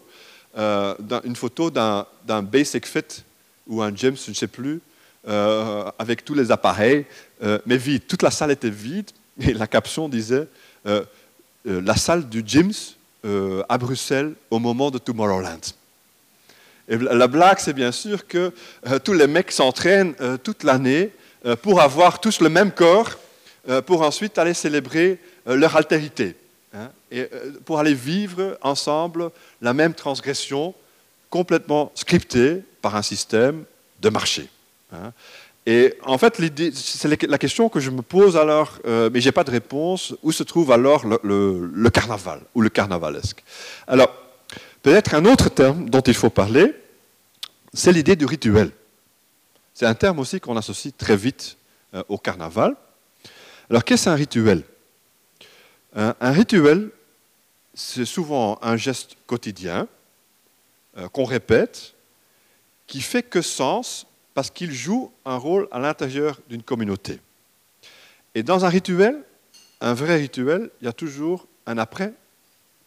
Euh, 0.57 0.93
une 1.23 1.35
photo 1.35 1.71
d'un 1.71 2.05
Basic 2.43 2.85
Fit 2.85 3.23
ou 3.67 3.81
un 3.81 3.95
James, 3.95 4.17
je 4.17 4.31
ne 4.31 4.35
sais 4.35 4.47
plus, 4.47 4.81
euh, 5.27 5.89
avec 5.97 6.25
tous 6.25 6.33
les 6.33 6.51
appareils, 6.51 7.05
mais 7.65 7.77
vide. 7.77 8.05
Toute 8.07 8.21
la 8.21 8.31
salle 8.31 8.51
était 8.51 8.69
vide 8.69 9.09
et 9.39 9.53
la 9.53 9.67
caption 9.67 10.09
disait 10.09 10.47
la 11.63 11.95
salle 11.95 12.27
du 12.27 12.43
James 12.45 12.73
à 13.69 13.77
Bruxelles 13.77 14.33
au 14.49 14.59
moment 14.59 14.91
de 14.91 14.97
Tomorrowland. 14.97 15.61
Et 16.91 16.97
la 16.97 17.27
blague, 17.27 17.57
c'est 17.57 17.73
bien 17.73 17.91
sûr 17.91 18.27
que 18.27 18.51
tous 19.03 19.13
les 19.13 19.25
mecs 19.25 19.51
s'entraînent 19.51 20.13
toute 20.43 20.63
l'année 20.63 21.09
pour 21.63 21.81
avoir 21.81 22.19
tous 22.19 22.41
le 22.41 22.49
même 22.49 22.71
corps, 22.71 23.11
pour 23.87 24.01
ensuite 24.01 24.37
aller 24.37 24.53
célébrer 24.53 25.17
leur 25.45 25.75
altérité. 25.75 26.35
Hein, 26.73 26.89
et 27.11 27.27
euh, 27.33 27.51
pour 27.65 27.79
aller 27.79 27.93
vivre 27.93 28.57
ensemble 28.61 29.31
la 29.61 29.73
même 29.73 29.93
transgression 29.93 30.73
complètement 31.29 31.91
scriptée 31.95 32.63
par 32.81 32.95
un 32.95 33.01
système 33.01 33.65
de 34.01 34.07
marché. 34.07 34.47
Hein. 34.93 35.11
Et 35.65 35.95
en 36.03 36.17
fait, 36.17 36.41
c'est 36.73 37.27
la 37.27 37.37
question 37.37 37.67
que 37.67 37.81
je 37.81 37.91
me 37.91 38.01
pose 38.01 38.37
alors, 38.37 38.79
euh, 38.87 39.09
mais 39.13 39.19
je 39.19 39.27
n'ai 39.27 39.31
pas 39.33 39.43
de 39.43 39.51
réponse, 39.51 40.15
où 40.23 40.31
se 40.31 40.43
trouve 40.43 40.71
alors 40.71 41.03
le, 41.05 41.89
carnaval 41.89 42.41
ou 42.55 42.61
le 42.61 42.69
carnavalesque? 42.69 43.43
Alors, 43.87 44.09
Peut-être 44.83 45.13
un 45.13 45.25
autre 45.25 45.49
terme 45.49 45.89
dont 45.89 46.01
il 46.01 46.15
faut 46.15 46.31
parler, 46.31 46.73
c'est 47.73 47.91
l'idée 47.91 48.15
du 48.15 48.25
rituel. 48.25 48.71
C'est 49.73 49.85
un 49.85 49.93
terme 49.93 50.19
aussi 50.19 50.39
qu'on 50.39 50.57
associe 50.57 50.93
très 50.95 51.15
vite 51.15 51.57
euh, 51.93 52.03
au 52.09 52.17
carnaval. 52.17 52.75
Alors 53.69 53.83
qu'est-ce 53.83 54.05
qu'un 54.05 54.15
rituel? 54.15 54.63
Un, 55.93 56.31
rituel, 56.31 56.89
c'est 57.73 58.05
souvent 58.05 58.57
un 58.61 58.77
geste 58.77 59.17
quotidien 59.27 59.87
euh, 60.97 61.09
qu'on 61.09 61.25
répète, 61.25 61.95
qui 62.87 63.01
fait 63.01 63.23
que 63.23 63.41
sens 63.41 64.07
parce 64.33 64.49
qu'il 64.49 64.71
joue 64.71 65.11
un 65.25 65.35
rôle 65.35 65.67
à 65.71 65.79
l'intérieur 65.79 66.39
d'une 66.47 66.63
communauté. 66.63 67.19
Et 68.35 68.43
dans 68.43 68.63
un 68.63 68.69
rituel, 68.69 69.21
un 69.81 69.93
vrai 69.93 70.15
rituel, 70.15 70.69
il 70.81 70.85
y 70.85 70.87
a 70.87 70.93
toujours 70.93 71.45
un 71.65 71.77
après. 71.77 72.13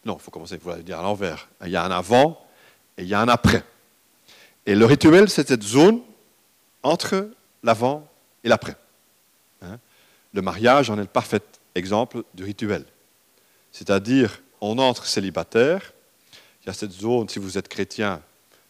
Non, 0.07 0.17
il 0.19 0.23
faut 0.23 0.31
commencer, 0.31 0.55
il 0.55 0.61
faut 0.61 0.75
dire 0.77 0.99
à 0.99 1.03
l'envers. 1.03 1.49
Il 1.65 1.71
y 1.71 1.77
a 1.77 1.85
un 1.85 1.91
avant 1.91 2.47
et 2.97 3.03
il 3.03 3.09
y 3.09 3.15
a 3.15 3.21
un 3.21 3.29
après. 3.29 3.65
Et 4.67 4.75
le 4.75 4.87
rituel, 4.87 5.29
c'est 5.29 5.49
cette 5.49 5.63
zone 5.63 6.01
entre 6.83 7.31
l'avant 7.63 8.09
et 8.43 8.49
l'après. 8.49 8.77
Hein? 9.63 9.79
Le 10.33 10.43
mariage 10.43 10.91
en 10.91 10.97
est 10.97 11.03
le 11.03 11.07
parfait 11.07 11.43
exemple 11.75 12.23
du 12.35 12.45
rituel. 12.45 12.85
C'est-à-dire, 13.73 14.41
on 14.61 14.79
entre 14.79 15.07
célibataire, 15.07 15.93
il 16.63 16.69
y 16.69 16.71
a 16.71 16.73
cette 16.73 16.93
zone, 16.93 17.29
si 17.29 17.39
vous 17.39 17.59
êtes 17.59 17.69
chrétien, 17.69 18.23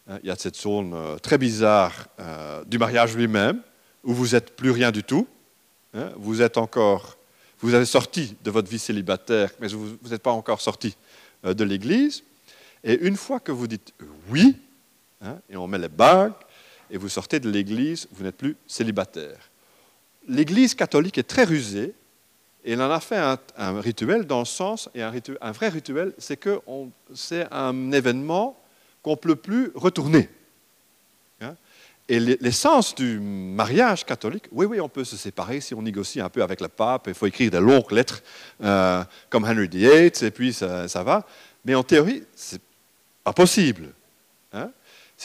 hein, 0.09 0.19
il 0.23 0.29
y 0.29 0.33
a 0.33 0.37
cette 0.37 0.57
zone 0.57 0.93
euh, 0.95 1.19
très 1.19 1.39
bizarre 1.39 2.09
euh, 2.19 2.65
du 2.65 2.79
mariage 2.79 3.15
lui-même, 3.15 3.61
où 4.03 4.15
vous 4.15 4.29
n'êtes 4.29 4.57
plus 4.57 4.71
rien 4.71 4.91
du 4.91 5.05
tout. 5.05 5.29
Hein. 5.95 6.11
vous 6.17 6.43
êtes 6.43 6.57
encore, 6.57 7.17
vous 7.61 7.75
avez 7.75 7.85
sorti 7.85 8.37
de 8.43 8.51
votre 8.51 8.69
vie 8.69 8.81
célibataire, 8.81 9.51
mais 9.61 9.69
vous 9.69 9.97
n'êtes 10.11 10.23
pas 10.23 10.33
encore 10.33 10.61
sorti 10.61 10.97
euh, 11.45 11.55
de 11.55 11.63
l'Église. 11.63 12.25
Et 12.83 12.99
une 13.07 13.17
fois 13.17 13.39
que 13.39 13.53
vous 13.53 13.69
dites 13.69 13.95
oui, 14.29 14.57
hein, 15.25 15.39
et 15.49 15.57
on 15.57 15.67
met 15.67 15.79
les 15.79 15.89
bagues, 15.89 16.33
et 16.91 16.97
vous 16.97 17.09
sortez 17.09 17.41
de 17.41 17.51
l'Église, 17.51 18.07
vous 18.13 18.25
n'êtes 18.25 18.37
plus 18.37 18.57
célibataire. 18.67 19.51
L'Église 20.29 20.75
catholique 20.75 21.19
est 21.19 21.29
très 21.29 21.45
rusée, 21.45 21.95
et 22.65 22.73
elle 22.73 22.83
en 22.83 22.91
a 22.91 23.01
fait 23.01 23.19
un, 23.57 23.81
rituel 23.81 24.25
dans 24.25 24.39
le 24.39 24.45
sens, 24.47 24.89
et 24.95 25.03
un, 25.03 25.53
vrai 25.53 25.69
rituel, 25.69 26.15
c'est 26.19 26.37
que 26.37 26.61
c'est 27.15 27.47
un 27.53 27.93
événement 27.93 28.59
qu'on 29.03 29.13
ne 29.13 29.17
peut 29.17 29.37
plus 29.37 29.71
retourner. 29.75 30.31
Hein. 31.43 31.55
Et 32.09 32.21
l'essence 32.21 32.95
du 32.95 33.19
mariage 33.19 34.05
catholique, 34.05 34.45
oui, 34.53 34.67
oui, 34.67 34.81
on 34.81 34.89
peut 34.89 35.05
se 35.05 35.17
séparer 35.17 35.61
si 35.61 35.75
on 35.75 35.83
négocie 35.83 36.21
un 36.21 36.29
peu 36.29 36.43
avec 36.43 36.61
le 36.61 36.69
pape, 36.69 37.07
il 37.09 37.15
faut 37.15 37.27
écrire 37.27 37.51
des 37.51 37.61
longues 37.61 37.93
lettres 37.93 38.23
euh, 38.63 39.03
comme 39.29 39.45
Henry 39.45 39.69
VIII, 39.69 40.11
et 40.23 40.31
puis 40.31 40.53
ça, 40.53 41.03
va. 41.03 41.27
Mais 41.65 41.75
en 41.75 41.83
théorie, 41.83 42.23
c'est 42.35 42.61
pas 43.23 43.33
possible. 43.33 43.89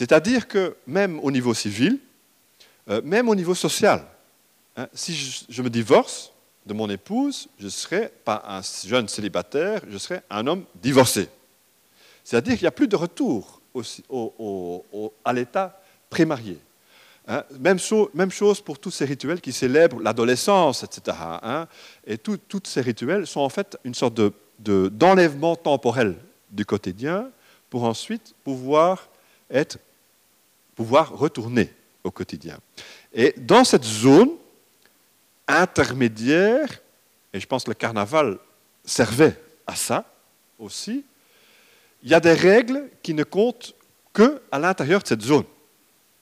Hein. 0.00 0.06
C'est-à-dire 0.06 0.48
que 0.48 0.76
même 0.86 1.20
au 1.20 1.30
niveau 1.30 1.54
civil, 1.54 1.98
euh, 2.88 3.00
même 3.04 3.28
au 3.28 3.34
niveau 3.34 3.54
social, 3.54 4.04
hein, 4.76 4.88
si 4.92 5.14
je, 5.48 5.62
me 5.62 5.70
divorce 5.70 6.32
de 6.66 6.74
mon 6.74 6.88
épouse, 6.88 7.48
je 7.58 7.66
ne 7.66 7.70
serai 7.70 8.10
pas 8.24 8.42
un 8.46 8.60
jeune 8.86 9.08
célibataire, 9.08 9.82
je 9.88 9.98
serai 9.98 10.20
un 10.30 10.46
homme 10.46 10.64
divorcé. 10.74 11.28
C'est-à-dire 12.24 12.54
qu'il 12.54 12.64
n'y 12.64 12.68
a 12.68 12.72
plus 12.72 12.88
de 12.88 12.96
retour 12.96 13.60
à 15.24 15.32
l'état 15.32 15.80
prémarié. 16.08 16.58
Hein. 17.28 17.44
même, 17.60 17.78
chose 18.30 18.60
pour 18.60 18.78
tous 18.78 18.90
ces 18.90 19.04
rituels 19.04 19.40
qui 19.40 19.52
célèbrent 19.52 20.00
l'adolescence, 20.00 20.82
etc. 20.82 21.16
Hein. 21.42 21.68
et 22.04 22.18
tous 22.18 22.40
ces 22.64 22.80
rituels 22.80 23.26
sont 23.26 23.40
en 23.40 23.48
fait 23.48 23.78
une 23.84 23.94
sorte 23.94 24.20
d'enlèvement 24.58 25.54
de, 25.54 25.58
temporel 25.58 26.16
du 26.50 26.64
quotidien 26.64 27.30
pour 27.68 27.84
ensuite 27.84 28.34
pouvoir 28.42 29.08
être, 29.50 29.78
pouvoir 30.80 31.12
retourner 31.14 31.70
au 32.02 32.10
quotidien. 32.10 32.58
Et 33.12 33.34
dans 33.36 33.64
cette 33.64 33.84
zone 33.84 34.30
intermédiaire, 35.46 36.80
et 37.34 37.38
je 37.38 37.46
pense 37.46 37.64
que 37.64 37.70
le 37.70 37.74
carnaval 37.74 38.38
servait 38.82 39.38
à 39.66 39.74
ça 39.74 40.10
aussi, 40.58 41.04
il 42.02 42.08
y 42.08 42.14
a 42.14 42.20
des 42.20 42.32
règles 42.32 42.88
qui 43.02 43.12
ne 43.12 43.24
comptent 43.24 43.74
que 44.14 44.40
à 44.50 44.58
l'intérieur 44.58 45.02
de 45.02 45.08
cette 45.08 45.20
zone. 45.20 45.44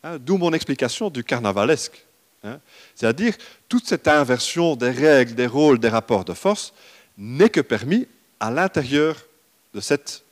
Hein, 0.02 0.18
d'où 0.18 0.38
mon 0.38 0.52
explication 0.52 1.09
du 1.09 1.22
carnavalesque. 1.22 2.04
Hein. 2.42 2.59
C'est-à-dire, 2.96 3.34
toute 3.68 3.86
cette 3.86 4.09
inversion 4.09 4.74
des 4.74 4.90
règles, 4.90 5.36
des 5.36 5.46
rôles, 5.46 5.78
des 5.78 5.88
rapports 5.88 6.24
de 6.24 6.34
force 6.34 6.74
n'est 7.16 7.48
que 7.48 7.61
permis 7.61 8.09
à 8.40 8.50
l'intérieur 8.50 9.24
de 9.72 9.78
cette 9.78 10.24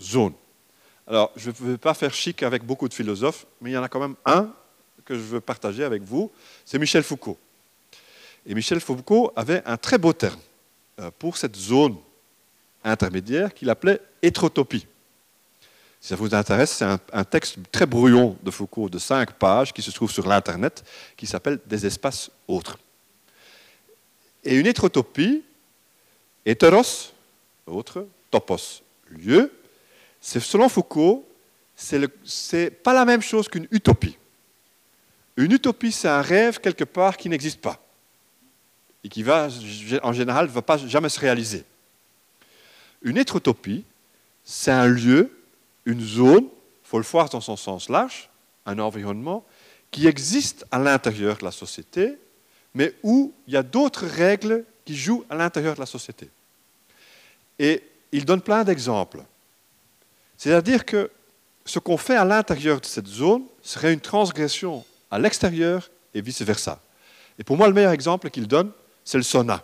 zone. 0.00 0.32
Alors, 1.08 1.32
je 1.36 1.48
ne 1.48 1.54
veux 1.54 1.78
pas 1.78 1.94
faire 1.94 2.12
chic 2.12 2.42
avec 2.42 2.64
beaucoup 2.64 2.86
de 2.86 2.92
philosophes, 2.92 3.46
mais 3.62 3.70
il 3.70 3.72
y 3.72 3.78
en 3.78 3.82
a 3.82 3.88
quand 3.88 4.00
même 4.00 4.16
un 4.26 4.52
que 5.06 5.14
je 5.14 5.20
veux 5.20 5.40
partager 5.40 5.82
avec 5.82 6.02
vous, 6.02 6.30
c'est 6.66 6.78
Michel 6.78 7.02
Foucault. 7.02 7.38
Et 8.44 8.54
Michel 8.54 8.78
Foucault 8.78 9.32
avait 9.34 9.62
un 9.64 9.78
très 9.78 9.96
beau 9.96 10.12
terme 10.12 10.38
euh, 11.00 11.10
pour 11.18 11.38
cette 11.38 11.56
zone 11.56 11.96
intermédiaire 12.84 13.54
qu'il 13.54 13.70
appelait 13.70 14.00
hétérotopie. 14.20 14.86
Si 15.98 16.08
ça 16.08 16.16
vous 16.16 16.34
intéresse, 16.34 16.72
c'est 16.72 16.84
un, 16.84 17.24
texte 17.24 17.56
très 17.72 17.86
brouillon 17.86 18.36
de 18.42 18.50
Foucault 18.50 18.90
de 18.90 18.98
cinq 18.98 19.32
pages 19.32 19.72
qui 19.72 19.80
se 19.80 19.90
trouve 19.90 20.12
sur 20.12 20.28
l'Internet, 20.28 20.84
qui 21.16 21.26
s'appelle 21.26 21.58
Des 21.64 21.86
espaces 21.86 22.30
autres. 22.46 22.78
Et 24.44 24.54
une 24.56 24.66
hétérotopie, 24.66 25.42
hétéros, 26.44 27.14
autre, 27.66 28.06
topos, 28.30 28.82
lieu, 29.08 29.50
selon 30.20 30.68
Foucault, 30.68 31.28
c'est 31.74 32.70
pas 32.70 32.92
la 32.92 33.04
même 33.04 33.22
chose 33.22 33.48
qu'une 33.48 33.68
utopie. 33.70 34.16
Une 35.36 35.52
utopie, 35.52 35.92
c'est 35.92 36.08
un 36.08 36.22
rêve 36.22 36.58
quelque 36.60 36.84
part 36.84 37.16
qui 37.16 37.28
n'existe 37.28 37.60
pas 37.60 37.80
et 39.04 39.08
qui 39.08 39.22
va, 39.22 39.48
en 40.02 40.12
général, 40.12 40.46
ne 40.46 40.50
va 40.50 40.62
pas 40.62 40.76
jamais 40.78 41.08
se 41.08 41.20
réaliser. 41.20 41.64
Une 43.02 43.16
hétérotopie, 43.16 43.84
c'est 44.44 44.72
un 44.72 44.88
lieu, 44.88 45.30
une 45.84 46.04
zone, 46.04 46.46
faut 46.82 46.98
le 46.98 47.04
voir 47.04 47.28
dans 47.28 47.40
son 47.40 47.56
sens 47.56 47.88
large, 47.88 48.28
un 48.66 48.78
environnement 48.78 49.44
qui 49.90 50.06
existe 50.06 50.66
à 50.70 50.78
l'intérieur 50.78 51.36
de 51.38 51.44
la 51.44 51.52
société, 51.52 52.18
mais 52.74 52.94
où 53.02 53.32
il 53.46 53.54
y 53.54 53.56
a 53.56 53.62
d'autres 53.62 54.06
règles 54.06 54.64
qui 54.84 54.96
jouent 54.96 55.24
à 55.30 55.36
l'intérieur 55.36 55.74
de 55.74 55.80
la 55.80 55.86
société. 55.86 56.28
Et 57.58 57.82
il 58.12 58.24
donne 58.24 58.40
plein 58.40 58.64
d'exemples. 58.64 59.22
C'est-à-dire 60.38 60.86
que 60.86 61.10
ce 61.66 61.78
qu'on 61.78 61.98
fait 61.98 62.16
à 62.16 62.24
l'intérieur 62.24 62.80
de 62.80 62.86
cette 62.86 63.08
zone 63.08 63.42
serait 63.62 63.92
une 63.92 64.00
transgression 64.00 64.84
à 65.10 65.18
l'extérieur 65.18 65.90
et 66.14 66.20
vice-versa. 66.20 66.80
Et 67.38 67.44
pour 67.44 67.56
moi, 67.56 67.66
le 67.66 67.74
meilleur 67.74 67.92
exemple 67.92 68.30
qu'il 68.30 68.46
donne, 68.46 68.70
c'est 69.04 69.18
le 69.18 69.24
sauna. 69.24 69.62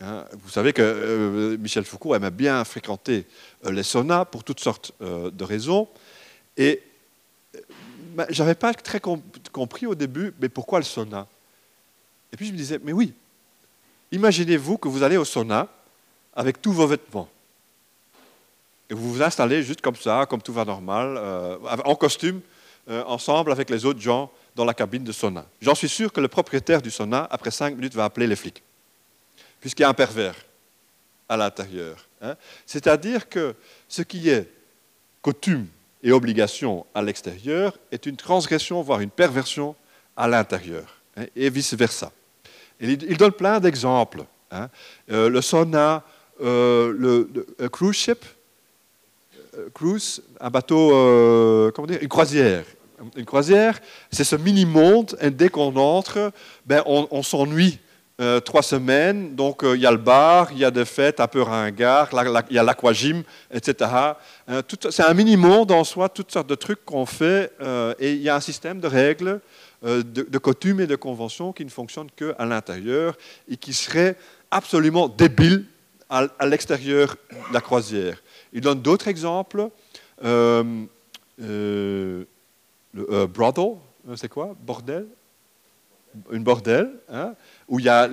Hein, 0.00 0.24
vous 0.32 0.50
savez 0.50 0.72
que 0.72 0.82
euh, 0.82 1.56
Michel 1.58 1.84
Foucault 1.84 2.14
aimait 2.14 2.30
bien 2.30 2.64
fréquenter 2.64 3.26
euh, 3.64 3.72
les 3.72 3.82
saunas 3.82 4.24
pour 4.24 4.44
toutes 4.44 4.60
sortes 4.60 4.92
euh, 5.00 5.30
de 5.30 5.44
raisons. 5.44 5.88
Et 6.56 6.82
bah, 8.14 8.26
je 8.28 8.42
n'avais 8.42 8.54
pas 8.54 8.74
très 8.74 9.00
compris 9.00 9.86
au 9.86 9.94
début, 9.94 10.34
mais 10.40 10.48
pourquoi 10.48 10.80
le 10.80 10.84
sauna? 10.84 11.26
Et 12.32 12.36
puis 12.36 12.46
je 12.46 12.52
me 12.52 12.56
disais, 12.56 12.80
mais 12.82 12.92
oui, 12.92 13.14
imaginez-vous 14.10 14.76
que 14.76 14.88
vous 14.88 15.02
allez 15.02 15.16
au 15.16 15.24
sauna 15.24 15.68
avec 16.34 16.60
tous 16.60 16.72
vos 16.72 16.86
vêtements 16.86 17.28
vous 18.94 19.12
vous 19.12 19.22
installez 19.22 19.62
juste 19.62 19.80
comme 19.80 19.96
ça, 19.96 20.26
comme 20.28 20.42
tout 20.42 20.52
va 20.52 20.64
normal, 20.64 21.16
euh, 21.16 21.56
en 21.84 21.94
costume, 21.94 22.40
euh, 22.88 23.02
ensemble 23.04 23.52
avec 23.52 23.70
les 23.70 23.84
autres 23.84 24.00
gens 24.00 24.30
dans 24.56 24.64
la 24.64 24.74
cabine 24.74 25.04
de 25.04 25.12
sauna. 25.12 25.46
J'en 25.60 25.74
suis 25.74 25.88
sûr 25.88 26.12
que 26.12 26.20
le 26.20 26.28
propriétaire 26.28 26.82
du 26.82 26.90
sauna, 26.90 27.26
après 27.30 27.50
cinq 27.50 27.74
minutes, 27.76 27.94
va 27.94 28.04
appeler 28.04 28.26
les 28.26 28.36
flics, 28.36 28.62
puisqu'il 29.60 29.82
y 29.82 29.84
a 29.84 29.88
un 29.88 29.94
pervers 29.94 30.34
à 31.28 31.36
l'intérieur. 31.36 32.06
Hein. 32.20 32.34
C'est-à-dire 32.66 33.28
que 33.28 33.54
ce 33.88 34.02
qui 34.02 34.28
est 34.28 34.48
coutume 35.22 35.66
et 36.02 36.10
obligation 36.10 36.84
à 36.94 37.02
l'extérieur 37.02 37.78
est 37.92 38.04
une 38.06 38.16
transgression, 38.16 38.82
voire 38.82 39.00
une 39.00 39.10
perversion 39.10 39.76
à 40.16 40.26
l'intérieur, 40.26 40.96
hein, 41.16 41.26
et 41.36 41.48
vice-versa. 41.50 42.10
Il 42.80 43.16
donne 43.16 43.32
plein 43.32 43.60
d'exemples. 43.60 44.24
Hein. 44.50 44.68
Euh, 45.10 45.28
le 45.28 45.40
sauna, 45.40 46.02
le, 46.40 47.28
cruise 47.70 47.94
ship, 47.94 48.24
cruise, 49.74 50.22
un 50.40 50.50
bateau, 50.50 50.92
euh, 50.94 51.70
comment 51.72 51.86
dire, 51.86 51.98
une 52.00 52.08
croisière. 52.08 52.64
Une 53.16 53.24
croisière, 53.24 53.80
c'est 54.10 54.24
ce 54.24 54.36
mini-monde, 54.36 55.16
et 55.20 55.30
dès 55.30 55.48
qu'on 55.48 55.74
entre, 55.76 56.32
ben, 56.64 56.82
on, 56.86 57.22
s'ennuie 57.24 57.80
euh, 58.20 58.38
trois 58.38 58.62
semaines, 58.62 59.34
donc 59.34 59.62
il 59.64 59.80
y 59.80 59.86
a 59.86 59.90
le 59.90 59.96
bar, 59.96 60.52
il 60.52 60.58
y 60.58 60.64
a 60.64 60.70
des 60.70 60.84
fêtes 60.84 61.18
un 61.18 61.26
peu 61.26 61.42
ringards, 61.42 62.10
il 62.48 62.54
y 62.54 62.58
a 62.58 62.62
l'aquagym, 62.62 63.24
etc. 63.50 63.90
c'est 64.90 65.02
un 65.02 65.14
mini-monde 65.14 65.72
en 65.72 65.82
soi, 65.82 66.08
toutes 66.08 66.30
sortes 66.30 66.46
de 66.46 66.54
trucs 66.54 66.84
qu'on 66.84 67.06
fait, 67.06 67.50
et 67.98 68.12
il 68.12 68.22
y 68.22 68.28
a 68.28 68.36
un 68.36 68.40
système 68.40 68.78
de 68.78 68.86
règles, 68.86 69.40
de, 69.82 70.02
de, 70.02 70.38
coutumes 70.38 70.78
et 70.78 70.86
de 70.86 70.94
conventions 70.94 71.52
qui 71.52 71.64
ne 71.64 71.70
fonctionnent 71.70 72.10
qu'à 72.14 72.44
l'intérieur 72.44 73.16
et 73.48 73.56
qui 73.56 73.72
seraient 73.72 74.16
absolument 74.52 75.08
débiles 75.08 75.64
à 76.08 76.46
l'extérieur 76.46 77.16
de 77.48 77.54
la 77.54 77.60
croisière. 77.60 78.16
Il 78.52 78.60
donne 78.60 78.82
d'autres 78.82 79.08
exemples. 79.08 79.70
Euh, 80.24 80.84
euh, 81.40 82.24
le 82.94 83.26
brothel, 83.26 83.76
c'est 84.16 84.28
quoi? 84.28 84.54
Bordel? 84.60 85.06
Une 86.30 86.44
bordel, 86.44 86.90
hein, 87.08 87.34
où 87.68 87.78
il 87.78 87.86
y 87.86 87.88
a 87.88 88.06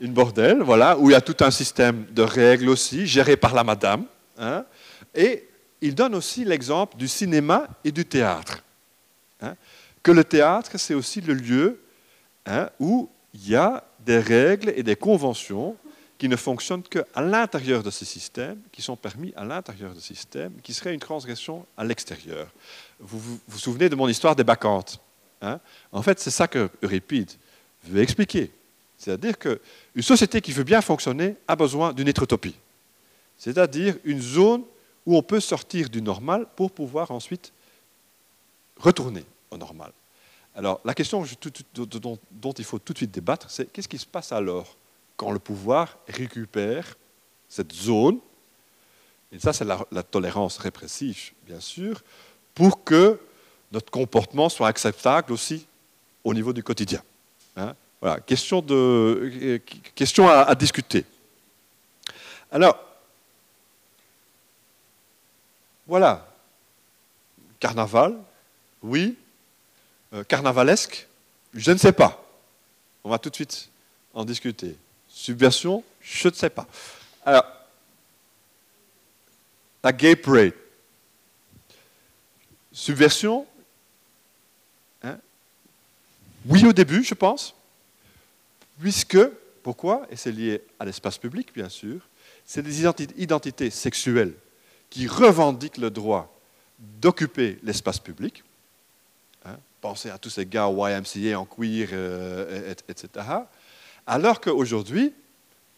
une 0.00 0.12
bordel, 0.12 0.62
voilà, 0.62 0.98
où 0.98 1.10
il 1.10 1.12
y 1.12 1.16
a 1.16 1.20
tout 1.20 1.36
un 1.44 1.52
système 1.52 2.04
de 2.10 2.22
règles 2.22 2.68
aussi, 2.68 3.06
géré 3.06 3.36
par 3.36 3.54
la 3.54 3.62
madame. 3.62 4.04
Hein, 4.36 4.64
et 5.14 5.48
il 5.80 5.94
donne 5.94 6.16
aussi 6.16 6.44
l'exemple 6.44 6.96
du 6.96 7.06
cinéma 7.06 7.68
et 7.84 7.92
du 7.92 8.04
théâtre. 8.04 8.64
Hein, 9.40 9.54
que 10.02 10.10
le 10.10 10.24
théâtre, 10.24 10.72
c'est 10.76 10.94
aussi 10.94 11.20
le 11.20 11.34
lieu 11.34 11.80
où 12.80 13.08
il 13.34 13.50
y 13.50 13.54
a 13.54 13.84
des 14.04 14.18
règles 14.18 14.72
et 14.76 14.82
des 14.82 14.96
conventions 14.96 15.76
qui 16.18 16.28
ne 16.28 16.36
fonctionnent 16.36 16.82
qu'à 16.82 17.04
l'intérieur 17.20 17.82
de 17.82 17.90
ce 17.90 18.04
système, 18.04 18.58
qui 18.72 18.82
sont 18.82 18.96
permis 18.96 19.32
à 19.36 19.44
l'intérieur 19.44 19.94
de 19.94 20.00
ce 20.00 20.06
système, 20.06 20.52
qui 20.62 20.72
serait 20.72 20.94
une 20.94 21.00
transgression 21.00 21.66
à 21.76 21.84
l'extérieur. 21.84 22.48
Vous, 23.00 23.20
vous, 23.46 23.58
souvenez 23.58 23.88
de 23.88 23.96
mon 23.96 24.08
histoire 24.08 24.34
des 24.34 24.44
bacchantes 24.44 25.00
hein? 25.42 25.60
En 25.92 26.02
fait, 26.02 26.18
c'est 26.18 26.30
ça 26.30 26.48
que 26.48 26.70
Euripide 26.82 27.30
veut 27.84 28.00
expliquer. 28.00 28.50
C'est-à-dire 28.96 29.38
qu'une 29.38 30.02
société 30.02 30.40
qui 30.40 30.52
veut 30.52 30.64
bien 30.64 30.80
fonctionner 30.80 31.36
a 31.46 31.54
besoin 31.54 31.92
d'une 31.92 32.08
hétérotopie. 32.08 32.56
C'est-à-dire 33.36 33.96
une 34.04 34.22
zone 34.22 34.62
où 35.04 35.16
on 35.16 35.22
peut 35.22 35.40
sortir 35.40 35.90
du 35.90 36.00
normal 36.00 36.46
pour 36.56 36.70
pouvoir 36.70 37.10
ensuite 37.10 37.52
retourner 38.78 39.24
au 39.50 39.58
normal. 39.58 39.92
Alors, 40.54 40.80
la 40.86 40.94
question 40.94 41.22
dont, 41.74 42.52
il 42.58 42.64
faut 42.64 42.78
tout 42.78 42.94
de 42.94 42.98
suite 42.98 43.10
débattre, 43.10 43.50
c'est 43.50 43.70
qu'est-ce 43.70 43.88
qui 43.88 43.98
se 43.98 44.06
passe 44.06 44.32
alors 44.32 44.74
quand 45.16 45.30
le 45.30 45.38
pouvoir 45.38 45.98
récupère 46.08 46.96
cette 47.48 47.72
zone, 47.72 48.18
et 49.32 49.38
ça 49.38 49.52
c'est 49.52 49.64
la, 49.64 50.02
tolérance 50.02 50.58
répressive, 50.58 51.32
bien 51.46 51.60
sûr, 51.60 52.02
pour 52.54 52.84
que 52.84 53.18
notre 53.72 53.90
comportement 53.90 54.48
soit 54.48 54.68
acceptable 54.68 55.32
aussi 55.32 55.66
au 56.24 56.34
niveau 56.34 56.52
du 56.52 56.62
quotidien. 56.62 57.02
Hein. 57.56 57.74
voilà, 58.00 58.20
question, 58.20 58.64
à 60.28 60.54
discuter. 60.54 61.04
Alors, 62.50 62.78
voilà, 65.86 66.26
carnaval, 67.58 68.16
oui, 68.82 69.16
euh, 70.12 70.24
carnavalesque 70.24 71.06
Je 71.54 71.72
ne 71.72 71.78
sais 71.78 71.92
pas. 71.92 72.22
On 73.02 73.10
va 73.10 73.18
tout 73.18 73.30
de 73.30 73.34
suite 73.34 73.70
en 74.12 74.24
discuter. 74.24 74.76
Subversion 75.26 75.82
Je 76.00 76.28
ne 76.28 76.34
sais 76.34 76.50
pas. 76.50 76.68
Alors, 77.24 77.44
la 79.82 79.92
gay 79.92 80.14
parade. 80.14 80.52
Subversion 82.70 83.44
hein? 85.02 85.18
Oui 86.44 86.64
au 86.64 86.72
début, 86.72 87.02
je 87.02 87.14
pense. 87.14 87.56
Puisque, 88.78 89.18
pourquoi? 89.64 90.06
Et 90.10 90.16
c'est 90.16 90.30
lié 90.30 90.62
à 90.78 90.84
l'espace 90.84 91.18
public, 91.18 91.52
bien 91.52 91.68
sûr. 91.68 92.02
C'est 92.44 92.62
des 92.62 92.84
identités 93.16 93.70
sexuelles 93.70 94.34
qui 94.90 95.08
revendiquent 95.08 95.78
le 95.78 95.90
droit 95.90 96.32
d'occuper 96.78 97.58
l'espace 97.64 97.98
public 97.98 98.44
pensez 99.86 100.10
à 100.10 100.18
tous 100.18 100.30
ces 100.30 100.44
gars 100.44 100.68
YMCA 100.68 101.38
en 101.38 101.44
queer, 101.44 101.88
euh, 101.92 102.74
etc. 102.88 103.24
Alors 104.06 104.40
qu'aujourd'hui, 104.40 105.12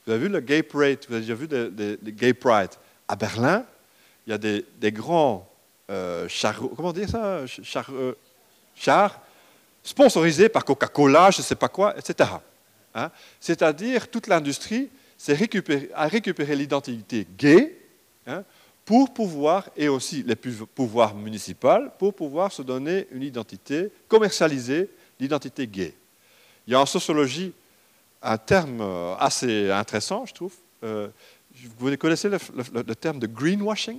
vous 0.07 0.13
avez 0.13 0.23
vu 0.23 0.29
le 0.29 0.41
Gay 0.41 0.67
vous 0.71 0.81
avez 0.81 1.21
déjà 1.21 1.35
vu 1.35 1.49
Gay 2.13 2.35
Pride 2.35 2.71
à 3.07 3.17
Berlin, 3.17 3.65
il 4.27 4.31
y 4.31 4.33
a 4.35 4.39
des, 4.39 4.93
grands 4.93 5.49
euh, 5.91 6.29
chars, 6.29 6.61
comment 6.77 6.93
dire 6.93 7.09
ça, 7.09 7.45
euh, 7.91 9.09
sponsorisés 9.83 10.51
par 10.51 10.65
Coca-Cola, 10.65 11.31
je 11.31 11.39
ne 11.39 11.45
sais 11.45 11.55
pas 11.55 11.69
quoi, 11.69 11.97
etc. 11.97 12.29
Hein? 12.95 13.11
C'est-à-dire 13.41 14.09
toute 14.09 14.27
l'industrie 14.27 14.91
a 15.95 16.07
récupéré 16.07 16.55
l'identité 16.55 17.27
gay 17.37 17.77
hein, 18.27 18.45
pour 18.85 19.13
pouvoir, 19.13 19.69
et 19.77 19.89
aussi 19.89 20.23
les 20.23 20.37
pouvoirs 20.37 21.15
municipaux, 21.15 21.89
pour 21.99 22.15
pouvoir 22.15 22.53
se 22.53 22.63
donner 22.63 23.07
une 23.11 23.23
identité, 23.23 23.91
commercialiser 24.07 24.91
l'identité 25.19 25.67
gay. 25.67 25.95
Il 26.67 26.73
y 26.73 26.77
a 26.77 26.81
en 26.81 26.87
sociologie 26.87 27.53
un 28.23 28.39
terme 28.39 28.81
euh, 28.81 29.15
assez 29.19 29.71
intéressant, 29.71 30.27
je 30.27 30.35
trouve. 30.35 30.53
Euh, 30.85 31.09
vous 31.79 31.97
connaissez 31.97 32.29
le, 32.29 32.95
terme 32.95 33.19
de 33.19 33.27
greenwashing? 33.27 33.99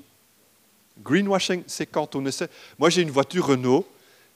Greenwashing, 1.03 1.63
c'est 1.67 1.85
quand 1.85 2.15
on 2.15 2.25
essaie... 2.25 2.47
Moi, 2.77 2.89
j'ai 2.89 3.01
une 3.01 3.11
voiture 3.11 3.47
Renault 3.47 3.85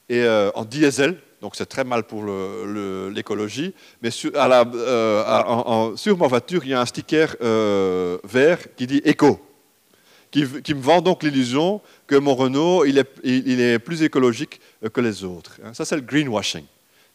et, 0.09 0.21
euh, 0.21 0.51
en 0.55 0.65
diesel, 0.65 1.17
donc 1.41 1.55
c'est 1.55 1.65
très 1.65 1.83
mal 1.83 2.03
pour 2.03 2.23
l'écologie, 2.25 3.73
mais 4.01 4.11
sur, 4.11 4.31
sur, 4.31 6.17
ma 6.17 6.27
voiture, 6.27 6.63
il 6.63 6.71
y 6.71 6.73
a 6.73 6.81
un 6.81 6.85
sticker 6.85 7.35
vert 8.23 8.59
qui 8.75 8.87
dit 8.87 9.01
éco 9.03 9.39
qui, 10.31 10.73
me 10.73 10.81
vend 10.81 11.01
donc 11.01 11.21
l'illusion 11.21 11.79
que 12.07 12.15
mon 12.15 12.33
Renault 12.33 12.85
il 12.85 12.97
est, 12.97 13.79
plus 13.79 14.01
écologique 14.01 14.59
que 14.91 14.99
les 14.99 15.23
autres. 15.23 15.59
Hein. 15.63 15.73
Ça, 15.73 15.85
c'est 15.85 15.95
le 15.95 16.01
greenwashing. 16.01 16.65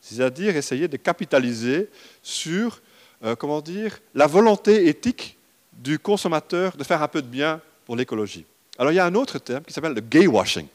C'est-à-dire 0.01 0.57
essayer 0.57 0.89
de 0.89 0.97
capitaliser 0.97 1.89
sur 2.23 2.81
euh, 3.25 3.35
comment 3.35 3.61
dire, 3.61 3.99
la 4.15 4.27
volonté 4.27 4.89
éthique 4.89 5.37
du 5.73 5.99
consommateur 5.99 6.77
de 6.77 6.85
faire 6.85 7.03
un 7.03 7.09
peu 7.09 7.21
de 7.21 7.27
bien 7.27 7.61
pour 7.85 7.97
l'écologie. 7.97 8.45
Alors 8.79 8.93
il 8.93 8.95
y 8.95 9.01
a 9.01 9.07
un 9.07 9.15
autre 9.15 9.39
terme 9.39 9.65
qui 9.65 9.73
s'appelle 9.73 9.95
le 9.95 10.01
gay 10.01 10.27
washing. 10.27 10.67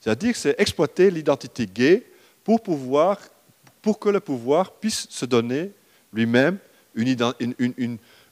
C'est-à-dire 0.00 0.36
c'est 0.36 0.54
exploiter 0.58 1.10
l'identité 1.10 1.66
gay 1.66 2.06
pour, 2.44 2.62
pouvoir, 2.62 3.18
pour 3.80 3.98
que 3.98 4.08
le 4.08 4.20
pouvoir 4.20 4.72
puisse 4.72 5.06
se 5.08 5.24
donner 5.24 5.70
lui-même 6.12 6.58
une, 6.94 7.16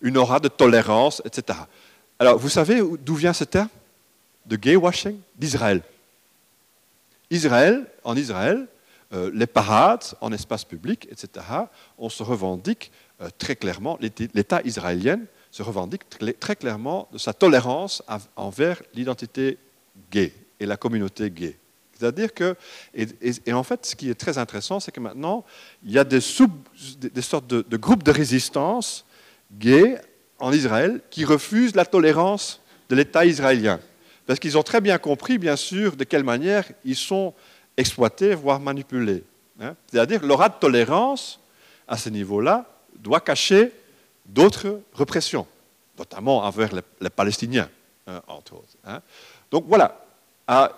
une, 0.02 0.18
aura 0.18 0.40
de 0.40 0.48
tolérance, 0.48 1.22
etc. 1.24 1.58
Alors, 2.18 2.38
vous 2.38 2.48
savez 2.48 2.82
d'où 3.00 3.14
vient 3.14 3.32
ce 3.32 3.44
terme? 3.44 3.68
De 4.44 4.56
gay 4.56 4.76
washing 4.76 5.18
D'Israël. 5.36 5.82
Israël, 7.30 7.84
en 8.02 8.16
Israël, 8.16 8.66
euh, 9.12 9.30
les 9.32 9.46
parades 9.46 10.04
en 10.20 10.32
espace 10.32 10.64
public, 10.64 11.08
etc., 11.10 11.46
on 11.96 12.08
se 12.08 12.22
revendique 12.22 12.92
euh, 13.20 13.28
très 13.38 13.56
clairement, 13.56 13.98
l'État 14.00 14.60
israélien 14.64 15.20
se 15.50 15.62
revendique 15.62 16.02
très 16.38 16.56
clairement 16.56 17.08
de 17.12 17.18
sa 17.18 17.32
tolérance 17.32 18.02
envers 18.36 18.82
l'identité 18.94 19.58
gay 20.10 20.32
et 20.60 20.66
la 20.66 20.76
communauté 20.76 21.30
gay. 21.30 21.58
C'est-à-dire 21.98 22.32
que, 22.32 22.54
et, 22.94 23.52
en 23.52 23.64
fait, 23.64 23.84
ce 23.86 23.96
qui 23.96 24.08
est 24.08 24.14
très 24.14 24.38
intéressant, 24.38 24.78
c'est 24.78 24.92
que 24.92 25.00
maintenant, 25.00 25.44
il 25.82 25.90
y 25.90 25.98
a 25.98 26.04
des, 26.04 26.20
sortes 26.20 27.46
de, 27.48 27.76
groupes 27.76 28.04
de 28.04 28.12
résistance 28.12 29.04
gays 29.52 30.00
en 30.38 30.52
Israël 30.52 31.00
qui 31.10 31.24
refusent 31.24 31.74
la 31.74 31.84
tolérance 31.84 32.60
de 32.88 32.94
l'État 32.94 33.24
israélien. 33.24 33.80
Parce 34.26 34.38
qu'ils 34.38 34.56
ont 34.56 34.62
très 34.62 34.80
bien 34.80 34.98
compris, 34.98 35.38
bien 35.38 35.56
sûr, 35.56 35.96
de 35.96 36.04
quelle 36.04 36.22
manière 36.22 36.70
ils 36.84 36.94
sont 36.94 37.34
exploités, 37.78 38.34
voire 38.34 38.60
manipulés. 38.60 39.24
Hein. 39.60 39.74
C'est-à-dire 39.86 40.24
l'aura 40.24 40.48
de 40.48 40.54
tolérance, 40.60 41.40
à 41.86 41.96
ce 41.96 42.10
niveau-là, 42.10 42.66
doit 42.94 43.20
cacher 43.20 43.72
d'autres 44.26 44.80
répressions, 44.94 45.46
notamment 45.96 46.44
envers 46.44 46.70
les, 47.00 47.10
Palestiniens, 47.10 47.70
hein, 48.06 48.20
entre 48.26 48.54
autres. 48.54 48.76
Hein. 48.84 49.00
Donc 49.50 49.64
voilà, 49.66 50.04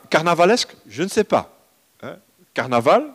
carnavalesque, 0.09 0.77
je 0.87 1.03
ne 1.03 1.09
sais 1.09 1.25
pas. 1.25 1.57
Carnaval, 2.55 3.11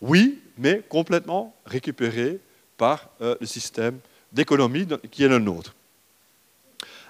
oui, 0.00 0.40
mais 0.56 0.82
complètement 0.88 1.54
récupéré 1.66 2.38
par 2.76 3.08
euh, 3.20 3.34
le 3.40 3.46
système 3.46 3.98
d'économie 4.32 4.86
qui 5.10 5.24
est 5.24 5.28
le 5.28 5.38
nôtre. 5.38 5.74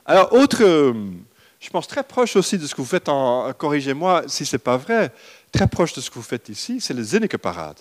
Alors, 0.06 0.32
autre, 0.32 0.62
euh, 0.62 0.94
je 1.60 1.68
pense 1.68 1.86
très 1.86 2.02
proche 2.02 2.36
aussi 2.36 2.56
de 2.56 2.66
ce 2.66 2.74
que 2.74 2.80
vous 2.80 2.86
faites, 2.86 3.10
corrigez-moi 3.58 4.24
si 4.26 4.46
ce 4.46 4.56
n'est 4.56 4.60
pas 4.60 4.78
vrai, 4.78 5.12
très 5.53 5.66
proche 5.66 5.92
de 5.94 6.01
ce 6.01 6.11
que 6.11 6.14
vous 6.14 6.22
faites 6.22 6.49
ici, 6.49 6.80
c'est 6.80 6.94
les 6.94 7.03
Zenneke 7.03 7.36
Parade 7.36 7.78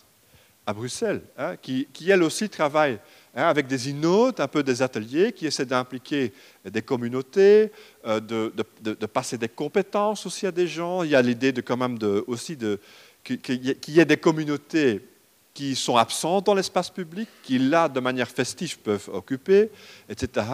à 0.68 0.74
Bruxelles, 0.74 1.22
hein, 1.38 1.56
qui, 1.56 1.88
elle 2.10 2.24
aussi 2.24 2.50
travaille 2.50 3.00
hein, 3.34 3.48
avec 3.48 3.68
des 3.68 3.90
innotes, 3.90 4.42
un 4.42 4.50
peu 4.50 4.64
des 4.64 4.82
ateliers, 4.82 5.32
qui 5.32 5.48
essaient 5.48 5.66
d'impliquer 5.66 6.34
des 6.66 6.82
communautés, 6.82 7.72
euh, 8.06 8.20
de, 8.20 9.06
passer 9.06 9.38
des 9.38 9.48
compétences 9.48 10.26
aussi 10.26 10.46
à 10.46 10.52
des 10.52 10.68
gens. 10.68 11.04
Il 11.04 11.12
y 11.12 11.16
a 11.16 11.22
l'idée 11.22 11.54
de 11.54 11.62
quand 11.62 11.78
même 11.78 11.98
aussi 12.28 12.58
de, 12.58 12.82
qu'il 13.24 13.78
y 13.88 14.00
ait 14.00 14.06
des 14.06 14.18
communautés 14.18 15.08
qui 15.54 15.74
sont 15.74 15.96
absents 15.96 16.42
dans 16.42 16.54
l'espace 16.54 16.90
public, 16.90 17.30
qui 17.44 17.58
là, 17.58 17.88
de 17.88 18.00
manière 18.02 18.30
festive, 18.30 18.78
peuvent 18.78 19.10
occuper, 19.12 19.72
etc. 20.10 20.46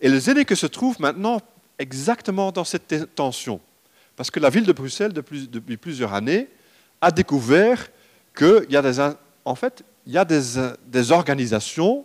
Et 0.00 0.08
aînés 0.08 0.46
que 0.46 0.54
se 0.54 0.66
trouvent 0.66 1.00
maintenant 1.00 1.38
exactement 1.78 2.50
dans 2.50 2.64
cette 2.64 3.14
tension. 3.14 3.60
Parce 4.20 4.30
que 4.30 4.38
la 4.38 4.50
ville 4.50 4.66
de 4.66 4.72
Bruxelles, 4.72 5.14
depuis 5.14 5.78
plusieurs 5.78 6.12
années, 6.12 6.50
a 7.00 7.10
découvert 7.10 7.88
qu'il 8.36 8.66
y 8.68 8.76
a 8.76 8.82
des, 8.82 9.00
en 9.46 9.54
fait, 9.54 9.82
il 10.06 10.12
y 10.12 10.18
a 10.18 10.26
des, 10.26 10.42
des 10.86 11.10
organisations 11.10 12.04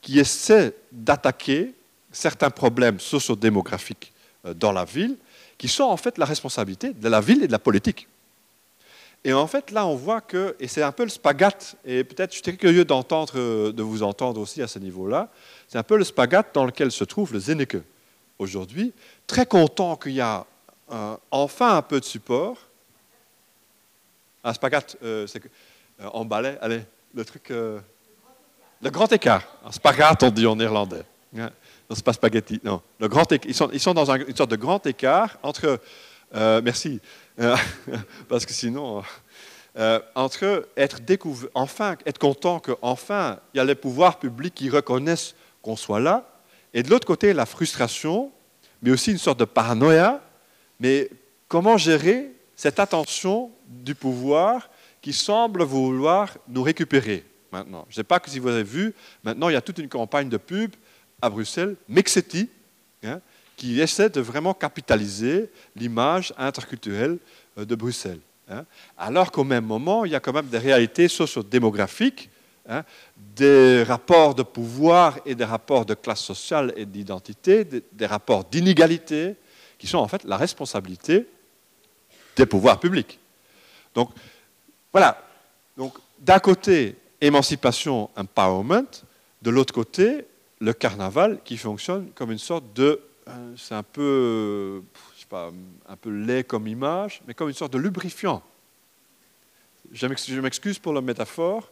qui 0.00 0.18
essaient 0.18 0.74
d'attaquer 0.90 1.74
certains 2.10 2.48
problèmes 2.48 2.98
sociodémographiques 2.98 4.10
euh, 4.46 4.54
dans 4.54 4.72
la 4.72 4.86
ville, 4.86 5.18
qui 5.58 5.68
sont 5.68 5.84
en 5.84 5.98
fait 5.98 6.16
la 6.16 6.24
responsabilité 6.24 6.94
de 6.94 7.08
la 7.10 7.20
ville 7.20 7.42
et 7.42 7.46
de 7.46 7.52
la 7.52 7.58
politique. 7.58 8.08
Et 9.22 9.34
en 9.34 9.46
fait, 9.46 9.70
là, 9.70 9.84
on 9.84 9.96
voit 9.96 10.22
que, 10.22 10.56
et 10.60 10.66
c'est 10.66 10.82
un 10.82 10.92
peu 10.92 11.02
le 11.02 11.10
spagat, 11.10 11.76
et 11.84 12.04
peut-être 12.04 12.32
je 12.34 12.40
suis 12.42 12.56
curieux 12.56 12.86
d'entendre, 12.86 13.34
euh, 13.36 13.70
de 13.70 13.82
vous 13.82 14.02
entendre 14.02 14.40
aussi 14.40 14.62
à 14.62 14.66
ce 14.66 14.78
niveau-là, 14.78 15.28
c'est 15.68 15.76
un 15.76 15.82
peu 15.82 15.98
le 15.98 16.04
spagat 16.04 16.46
dans 16.54 16.64
lequel 16.64 16.90
se 16.90 17.04
trouve 17.04 17.34
le 17.34 17.38
Zéneke 17.38 17.76
aujourd'hui, 18.38 18.94
très 19.26 19.44
content 19.44 19.96
qu'il 19.96 20.12
y 20.12 20.22
a 20.22 20.46
euh, 20.90 21.16
enfin 21.30 21.76
un 21.76 21.82
peu 21.82 22.00
de 22.00 22.04
support. 22.04 22.56
Un 24.42 24.54
spagat, 24.54 24.96
euh, 25.02 25.26
c'est 25.26 25.42
en 26.02 26.24
ballet, 26.24 26.58
allez, 26.62 26.82
le 27.14 27.24
truc, 27.24 27.50
le 27.50 27.82
grand 28.84 29.12
écart. 29.12 29.42
Un 29.64 29.72
spagat, 29.72 30.16
on 30.22 30.30
dit 30.30 30.46
en 30.46 30.56
néerlandais. 30.56 31.04
Non, 31.32 31.50
c'est 31.90 32.04
pas 32.04 32.14
spaghetti, 32.14 32.60
non. 32.64 32.80
Le 32.98 33.08
grand 33.08 33.30
ils, 33.44 33.54
sont, 33.54 33.68
ils 33.72 33.80
sont 33.80 33.92
dans 33.92 34.10
une 34.10 34.34
sorte 34.34 34.50
de 34.50 34.56
grand 34.56 34.84
écart 34.86 35.38
entre, 35.42 35.78
merci, 36.32 37.00
euh, 37.40 37.56
parce 38.28 38.44
que 38.46 38.52
sinon, 38.52 39.02
euh, 39.78 40.00
entre 40.14 40.68
être 40.76 41.00
découvert, 41.00 41.50
enfin, 41.54 41.96
être 42.04 42.18
content 42.18 42.60
qu'enfin, 42.60 43.38
il 43.54 43.58
y 43.58 43.60
a 43.60 43.64
les 43.64 43.74
pouvoirs 43.74 44.18
publics 44.18 44.54
qui 44.54 44.68
reconnaissent 44.68 45.34
qu'on 45.62 45.76
soit 45.76 46.00
là, 46.00 46.26
et 46.74 46.82
de 46.82 46.90
l'autre 46.90 47.06
côté, 47.06 47.32
la 47.32 47.46
frustration, 47.46 48.30
mais 48.82 48.90
aussi 48.90 49.12
une 49.12 49.18
sorte 49.18 49.38
de 49.38 49.44
paranoïa, 49.44 50.22
mais 50.80 51.10
comment 51.46 51.76
gérer 51.76 52.32
cette 52.56 52.80
attention 52.80 53.50
du 53.68 53.94
pouvoir 53.94 54.68
qui 55.00 55.12
semble 55.12 55.62
vouloir 55.62 56.36
nous 56.48 56.62
récupérer 56.62 57.24
maintenant? 57.52 57.84
Je 57.88 57.92
ne 57.92 57.96
sais 57.96 58.04
pas 58.04 58.20
si 58.26 58.38
vous 58.38 58.48
avez 58.48 58.64
vu, 58.64 58.94
maintenant 59.22 59.48
il 59.48 59.52
y 59.52 59.56
a 59.56 59.60
toute 59.60 59.78
une 59.78 59.88
campagne 59.88 60.28
de 60.28 60.36
pub 60.38 60.72
à 61.22 61.30
Bruxelles, 61.30 61.76
Mexeti, 61.88 62.48
hein, 63.04 63.20
qui 63.56 63.80
essaie 63.80 64.08
de 64.08 64.20
vraiment 64.20 64.54
capitaliser 64.54 65.50
l'image 65.76 66.32
interculturelle 66.38 67.18
euh, 67.58 67.64
de 67.64 67.74
Bruxelles. 67.74 68.20
Hein. 68.48 68.64
Alors 68.96 69.30
qu'au 69.30 69.44
même 69.44 69.66
moment, 69.66 70.04
il 70.04 70.12
y 70.12 70.14
a 70.14 70.20
quand 70.20 70.32
même 70.32 70.46
des 70.46 70.58
réalités 70.58 71.08
sociodémographiques, 71.08 72.30
hein, 72.68 72.84
des 73.16 73.82
rapports 73.82 74.34
de 74.34 74.42
pouvoir 74.42 75.18
et 75.26 75.34
des 75.34 75.44
rapports 75.44 75.84
de 75.84 75.94
classe 75.94 76.20
sociale 76.20 76.72
et 76.76 76.86
d'identité, 76.86 77.64
des, 77.64 78.06
rapports 78.06 78.44
d'inégalité, 78.44 79.36
qui 79.80 79.86
sont 79.86 79.98
en 79.98 80.06
fait 80.06 80.22
la 80.24 80.36
responsabilité 80.36 81.26
des 82.36 82.46
pouvoirs 82.46 82.78
publics. 82.78 83.18
Donc, 83.94 84.10
voilà. 84.92 85.26
Donc, 85.76 85.94
d'un 86.18 86.38
côté, 86.38 86.96
émancipation, 87.20 88.10
empowerment, 88.14 89.02
de 89.42 89.50
l'autre 89.50 89.72
côté, 89.72 90.26
le 90.60 90.74
carnaval 90.74 91.40
qui 91.42 91.56
fonctionne 91.56 92.10
comme 92.14 92.30
une 92.30 92.38
sorte 92.38 92.64
de 92.74 93.00
euh, 93.28 93.54
c'est 93.56 93.74
un 93.74 93.82
peu, 93.82 94.82
je 95.14 95.20
sais 95.20 95.26
pas, 95.28 95.50
un 95.88 95.96
peu 95.96 96.10
laid 96.10 96.44
comme 96.44 96.66
image, 96.66 97.22
mais 97.26 97.34
comme 97.34 97.48
une 97.48 97.54
sorte 97.54 97.72
de 97.72 97.78
lubrifiant. 97.78 98.42
Je 99.92 100.40
m'excuse 100.40 100.78
pour 100.78 100.92
la 100.92 101.00
métaphore, 101.00 101.70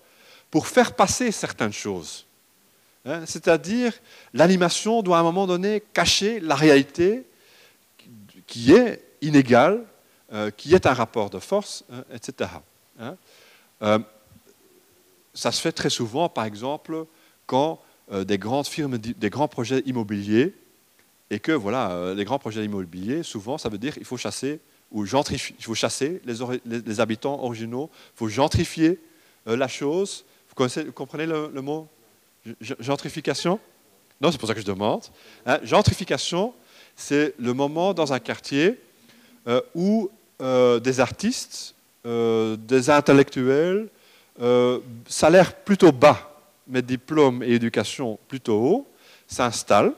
pour 0.51 0.67
faire 0.67 0.95
passer 0.95 1.31
certaines 1.31 1.73
choses. 1.73 2.27
Hein, 3.05 3.27
c'est-à-dire, 3.27 3.93
l'animation 4.33 5.03
doit 5.03 5.19
à 5.19 5.21
un 5.21 5.25
moment 5.25 5.47
donné 5.47 5.83
cacher 5.93 6.41
la 6.41 6.55
réalité 6.55 7.25
qui 8.49 8.73
est 8.73 9.05
inégale, 9.23 9.85
euh, 10.33 10.51
qui 10.51 10.75
est 10.75 10.87
un 10.87 10.95
rapport 10.95 11.31
de 11.31 11.39
force, 11.39 11.85
hein, 11.93 12.03
etc. 12.13 12.51
Hein. 12.99 13.17
Euh, 13.83 14.01
ça 15.33 15.53
se 15.53 15.61
fait 15.61 15.73
très 15.73 15.91
souvent, 15.91 16.29
par 16.29 16.45
exemple, 16.45 17.07
quand 17.47 17.81
des 18.11 18.39
grandes 18.39 18.67
firmes, 18.67 18.97
des 18.97 19.31
grands 19.31 19.49
projets 19.49 19.81
immobiliers 19.81 20.55
et 21.31 21.39
que 21.39 21.53
voilà, 21.53 21.91
euh, 21.91 22.15
les 22.15 22.25
grands 22.25 22.39
projets 22.39 22.65
immobiliers, 22.65 23.23
souvent, 23.23 23.59
ça 23.59 23.69
veut 23.69 23.79
dire 23.79 23.95
qu'il 23.95 24.05
faut 24.05 24.17
chasser 24.17 24.61
ou 24.91 25.05
gentrifier, 25.05 25.55
il 25.59 25.65
faut 25.65 25.75
chasser 25.75 26.23
les, 26.25 27.01
habitants 27.01 27.43
originaux, 27.43 27.91
il 28.15 28.19
faut 28.19 28.29
gentrifier 28.29 28.99
euh, 29.47 29.57
la 29.57 29.69
chose. 29.69 30.25
Vous, 30.49 30.93
comprenez 30.93 31.27
le, 31.27 31.61
mot? 31.61 31.89
Gentrification? 32.61 33.61
Non, 34.21 34.33
c'est 34.33 34.39
pour 34.39 34.49
ça 34.49 34.55
que 34.55 34.61
je 34.61 34.67
demande. 34.67 35.05
Hein, 35.45 35.61
gentrification, 35.63 36.55
c'est 36.99 37.35
le 37.39 37.55
moment 37.55 37.95
dans 37.95 38.13
un 38.13 38.19
quartier 38.19 38.79
euh, 39.47 39.63
où 39.75 40.11
des 40.41 41.01
artistes, 41.01 41.75
des 42.05 42.91
intellectuels, 42.91 43.89
salaire 45.09 45.53
plutôt 45.53 45.91
bas, 45.91 46.31
mais 46.69 46.81
diplôme 46.81 47.43
et 47.43 47.55
éducation 47.55 48.21
plutôt 48.29 48.61
haut, 48.61 48.87
s'installent 49.27 49.95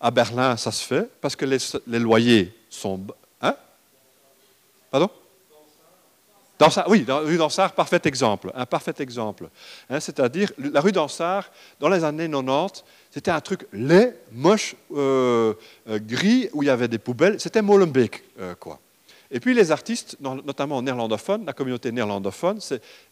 à 0.00 0.10
Berlin, 0.10 0.56
ça 0.56 0.70
se 0.70 0.84
fait 0.84 1.08
parce 1.20 1.34
que 1.34 1.44
les, 1.44 1.98
loyers 1.98 2.54
sont. 2.70 3.00
Hein? 3.40 3.56
Pardon? 4.90 5.10
Dansard, 6.58 6.88
oui, 6.88 7.02
dans, 7.02 7.20
rue 7.20 7.36
Dansard, 7.36 7.72
parfait 7.72 8.00
exemple. 8.04 8.50
Un 8.54 8.66
parfait 8.66 8.94
exemple. 8.98 9.48
Hein, 9.90 10.00
c'est-à-dire, 10.00 10.52
la 10.58 10.80
rue 10.80 10.92
Dansard, 10.92 11.50
dans 11.78 11.88
les 11.88 12.02
années 12.02 12.28
90, 12.30 12.82
c'était 13.10 13.30
un 13.30 13.40
truc 13.40 13.66
laid, 13.72 14.14
moche, 14.32 14.74
euh, 14.94 15.54
euh, 15.88 15.98
gris, 15.98 16.48
où 16.52 16.62
il 16.62 16.66
y 16.66 16.70
avait 16.70 16.88
des 16.88 16.98
poubelles. 16.98 17.40
C'était 17.40 17.62
Molenbeek, 17.62 18.22
euh, 18.40 18.54
quoi. 18.54 18.80
Et 19.30 19.40
puis 19.40 19.54
les 19.54 19.72
artistes, 19.72 20.16
notamment 20.20 20.80
néerlandophones, 20.80 21.44
la 21.44 21.52
communauté 21.52 21.90
néerlandophone, 21.90 22.60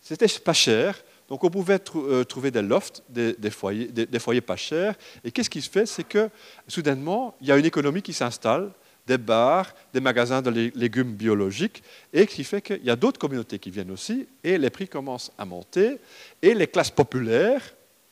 c'était 0.01 0.29
pas 0.45 0.53
cher. 0.53 1.03
Donc 1.29 1.43
on 1.43 1.51
pouvait 1.51 1.81
trouver 1.81 2.51
des 2.53 2.63
lofts, 2.63 3.03
des, 3.09 3.35
foyers, 3.51 3.89
des, 3.89 4.19
foyers, 4.21 4.41
pas 4.41 4.57
chers. 4.57 4.95
Et 5.25 5.33
qu'est-ce 5.33 5.51
qui 5.51 5.61
se 5.61 5.69
fait 5.69 5.87
C'est 5.87 6.05
que 6.05 6.31
soudainement, 6.69 7.35
il 7.41 7.49
y 7.49 7.53
a 7.53 7.57
une 7.57 7.65
économie 7.65 8.03
qui 8.03 8.13
s'installe, 8.13 8.71
des 9.07 9.19
bars, 9.19 9.75
des 9.93 10.01
magasins 10.01 10.41
de 10.41 10.71
légumes 10.75 11.15
biologiques, 11.15 11.83
et 12.13 12.27
qui 12.27 12.45
fait 12.45 12.63
qu'il 12.63 12.85
y 12.85 12.91
a 12.91 12.97
d'autres 12.97 13.19
communautés 13.19 13.59
qui 13.59 13.71
viennent 13.71 13.91
aussi, 13.91 14.27
et 14.43 14.57
les 14.59 14.71
prix 14.71 14.89
commencent 14.89 15.31
à 15.37 15.45
monter, 15.45 15.99
et 16.41 16.55
les 16.55 16.67
classes 16.67 16.91
populaires 16.91 17.63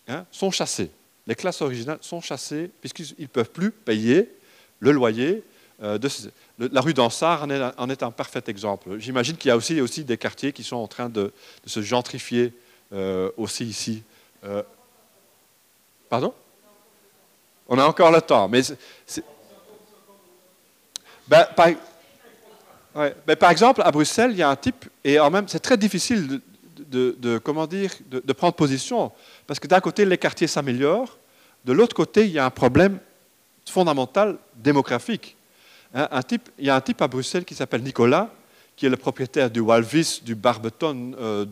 hein, 0.09 0.27
sont 0.31 0.51
chassées. 0.51 0.91
Les 1.27 1.35
classes 1.35 1.63
originales 1.63 1.99
sont 2.01 2.21
chassées 2.21 2.71
puisqu'ils 2.81 3.15
ne 3.19 3.27
peuvent 3.27 3.51
plus 3.51 3.71
payer 3.71 4.29
le 4.81 4.91
loyer. 4.91 5.43
Euh, 5.83 5.99
de, 5.99 6.09
la 6.59 6.81
rue 6.81 6.95
d'Ansart 6.95 7.45
en, 7.45 7.91
est 7.91 8.03
un 8.03 8.11
parfait 8.11 8.43
exemple. 8.47 8.99
J'imagine 8.99 9.37
qu'il 9.37 9.49
y 9.49 9.53
a 9.53 9.57
aussi, 9.57 9.81
aussi, 9.81 10.05
des 10.05 10.17
quartiers 10.17 10.53
qui 10.53 10.63
sont 10.63 10.77
en 10.77 10.87
train 10.87 11.09
de 11.09 11.33
se 11.67 11.81
gentrifier 11.81 12.53
euh, 12.93 13.31
aussi 13.37 13.65
ici. 13.65 14.03
Euh, 14.45 14.63
pardon? 16.09 16.35
On 17.69 17.79
a 17.79 17.85
encore 17.85 18.11
le 18.11 18.21
temps, 18.21 18.49
mais 18.49 18.61
ben, 21.29 21.47
par... 21.57 21.69
Ben, 23.27 23.37
par... 23.37 23.51
exemple, 23.51 23.83
à 23.83 23.91
Bruxelles, 23.91 24.33
il 24.33 24.39
y 24.39 24.43
a 24.43 24.51
un 24.51 24.57
type, 24.57 24.85
et 25.03 25.19
en 25.19 25.31
même 25.31 25.49
c'est 25.49 25.61
très 25.61 25.77
difficile 25.77 26.41
de, 26.91 27.39
comment 27.39 27.67
dire, 27.67 27.91
de, 28.11 28.33
prendre 28.33 28.55
position, 28.55 29.11
parce 29.47 29.59
que 29.59 29.67
d'un 29.67 29.81
côté, 29.81 30.05
les 30.05 30.19
quartiers 30.19 30.47
s'améliorent, 30.47 31.17
de 31.65 31.73
l'autre 31.73 31.95
côté, 31.95 32.27
il 32.27 32.33
y 32.33 32.39
a 32.39 32.45
un 32.45 32.51
problème 32.51 32.99
fondamental 33.67 34.37
démographique. 34.57 35.37
Hein, 35.95 36.09
un 36.11 36.23
type, 36.23 36.49
il 36.59 36.67
y 36.67 36.71
a 36.71 36.77
un 36.77 36.81
type 36.81 37.01
à 37.01 37.09
Bruxelles 37.09 37.45
qui 37.45 37.55
s'appelle 37.55 37.83
Nicolas, 37.83 38.31
qui 38.77 38.87
est 38.87 38.89
le 38.89 38.97
propriétaire 38.97 39.51
du 39.51 39.61
Walvis, 39.61 40.21
du 40.25 40.35
Barbeton, 40.35 41.13
euh, 41.19 41.45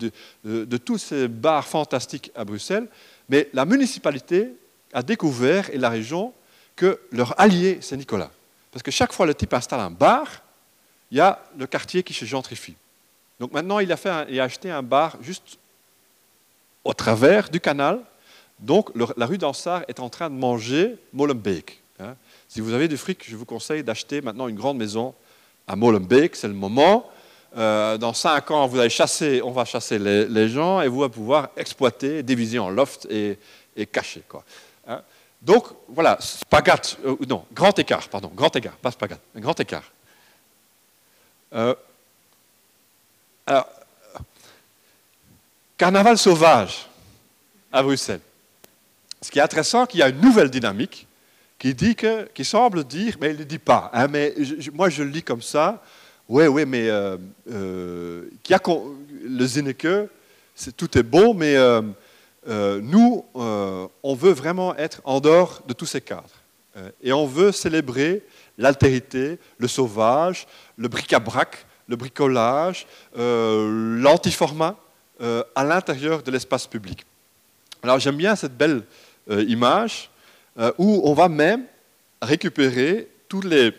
de, 0.44 0.76
tous 0.78 0.98
ces 0.98 1.28
bars 1.28 1.66
fantastiques 1.66 2.32
à 2.34 2.44
Bruxelles. 2.44 2.88
Mais 3.28 3.48
la 3.52 3.64
municipalité 3.64 4.52
a 4.92 5.02
découvert, 5.02 5.70
et 5.70 5.78
la 5.78 5.90
région, 5.90 6.32
que 6.74 6.98
leur 7.12 7.38
allié, 7.38 7.78
c'est 7.82 7.96
Nicolas. 7.96 8.30
Parce 8.72 8.82
que 8.82 8.90
chaque 8.90 9.12
fois 9.12 9.26
le 9.26 9.34
type 9.34 9.52
installe 9.54 9.80
un 9.80 9.90
bar, 9.90 10.42
il 11.10 11.18
y 11.18 11.20
a 11.20 11.40
le 11.58 11.66
quartier 11.66 12.02
qui 12.02 12.14
se 12.14 12.24
gentrifie. 12.24 12.76
Donc 13.38 13.52
maintenant, 13.52 13.78
il 13.78 13.90
a, 13.90 13.96
acheté 14.42 14.70
un 14.70 14.82
bar 14.82 15.16
juste 15.22 15.58
au 16.84 16.92
travers 16.92 17.48
du 17.48 17.60
canal. 17.60 18.00
Donc 18.58 18.90
la 19.16 19.26
rue 19.26 19.38
d'Ansart 19.38 19.82
est 19.88 20.00
en 20.00 20.08
train 20.08 20.28
de 20.28 20.34
manger 20.34 20.96
Molenbeek. 21.12 21.80
Hein. 21.98 22.14
Si 22.48 22.60
vous 22.60 22.74
avez 22.74 22.88
du 22.88 22.96
fric, 22.96 23.24
je 23.28 23.36
vous 23.36 23.46
conseille 23.46 23.82
d'acheter 23.82 24.20
maintenant 24.20 24.48
une 24.48 24.56
grande 24.56 24.76
maison 24.76 25.14
à 25.66 25.76
Molenbeek, 25.76 26.36
c'est 26.36 26.48
le 26.48 26.54
moment. 26.54 27.08
Euh, 27.56 27.98
dans 27.98 28.12
cinq 28.12 28.50
ans, 28.50 28.66
vous 28.66 28.78
allez 28.78 28.90
chasser, 28.90 29.40
on 29.42 29.50
va 29.50 29.64
chasser 29.64 29.98
les, 29.98 30.48
gens 30.48 30.80
et 30.80 30.88
vous 30.88 31.02
allez 31.02 31.12
pouvoir 31.12 31.48
exploiter, 31.56 32.22
diviser 32.22 32.58
en 32.58 32.70
loft 32.70 33.06
et, 33.10 33.38
cacher. 33.86 34.22
Quoi. 34.28 34.44
Donc, 35.42 35.66
voilà, 35.88 36.18
spagat, 36.20 36.96
euh, 37.04 37.16
non, 37.26 37.46
grand 37.52 37.78
écart, 37.78 38.08
pardon, 38.08 38.30
grand 38.34 38.54
écart, 38.54 38.76
pas 38.76 38.90
spagat, 38.90 39.18
grand 39.36 39.58
écart. 39.58 39.90
Euh, 41.54 41.74
alors, 43.46 43.68
carnaval 45.76 46.18
sauvage 46.18 46.86
à 47.72 47.82
Bruxelles. 47.82 48.20
Ce 49.22 49.30
qui 49.30 49.38
est 49.38 49.42
intéressant, 49.42 49.86
qu'il 49.86 50.00
y 50.00 50.02
a 50.02 50.08
une 50.08 50.20
nouvelle 50.20 50.50
dynamique 50.50 51.06
qui, 51.58 51.74
dit 51.74 51.94
que, 51.96 52.24
qui 52.34 52.44
semble 52.44 52.84
dire, 52.84 53.16
mais 53.20 53.30
il 53.30 53.38
ne 53.38 53.44
dit 53.44 53.58
pas, 53.58 53.90
hein, 53.92 54.08
mais 54.08 54.34
moi 54.72 54.88
je 54.88 55.02
le 55.02 55.10
lis 55.10 55.22
comme 55.22 55.42
ça, 55.42 55.82
oui, 56.28 56.46
oui, 56.46 56.64
mais 56.64 56.88
euh, 56.88 57.16
euh, 57.50 58.30
qui 58.42 58.54
a, 58.54 58.60
le 59.24 59.46
Zineke, 59.46 60.08
tout 60.76 60.98
est 60.98 61.02
bon, 61.02 61.34
mais 61.34 61.56
nous, 62.46 63.24
on 63.34 64.14
veut 64.14 64.32
vraiment 64.32 64.76
être 64.76 65.00
en 65.04 65.20
dehors 65.20 65.62
de 65.66 65.72
tous 65.72 65.86
ces 65.86 66.00
cadres. 66.00 66.42
et 67.02 67.12
on 67.12 67.26
veut 67.26 67.52
célébrer 67.52 68.22
l'altérité, 68.58 69.38
le 69.58 69.68
sauvage, 69.68 70.46
le 70.76 70.88
bric-à-brac, 70.88 71.66
le 71.90 71.96
bricolage, 71.96 72.86
euh, 73.18 73.98
l'antiformat 74.00 74.76
euh, 75.20 75.42
à 75.56 75.64
l'intérieur 75.64 76.22
de 76.22 76.30
l'espace 76.30 76.66
public. 76.66 77.04
Alors 77.82 77.98
j'aime 77.98 78.16
bien 78.16 78.36
cette 78.36 78.56
belle 78.56 78.84
euh, 79.28 79.44
image 79.44 80.08
où 80.76 81.00
on 81.04 81.14
va 81.14 81.28
même 81.28 81.64
récupérer 82.20 83.08
tous 83.28 83.40
les 83.40 83.72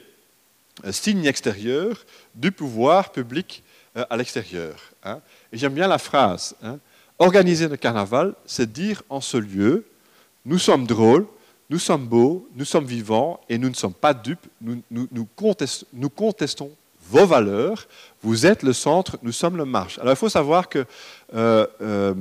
signes 0.90 1.26
extérieurs 1.26 2.04
du 2.34 2.52
pouvoir 2.52 3.12
public 3.12 3.62
à 3.94 4.18
l'extérieur. 4.18 4.78
Hein. 5.04 5.20
Et 5.52 5.58
j'aime 5.60 5.74
bien 5.74 5.88
la 5.88 6.00
phrase. 6.00 6.56
Hein. 6.64 6.80
Organiser 7.22 7.68
le 7.68 7.78
carnaval, 7.78 8.34
c'est 8.48 8.74
dire 8.74 9.04
en 9.08 9.22
ce 9.22 9.38
lieu, 9.38 9.86
nous 10.44 10.58
sommes 10.58 10.88
drôles, 10.88 11.28
nous 11.70 11.78
sommes 11.78 12.08
beaux, 12.08 12.50
nous 12.56 12.66
sommes 12.66 12.86
vivants 12.86 13.40
et 13.48 13.60
nous 13.60 13.70
ne 13.70 13.76
sommes 13.76 13.94
pas 13.94 14.16
dupes, 14.16 14.48
nous, 14.60 15.28
contestons, 15.36 16.72
vos 17.12 17.28
valeurs, 17.28 17.86
vous 18.24 18.48
êtes 18.48 18.64
le 18.64 18.74
centre, 18.74 19.20
nous 19.22 19.32
sommes 19.32 19.56
le 19.56 19.66
marche. 19.66 20.00
Alors 20.00 20.14
il 20.14 20.18
faut 20.18 20.30
savoir 20.30 20.68
que 20.68 20.84
euh, 21.36 21.68
euh, 21.84 22.16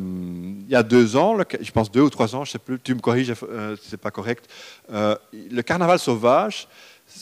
y 0.69 0.75
a 0.75 0.83
deux 0.83 1.17
ans, 1.17 1.35
je 1.59 1.73
pense 1.73 1.91
deux 1.91 2.03
ou 2.03 2.11
trois 2.11 2.37
ans, 2.37 2.45
je 2.45 2.51
sais 2.51 2.59
plus, 2.59 2.79
tu 2.79 2.95
me 2.95 3.01
corriges, 3.01 3.33
euh, 3.45 3.77
c'est 3.83 3.97
pas 3.97 4.11
correct, 4.11 4.51
le 4.91 5.63
carnaval 5.63 5.99
sauvage 5.99 6.69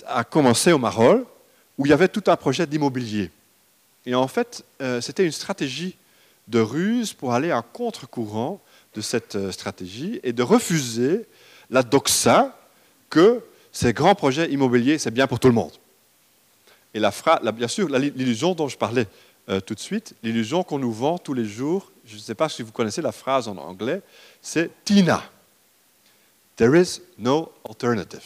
a 0.08 0.24
commencé 0.24 0.72
au 0.72 0.78
Maroc, 0.78 1.28
où 1.78 1.86
il 1.86 1.90
y 1.90 1.92
avait 1.92 2.08
tout 2.08 2.24
un 2.26 2.34
projet 2.34 2.66
d'immobilier. 2.66 3.30
Et 4.04 4.16
en 4.16 4.26
fait, 4.26 4.64
c'était 5.00 5.24
une 5.24 5.30
stratégie 5.30 5.96
de 6.48 6.60
ruse 6.60 7.12
pour 7.12 7.32
aller 7.32 7.50
à 7.50 7.62
contre-courant 7.62 8.60
de 8.94 9.00
cette 9.00 9.50
stratégie 9.50 10.18
et 10.22 10.32
de 10.32 10.42
refuser 10.42 11.26
la 11.70 11.82
doxa 11.82 12.56
que 13.10 13.42
ces 13.72 13.92
grands 13.92 14.14
projets 14.14 14.50
immobiliers, 14.50 14.98
c'est 14.98 15.10
bien 15.10 15.26
pour 15.26 15.38
tout 15.38 15.48
le 15.48 15.54
monde. 15.54 15.72
Et 16.94 17.00
la, 17.00 17.12
bien 17.52 17.68
sûr, 17.68 17.88
l'illusion 17.88 18.54
dont 18.54 18.68
je 18.68 18.76
parlais 18.76 19.06
euh, 19.48 19.60
tout 19.60 19.74
de 19.74 19.80
suite, 19.80 20.14
l'illusion 20.22 20.62
qu'on 20.62 20.78
nous 20.78 20.92
vend 20.92 21.18
tous 21.18 21.34
les 21.34 21.44
jours, 21.44 21.92
je 22.04 22.16
ne 22.16 22.20
sais 22.20 22.34
pas 22.34 22.48
si 22.48 22.62
vous 22.62 22.72
connaissez 22.72 23.02
la 23.02 23.12
phrase 23.12 23.48
en 23.48 23.56
anglais, 23.56 24.00
c'est 24.42 24.70
Tina. 24.84 25.22
There 26.56 26.78
is 26.78 27.00
no 27.18 27.52
alternative. 27.68 28.24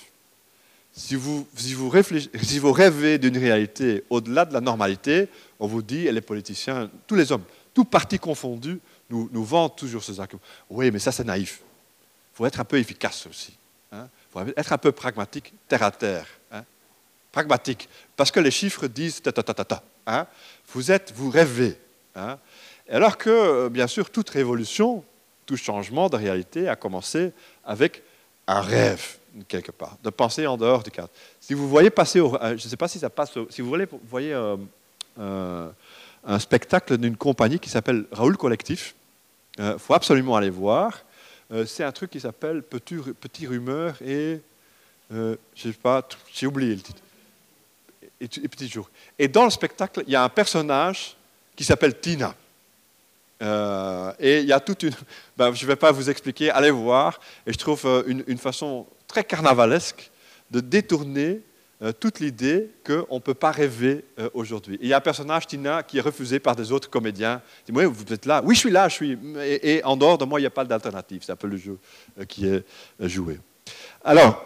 Si 0.94 1.14
vous, 1.14 1.46
si 1.56 1.74
vous 1.74 2.72
rêvez 2.72 3.18
d'une 3.18 3.38
réalité 3.38 4.04
au-delà 4.10 4.44
de 4.44 4.52
la 4.52 4.60
normalité, 4.60 5.28
on 5.58 5.66
vous 5.66 5.82
dit, 5.82 6.06
et 6.06 6.12
les 6.12 6.20
politiciens, 6.20 6.90
tous 7.06 7.14
les 7.14 7.32
hommes, 7.32 7.44
tous 7.74 7.84
partis 7.84 8.18
confondus, 8.18 8.80
nous, 9.10 9.28
nous 9.32 9.44
vendent 9.44 9.76
toujours 9.76 10.02
ces 10.02 10.20
arguments. 10.20 10.42
Oui, 10.70 10.90
mais 10.90 10.98
ça 10.98 11.12
c'est 11.12 11.24
naïf. 11.24 11.60
Il 12.32 12.36
faut 12.36 12.46
être 12.46 12.60
un 12.60 12.64
peu 12.64 12.78
efficace 12.78 13.26
aussi. 13.26 13.54
Il 13.92 13.98
hein. 13.98 14.08
faut 14.30 14.40
être 14.56 14.72
un 14.72 14.78
peu 14.78 14.92
pragmatique, 14.92 15.52
terre 15.68 15.82
à 15.82 15.90
terre. 15.90 16.26
Hein. 16.50 16.64
Pragmatique. 17.30 17.88
Parce 18.16 18.30
que 18.30 18.40
les 18.40 18.50
chiffres 18.50 18.86
disent 18.86 19.20
ta 19.20 19.32
ta 19.32 19.42
ta 19.42 19.54
ta 19.54 19.64
ta. 19.64 19.82
Hein. 20.06 20.26
Vous 20.72 20.90
êtes, 20.90 21.12
vous 21.14 21.30
rêvez. 21.30 21.78
Alors 22.90 23.16
que, 23.16 23.30
euh, 23.30 23.68
bien 23.68 23.86
sûr, 23.86 24.10
toute 24.10 24.30
révolution, 24.30 25.04
tout 25.46 25.56
changement 25.56 26.08
de 26.08 26.16
réalité 26.16 26.68
a 26.68 26.76
commencé 26.76 27.32
avec 27.64 28.02
un 28.46 28.60
rêve, 28.60 29.16
quelque 29.48 29.70
part, 29.70 29.96
de 30.02 30.10
penser 30.10 30.46
en 30.46 30.56
dehors 30.56 30.82
du 30.82 30.90
cadre. 30.90 31.10
Si 31.40 31.54
vous 31.54 31.68
voyez 31.68 31.90
passer, 31.90 32.20
euh, 32.20 32.56
je 32.56 32.64
ne 32.64 32.68
sais 32.68 32.76
pas 32.76 32.88
si 32.88 32.98
ça 32.98 33.10
passe, 33.10 33.32
si 33.50 33.62
vous 33.62 33.74
voyez, 34.08 34.32
euh, 34.32 35.68
un 36.24 36.38
spectacle 36.38 36.96
d'une 36.98 37.16
compagnie 37.16 37.58
qui 37.58 37.68
s'appelle 37.68 38.04
Raoul 38.12 38.36
Collectif, 38.36 38.94
il 39.58 39.76
faut 39.78 39.94
absolument 39.94 40.36
aller 40.36 40.50
voir. 40.50 41.04
Euh, 41.52 41.66
c'est 41.66 41.84
un 41.84 41.92
truc 41.92 42.10
qui 42.10 42.20
s'appelle 42.20 42.62
Petit, 42.62 43.46
Rumeur 43.46 44.00
et. 44.02 44.40
Euh, 45.12 45.36
je 45.54 45.62
sais 45.64 45.72
pas, 45.72 46.06
j'ai 46.32 46.46
oublié 46.46 46.74
le 46.74 46.80
titre. 46.80 47.02
Et, 48.20 48.28
Petit 48.28 48.68
Jour. 48.68 48.88
Et 49.18 49.28
dans 49.28 49.44
le 49.44 49.50
spectacle, 49.50 50.02
il 50.06 50.12
y 50.12 50.16
a 50.16 50.24
un 50.24 50.28
personnage 50.28 51.16
qui 51.54 51.64
s'appelle 51.64 51.98
Tina. 51.98 52.34
Euh, 53.42 54.12
et 54.18 54.40
il 54.40 54.46
y 54.46 54.52
a 54.52 54.60
toute 54.60 54.84
une. 54.84 54.94
Ben, 55.36 55.52
je 55.52 55.64
ne 55.64 55.68
vais 55.68 55.76
pas 55.76 55.92
vous 55.92 56.08
expliquer, 56.08 56.50
allez 56.50 56.70
voir. 56.70 57.20
Et 57.46 57.52
je 57.52 57.58
trouve 57.58 58.04
une 58.06 58.38
façon 58.38 58.86
très 59.06 59.24
carnavalesque 59.24 60.10
de 60.50 60.60
détourner 60.60 61.40
euh, 61.82 61.92
toute 61.92 62.20
l'idée 62.20 62.70
qu'on 62.86 63.16
ne 63.16 63.20
peut 63.20 63.34
pas 63.34 63.50
rêver 63.50 64.04
euh, 64.20 64.30
aujourd'hui. 64.34 64.78
Il 64.80 64.86
y 64.86 64.92
a 64.92 64.98
un 64.98 65.00
personnage, 65.00 65.48
Tina, 65.48 65.82
qui 65.82 65.98
est 65.98 66.02
refusé 66.02 66.38
par 66.38 66.54
des 66.54 66.70
autres 66.70 66.88
comédiens. 66.88 67.42
Il 67.66 67.72
dit, 67.74 67.78
oui, 67.78 67.84
vous 67.86 68.12
êtes 68.12 68.24
là. 68.24 68.40
Oui, 68.44 68.54
je 68.54 68.60
suis 68.60 68.70
là, 68.70 68.88
je 68.88 68.94
suis. 68.94 69.18
Et, 69.42 69.82
en 69.82 69.96
dehors 69.96 70.16
de 70.16 70.24
moi, 70.24 70.38
il 70.38 70.44
n'y 70.44 70.46
a 70.46 70.50
pas 70.50 70.64
d'alternative. 70.64 71.22
C'est 71.24 71.32
un 71.32 71.36
peu 71.36 71.48
le 71.48 71.56
jeu 71.56 71.76
euh, 72.20 72.24
qui 72.24 72.46
est 72.46 72.64
joué. 73.00 73.40
Alors, 74.04 74.44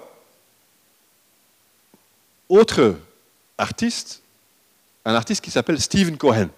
autre 2.49 2.97
artiste, 3.59 4.23
un 5.05 5.15
artiste 5.15 5.45
qui 5.45 5.51
s'appelle 5.51 5.81
Stephen 5.81 6.17
Cohen. 6.17 6.49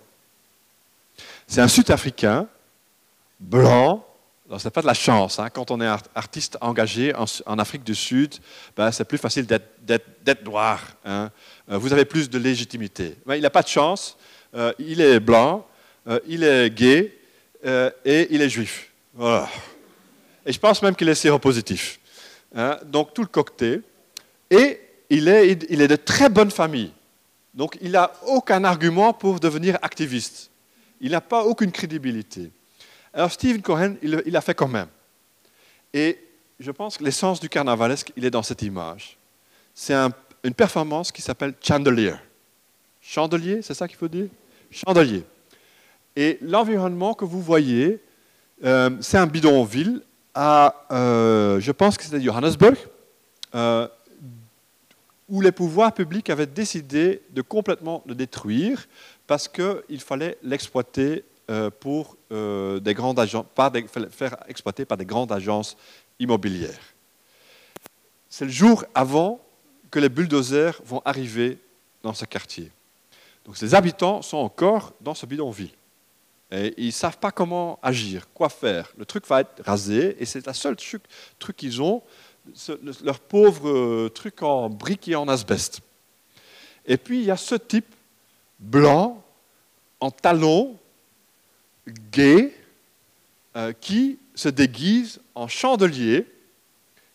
C'est 1.49 1.61
un 1.61 1.69
Sud-Africain, 1.69 2.47
blanc, 3.41 4.07
ce 4.57 4.65
n'est 4.65 4.71
pas 4.71 4.81
de 4.81 4.87
la 4.87 4.95
chance. 4.95 5.39
Hein. 5.39 5.51
Quand 5.51 5.71
on 5.71 5.81
est 5.81 5.87
artiste 6.15 6.57
engagé 6.61 7.13
en, 7.15 7.59
Afrique 7.59 7.85
du 7.85 7.95
Sud, 7.95 8.37
ben, 8.77 8.91
c'est 8.91 9.05
plus 9.05 9.19
facile 9.19 9.47
d'être 9.47 10.45
noir. 10.45 10.81
Hein. 11.05 11.31
Euh, 11.71 11.77
vous 11.77 11.93
avez 11.93 12.07
plus 12.07 12.31
de 12.31 12.39
légitimité. 12.39 13.17
Mais 13.27 13.39
il 13.39 13.43
n'a 13.43 13.51
pas 13.51 13.63
de 13.63 13.69
chance. 13.69 14.17
Euh, 14.55 14.73
il 14.79 15.03
est 15.03 15.21
blanc, 15.21 15.67
euh, 16.07 16.19
il 16.27 16.45
est 16.45 16.71
gay 16.71 17.15
et 18.05 18.29
il 18.31 18.41
est 18.41 18.49
juif. 18.49 18.91
Et 20.47 20.53
je 20.53 20.59
pense 20.59 20.81
même 20.81 20.95
qu'il 20.95 21.09
est 21.09 21.15
séropositif. 21.15 22.01
Hein. 22.55 22.79
Donc 22.87 23.13
tout 23.13 23.23
le 23.23 23.29
cocktail. 23.29 23.83
Et 24.51 24.81
il 25.11 25.29
est, 25.29 25.67
il 25.69 25.83
est 25.83 25.89
de 25.89 25.97
très 25.97 26.31
bonne 26.31 26.51
famille. 26.51 26.93
Donc 27.53 27.77
il 27.83 27.91
n'a 27.91 28.13
aucun 28.27 28.65
argument 28.65 29.13
pour 29.13 29.41
devenir 29.41 29.77
activiste. 29.83 30.51
Il 31.01 31.11
n'a 31.11 31.21
pas 31.21 31.43
aucune 31.43 31.73
crédibilité. 31.73 32.51
Alors 33.13 33.33
Stephen 33.33 33.63
Cohen, 33.63 33.95
il 34.03 34.23
l'a 34.27 34.41
fait 34.41 34.55
quand 34.55 34.69
même. 34.69 34.89
Et 35.93 36.19
je 36.61 36.71
pense 36.71 36.99
que 36.99 37.05
l'essence 37.05 37.41
du 37.41 37.49
carnavalesque, 37.49 38.13
il 38.17 38.25
est 38.25 38.31
dans 38.31 38.43
cette 38.43 38.63
image. 38.63 39.17
C'est 39.75 39.95
une 40.45 40.55
performance 40.55 41.13
qui 41.13 41.23
s'appelle 41.23 41.55
Chandelier. 41.63 42.15
Chandelier, 43.01 43.63
c'est 43.63 43.75
ça 43.75 43.87
qu'il 43.89 43.97
faut 43.97 44.09
dire? 44.09 44.29
Chandelier. 44.71 45.25
Et 46.17 46.39
l'environnement 46.43 47.15
que 47.15 47.25
vous 47.25 47.41
voyez, 47.41 48.01
euh, 48.65 48.91
c'est 49.01 49.19
un 49.19 49.27
bidonville 49.27 50.03
à, 50.35 50.75
euh, 50.91 51.61
je 51.61 51.73
pense 51.73 51.97
que 51.97 52.05
c'était 52.05 52.21
Johannesburg, 52.21 52.77
euh, 53.55 53.89
où 55.29 55.41
les 55.41 55.53
pouvoirs 55.53 55.93
publics 55.93 56.29
avaient 56.31 56.47
décidé 56.47 57.23
de 57.31 57.43
complètement 57.43 58.03
le 58.07 58.15
détruire 58.15 58.87
parce 59.27 59.47
qu'il 59.47 60.01
fallait 60.01 60.39
l'exploiter 60.43 61.25
pour 61.81 62.17
euh, 62.31 62.79
des 62.79 62.93
grandes 62.93 63.19
agences, 63.19 63.47
faire 64.11 64.37
exploiter 64.49 64.85
par 64.85 64.99
des 64.99 65.07
grandes 65.07 65.33
agences 65.33 65.77
immobilières. 66.19 66.95
C'est 68.29 68.45
le 68.45 68.51
jour 68.51 68.85
avant 68.95 69.41
que 69.91 69.99
les 69.99 70.11
bulldozers 70.11 70.81
vont 70.85 71.01
arriver 71.05 71.59
dans 72.03 72.13
ce 72.13 72.27
quartier. 72.27 72.71
Donc 73.47 73.57
ces 73.57 73.75
habitants 73.75 74.21
sont 74.21 74.37
encore 74.37 74.93
dans 75.01 75.15
ce 75.15 75.25
bidonville. 75.25 75.73
Et 76.51 76.75
ils 76.77 76.87
ne 76.87 76.91
savent 76.91 77.19
pas 77.19 77.31
comment 77.31 77.79
agir, 77.83 78.27
quoi 78.35 78.51
faire. 78.51 78.93
Le 78.99 79.07
truc 79.07 79.27
va 79.27 79.41
être 79.41 79.63
rasé 79.65 80.17
et 80.21 80.27
c'est 80.27 80.47
la 80.47 80.55
seule 80.55 80.77
truc, 80.77 81.57
qu'ils 81.57 81.81
ont, 81.81 82.03
leur 83.03 83.21
pauvre 83.21 83.69
euh, 83.69 84.11
truc 84.15 84.43
en 84.43 84.69
briques 84.69 85.09
et 85.09 85.17
en 85.17 85.29
asbeste. 85.29 85.81
Et 86.87 86.99
puis 86.99 87.21
il 87.21 87.25
y 87.25 87.31
a 87.31 87.37
ce 87.39 87.55
type 87.55 87.95
blanc, 88.59 89.23
en 90.01 90.11
talons, 90.11 90.79
gay 92.13 92.55
euh, 93.57 93.73
qui 93.73 94.19
se 94.35 94.49
déguise 94.49 95.21
en 95.35 95.49
chandelier 95.49 96.27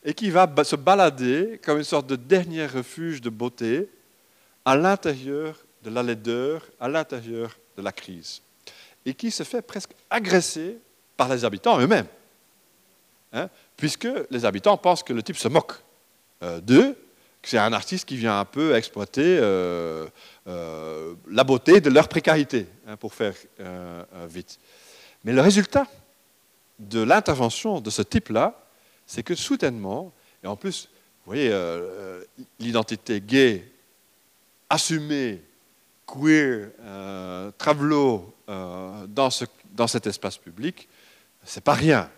et 0.04 0.14
qui 0.14 0.30
va 0.30 0.50
se 0.64 0.76
balader 0.76 1.60
comme 1.64 1.78
une 1.78 1.84
sorte 1.84 2.08
de 2.08 2.16
dernier 2.16 2.66
refuge 2.66 3.22
de 3.22 3.30
beauté 3.30 3.90
à 4.66 4.76
l'intérieur 4.76 5.58
de 5.84 5.90
la 5.90 6.04
laideur, 6.04 6.66
à 6.80 6.88
l'intérieur 6.88 7.58
de 7.78 7.82
la 7.82 7.92
crise, 7.92 8.42
et 9.06 9.14
qui 9.14 9.32
se 9.32 9.44
fait 9.44 9.62
presque 9.62 9.92
agresser 10.10 10.78
par 11.18 11.30
les 11.30 11.44
habitants 11.46 11.80
eux-mêmes, 11.80 12.08
hein, 13.34 13.50
puisque 13.78 14.08
les 14.30 14.46
habitants 14.46 14.78
pensent 14.78 15.04
que 15.04 15.14
le 15.14 15.24
type 15.24 15.38
se 15.38 15.48
moque 15.48 15.74
euh, 16.42 16.60
d'eux, 16.62 16.96
c'est 17.44 17.58
un 17.58 17.74
artiste 17.74 18.08
qui 18.08 18.18
vient 18.18 18.40
un 18.40 18.46
peu 18.46 18.76
exploiter 18.76 19.38
euh, 19.40 20.08
euh, 20.48 21.14
la 21.30 21.44
beauté 21.44 21.82
de 21.82 21.90
leur 21.90 22.08
précarité, 22.08 22.68
hein, 22.88 22.98
pour 22.98 23.14
faire 23.14 23.34
euh, 23.60 24.04
vite. 24.30 24.60
Mais 25.24 25.34
le 25.34 25.42
résultat 25.42 25.88
de 26.80 27.02
l'intervention 27.02 27.82
de 27.82 27.90
ce 27.90 28.02
type-là, 28.02 28.68
c'est 29.06 29.24
que 29.24 29.36
soudainement, 29.36 30.14
et 30.44 30.48
en 30.48 30.56
plus, 30.56 30.90
vous 31.26 31.32
voyez, 31.32 31.54
l'identité 32.60 33.22
gay, 33.22 33.66
assumée, 34.70 35.42
queer, 36.06 36.72
travelo 37.58 38.36
dans, 38.48 39.30
ce, 39.30 39.46
dans 39.72 39.88
cet 39.88 40.08
espace 40.08 40.38
public, 40.38 40.90
c'est 41.46 41.64
pas 41.64 41.74
rien. 41.74 42.10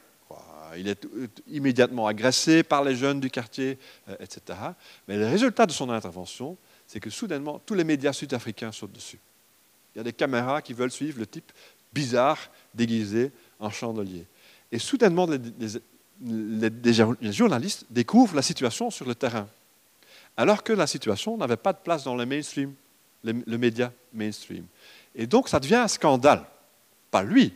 Il 0.78 0.88
est 0.88 1.08
immédiatement 1.48 2.08
agressé 2.08 2.64
par 2.64 2.84
les 2.84 2.96
jeunes 2.96 3.20
du 3.20 3.30
quartier, 3.30 3.78
etc. 4.20 4.60
Mais 5.08 5.18
le 5.18 5.28
résultat 5.28 5.66
de 5.66 5.72
son 5.72 5.90
intervention, 5.90 6.58
c'est 6.88 7.00
que 7.00 7.10
soudainement, 7.10 7.62
tous 7.66 7.74
les 7.74 7.84
médias 7.84 8.14
sud-africains 8.14 8.72
sautent 8.72 8.94
dessus. 8.94 9.20
Il 9.94 10.00
y 10.00 10.02
a 10.02 10.04
des 10.04 10.14
caméras 10.14 10.62
qui 10.62 10.74
veulent 10.74 10.92
suivre 10.92 11.20
le 11.20 11.28
type 11.28 11.52
bizarre 11.94 12.40
déguisé 12.74 13.32
en 13.60 13.70
chandelier. 13.70 14.26
Et 14.72 14.80
soudainement, 14.80 15.28
les, 16.22 16.94
journalistes 17.32 17.86
découvrent 17.90 18.36
la 18.36 18.42
situation 18.42 18.92
sur 18.92 19.06
le 19.06 19.16
terrain, 19.16 19.48
alors 20.36 20.64
que 20.64 20.74
la 20.74 20.88
situation 20.88 21.38
n'avait 21.38 21.58
pas 21.58 21.74
de 21.74 21.78
place 21.78 22.04
dans 22.04 22.16
le 22.16 22.26
mainstream, 22.26 22.74
le 23.24 23.58
média 23.58 23.92
mainstream. 24.14 24.66
Et 25.16 25.28
donc, 25.28 25.48
ça 25.48 25.60
devient 25.60 25.76
un 25.76 25.88
scandale. 25.88 26.46
Pas 27.10 27.24
lui, 27.24 27.54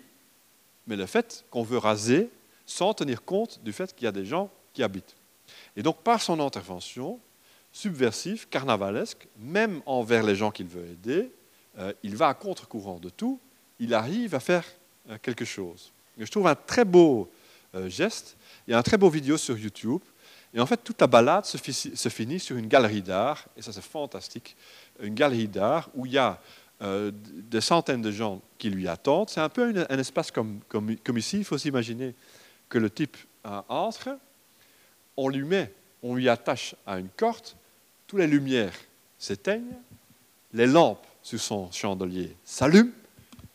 mais 0.88 0.96
le 0.96 1.06
fait 1.06 1.44
qu'on 1.52 1.64
veut 1.64 1.78
raser 1.78 2.30
sans 2.70 2.94
tenir 2.94 3.24
compte 3.24 3.60
du 3.64 3.74
fait 3.74 3.96
qu'il 3.96 4.06
y 4.06 4.08
a 4.08 4.12
des 4.12 4.26
gens 4.26 4.50
qui 4.74 4.84
habitent. 4.84 5.16
Et 5.76 5.82
donc, 5.82 6.04
par 6.04 6.22
son 6.22 6.40
intervention 6.40 7.20
subversive, 7.72 8.48
carnavalesque, 8.48 9.28
même 9.38 9.82
envers 9.88 10.24
les 10.24 10.36
gens 10.36 10.52
qu'il 10.52 10.68
veut 10.68 10.86
aider, 10.86 11.32
euh, 11.80 11.94
il 12.04 12.16
va 12.16 12.28
à 12.28 12.34
contre-courant 12.36 13.00
de 13.00 13.10
tout, 13.10 13.40
il 13.80 13.94
arrive 13.94 14.36
à 14.36 14.40
faire 14.40 14.66
euh, 15.10 15.18
quelque 15.22 15.46
chose. 15.46 15.92
Je 16.18 16.30
trouve 16.30 16.48
un 16.48 16.56
très 16.56 16.86
beau 16.86 17.32
euh, 17.74 17.90
geste. 17.90 18.38
Il 18.68 18.72
y 18.72 18.74
a 18.74 18.78
un 18.78 18.84
très 18.84 18.98
beau 18.98 19.10
vidéo 19.10 19.38
sur 19.38 19.58
YouTube. 19.58 20.02
Et 20.54 20.60
en 20.60 20.66
fait, 20.66 20.78
toute 20.78 21.02
la 21.02 21.08
balade 21.08 21.46
se, 21.46 22.10
finit 22.10 22.40
sur 22.40 22.56
une 22.58 22.68
galerie 22.68 23.04
d'art, 23.04 23.46
et 23.56 23.62
ça 23.62 23.72
c'est 23.72 23.84
fantastique, 23.84 24.56
une 25.00 25.14
galerie 25.14 25.48
d'art 25.48 25.90
où 25.94 26.08
il 26.08 26.14
y 26.14 26.18
a 26.18 26.40
des 26.82 27.60
centaines 27.60 28.02
de 28.02 28.10
gens 28.10 28.42
qui 28.58 28.70
lui 28.70 28.88
attendent. 28.88 29.30
C'est 29.30 29.42
un 29.42 29.50
peu 29.50 29.86
un 29.90 30.00
espace 30.00 30.32
comme, 30.32 30.62
comme, 30.70 31.18
ici. 31.18 31.40
Il 31.40 31.44
faut 31.44 31.58
s'imaginer 31.58 32.16
que 32.70 32.78
le 32.78 32.90
type 32.90 33.18
entre, 33.44 34.18
on 35.18 35.28
lui 35.28 35.44
met, 35.44 35.74
on 36.02 36.16
lui 36.16 36.30
attache 36.30 36.76
à 36.86 37.00
une 37.00 37.10
corde, 37.10 37.48
toutes 38.08 38.20
les 38.20 38.28
lumières 38.28 38.74
s'éteignent, 39.18 39.76
les 40.54 40.68
lampes 40.68 41.06
sur 41.22 41.40
son 41.40 41.72
chandelier 41.72 42.36
s'allument, 42.44 42.92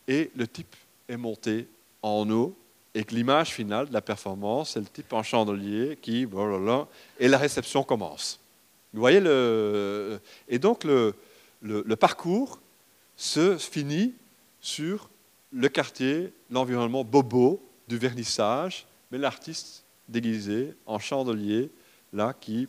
et 0.06 0.30
le 0.36 0.46
type 0.46 0.76
est 1.08 1.16
monté 1.16 1.66
en 2.02 2.28
eau 2.30 2.54
et 2.94 3.04
que 3.04 3.14
l'image 3.14 3.52
finale 3.52 3.88
de 3.88 3.92
la 3.92 4.00
performance, 4.00 4.72
c'est 4.72 4.80
le 4.80 4.86
type 4.86 5.12
en 5.12 5.22
chandelier 5.22 5.98
qui, 6.00 6.28
et 7.18 7.28
la 7.28 7.38
réception 7.38 7.82
commence. 7.82 8.38
Vous 8.92 9.00
voyez 9.00 9.20
le... 9.20 10.20
Et 10.48 10.60
donc 10.60 10.84
le, 10.84 11.14
le, 11.60 11.96
parcours 11.96 12.60
se 13.16 13.58
finit 13.58 14.14
sur 14.60 15.10
le 15.52 15.68
quartier, 15.68 16.32
l'environnement 16.50 17.02
bobo 17.02 17.60
du 17.88 17.98
vernissage, 17.98 18.86
mais 19.14 19.20
l'artiste 19.20 19.84
déguisé 20.08 20.74
en 20.86 20.98
chandelier, 20.98 21.70
là, 22.12 22.34
qui, 22.34 22.68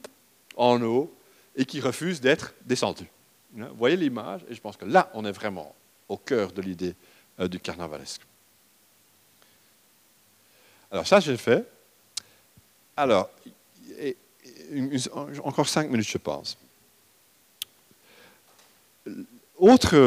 en 0.55 0.79
eau, 0.83 1.11
et 1.55 1.65
qui 1.65 1.81
refuse 1.81 2.21
d'être 2.21 2.53
descendu. 2.63 3.07
Vous 3.51 3.65
voyez 3.75 3.97
l'image, 3.97 4.45
et 4.47 4.53
je 4.53 4.61
pense 4.61 4.77
que 4.77 4.85
là, 4.85 5.09
on 5.15 5.25
est 5.25 5.31
vraiment 5.31 5.73
au 6.07 6.17
cœur 6.17 6.51
de 6.51 6.61
l'idée 6.61 6.93
euh, 7.39 7.47
du 7.47 7.59
carnavalesque. 7.59 8.21
Alors 10.91 11.07
ça, 11.07 11.19
j'ai 11.19 11.35
fait. 11.35 11.67
Alors, 12.95 13.31
encore 15.43 15.67
cinq 15.67 15.89
minutes, 15.89 16.07
je 16.07 16.19
pense. 16.19 16.59
Autre 19.57 19.97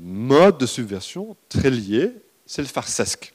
mode 0.00 0.56
de 0.58 0.66
subversion 0.66 1.36
très 1.48 1.70
lié, 1.70 2.12
c'est 2.46 2.62
le 2.62 2.68
farcesque. 2.68 3.33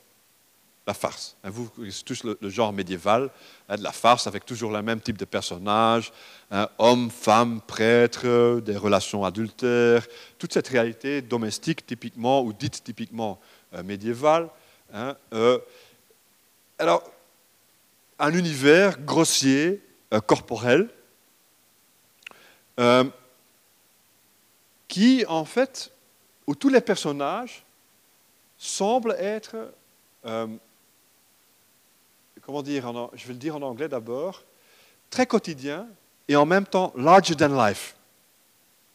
La 0.90 0.96
farce. 0.96 1.36
Hein, 1.44 1.52
vous 1.52 1.70
connaissez 1.70 2.02
tous 2.04 2.24
le, 2.24 2.50
genre 2.50 2.74
médiéval 2.74 3.30
hein, 3.68 3.76
de 3.76 3.84
la 3.84 3.92
farce 3.92 4.26
avec 4.26 4.44
toujours 4.44 4.72
le 4.72 4.82
même 4.82 5.00
type 5.00 5.20
de 5.20 5.26
personnage, 5.26 6.12
hein, 6.50 6.68
homme, 6.80 7.12
femme, 7.12 7.62
prêtre, 7.62 8.60
des 8.62 8.76
relations 8.76 9.24
adultères, 9.24 10.08
toute 10.40 10.52
cette 10.52 10.68
réalité 10.68 11.22
domestique 11.22 11.86
typiquement 11.86 12.42
ou 12.42 12.54
dite 12.54 12.84
typiquement 12.84 13.40
euh, 13.76 13.84
médiévale. 13.84 14.50
Euh, 15.32 15.60
alors, 16.80 17.04
un 18.18 18.34
univers 18.34 19.00
grossier, 19.00 19.84
euh, 20.12 20.20
corporel, 20.22 20.90
qui, 24.88 25.24
en 25.28 25.46
fait, 25.46 25.92
où 26.48 26.56
tous 26.56 26.70
les 26.70 26.82
personnages 26.82 27.64
semblent 28.58 29.16
être, 29.20 29.72
comment 32.50 32.64
dire, 32.64 32.92
je 33.14 33.28
vais 33.28 33.34
le 33.34 33.40
dire 33.40 33.56
en 33.56 33.62
anglais 33.62 33.88
d'abord, 33.88 34.44
très 35.12 35.28
quotidiens 35.28 35.88
et 36.28 36.36
en 36.36 36.48
même 36.48 36.66
temps 36.66 36.92
larger 36.96 37.36
than 37.36 37.56
life. 37.56 37.96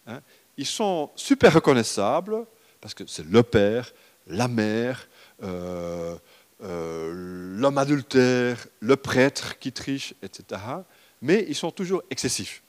Hein. 0.09 0.21
Ils 0.57 0.67
sont 0.67 1.11
super 1.15 1.55
reconnaissables 1.55 2.47
parce 2.81 2.95
que 2.95 3.05
c'est 3.07 3.25
le 3.25 3.45
père, 3.45 3.93
la 4.27 4.49
mère, 4.49 5.07
euh, 5.45 6.17
euh, 6.65 7.13
l'homme 7.57 7.79
adultère, 7.79 8.67
le 8.81 8.97
prêtre 8.97 9.57
qui 9.61 9.71
triche, 9.71 10.15
etc. 10.21 10.61
Mais 11.23 11.47
ils 11.49 11.55
sont 11.55 11.71
toujours 11.71 12.03
excessifs. 12.11 12.61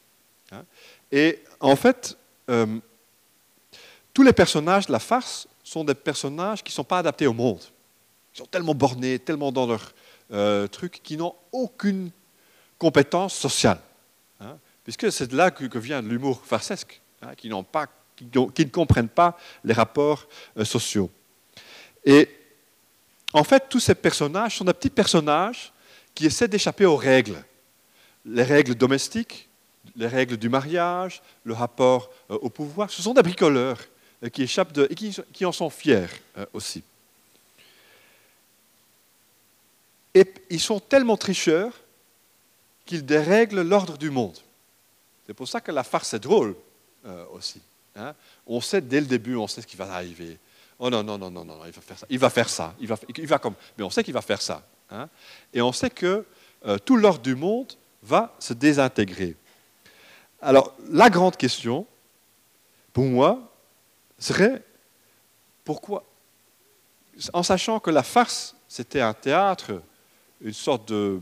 Hein. 0.51 0.65
Et 1.11 1.41
en 1.61 1.75
fait, 1.75 2.15
euh, 2.51 2.77
tous 4.13 4.21
les 4.21 4.33
personnages 4.33 4.85
de 4.85 4.91
la 4.91 4.99
farce 4.99 5.47
sont 5.63 5.83
des 5.83 5.95
personnages 5.95 6.63
qui 6.63 6.69
ne 6.69 6.75
sont 6.75 6.83
pas 6.83 6.99
adaptés 6.99 7.25
au 7.25 7.33
monde. 7.33 7.63
Ils 8.35 8.37
sont 8.37 8.45
tellement 8.45 8.75
bornés, 8.75 9.17
tellement 9.17 9.51
dans 9.51 9.65
leur 9.65 9.91
truc, 10.71 11.01
qui 11.03 11.17
n'ont 11.17 11.35
aucune 11.51 12.11
compétence 12.77 13.33
sociale. 13.33 13.79
Hein. 14.41 14.57
puisque 14.83 15.11
c'est 15.11 15.27
de 15.27 15.37
là 15.37 15.49
que, 15.49 15.77
vient 15.77 16.01
l'humour 16.01 16.41
farcesque, 16.43 17.01
hein, 17.21 17.33
qui, 17.35 17.49
pas, 17.71 17.87
qui, 18.15 18.25
ne 18.65 18.69
comprennent 18.69 19.09
pas 19.09 19.37
les 19.63 19.73
rapports 19.73 20.27
sociaux. 20.63 21.09
Et 22.03 22.29
en 23.33 23.43
fait, 23.43 23.65
tous 23.69 23.79
ces 23.79 23.95
personnages 23.95 24.57
sont 24.57 24.65
des 24.65 24.73
petits 24.73 24.89
personnages 24.89 25.73
qui 26.13 26.25
essaient 26.25 26.47
d'échapper 26.47 26.85
aux 26.85 26.95
règles. 26.95 27.43
Les 28.23 28.43
règles 28.43 28.75
domestiques, 28.75 29.49
les 29.95 30.07
règles 30.07 30.37
du 30.37 30.49
mariage, 30.49 31.21
le 31.43 31.53
rapport 31.53 32.09
euh, 32.31 32.37
au 32.41 32.49
pouvoir. 32.49 32.89
Ce 32.89 33.01
sont 33.01 33.13
des 33.13 33.21
bricoleurs 33.21 33.79
euh, 34.23 34.29
qui 34.29 34.43
échappent 34.43 34.77
et 34.89 34.95
qui, 34.95 35.45
en 35.45 35.51
sont 35.51 35.69
fiers 35.69 36.07
euh, 36.37 36.45
aussi. 36.53 36.83
Et 40.15 40.25
ils 40.49 40.59
sont 40.59 40.79
tellement 40.79 41.17
tricheurs 41.17 41.73
qu'ils 42.85 43.05
dérèglent 43.05 43.61
l'ordre 43.61 43.97
du 43.97 44.09
monde. 44.09 44.37
C'est 45.27 45.33
pour 45.35 45.47
ça 45.47 45.61
que 45.61 45.71
la 45.71 45.83
farce 45.83 46.15
est 46.15 46.19
drôle 46.19 46.55
aussi. 47.31 47.61
Hein. 47.95 48.15
On 48.47 48.61
sait 48.61 48.81
dès 48.81 48.99
le 48.99 49.05
début, 49.05 49.35
on 49.35 49.47
sait 49.47 49.61
ce 49.61 49.67
qui 49.67 49.75
va 49.75 49.91
arriver. 49.93 50.39
Oh 50.79 50.89
non, 50.89 51.03
non, 51.03 51.17
non, 51.17 51.29
non, 51.29 51.45
non, 51.45 51.59
il 51.65 51.71
va 51.71 51.81
faire 51.81 51.97
ça. 51.97 52.05
Il 52.09 52.19
va 52.19 52.29
faire 52.29 52.49
ça. 52.49 52.75
Il 52.79 52.87
va, 52.87 52.97
il 53.15 53.27
va 53.27 53.39
comme, 53.39 53.55
mais 53.77 53.83
on 53.83 53.89
sait 53.89 54.03
qu'il 54.03 54.13
va 54.13 54.21
faire 54.21 54.41
ça. 54.41 54.65
Hein. 54.89 55.09
Et 55.53 55.61
on 55.61 55.71
sait 55.71 55.89
que 55.89 56.25
euh, 56.65 56.77
tout 56.77 56.97
l'ordre 56.97 57.21
du 57.21 57.35
monde 57.35 57.73
va 58.03 58.35
se 58.39 58.53
désintégrer. 58.53 59.35
Alors, 60.41 60.75
la 60.89 61.09
grande 61.09 61.37
question, 61.37 61.87
pour 62.93 63.05
moi, 63.05 63.51
serait 64.19 64.63
pourquoi, 65.63 66.05
en 67.33 67.43
sachant 67.43 67.79
que 67.79 67.89
la 67.89 68.03
farce, 68.03 68.55
c'était 68.67 69.01
un 69.01 69.13
théâtre, 69.13 69.81
une 70.41 70.53
sorte 70.53 70.89
de, 70.89 71.21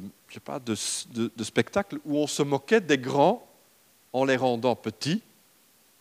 spectacle 1.41 1.99
où 2.05 2.17
on 2.17 2.27
se 2.27 2.43
moquait 2.43 2.81
des 2.81 2.97
grands 2.97 3.47
en 4.11 4.25
les 4.25 4.35
rendant 4.35 4.75
petits, 4.75 5.21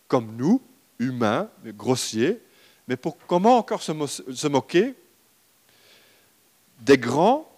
comme 0.07 0.35
nous, 0.35 0.61
humains, 0.99 1.49
grossiers, 1.65 2.41
mais 2.87 2.97
pour, 2.97 3.17
comment 3.27 3.57
encore 3.57 3.81
se, 3.81 4.47
moquer 4.47 4.93
des 6.81 6.97
grands 6.97 7.49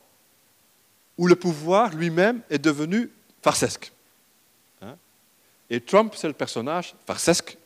où 1.17 1.27
le 1.27 1.35
pouvoir 1.35 1.93
lui-même 1.95 2.41
est 2.49 2.59
devenu 2.59 3.11
farcesque 3.41 3.91
hein? 4.81 4.97
Et 5.69 5.81
Trump, 5.81 6.13
c'est 6.15 6.27
le 6.27 6.33
personnage 6.33 6.95
farcesque 7.05 7.57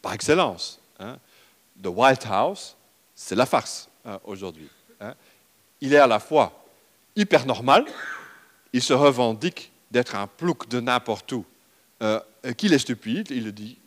par 0.00 0.12
excellence. 0.12 0.78
Hein? 1.00 1.18
The 1.82 1.86
White 1.86 2.26
House, 2.26 2.76
c'est 3.14 3.34
la 3.34 3.46
farce 3.46 3.88
hein, 4.04 4.20
aujourd'hui. 4.24 4.68
Il 5.80 5.92
est 5.92 5.98
à 5.98 6.06
la 6.06 6.20
fois 6.20 6.61
hyper 7.16 7.46
normal, 7.46 7.84
il 8.72 8.82
se 8.82 8.92
revendique 8.92 9.72
d'être 9.90 10.14
un 10.14 10.26
plouc 10.26 10.68
de 10.68 10.80
n'importe 10.80 11.32
où, 11.32 11.44
euh, 12.02 12.20
qu'il 12.56 12.72
est 12.72 12.78
stupide, 12.78 13.28
il 13.30 13.44
le 13.44 13.52
dit 13.52 13.78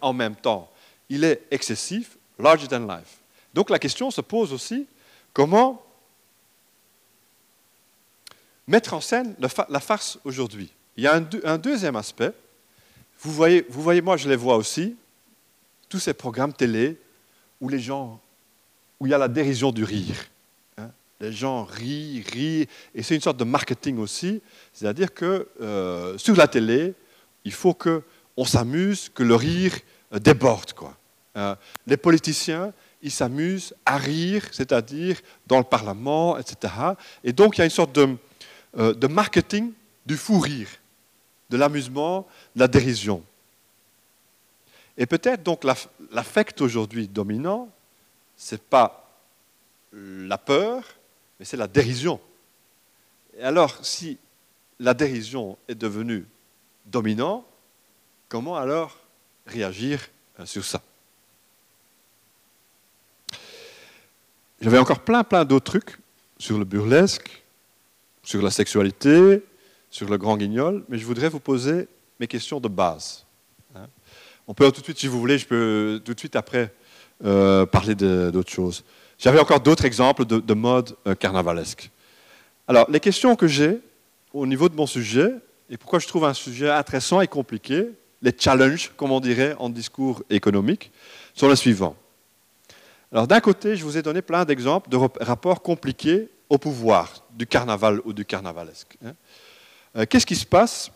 en 0.00 0.12
même 0.12 0.34
temps, 0.34 0.70
il 1.08 1.22
est 1.22 1.42
excessif, 1.50 2.16
larger 2.38 2.66
than 2.66 2.86
life. 2.86 3.18
Donc 3.54 3.70
la 3.70 3.78
question 3.78 4.10
se 4.10 4.20
pose 4.20 4.52
aussi 4.52 4.86
comment 5.32 5.82
mettre 8.66 8.94
en 8.94 9.00
scène 9.00 9.36
la 9.38 9.80
farce 9.80 10.18
aujourd'hui? 10.24 10.72
Il 10.96 11.04
y 11.04 11.06
a 11.06 11.14
un, 11.14 11.58
deuxième 11.58 11.96
aspect. 11.96 12.32
Vous 13.20 13.32
voyez, 13.32 13.66
vous 13.68 13.82
voyez, 13.82 14.00
moi 14.00 14.16
je 14.16 14.28
les 14.28 14.36
vois 14.36 14.56
aussi, 14.56 14.96
tous 15.88 15.98
ces 15.98 16.14
programmes 16.14 16.52
télé 16.52 16.98
où 17.60 17.68
les 17.68 17.78
gens, 17.78 18.20
où 18.98 19.06
il 19.06 19.10
y 19.10 19.14
a 19.14 19.18
la 19.18 19.28
dérision 19.28 19.72
du 19.72 19.84
rire. 19.84 20.16
Les 21.20 21.32
gens 21.32 21.64
rient, 21.64 22.22
rient, 22.32 22.66
et 22.94 23.02
c'est 23.02 23.14
une 23.14 23.20
sorte 23.20 23.38
de 23.38 23.44
marketing 23.44 23.98
aussi. 23.98 24.42
C'est-à-dire 24.72 25.14
que 25.14 25.48
euh, 25.60 26.18
sur 26.18 26.36
la 26.36 26.46
télé, 26.46 26.94
il 27.44 27.52
faut 27.52 27.74
qu'on 27.74 28.44
s'amuse, 28.44 29.08
que 29.14 29.22
le 29.22 29.34
rire 29.34 29.74
euh, 30.12 30.18
déborde. 30.18 30.72
Quoi. 30.74 30.96
Euh, 31.36 31.54
les 31.86 31.96
politiciens, 31.96 32.72
ils 33.02 33.10
s'amusent 33.10 33.74
à 33.86 33.96
rire, 33.96 34.46
c'est-à-dire 34.52 35.18
dans 35.46 35.58
le 35.58 35.64
Parlement, 35.64 36.36
etc. 36.38 36.72
Et 37.24 37.32
donc 37.32 37.56
il 37.56 37.60
y 37.60 37.62
a 37.62 37.64
une 37.64 37.70
sorte 37.70 37.94
de, 37.94 38.16
de 38.74 39.06
marketing 39.06 39.72
du 40.04 40.16
fou 40.16 40.38
rire, 40.38 40.68
de 41.48 41.56
l'amusement, 41.56 42.26
de 42.54 42.60
la 42.60 42.68
dérision. 42.68 43.22
Et 44.98 45.06
peut-être 45.06 45.42
donc 45.42 45.62
l'affect 46.10 46.60
aujourd'hui 46.60 47.06
dominant, 47.06 47.68
ce 48.36 48.54
n'est 48.54 48.60
pas 48.60 49.06
la 49.92 50.38
peur, 50.38 50.82
mais 51.38 51.44
c'est 51.44 51.56
la 51.56 51.68
dérision. 51.68 52.20
Et 53.38 53.42
alors, 53.42 53.84
si 53.84 54.18
la 54.78 54.94
dérision 54.94 55.58
est 55.68 55.74
devenue 55.74 56.26
dominant, 56.86 57.46
comment 58.28 58.56
alors 58.56 58.98
réagir 59.46 60.08
euh, 60.40 60.46
sur 60.46 60.64
ça? 60.64 60.82
J'avais 64.60 64.78
encore 64.78 65.00
plein, 65.00 65.22
plein 65.22 65.44
d'autres 65.44 65.70
trucs 65.70 65.98
sur 66.38 66.58
le 66.58 66.64
burlesque, 66.64 67.42
sur 68.22 68.42
la 68.42 68.50
sexualité, 68.50 69.42
sur 69.90 70.08
le 70.08 70.16
grand 70.18 70.36
guignol, 70.36 70.84
mais 70.88 70.98
je 70.98 71.04
voudrais 71.04 71.28
vous 71.28 71.40
poser 71.40 71.88
mes 72.18 72.26
questions 72.26 72.60
de 72.60 72.68
base. 72.68 73.24
Hein. 73.74 73.86
On 74.48 74.54
peut 74.54 74.70
tout 74.72 74.80
de 74.80 74.84
suite, 74.84 74.98
si 74.98 75.06
vous 75.06 75.20
voulez, 75.20 75.38
je 75.38 75.46
peux 75.46 76.00
tout 76.04 76.14
de 76.14 76.18
suite 76.18 76.36
après 76.36 76.72
euh, 77.24 77.66
parler 77.66 77.94
d'autres 77.94 78.50
choses. 78.50 78.84
J'avais 79.18 79.40
encore 79.40 79.60
d'autres 79.60 79.84
exemples 79.84 80.24
de, 80.24 80.38
de 80.38 80.54
mode 80.54 80.96
euh, 81.06 81.14
carnavalesque. 81.14 81.90
Alors, 82.68 82.90
les 82.90 83.00
questions 83.00 83.36
que 83.36 83.46
j'ai 83.46 83.80
au 84.32 84.46
niveau 84.46 84.68
de 84.68 84.74
mon 84.74 84.86
sujet, 84.86 85.32
et 85.70 85.76
pourquoi 85.76 85.98
je 85.98 86.06
trouve 86.06 86.24
un 86.24 86.34
sujet 86.34 86.70
intéressant 86.70 87.20
et 87.20 87.26
compliqué, 87.26 87.88
les 88.22 88.34
challenges, 88.36 88.92
comme 88.96 89.12
on 89.12 89.20
dirait 89.20 89.54
en 89.58 89.70
discours 89.70 90.22
économique, 90.30 90.90
sont 91.34 91.48
les 91.48 91.56
suivants. 91.56 91.96
Alors, 93.12 93.26
d'un 93.26 93.40
côté, 93.40 93.76
je 93.76 93.84
vous 93.84 93.96
ai 93.96 94.02
donné 94.02 94.20
plein 94.20 94.44
d'exemples 94.44 94.90
de 94.90 94.96
rapports 95.20 95.62
compliqués 95.62 96.28
au 96.48 96.58
pouvoir 96.58 97.24
du 97.30 97.46
carnaval 97.46 98.00
ou 98.04 98.12
du 98.12 98.24
carnavalesque. 98.24 98.96
Hein. 99.04 99.14
Euh, 99.96 100.06
qu'est-ce 100.08 100.26
qui 100.26 100.36
se 100.36 100.46
passe 100.46 100.90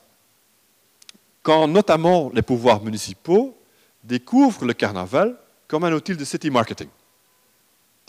quand 1.42 1.66
notamment 1.66 2.30
les 2.34 2.42
pouvoirs 2.42 2.82
municipaux 2.82 3.56
découvrent 4.04 4.66
le 4.66 4.74
carnaval 4.74 5.36
comme 5.66 5.84
un 5.84 5.92
outil 5.92 6.16
de 6.16 6.24
city 6.24 6.50
marketing? 6.50 6.88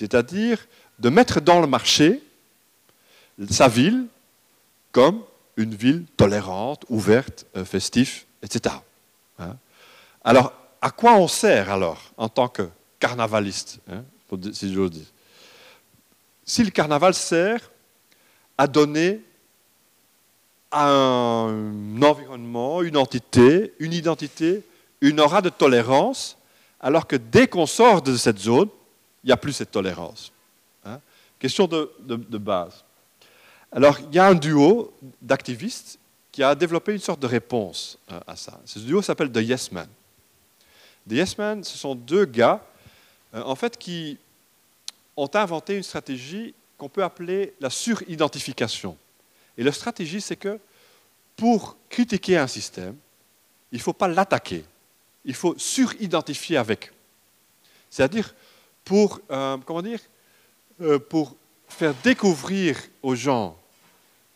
C'est-à-dire 0.02 0.58
de 0.98 1.10
mettre 1.10 1.42
dans 1.42 1.62
le 1.62 1.68
marché 1.68 2.24
sa 3.52 3.68
ville 3.68 4.08
comme 4.92 5.22
une 5.58 5.76
ville 5.76 6.06
tolérante, 6.18 6.86
ouverte, 6.90 7.46
euh, 7.56 7.64
festive, 7.64 8.24
etc. 8.42 8.76
Hein. 9.38 9.56
alors, 10.24 10.54
à 10.82 10.90
quoi 10.90 11.18
on 11.18 11.28
sert 11.28 11.70
alors 11.70 12.02
en 12.18 12.30
tant 12.30 12.48
que 12.48 12.68
carnavaliste, 13.00 13.78
hein, 13.92 14.04
si 14.54 14.74
j'ose 14.74 14.90
dire? 14.90 15.06
Si 16.46 16.64
le 16.64 16.72
carnaval 16.72 17.14
sert 17.14 17.70
à 18.58 18.66
donner 18.66 19.22
un 20.72 22.02
environnement, 22.02 22.82
une 22.82 22.98
entité, 22.98 23.74
une 23.78 23.94
identité, 23.94 24.64
une 25.00 25.20
aura 25.20 25.44
de 25.44 25.50
tolérance, 25.50 26.40
alors 26.80 27.06
que 27.06 27.18
dès 27.18 27.48
qu'on 27.48 27.68
sort 27.68 28.02
de 28.02 28.18
cette 28.18 28.40
zone, 28.40 28.70
il 29.24 29.28
n'y 29.28 29.32
a 29.32 29.38
plus 29.38 29.54
cette 29.54 29.72
tolérance. 29.72 30.32
Hein. 30.86 31.00
Question 31.40 31.68
de, 31.68 32.38
base. 32.38 32.84
Alors, 33.72 34.00
il 34.00 34.16
y 34.16 34.20
a 34.20 34.28
un 34.28 34.36
duo 34.36 34.94
d'activistes 35.22 36.00
qui 36.32 36.44
a 36.44 36.56
développé 36.56 36.94
une 36.94 37.00
sorte 37.00 37.20
de 37.20 37.28
réponse 37.28 37.98
euh, 38.12 38.20
à 38.26 38.36
ça. 38.36 38.60
Ce 38.66 38.80
duo 38.80 39.02
s'appelle 39.02 39.32
The 39.32 39.42
Yes 39.42 39.72
Men. 39.72 39.88
The 41.08 41.14
Yes 41.14 41.38
Men, 41.38 41.64
ce 41.64 41.78
sont 41.78 41.96
deux 41.96 42.26
gars, 42.26 42.64
euh, 43.34 43.42
en 43.44 43.56
fait, 43.56 43.78
qui 43.78 44.18
ont 45.18 45.30
inventé 45.34 45.78
une 45.78 45.84
stratégie 45.84 46.54
qu'on 46.78 46.90
peut 46.90 47.04
appeler 47.04 47.54
la 47.60 47.70
suridentification. 47.70 48.98
Et 49.58 49.64
la 49.64 49.72
stratégie, 49.72 50.22
c'est 50.22 50.36
que 50.36 50.60
pour 51.36 51.78
critiquer 51.90 52.38
un 52.38 52.48
système, 52.48 52.96
il 53.72 53.78
ne 53.78 53.84
faut 53.84 53.94
pas 53.94 54.08
l'attaquer, 54.08 54.66
il 55.26 55.34
faut 55.34 55.56
suridentifier 55.58 56.58
avec. 56.58 56.92
C'est-à-dire, 57.90 58.34
pour, 58.92 59.22
euh, 59.32 59.56
comment 59.66 59.82
dire, 59.82 60.02
euh, 60.82 61.00
pour 61.00 61.38
faire 61.70 61.94
découvrir 62.04 62.78
aux 63.02 63.16
gens 63.16 63.58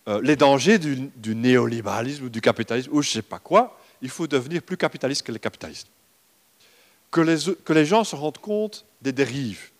euh, 0.07 0.21
les 0.23 0.37
dangers 0.37 0.79
du, 0.79 1.35
néolibéralisme 1.35 2.23
ou 2.23 2.29
du 2.29 2.39
capitalisme 2.39 2.89
ou 2.93 3.01
je 3.01 3.09
ne 3.09 3.13
sais 3.15 3.21
pas 3.21 3.39
quoi, 3.39 3.77
il 4.01 4.09
faut 4.09 4.27
devenir 4.27 4.61
plus 4.61 4.77
capitaliste 4.77 5.23
que 5.23 5.33
les 5.33 5.39
capitalistes. 5.39 5.89
Que 7.11 7.19
les, 7.19 7.53
que 7.65 7.73
les 7.73 7.85
gens 7.85 8.05
se 8.05 8.15
rendent 8.15 8.37
compte 8.37 8.85
des 9.01 9.11
dérives. 9.11 9.71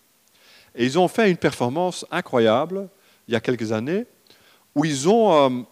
Et 0.76 0.84
ils 0.84 1.00
ont 1.00 1.08
fait 1.08 1.32
une 1.32 1.38
performance 1.38 2.06
incroyable 2.12 2.90
il 3.30 3.34
y 3.34 3.38
a 3.38 3.40
quelques 3.40 3.72
années 3.72 4.06
où 4.76 4.84
ils 4.84 5.08
ont 5.08 5.66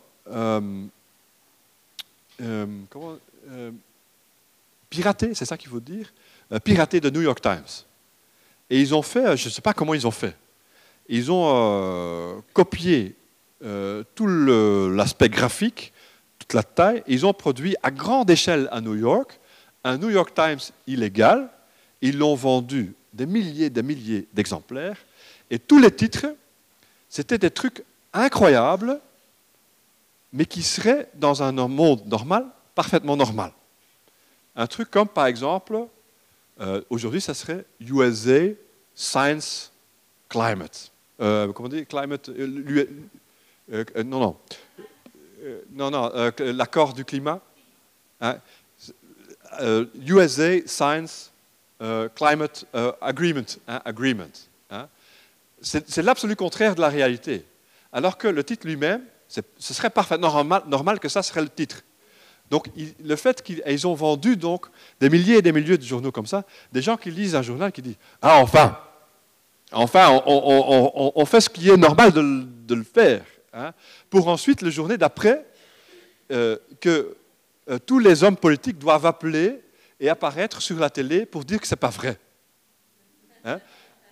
comment, 2.89 3.17
piraté, 4.89 5.33
c'est 5.33 5.43
ça 5.43 5.57
qu'il 5.57 5.69
faut 5.69 5.81
dire, 5.81 6.13
piraté 6.63 7.01
de 7.01 7.09
New 7.09 7.21
York 7.21 7.41
Times. 7.41 7.83
Et 8.69 8.79
ils 8.79 8.95
ont 8.95 9.01
fait, 9.01 9.37
je 9.37 9.47
ne 9.47 9.51
sais 9.51 9.61
pas 9.61 9.73
comment 9.73 9.93
ils 9.93 10.07
ont 10.07 10.11
fait, 10.11 10.35
ils 11.07 11.31
ont 11.31 11.45
euh, 11.47 12.39
copié 12.53 13.15
euh, 13.63 14.03
tout 14.15 14.27
l'aspect 14.27 15.29
graphique, 15.29 15.93
toute 16.39 16.53
la 16.53 16.63
taille, 16.63 17.03
et 17.07 17.13
ils 17.13 17.25
ont 17.25 17.33
produit 17.33 17.75
à 17.83 17.91
grande 17.91 18.29
échelle 18.29 18.67
à 18.71 18.81
New 18.81 18.95
York 18.95 19.39
un 19.83 19.97
New 19.97 20.09
York 20.09 20.33
Times 20.33 20.59
illégal. 20.87 21.49
Ils 22.01 22.17
l'ont 22.17 22.35
vendu 22.35 22.93
des 23.13 23.25
milliers 23.25 23.69
des 23.69 23.83
milliers 23.83 24.27
d'exemplaires, 24.33 24.97
et 25.49 25.59
tous 25.59 25.79
les 25.79 25.91
titres, 25.91 26.25
c'était 27.09 27.37
des 27.37 27.51
trucs 27.51 27.83
incroyables, 28.11 28.99
mais 30.31 30.45
qui 30.45 30.63
seraient 30.63 31.09
dans 31.13 31.43
un 31.43 31.51
monde 31.67 32.05
normal, 32.07 32.45
parfaitement 32.73 33.15
normal. 33.15 33.51
Un 34.55 34.67
truc 34.67 34.89
comme, 34.89 35.07
par 35.07 35.27
exemple, 35.27 35.87
euh, 36.63 36.81
aujourd'hui, 36.89 37.19
ça 37.19 37.33
serait 37.33 37.65
USA 37.81 38.53
Science 38.95 39.71
Climate. 40.29 40.91
Euh, 41.19 41.51
comment 41.51 41.69
dire 41.69 41.85
Climate. 41.87 42.29
Euh, 42.29 42.85
non, 44.05 44.19
non. 44.19 44.37
non, 45.71 45.91
non, 45.91 46.11
l'accord 46.39 46.93
du 46.93 47.03
climat. 47.03 47.41
Hein, 48.21 48.37
USA 49.95 50.65
Science 50.65 51.31
Climate 52.15 52.65
Agreement. 53.01 53.45
Hein, 53.67 53.81
agreement 53.83 54.23
hein? 54.71 54.87
C'est 55.61 55.97
l'absolu 56.01 56.35
contraire 56.35 56.75
de 56.75 56.81
la 56.81 56.89
réalité. 56.89 57.45
Alors 57.91 58.17
que 58.17 58.27
le 58.27 58.43
titre 58.43 58.65
lui-même, 58.65 59.03
ce 59.27 59.73
serait 59.73 59.89
parfaitement 59.89 60.31
normal, 60.31 60.63
normal 60.67 60.99
que 60.99 61.09
ça 61.09 61.23
serait 61.23 61.41
le 61.41 61.49
titre. 61.49 61.83
Donc, 62.53 62.67
le 63.03 63.15
fait 63.15 63.41
qu'ils 63.41 63.87
ont 63.87 63.95
vendu 63.95 64.37
donc 64.37 64.67
des 64.99 65.09
milliers 65.09 65.37
et 65.37 65.41
des 65.41 65.51
milliers 65.51 65.75
de 65.75 65.83
journaux 65.83 66.11
comme 66.11 66.27
ça, 66.27 66.43
des 66.71 66.83
gens 66.83 66.97
qui 66.97 67.09
lisent 67.09 67.35
un 67.35 67.41
journal 67.41 67.71
qui 67.71 67.81
disent 67.81 67.97
Ah, 68.21 68.37
enfin 68.37 68.77
Enfin, 69.71 70.21
on, 70.27 71.25
fait 71.25 71.41
ce 71.41 71.49
qui 71.49 71.67
est 71.67 71.77
normal 71.77 72.11
de, 72.11 72.75
le 72.75 72.83
faire. 72.83 73.25
Hein, 73.53 73.71
pour 74.07 74.27
ensuite, 74.27 74.61
le 74.61 74.69
journée 74.69 74.97
d'après, 74.97 75.43
euh, 76.31 76.59
que 76.79 77.17
euh, 77.71 77.79
tous 77.83 77.97
les 77.97 78.23
hommes 78.23 78.37
politiques 78.37 78.77
doivent 78.77 79.07
appeler 79.07 79.59
et 79.99 80.09
apparaître 80.09 80.61
sur 80.61 80.77
la 80.77 80.91
télé 80.91 81.25
pour 81.25 81.43
dire 81.45 81.59
que 81.59 81.65
ce 81.65 81.73
n'est 81.73 81.79
pas 81.79 81.89
vrai. 81.89 82.19
Hein, 83.45 83.59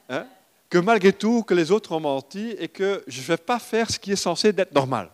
hein, 0.10 0.26
que 0.68 0.80
malgré 0.80 1.14
tout, 1.14 1.44
que 1.44 1.54
les 1.54 1.70
autres 1.70 1.92
ont 1.92 2.00
menti 2.00 2.56
et 2.58 2.70
que 2.70 3.04
je 3.06 3.22
ne 3.22 3.26
vais 3.28 3.38
pas 3.38 3.60
faire 3.60 3.92
ce 3.92 4.00
qui 4.00 4.14
est 4.14 4.16
censé 4.16 4.48
être 4.48 4.74
normal. 4.74 5.12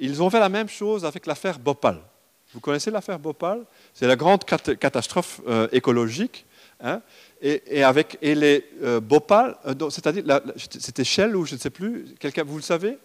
Ils 0.00 0.22
ont 0.22 0.30
fait 0.30 0.40
la 0.40 0.48
même 0.48 0.68
chose 0.68 1.04
avec 1.04 1.26
l'affaire 1.26 1.58
Bhopal. 1.58 2.00
Vous 2.54 2.60
connaissez 2.60 2.90
l'affaire 2.90 3.18
Bhopal? 3.18 3.62
C'est 3.94 4.06
la 4.06 4.16
grande 4.16 4.44
catastrophe 4.44 5.40
euh, 5.46 5.68
écologique. 5.72 6.46
Hein, 6.82 7.02
et, 7.42 7.84
avec 7.84 8.16
et 8.22 8.34
les 8.34 8.64
euh, 8.82 9.00
Bhopal, 9.00 9.54
euh, 9.66 9.90
c'est-à-dire 9.90 10.40
c'était 10.56 11.04
Shell 11.04 11.36
ou 11.36 11.44
je 11.44 11.54
ne 11.54 11.60
sais 11.60 11.68
plus, 11.68 12.06
quelqu'un 12.18 12.42
vous 12.42 12.56
le 12.56 12.62
savez? 12.62 12.96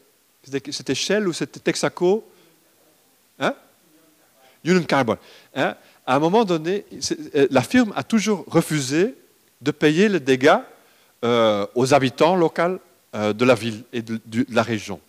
C'était 0.71 0.95
Shell 0.95 1.27
ou 1.27 1.33
c'était 1.33 1.59
Texaco? 1.59 2.25
Hein? 3.37 3.53
Union 4.63 4.83
Carbon. 4.83 5.17
Hein? 5.53 5.75
À 6.05 6.15
un 6.15 6.19
moment 6.19 6.45
donné, 6.45 6.85
la 7.49 7.61
firme 7.61 7.91
a 7.95 8.03
toujours 8.03 8.45
refusé 8.47 9.15
de 9.59 9.71
payer 9.71 10.07
les 10.07 10.19
dégâts 10.19 10.59
aux 11.23 11.93
habitants 11.93 12.35
locaux 12.35 12.79
de 13.13 13.45
la 13.45 13.55
ville 13.55 13.83
et 13.91 14.01
de, 14.01 14.21
de, 14.25 14.45
la 14.51 14.61
région. 14.61 15.01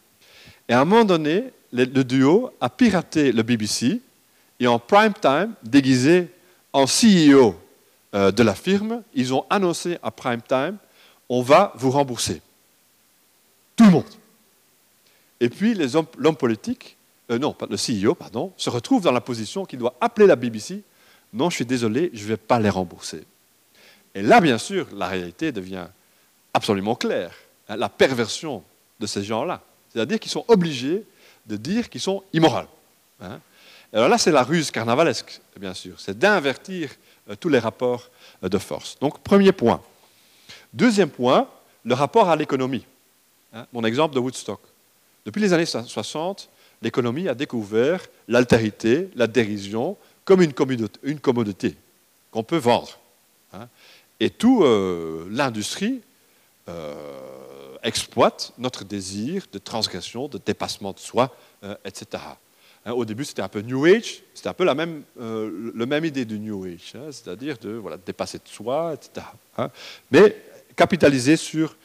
Et 0.69 0.73
à 0.73 0.81
un 0.81 0.85
moment 0.85 1.05
donné, 1.05 1.53
le, 1.85 2.05
duo 2.05 2.51
a 2.61 2.71
piraté 2.71 3.33
le 3.33 3.43
BBC 3.43 4.01
et 4.59 4.67
en 4.67 4.79
prime 4.79 5.13
time, 5.21 5.53
déguisé 5.63 6.29
en 6.73 6.87
CEO 6.87 7.55
euh, 8.15 8.31
de 8.31 8.43
la 8.43 8.55
firme, 8.55 9.03
ils 9.15 9.35
ont 9.35 9.45
annoncé 9.51 9.99
à 10.03 10.11
prime 10.11 10.43
time 10.43 10.79
on 11.29 11.43
va 11.43 11.73
vous 11.77 11.91
rembourser. 11.91 12.41
tout 13.75 13.85
le 13.85 13.91
monde. 13.91 14.05
Et 15.41 15.49
puis 15.51 15.75
l'homme 16.19 16.37
politique, 16.37 16.97
euh, 17.31 17.39
non, 17.39 17.55
le 17.69 17.77
CEO, 17.77 18.15
pardon, 18.15 18.53
se 18.57 18.71
retrouve 18.71 19.03
dans 19.03 19.13
la 19.13 19.21
position 19.21 19.65
qu'il 19.65 19.79
doit 19.79 19.95
appeler 20.01 20.27
la 20.27 20.37
BBC. 20.37 20.83
Non, 21.33 21.51
je 21.51 21.57
suis 21.57 21.67
désolé, 21.67 22.11
je 22.15 22.23
ne 22.23 22.29
vais 22.29 22.37
pas 22.37 22.59
les 22.59 22.71
rembourser. 22.71 23.25
Et 24.15 24.23
là, 24.23 24.41
bien 24.41 24.57
sûr, 24.57 24.87
la 24.95 25.09
réalité 25.09 25.53
devient 25.53 25.89
absolument 26.55 26.95
claire. 26.95 27.35
La 27.69 27.89
perversion 27.89 28.63
de 28.99 29.07
ces 29.07 29.25
gens-là. 29.25 29.61
C'est-à-dire 29.93 30.19
qu'ils 30.19 30.31
sont 30.31 30.45
obligés 30.49 31.05
de 31.47 31.57
dire 31.57 31.89
qu'ils 31.89 32.01
sont 32.01 32.23
immoraux. 32.33 32.69
Hein. 33.21 33.41
Alors 33.93 34.09
là, 34.09 34.19
c'est 34.19 34.33
la 34.33 34.43
ruse 34.43 34.71
carnavalesque, 34.71 35.41
bien 35.59 35.75
sûr. 35.75 35.99
C'est 36.01 36.19
d'invertir 36.19 36.91
euh, 37.31 37.37
tous 37.37 37.49
les 37.49 37.59
rapports 37.59 38.11
euh, 38.43 38.49
de 38.49 38.59
force. 38.59 38.99
Donc, 39.01 39.21
premier 39.21 39.53
point. 39.53 39.81
Deuxième 40.73 41.11
point, 41.11 41.49
le 41.85 41.95
rapport 41.95 42.29
à 42.29 42.37
l'économie. 42.37 42.85
Hein, 43.53 43.67
mon 43.73 43.85
exemple 43.85 44.15
de 44.15 44.21
Woodstock. 44.21 44.61
Depuis 45.25 45.41
les 45.41 45.53
années 45.53 45.67
60, 45.67 46.49
l'économie 46.83 47.29
a 47.29 47.35
découvert 47.35 48.07
l'altérité, 48.29 49.09
la 49.15 49.27
dérision, 49.27 49.97
comme 50.25 50.43
une 50.43 50.53
commodité, 50.53 51.77
qu'on 52.31 52.43
peut 52.43 52.59
vendre. 52.59 52.99
Hein. 53.53 53.69
Et 54.21 54.31
toute 54.31 54.63
euh, 54.63 55.27
l'industrie 55.31 56.01
exploite 57.83 58.53
notre 58.59 58.85
désir 58.85 59.45
de 59.53 59.59
transgression, 59.59 60.29
de 60.29 60.39
dépassement 60.39 60.93
de 60.93 60.99
soi, 60.99 61.35
etc. 61.85 62.23
Hein, 62.87 62.93
au 62.93 63.05
début, 63.05 63.25
c'était 63.25 63.43
un 63.43 63.49
peu 63.49 63.63
New 63.63 63.85
Age, 63.85 64.23
c'était 64.33 64.49
un 64.49 64.55
peu 64.55 64.65
la 64.65 64.77
même, 64.77 65.03
euh, 65.21 65.73
même 65.75 66.05
idée 66.05 66.25
du 66.25 66.39
New 66.39 66.65
Age, 66.65 66.93
hein, 66.95 67.11
c'est-à-dire 67.11 67.59
de 67.59 67.71
voilà, 67.71 67.97
dépasser 67.97 68.39
de 68.39 68.49
soi, 68.49 68.95
etc. 68.95 69.27
Hein. 69.59 69.71
Mais 70.13 70.37
capitaliser 70.77 71.37
sur 71.37 71.77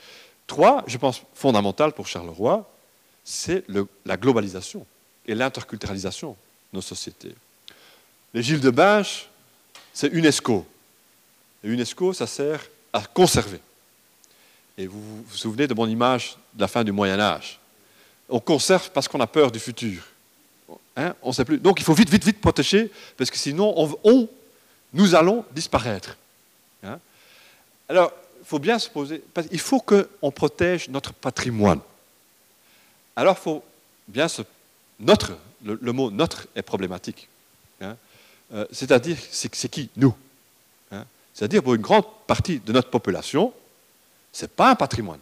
trois, 0.46 0.84
je 0.86 0.98
pense, 0.98 1.24
fondamentales 1.34 1.94
pour 1.94 2.06
Charleroi, 2.06 2.70
c'est 3.24 3.64
la 4.06 4.16
globalisation 4.16 4.86
et 5.26 5.34
l'interculturalisation 5.34 6.32
de 6.32 6.78
nos 6.78 6.82
sociétés. 6.82 7.34
Les 8.36 8.44
Gilles 8.44 8.62
de 8.62 8.70
Binche, 8.70 9.28
c'est 9.94 10.14
UNESCO. 10.14 10.66
Et 11.64 11.70
UNESCO, 11.70 12.14
ça 12.14 12.28
sert 12.28 12.62
à 12.94 13.02
conserver. 13.02 13.60
Et 14.82 14.88
vous 14.88 15.24
vous 15.24 15.38
souvenez 15.38 15.68
de 15.68 15.76
mon 15.76 15.88
image 15.88 16.36
de 16.56 16.62
la 16.62 16.68
fin 16.68 16.84
du 16.84 16.92
Moyen 16.92 17.20
Âge? 17.20 17.60
On 18.28 18.40
conserve 18.40 18.90
parce 18.90 19.08
qu'on 19.08 19.20
a 19.20 19.28
peur 19.28 19.52
du 19.52 19.60
futur. 19.60 20.02
Hein, 20.98 21.14
on 21.22 21.32
sait 21.32 21.46
plus. 21.46 21.60
Donc 21.60 21.80
il 21.80 21.84
faut 21.84 21.94
vite, 21.94 22.10
vite, 22.10 22.26
vite 22.26 22.42
protéger, 22.42 22.92
parce 23.16 23.30
que 23.30 23.38
sinon, 23.38 23.76
on, 24.04 24.28
nous 24.94 25.14
allons 25.14 25.46
disparaître. 25.52 26.18
Hein? 26.84 27.00
Alors, 27.88 28.12
il 28.40 28.46
faut 28.48 28.58
bien 28.58 28.80
se 28.80 28.90
poser, 28.90 29.22
il 29.52 29.60
faut 29.60 29.82
qu'on 29.82 30.32
protège 30.32 30.90
notre 30.90 31.14
patrimoine. 31.14 31.80
Alors, 33.16 33.38
il 33.40 33.44
faut 33.44 33.64
bien 34.08 34.28
se... 34.28 34.42
Notre, 35.00 35.38
le, 35.64 35.92
mot 35.92 36.10
notre 36.10 36.48
est 36.56 36.64
problématique. 36.64 37.28
Hein? 37.82 37.96
Euh, 38.52 38.66
c'est-à-dire, 38.72 39.18
c'est 39.30 39.70
qui? 39.70 39.92
Nous. 39.96 40.16
C'est-à-dire, 41.34 41.62
pour 41.62 41.76
une 41.76 41.82
grande 41.82 42.06
partie 42.26 42.60
de 42.60 42.74
notre 42.74 42.90
population, 42.90 43.54
ce 44.32 44.44
n'est 44.44 44.50
pas 44.50 44.72
un 44.72 44.76
patrimoine. 44.76 45.20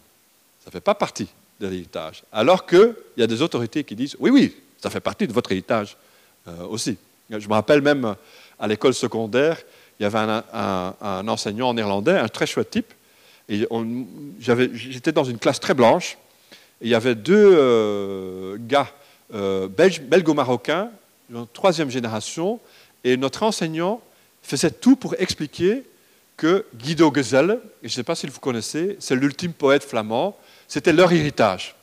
Ça 0.62 0.68
ne 0.68 0.72
fait 0.72 0.80
pas 0.80 0.94
partie 0.94 1.28
de 1.60 1.66
l'héritage. 1.66 2.22
Alors 2.32 2.66
qu'il 2.66 2.94
y 3.16 3.22
a 3.22 3.26
des 3.26 3.42
autorités 3.42 3.84
qui 3.84 3.94
disent, 3.94 4.16
oui, 4.18 4.30
oui, 4.30 4.56
ça 4.80 4.90
fait 4.90 5.00
partie 5.00 5.26
de 5.26 5.32
votre 5.32 5.52
héritage 5.52 5.96
euh, 6.48 6.66
aussi. 6.66 6.96
Je 7.30 7.46
me 7.48 7.52
rappelle 7.52 7.82
même 7.82 8.14
à 8.58 8.66
l'école 8.66 8.94
secondaire, 8.94 9.58
il 9.98 10.04
y 10.04 10.06
avait 10.06 10.18
un, 10.18 11.28
enseignant 11.28 11.68
en 11.68 11.74
néerlandais, 11.74 12.18
un 12.18 12.28
très 12.28 12.46
chouette 12.46 12.70
type. 12.70 12.92
J'étais 13.48 15.12
dans 15.12 15.24
une 15.24 15.38
classe 15.38 15.60
très 15.60 15.74
blanche. 15.74 16.16
Et 16.80 16.86
il 16.86 16.90
y 16.90 16.94
avait 16.94 17.14
deux 17.14 17.54
euh, 17.54 18.56
gars 18.58 18.88
euh, 19.34 19.68
belgo-marocains, 19.68 20.90
troisième 21.52 21.90
génération, 21.90 22.58
et 23.04 23.18
notre 23.18 23.42
enseignant 23.42 24.00
faisait 24.42 24.70
tout 24.70 24.96
pour 24.96 25.14
expliquer 25.18 25.84
que 26.40 26.64
Guido 26.74 27.12
Gezelle, 27.14 27.60
je 27.82 27.88
ne 27.88 27.90
sais 27.90 28.02
pas 28.02 28.14
si 28.14 28.26
vous 28.26 28.40
connaissez, 28.40 28.96
c'est 28.98 29.14
l'ultime 29.14 29.52
poète 29.52 29.84
flamand, 29.84 30.38
c'était 30.66 30.94
leur 30.94 31.12
héritage. 31.12 31.74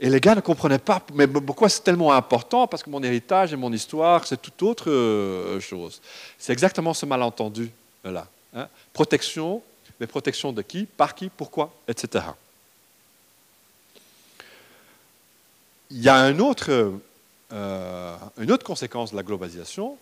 Et 0.00 0.10
les 0.10 0.18
gars 0.18 0.34
ne 0.34 0.40
comprenaient 0.40 0.80
pas, 0.80 1.00
mais 1.14 1.28
pourquoi 1.28 1.68
c'est 1.68 1.84
tellement 1.84 2.12
important 2.12 2.66
Parce 2.66 2.82
que 2.82 2.90
mon 2.90 3.00
héritage 3.00 3.52
et 3.52 3.56
mon 3.56 3.72
histoire, 3.72 4.26
c'est 4.26 4.42
toute 4.42 4.60
autre 4.64 4.90
euh, 4.90 5.60
chose. 5.60 6.02
C'est 6.36 6.52
exactement 6.52 6.92
ce 6.94 7.06
malentendu 7.06 7.70
là. 8.02 8.26
Hein. 8.56 8.66
Protection, 8.92 9.62
mais 10.00 10.08
protection 10.08 10.52
de 10.52 10.60
qui 10.60 10.84
Par 10.84 11.14
qui 11.14 11.28
Pourquoi 11.28 11.72
Etc. 11.86 12.24
Il 15.92 16.02
y 16.02 16.08
a 16.08 16.24
euh, 16.24 18.16
une 18.36 18.50
autre 18.50 18.64
conséquence 18.64 19.12
de 19.12 19.16
la 19.16 19.22
globalisation, 19.22 19.96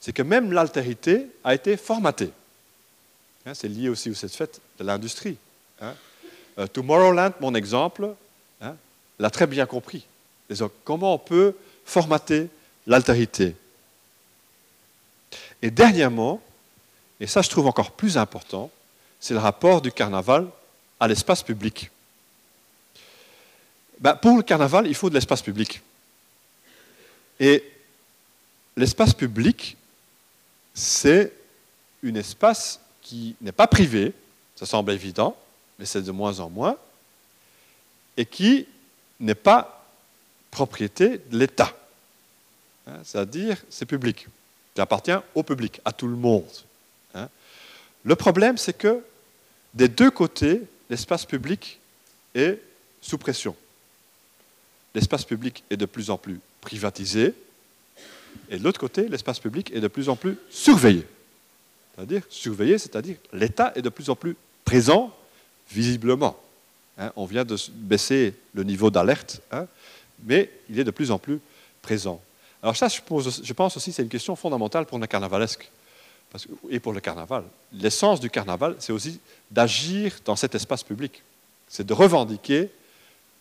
c'est 0.00 0.12
que 0.12 0.22
même 0.22 0.50
l'altérité 0.50 1.28
a 1.44 1.54
été 1.54 1.76
formatée. 1.76 2.32
Hein, 3.46 3.54
c'est 3.54 3.68
lié 3.68 3.88
aussi 3.88 4.10
au 4.10 4.14
fait 4.14 4.60
de 4.78 4.84
l'industrie. 4.84 5.36
Hein. 5.80 5.94
Euh, 6.58 6.66
Tomorrowland, 6.66 7.32
mon 7.40 7.54
exemple, 7.54 8.14
l'a 9.18 9.30
très 9.30 9.46
bien 9.46 9.64
compris. 9.66 10.04
comment 10.84 11.14
on 11.14 11.18
peut 11.18 11.54
formater 11.84 12.48
l'altérité? 12.86 13.54
Et 15.62 15.70
dernièrement, 15.70 16.42
et 17.20 17.26
ça 17.26 17.40
je 17.40 17.48
trouve 17.48 17.66
encore 17.66 17.92
plus 17.92 18.18
important, 18.18 18.70
c'est 19.20 19.32
le 19.32 19.40
rapport 19.40 19.80
du 19.80 19.90
carnaval 19.90 20.48
à 21.00 21.08
l'espace 21.08 21.42
public. 21.42 21.90
Ben, 24.00 24.14
pour 24.14 24.36
le 24.36 24.42
carnaval, 24.42 24.86
il 24.86 24.94
faut 24.94 25.08
de 25.08 25.14
l'espace 25.14 25.40
public. 25.40 25.80
Et 27.40 27.64
l'espace 28.76 29.14
public, 29.14 29.76
c'est 30.74 31.32
un 32.04 32.14
espace 32.16 32.80
qui 33.06 33.36
n'est 33.40 33.52
pas 33.52 33.68
privé, 33.68 34.12
ça 34.56 34.66
semble 34.66 34.90
évident, 34.90 35.36
mais 35.78 35.86
c'est 35.86 36.02
de 36.02 36.10
moins 36.10 36.40
en 36.40 36.50
moins, 36.50 36.76
et 38.16 38.26
qui 38.26 38.66
n'est 39.20 39.36
pas 39.36 39.86
propriété 40.50 41.20
de 41.30 41.38
l'État. 41.38 41.72
Hein, 42.88 42.98
c'est-à-dire, 43.04 43.58
c'est 43.70 43.86
public. 43.86 44.26
Ça 44.74 44.82
appartient 44.82 45.16
au 45.36 45.44
public, 45.44 45.80
à 45.84 45.92
tout 45.92 46.08
le 46.08 46.16
monde. 46.16 46.50
Hein. 47.14 47.28
Le 48.02 48.16
problème, 48.16 48.56
c'est 48.56 48.76
que 48.76 49.00
des 49.72 49.88
deux 49.88 50.10
côtés, 50.10 50.62
l'espace 50.90 51.24
public 51.24 51.78
est 52.34 52.60
sous 53.00 53.18
pression. 53.18 53.54
L'espace 54.96 55.24
public 55.24 55.62
est 55.70 55.76
de 55.76 55.86
plus 55.86 56.10
en 56.10 56.18
plus 56.18 56.40
privatisé, 56.60 57.34
et 58.50 58.58
de 58.58 58.64
l'autre 58.64 58.80
côté, 58.80 59.08
l'espace 59.08 59.38
public 59.38 59.70
est 59.72 59.80
de 59.80 59.88
plus 59.88 60.08
en 60.08 60.16
plus 60.16 60.36
surveillé. 60.50 61.06
C'est-à-dire, 61.96 62.22
surveillé, 62.28 62.78
c'est-à-dire 62.78 63.16
l'État 63.32 63.72
est 63.74 63.82
de 63.82 63.88
plus 63.88 64.10
en 64.10 64.16
plus 64.16 64.36
présent 64.64 65.14
visiblement. 65.70 66.36
Hein, 66.98 67.10
on 67.16 67.24
vient 67.24 67.44
de 67.44 67.56
baisser 67.72 68.34
le 68.54 68.64
niveau 68.64 68.90
d'alerte, 68.90 69.40
hein, 69.50 69.66
mais 70.24 70.50
il 70.68 70.78
est 70.78 70.84
de 70.84 70.90
plus 70.90 71.10
en 71.10 71.18
plus 71.18 71.40
présent. 71.82 72.20
Alors 72.62 72.76
ça, 72.76 72.88
je, 72.88 73.00
pense 73.52 73.76
aussi, 73.76 73.92
c'est 73.92 74.02
une 74.02 74.08
question 74.08 74.34
fondamentale 74.36 74.86
pour 74.86 74.98
le 74.98 75.06
carnavalesque 75.06 75.70
et 76.68 76.80
pour 76.80 76.92
le 76.92 77.00
carnaval. 77.00 77.44
L'essence 77.72 78.20
du 78.20 78.28
carnaval, 78.28 78.76
c'est 78.78 78.92
aussi 78.92 79.20
d'agir 79.50 80.18
dans 80.24 80.36
cet 80.36 80.54
espace 80.54 80.82
public. 80.82 81.22
C'est 81.68 81.86
de 81.86 81.92
revendiquer 81.92 82.70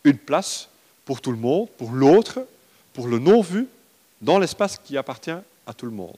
une 0.03 0.17
place 0.17 0.69
pour 1.05 1.21
tout 1.21 1.31
le 1.31 1.37
monde, 1.37 1.69
pour 1.77 1.91
l'autre, 1.91 2.45
pour 2.93 3.07
le 3.07 3.19
non-vu, 3.19 3.67
dans 4.21 4.39
l'espace 4.39 4.77
qui 4.77 4.97
appartient 4.97 5.31
à 5.31 5.73
tout 5.75 5.85
le 5.85 5.91
monde. 5.91 6.17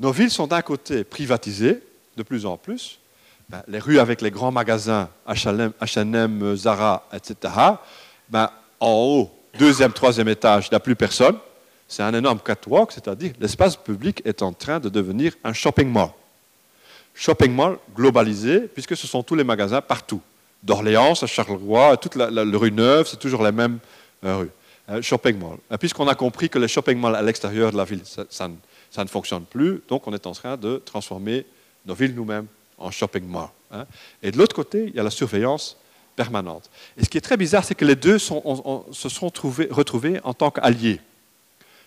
Nos 0.00 0.12
villes 0.12 0.30
sont 0.30 0.46
d'un 0.46 0.62
côté 0.62 1.04
privatisées, 1.04 1.80
de 2.16 2.22
plus 2.22 2.46
en 2.46 2.56
plus, 2.56 2.98
ben, 3.48 3.62
les 3.68 3.78
rues 3.78 3.98
avec 3.98 4.20
les 4.22 4.30
grands 4.30 4.50
magasins, 4.50 5.08
H&M, 5.28 6.56
Zara, 6.56 7.08
etc., 7.12 7.54
ben, 8.28 8.50
en 8.80 8.92
haut, 8.92 9.30
deuxième, 9.58 9.92
troisième 9.92 10.28
étage, 10.28 10.66
il 10.66 10.70
n'y 10.74 10.76
a 10.76 10.80
plus 10.80 10.96
personne. 10.96 11.36
C'est 11.86 12.02
un 12.02 12.14
énorme 12.14 12.40
catwalk, 12.40 12.92
c'est-à-dire 12.92 13.32
l'espace 13.38 13.76
public 13.76 14.22
est 14.24 14.42
en 14.42 14.52
train 14.52 14.80
de 14.80 14.88
devenir 14.88 15.34
un 15.44 15.52
shopping 15.52 15.88
mall. 15.88 16.10
Shopping 17.14 17.54
mall 17.54 17.78
globalisé, 17.94 18.60
puisque 18.60 18.96
ce 18.96 19.06
sont 19.06 19.22
tous 19.22 19.34
les 19.34 19.44
magasins 19.44 19.80
partout. 19.80 20.20
D'Orléans 20.62 21.12
à 21.22 21.26
Charleroi, 21.26 21.96
toute 21.98 22.16
la, 22.16 22.42
rue 22.42 22.72
Neuve, 22.72 23.06
c'est 23.06 23.18
toujours 23.18 23.44
les 23.44 23.52
mêmes 23.52 23.78
euh, 24.24 24.36
rues. 24.38 24.50
Euh, 24.88 25.02
shopping 25.02 25.38
mall. 25.38 25.58
Puisqu'on 25.78 26.08
a 26.08 26.14
compris 26.14 26.48
que 26.48 26.58
les 26.58 26.68
shopping 26.68 26.98
malls 26.98 27.14
à 27.14 27.22
l'extérieur 27.22 27.70
de 27.70 27.76
la 27.76 27.84
ville, 27.84 28.02
ça, 28.04 28.48
ne 29.02 29.08
fonctionne 29.08 29.44
plus, 29.44 29.82
donc 29.88 30.06
on 30.06 30.12
est 30.12 30.26
en 30.26 30.32
train 30.32 30.56
de 30.56 30.80
transformer 30.84 31.46
nos 31.86 31.94
villes 31.94 32.14
nous-mêmes 32.14 32.46
en 32.78 32.90
shopping 32.90 33.26
mall. 33.26 33.48
Hein. 33.72 33.86
Et 34.22 34.30
de 34.30 34.38
l'autre 34.38 34.54
côté, 34.54 34.86
il 34.88 34.94
y 34.94 35.00
a 35.00 35.02
la 35.02 35.10
surveillance 35.10 35.76
permanente. 36.14 36.70
Et 36.96 37.04
ce 37.04 37.10
qui 37.10 37.18
est 37.18 37.22
très 37.22 37.36
bizarre, 37.36 37.64
c'est 37.64 37.74
que 37.74 37.84
les 37.84 37.96
deux 37.96 38.18
se 38.18 39.08
sont 39.08 39.32
retrouvés 39.70 40.20
en 40.22 40.32
tant 40.32 40.50
qu'alliés. 40.50 41.00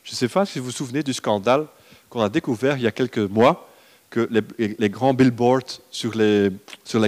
Je 0.03 0.11
ne 0.11 0.15
sais 0.15 0.27
pas 0.27 0.45
si 0.45 0.59
vous 0.59 0.65
vous 0.65 0.71
souvenez 0.71 1.03
du 1.03 1.13
scandale 1.13 1.65
qu'on 2.09 2.21
a 2.21 2.29
découvert 2.29 2.77
il 2.77 2.83
y 2.83 2.87
a 2.87 2.91
quelques 2.91 3.17
mois, 3.17 3.69
que 4.09 4.29
les, 4.59 4.89
grands 4.89 5.13
billboards 5.13 5.81
sur 5.91 6.15
les, 6.15 6.51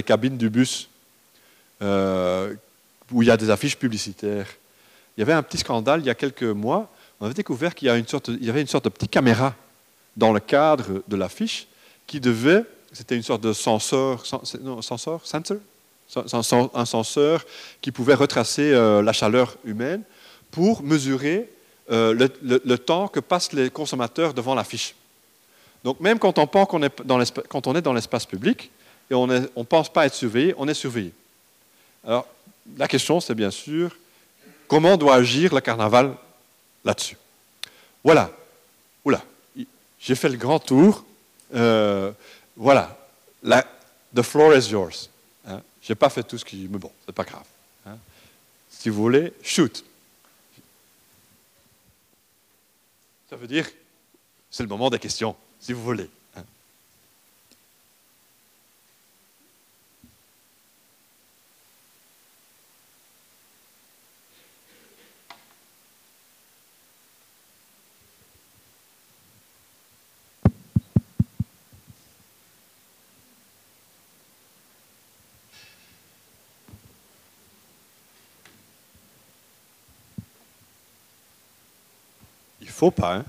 cabines 0.04 0.36
du 0.36 0.50
bus, 0.50 0.88
euh, 1.82 2.54
où 3.10 3.22
il 3.22 3.28
y 3.28 3.30
a 3.30 3.36
des 3.36 3.50
affiches 3.50 3.76
publicitaires. 3.76 4.46
Il 5.16 5.20
y 5.20 5.22
avait 5.22 5.32
un 5.32 5.42
petit 5.42 5.58
scandale 5.58 6.00
il 6.00 6.06
y 6.06 6.10
a 6.10 6.14
quelques 6.14 6.42
mois. 6.42 6.90
On 7.20 7.26
avait 7.26 7.34
découvert 7.34 7.74
qu'il 7.74 7.88
y 7.88 7.90
avait 7.90 8.00
une 8.00 8.06
sorte 8.06 8.84
de 8.84 8.88
petite 8.88 9.10
caméra 9.10 9.54
dans 10.16 10.32
le 10.32 10.40
cadre 10.40 11.02
de 11.06 11.16
l'affiche 11.16 11.66
qui 12.06 12.20
devait, 12.20 12.64
c'était 12.92 13.16
une 13.16 13.22
sorte 13.22 13.42
de 13.42 13.52
senseur, 13.52 14.24
non, 14.60 14.82
sensor, 14.82 15.22
sensor, 15.24 16.70
un 16.74 16.84
senseur 16.84 17.44
qui 17.80 17.92
pouvait 17.92 18.14
retracer 18.14 18.72
euh, 18.72 19.02
la 19.02 19.12
chaleur 19.12 19.56
humaine 19.64 20.02
pour 20.50 20.82
mesurer 20.82 21.48
euh, 21.90 22.28
le, 22.42 22.78
temps 22.78 23.08
que 23.08 23.20
passent 23.20 23.52
les 23.52 23.70
consommateurs 23.70 24.34
devant 24.34 24.54
l'affiche. 24.54 24.94
Donc 25.84 26.00
même 26.00 26.18
quand 26.18 26.38
on, 26.38 26.46
pense 26.46 26.68
qu'on 26.68 26.82
est, 26.82 27.02
dans 27.04 27.22
quand 27.48 27.66
on 27.66 27.74
est 27.74 27.82
dans 27.82 27.92
l'espace 27.92 28.26
public 28.26 28.70
et 29.10 29.14
on 29.14 29.26
ne 29.26 29.46
pense 29.68 29.92
pas 29.92 30.06
être 30.06 30.14
surveillé, 30.14 30.54
on 30.58 30.68
est 30.68 30.74
surveillé. 30.74 31.12
Alors 32.04 32.26
la 32.76 32.88
question 32.88 33.20
c'est 33.20 33.34
bien 33.34 33.50
sûr 33.50 33.96
comment 34.68 34.96
doit 34.96 35.16
agir 35.16 35.54
le 35.54 35.60
carnaval 35.60 36.14
là-dessus? 36.84 37.16
Voilà. 38.04 38.30
Oula, 39.04 39.22
j'ai 40.00 40.14
fait 40.14 40.28
le 40.28 40.36
grand 40.36 40.58
tour. 40.58 41.04
Euh, 41.54 42.12
voilà. 42.56 42.96
The 43.42 44.22
floor 44.22 44.54
is 44.54 44.70
yours. 44.70 45.08
Hein? 45.46 45.60
Je 45.82 45.92
n'ai 45.92 45.94
pas 45.94 46.08
fait 46.08 46.22
tout 46.22 46.38
ce 46.38 46.44
qui... 46.44 46.66
Mais 46.70 46.78
bon, 46.78 46.90
c'est 47.06 47.14
pas 47.14 47.24
grave. 47.24 47.44
Hein? 47.86 47.96
Si 48.68 48.88
vous 48.88 49.02
voulez, 49.02 49.32
shoot. 49.42 49.84
Ça 53.28 53.36
veut 53.36 53.46
dire, 53.46 53.68
c'est 54.50 54.62
le 54.62 54.68
moment 54.68 54.90
des 54.90 54.98
questions, 54.98 55.36
si 55.60 55.72
vous 55.72 55.82
voulez. 55.82 56.10
Faut 82.80 82.90
pas. 82.90 83.16
Hein. 83.16 83.24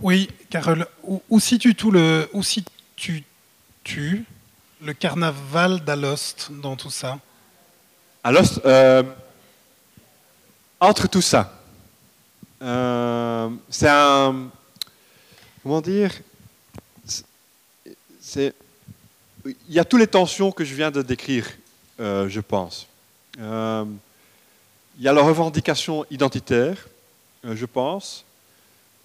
oui, 0.00 0.28
où, 1.04 1.22
où 1.30 1.40
tu 1.40 1.72
le, 1.92 2.28
où 2.32 2.42
situes 2.42 3.24
tu 3.84 4.24
le 4.82 4.92
carnaval 4.92 5.84
d'Alost 5.84 6.50
dans 6.50 6.74
tout 6.74 6.90
ça? 6.90 7.20
Alost, 8.24 8.60
euh, 8.64 9.04
entre 10.80 11.06
tout 11.06 11.22
ça, 11.22 11.62
euh, 12.60 13.50
c'est 13.70 13.88
un. 13.88 14.50
Comment 15.62 15.80
dire 15.80 16.12
C'est. 18.20 18.52
Il 19.46 19.74
y 19.74 19.78
a 19.78 19.84
toutes 19.84 20.00
les 20.00 20.08
tensions 20.08 20.50
que 20.50 20.64
je 20.64 20.74
viens 20.74 20.90
de 20.90 21.02
décrire, 21.02 21.46
euh, 22.00 22.28
je 22.28 22.40
pense. 22.40 22.88
il 23.38 25.04
y 25.04 25.08
a 25.08 25.12
la 25.12 25.22
revendication 25.22 26.04
identitaire, 26.10 26.88
je 27.44 27.66
pense. 27.66 28.24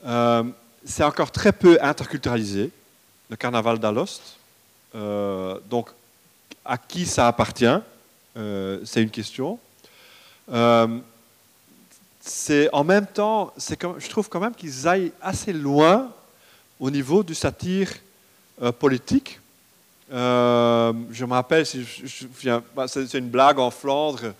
Euh, 0.06 0.44
c'est 0.86 1.04
encore 1.04 1.32
très 1.32 1.54
peu 1.54 1.78
interculturalisé, 1.82 2.72
le 3.30 3.36
carnaval 3.36 3.80
d'Alost. 3.80 4.38
Euh, 4.96 5.60
donc, 5.70 5.90
à 6.66 6.78
qui 6.78 7.06
ça 7.06 7.28
appartient 7.28 7.80
C'est 8.36 9.02
une 9.02 9.10
question. 9.10 9.60
c'est 12.22 12.70
en 12.74 12.84
même 12.84 13.08
temps, 13.08 13.54
je 13.58 14.10
trouve 14.10 14.30
quand 14.30 14.40
même 14.40 14.56
qu'ils 14.56 14.88
aillent 14.88 15.12
assez 15.22 15.54
loin 15.54 16.12
au 16.80 16.90
niveau 16.90 17.24
du 17.24 17.36
satire 17.36 17.90
politique. 18.80 19.40
je 20.10 21.26
me 21.26 21.34
rappelle, 21.34 21.66
bah, 22.76 22.88
c'est 22.88 23.18
une 23.18 23.30
blague 23.30 23.60
en 23.60 23.72
Flandre 23.72 24.34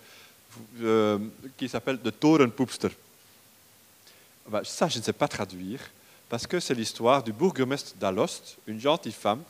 qui 1.56 1.68
s'appelle 1.68 2.00
de 2.02 2.10
Torenpoepster. 2.10 2.90
Bah, 4.48 4.60
ça, 4.62 4.88
je 4.88 4.98
ne 4.98 5.02
sais 5.02 5.12
pas 5.14 5.26
traduire, 5.26 5.80
parce 6.28 6.46
que 6.46 6.60
c'est 6.60 6.74
l'histoire 6.74 7.22
du 7.22 7.32
bourgmestre 7.32 7.94
d'Alost, 7.98 8.58
une 8.66 8.78
gentille 8.78 9.12
femme, 9.12 9.42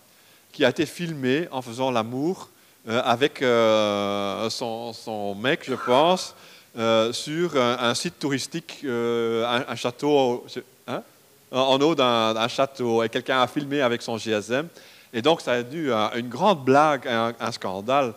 qui 0.52 0.64
a 0.64 0.68
été 0.68 0.86
filmée 0.86 1.48
en 1.50 1.62
faisant 1.62 1.90
l'amour 1.90 2.48
euh, 2.88 3.02
avec 3.04 3.42
euh, 3.42 4.48
son, 4.50 5.34
mec, 5.34 5.62
je 5.66 5.74
pense, 5.74 6.36
euh, 6.78 7.12
sur 7.12 7.56
un, 7.56 7.92
site 7.94 8.20
touristique, 8.20 8.84
un, 8.84 9.74
château 9.74 10.46
hein, 10.86 11.02
en 11.50 11.80
haut 11.80 11.94
d'un 11.96 12.48
château. 12.48 13.02
Et 13.02 13.08
quelqu'un 13.08 13.42
a 13.42 13.48
filmé 13.48 13.80
avec 13.80 14.00
son 14.00 14.16
GSM. 14.16 14.68
Et 15.12 15.22
donc, 15.22 15.40
ça 15.40 15.52
a 15.52 15.62
dû 15.62 15.90
une 15.90 16.28
grande 16.28 16.64
blague, 16.64 17.08
un 17.08 17.52
scandale, 17.52 18.14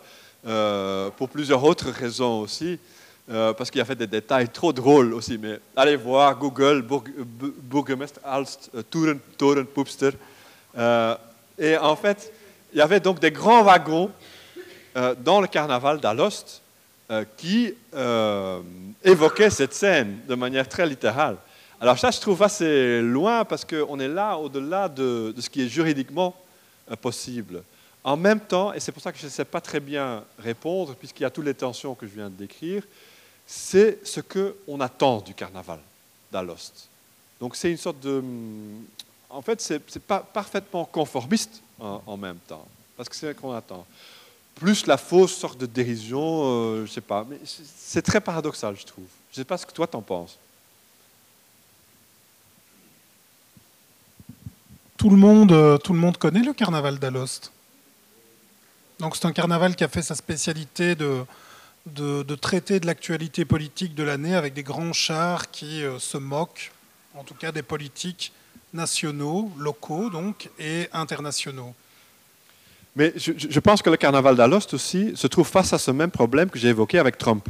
pour 1.16 1.28
plusieurs 1.28 1.64
autres 1.64 1.90
raisons 1.90 2.40
aussi. 2.40 2.78
Euh, 3.30 3.52
parce 3.52 3.70
qu'il 3.70 3.78
y 3.78 3.82
a 3.82 3.84
fait 3.84 3.94
des 3.94 4.06
détails 4.06 4.48
trop 4.48 4.72
drôles 4.72 5.12
aussi. 5.12 5.36
Mais 5.36 5.60
allez 5.76 5.96
voir 5.96 6.34
Google, 6.38 6.82
Bourgmestre 6.82 8.20
Alst, 8.24 8.70
euh, 8.74 9.14
Toren, 9.36 9.66
Poepster. 9.66 10.12
Euh, 10.78 11.14
et 11.58 11.76
en 11.76 11.94
fait, 11.94 12.32
il 12.72 12.78
y 12.78 12.80
avait 12.80 13.00
donc 13.00 13.20
des 13.20 13.30
grands 13.30 13.62
wagons 13.62 14.10
dans 15.22 15.40
le 15.40 15.46
carnaval 15.46 16.00
d'Alost 16.00 16.60
qui 17.36 17.72
évoquaient 19.04 19.50
cette 19.50 19.72
scène 19.72 20.18
de 20.28 20.34
manière 20.34 20.68
très 20.68 20.86
littérale. 20.86 21.36
Alors 21.80 21.98
ça, 21.98 22.10
je 22.10 22.20
trouve 22.20 22.42
assez 22.42 23.00
loin 23.00 23.44
parce 23.44 23.64
qu'on 23.64 23.98
est 24.00 24.08
là 24.08 24.36
au-delà 24.36 24.88
de, 24.88 25.32
de, 25.34 25.40
ce 25.40 25.48
qui 25.48 25.62
est 25.62 25.68
juridiquement 25.68 26.34
possible. 27.00 27.62
En 28.02 28.16
même 28.16 28.40
temps, 28.40 28.72
et 28.72 28.80
c'est 28.80 28.92
pour 28.92 29.02
ça 29.02 29.12
que 29.12 29.18
je 29.18 29.26
ne 29.26 29.30
sais 29.30 29.44
pas 29.44 29.60
très 29.60 29.80
bien 29.80 30.24
répondre, 30.38 30.94
puisqu'il 30.96 31.22
y 31.22 31.26
a 31.26 31.30
toutes 31.30 31.46
les 31.46 31.54
tensions 31.54 31.94
que 31.94 32.06
je 32.06 32.14
viens 32.14 32.28
de 32.28 32.36
décrire, 32.36 32.82
c'est 33.50 34.06
ce 34.06 34.20
qu'on 34.20 34.78
attend 34.78 35.22
du 35.22 35.32
carnaval 35.32 35.80
d'Alost. 36.30 36.86
Donc 37.40 37.56
c'est 37.56 37.70
une 37.70 37.78
sorte 37.78 37.98
de... 38.00 38.22
En 39.30 39.40
fait, 39.40 39.60
c'est 39.62 40.02
pas 40.02 40.20
parfaitement 40.20 40.84
conformiste 40.84 41.62
en, 41.80 42.16
même 42.18 42.36
temps, 42.46 42.66
parce 42.96 43.08
que 43.08 43.16
c'est 43.16 43.32
ce 43.32 43.38
qu'on 43.38 43.52
attend. 43.52 43.86
Plus 44.54 44.86
la 44.86 44.98
fausse 44.98 45.34
sorte 45.34 45.58
de 45.58 45.64
dérision, 45.64 46.42
euh, 46.44 46.86
je 46.86 46.92
sais 46.92 47.00
pas, 47.00 47.24
mais 47.28 47.38
c'est 47.44 48.02
très 48.02 48.20
paradoxal, 48.20 48.76
je 48.76 48.84
trouve. 48.84 49.06
Je 49.30 49.36
sais 49.36 49.44
pas 49.44 49.56
ce 49.56 49.64
que 49.64 49.72
toi 49.72 49.86
t'en 49.86 50.02
penses. 50.02 50.36
Tout 54.98 55.10
le 55.10 55.16
monde, 55.16 55.52
euh, 55.52 55.78
tout 55.78 55.94
le 55.94 55.98
monde 55.98 56.18
connaît 56.18 56.42
le 56.42 56.52
carnaval 56.52 56.98
d'Alost. 56.98 57.50
Donc 58.98 59.16
c'est 59.16 59.26
un 59.26 59.32
carnaval 59.32 59.74
qui 59.74 59.84
a 59.84 59.88
fait 59.88 60.02
sa 60.02 60.14
spécialité 60.14 60.94
de, 60.94 61.24
de, 61.86 62.34
traiter 62.34 62.80
de 62.80 62.86
l'actualité 62.86 63.44
politique 63.44 63.94
de 63.94 64.02
l'année 64.02 64.34
avec 64.34 64.54
des 64.54 64.62
grands 64.62 64.92
chars 64.92 65.50
qui 65.50 65.82
euh, 65.82 65.98
se 65.98 66.18
moquent, 66.18 66.70
en 67.14 67.24
tout 67.24 67.34
cas 67.34 67.52
des 67.52 67.62
politiques 67.62 68.32
nationaux, 68.72 69.50
locaux 69.58 70.10
donc, 70.10 70.50
et 70.58 70.88
internationaux. 70.92 71.74
Mais 72.96 73.12
je, 73.16 73.60
pense 73.60 73.80
que 73.80 73.90
le 73.90 73.96
carnaval 73.96 74.34
d'Alost 74.34 74.74
aussi 74.74 75.12
se 75.14 75.26
trouve 75.28 75.46
face 75.46 75.72
à 75.72 75.78
ce 75.78 75.90
même 75.90 76.10
problème 76.10 76.50
que 76.50 76.58
j'ai 76.58 76.68
évoqué 76.68 76.98
avec 76.98 77.16
Trump. 77.16 77.48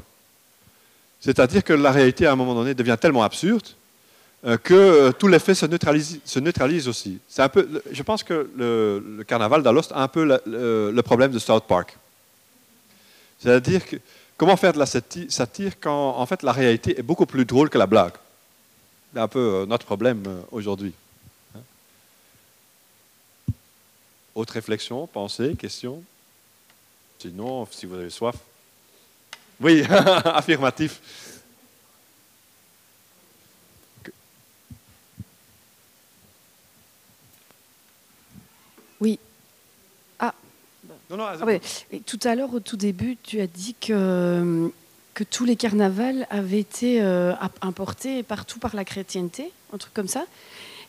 C'est-à-dire 1.20 1.64
que 1.64 1.72
la 1.72 1.90
réalité, 1.90 2.26
à 2.26 2.32
un 2.32 2.36
moment 2.36 2.54
donné, 2.54 2.74
devient 2.74 2.96
tellement 3.00 3.22
absurde 3.22 3.66
euh, 4.44 4.56
que 4.58 4.74
euh, 4.74 5.28
l'effet 5.28 5.54
se 5.54 5.66
neutralise, 5.66 6.20
se 6.24 6.38
neutralise 6.38 6.86
aussi. 6.86 7.18
Un 7.38 7.48
peu, 7.48 7.66
je 7.90 8.02
pense 8.02 8.22
que 8.22 8.50
le, 8.56 9.24
carnaval 9.26 9.62
d'Alost 9.62 9.90
a 9.92 10.02
un 10.02 10.08
peu 10.08 10.24
le, 10.24 10.92
le, 10.92 11.02
problème 11.02 11.32
de 11.32 11.38
South 11.38 11.64
Park. 11.66 11.96
C'est-à-dire 13.38 13.86
que 13.86 13.96
Comment 14.38 14.56
faire 14.56 14.72
de 14.72 14.78
la 14.78 14.86
satire 14.86 15.80
quand 15.80 16.16
en 16.16 16.24
fait 16.24 16.44
la 16.44 16.52
réalité 16.52 16.96
est 16.96 17.02
beaucoup 17.02 17.26
plus 17.26 17.44
drôle 17.44 17.68
que 17.68 17.76
la 17.76 17.88
blague? 17.88 18.12
C'est 19.12 19.18
un 19.18 19.26
peu 19.26 19.62
euh, 19.62 19.66
notre 19.66 19.84
problème 19.84 20.22
euh, 20.28 20.40
aujourd'hui. 20.52 20.94
Hein. 21.56 21.60
Autre 24.36 24.52
réflexion, 24.52 25.08
pensée, 25.08 25.56
question? 25.56 26.04
Sinon, 27.18 27.66
si 27.72 27.84
vous 27.84 27.96
avez 27.96 28.10
soif. 28.10 28.36
Oui, 29.60 29.82
affirmatif. 30.24 31.00
Oui, 39.00 39.18
ah 41.10 41.34
tout 42.06 42.18
à 42.24 42.34
l'heure, 42.34 42.52
au 42.54 42.60
tout 42.60 42.76
début, 42.76 43.16
tu 43.22 43.40
as 43.40 43.46
dit 43.46 43.74
que, 43.80 44.70
que 45.14 45.24
tous 45.24 45.44
les 45.44 45.56
carnavals 45.56 46.26
avaient 46.30 46.60
été 46.60 47.00
euh, 47.00 47.32
importés 47.62 48.22
partout 48.22 48.58
par 48.58 48.76
la 48.76 48.84
chrétienté, 48.84 49.50
un 49.72 49.78
truc 49.78 49.94
comme 49.94 50.08
ça. 50.08 50.24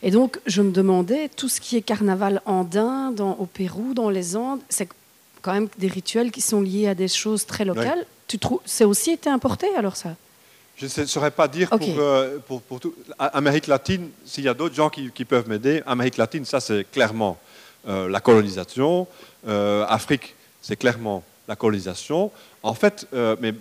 Et 0.01 0.11
donc, 0.11 0.39
je 0.45 0.61
me 0.61 0.71
demandais, 0.71 1.29
tout 1.29 1.49
ce 1.49 1.59
qui 1.59 1.75
est 1.75 1.81
carnaval 1.81 2.41
andin, 2.45 3.11
dans, 3.11 3.33
au 3.33 3.45
Pérou, 3.45 3.93
dans 3.93 4.09
les 4.09 4.35
Andes, 4.35 4.61
c'est 4.69 4.87
quand 5.41 5.53
même 5.53 5.67
des 5.77 5.87
rituels 5.87 6.31
qui 6.31 6.41
sont 6.41 6.61
liés 6.61 6.87
à 6.87 6.95
des 6.95 7.07
choses 7.07 7.45
très 7.45 7.65
locales. 7.65 8.05
Tu 8.27 8.39
trouves, 8.39 8.61
c'est 8.65 8.85
aussi 8.85 9.11
été 9.11 9.29
importé 9.29 9.67
alors 9.75 9.95
ça? 9.95 10.15
Je 10.77 10.85
ne 11.01 11.05
saurais 11.07 11.31
pas 11.31 11.49
dire 11.49 11.67
Ok. 11.73 11.79
pour, 11.79 11.99
euh, 11.99 12.37
pour, 12.47 12.61
pour 12.61 12.79
tout. 12.79 12.93
Amérique 13.17 13.67
latine, 13.67 14.09
s'il 14.25 14.45
y 14.45 14.47
a 14.47 14.53
d'autres 14.53 14.75
gens 14.75 14.89
qui, 14.89 15.11
qui 15.11 15.25
peuvent 15.25 15.49
m'aider, 15.49 15.83
Amérique 15.85 16.15
latine, 16.15 16.45
ça 16.45 16.61
c'est 16.61 16.89
clairement 16.89 17.37
euh, 17.41 17.48
la 17.87 18.19
colonisation. 18.19 19.07
Euh, 19.47 19.85
Afrique, 19.87 20.35
c'est 20.61 20.75
clairement 20.75 21.23
la 21.47 21.55
colonisation. 21.55 22.31
En 22.61 22.73
fait, 22.73 23.07
euh, 23.13 23.35
mais 23.41 23.53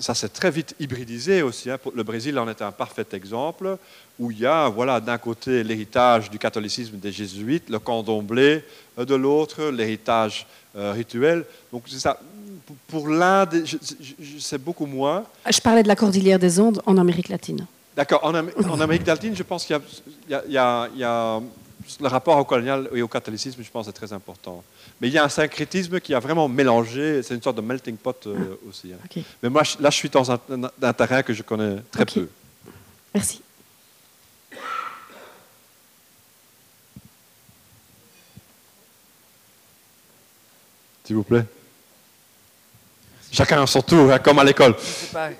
ça 0.00 0.14
s'est 0.14 0.28
très 0.30 0.50
vite 0.50 0.74
hybridisé 0.80 1.42
aussi. 1.42 1.70
hein. 1.70 1.78
Le 1.94 2.02
Brésil 2.02 2.38
en 2.38 2.48
est 2.48 2.62
un 2.62 2.72
parfait 2.72 3.04
exemple, 3.12 3.76
où 4.18 4.30
il 4.30 4.38
y 4.38 4.46
a 4.46 4.68
voilà, 4.68 5.00
d'un 5.00 5.18
côté 5.18 5.62
l'héritage 5.64 6.30
du 6.30 6.38
catholicisme 6.38 6.96
des 6.98 7.12
jésuites, 7.12 7.68
le 7.68 7.78
candomblé, 7.80 8.64
euh, 8.98 9.04
de 9.04 9.14
l'autre 9.14 9.64
l'héritage 9.70 10.46
euh, 10.76 10.92
rituel. 10.92 11.44
Donc 11.72 11.82
c'est 11.86 11.98
ça. 11.98 12.18
Pour- 12.88 13.08
l'Inde, 13.08 13.64
sais 14.38 14.56
beaucoup 14.58 14.86
moins. 14.86 15.24
Je 15.50 15.60
parlais 15.60 15.82
de 15.82 15.88
la 15.88 15.96
cordillère 15.96 16.38
des 16.38 16.58
Andes 16.60 16.80
en 16.86 16.96
Amérique 16.96 17.28
latine. 17.28 17.66
D'accord. 17.94 18.20
En, 18.24 18.34
Am- 18.34 18.50
en 18.70 18.80
Amérique 18.80 19.06
latine, 19.06 19.36
je 19.36 19.42
pense 19.42 19.64
qu'il 19.66 19.78
y 20.30 20.56
a- 20.56 20.88
le 22.00 22.08
rapport 22.08 22.38
au 22.38 22.44
colonial 22.44 22.88
et 22.94 23.02
au 23.02 23.08
catholicisme, 23.08 23.62
je 23.62 23.70
pense, 23.70 23.88
est 23.88 23.92
très 23.92 24.12
important. 24.12 24.62
Mais 25.00 25.08
il 25.08 25.14
y 25.14 25.18
a 25.18 25.24
un 25.24 25.28
syncrétisme 25.28 26.00
qui 26.00 26.14
a 26.14 26.20
vraiment 26.20 26.48
mélangé. 26.48 27.22
C'est 27.22 27.34
une 27.34 27.42
sorte 27.42 27.56
de 27.56 27.60
melting 27.62 27.96
pot 27.96 28.26
euh, 28.26 28.58
aussi. 28.68 28.92
hein. 28.92 29.22
Mais 29.42 29.48
moi, 29.48 29.62
là, 29.80 29.90
je 29.90 29.96
suis 29.96 30.10
dans 30.10 30.30
un, 30.30 30.38
terrain 30.92 31.22
que 31.22 31.32
je 31.32 31.42
connais 31.42 31.76
très 31.90 32.06
peu. 32.06 32.28
merci. 33.14 33.40
S'il 41.04 41.16
vous 41.16 41.22
plaît. 41.22 41.44
Chacun 43.30 43.62
à 43.62 43.66
son 43.66 43.82
tour, 43.82 44.10
hein, 44.10 44.18
comme 44.18 44.38
à 44.38 44.44
l'école. 44.44 44.74
Je 44.78 44.86
ne 44.86 44.86
sais 44.86 45.06
pas 45.12 45.26
euh, 45.26 45.32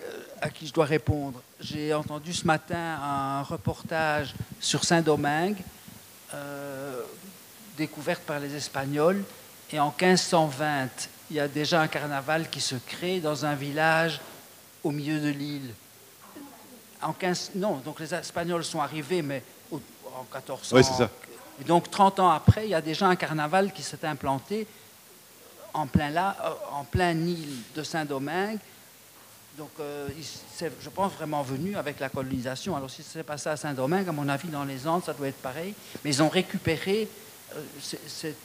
à 0.42 0.50
qui 0.50 0.66
je 0.66 0.72
dois 0.72 0.84
répondre. 0.84 1.40
J'ai 1.60 1.94
entendu 1.94 2.34
ce 2.34 2.46
matin 2.46 2.98
un 3.00 3.42
reportage 3.42 4.34
sur 4.60 4.84
Saint-Domingue, 4.84 5.56
euh, 6.32 7.02
découverte 7.76 8.22
par 8.22 8.38
les 8.40 8.54
Espagnols. 8.54 9.22
Et 9.72 9.78
en 9.80 9.92
1520, 10.00 10.88
il 11.30 11.36
y 11.36 11.40
a 11.40 11.48
déjà 11.48 11.80
un 11.80 11.88
carnaval 11.88 12.48
qui 12.50 12.60
se 12.60 12.76
crée 12.86 13.20
dans 13.20 13.44
un 13.44 13.54
village 13.54 14.20
au 14.82 14.90
milieu 14.90 15.20
de 15.20 15.28
l'île. 15.28 15.72
En 17.02 17.12
15, 17.12 17.50
non, 17.56 17.76
donc 17.78 18.00
les 18.00 18.14
Espagnols 18.14 18.64
sont 18.64 18.80
arrivés, 18.80 19.22
mais 19.22 19.42
au- 19.70 19.80
en 20.16 20.22
1400. 20.24 20.76
Oui, 20.76 20.84
c'est 20.84 20.94
ça. 20.94 21.10
Et 21.60 21.64
donc 21.64 21.90
30 21.90 22.18
ans 22.20 22.30
après, 22.30 22.66
il 22.66 22.70
y 22.70 22.74
a 22.74 22.80
déjà 22.80 23.06
un 23.06 23.16
carnaval 23.16 23.72
qui 23.72 23.82
s'est 23.82 24.04
implanté 24.06 24.66
en 25.72 25.86
plein, 25.86 26.10
là, 26.10 26.36
euh, 26.44 26.50
en 26.72 26.84
plein 26.84 27.12
île 27.12 27.56
de 27.74 27.82
Saint-Domingue. 27.82 28.58
Donc, 29.58 29.70
euh, 29.78 30.08
c'est, 30.52 30.72
je 30.80 30.88
pense, 30.90 31.12
vraiment 31.12 31.42
venu 31.42 31.76
avec 31.76 32.00
la 32.00 32.08
colonisation. 32.08 32.76
Alors, 32.76 32.90
si 32.90 33.02
c'est 33.04 33.22
passé 33.22 33.48
à 33.48 33.56
Saint-Domingue, 33.56 34.08
à 34.08 34.12
mon 34.12 34.28
avis, 34.28 34.48
dans 34.48 34.64
les 34.64 34.86
Andes, 34.86 35.04
ça 35.04 35.12
doit 35.12 35.28
être 35.28 35.40
pareil. 35.40 35.74
Mais 36.04 36.10
ils 36.10 36.22
ont 36.22 36.28
récupéré, 36.28 37.08
euh, 37.54 37.60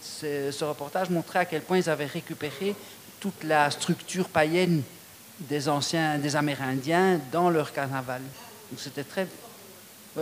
ce 0.01 0.63
reportage 0.65 1.09
montrait 1.09 1.39
à 1.39 1.45
quel 1.45 1.61
point 1.61 1.79
ils 1.79 1.89
avaient 1.89 2.05
récupéré 2.05 2.75
toute 3.19 3.43
la 3.43 3.71
structure 3.71 4.29
païenne 4.29 4.83
des 5.39 5.67
anciens, 5.67 6.19
des 6.19 6.35
Amérindiens 6.35 7.19
dans 7.31 7.49
leur 7.49 7.73
carnaval. 7.73 8.21
Donc, 8.69 8.79
c'était 8.79 9.03
très... 9.03 9.25
Mm. 10.15 10.21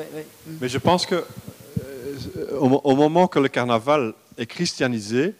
Mais 0.62 0.70
je 0.70 0.78
pense 0.78 1.06
que 1.06 1.16
euh, 1.16 2.58
au, 2.60 2.68
au 2.84 2.96
moment 2.96 3.28
que 3.28 3.40
le 3.40 3.50
carnaval 3.50 4.14
est 4.38 4.46
christianisé, 4.46 5.34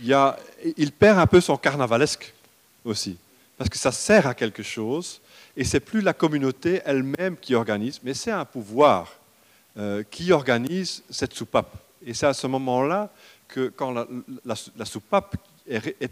il, 0.00 0.06
y 0.06 0.14
a- 0.14 0.38
il 0.76 0.92
perd 0.92 1.18
un 1.18 1.26
peu 1.26 1.40
son 1.40 1.56
carnavalesque 1.56 2.32
aussi. 2.84 3.18
Parce 3.58 3.68
que 3.68 3.76
ça 3.76 3.92
sert 3.92 4.26
à 4.26 4.34
quelque 4.34 4.62
chose 4.62 5.20
et 5.56 5.64
c'est 5.64 5.80
plus 5.80 6.00
la 6.00 6.14
communauté 6.14 6.80
elle-même 6.84 7.36
qui 7.36 7.54
organise, 7.56 8.00
mais 8.04 8.14
c'est 8.14 8.30
un 8.30 8.44
pouvoir 8.44 9.12
euh, 9.76 10.04
qui 10.08 10.32
organise 10.32 11.02
cette 11.10 11.34
soupape. 11.34 11.76
Et 12.06 12.14
c'est 12.14 12.26
à 12.26 12.34
ce 12.34 12.46
moment-là 12.46 13.10
que 13.48 13.68
quand 13.68 13.92
la, 14.44 14.84
soupape 14.84 15.36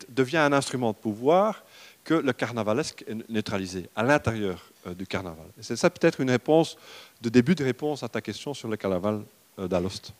devient 0.09 0.39
un 0.39 0.53
instrument 0.53 0.91
de 0.91 0.97
pouvoir, 0.97 1.63
que 2.03 2.15
le 2.15 2.33
carnavalesque 2.33 3.05
est 3.07 3.29
neutralisé 3.29 3.89
à 3.95 4.03
l'intérieur 4.03 4.71
euh, 4.87 4.95
du 4.95 5.07
carnaval. 5.07 5.47
C'est 5.61 5.77
ça 5.77 5.91
peut-être 5.91 6.21
une 6.21 6.31
réponse 6.31 6.77
de 7.21 7.29
début 7.29 7.55
de 7.55 7.65
réponse 7.65 8.03
à 8.03 8.09
ta 8.09 8.21
question 8.21 8.55
sur 8.55 8.69
le 8.69 8.77
carnaval 8.77 9.23
euh, 9.59 9.69
d'Alost. 9.69 10.13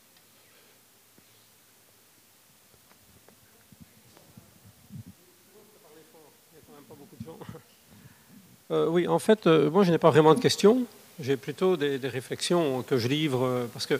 Euh, 8.71 8.87
oui, 8.89 9.07
en 9.07 9.19
fait, 9.19 9.47
euh, 9.47 9.69
moi, 9.69 9.83
je 9.83 9.91
n'ai 9.91 9.97
pas 9.97 10.09
vraiment 10.09 10.33
de 10.35 10.39
questions. 10.39 10.83
J'ai 11.19 11.37
plutôt 11.37 11.77
des, 11.77 11.99
réflexions 12.03 12.83
que 12.83 12.97
je 12.97 13.07
livre 13.07 13.45
euh, 13.45 13.65
parce 13.71 13.85
que 13.85 13.99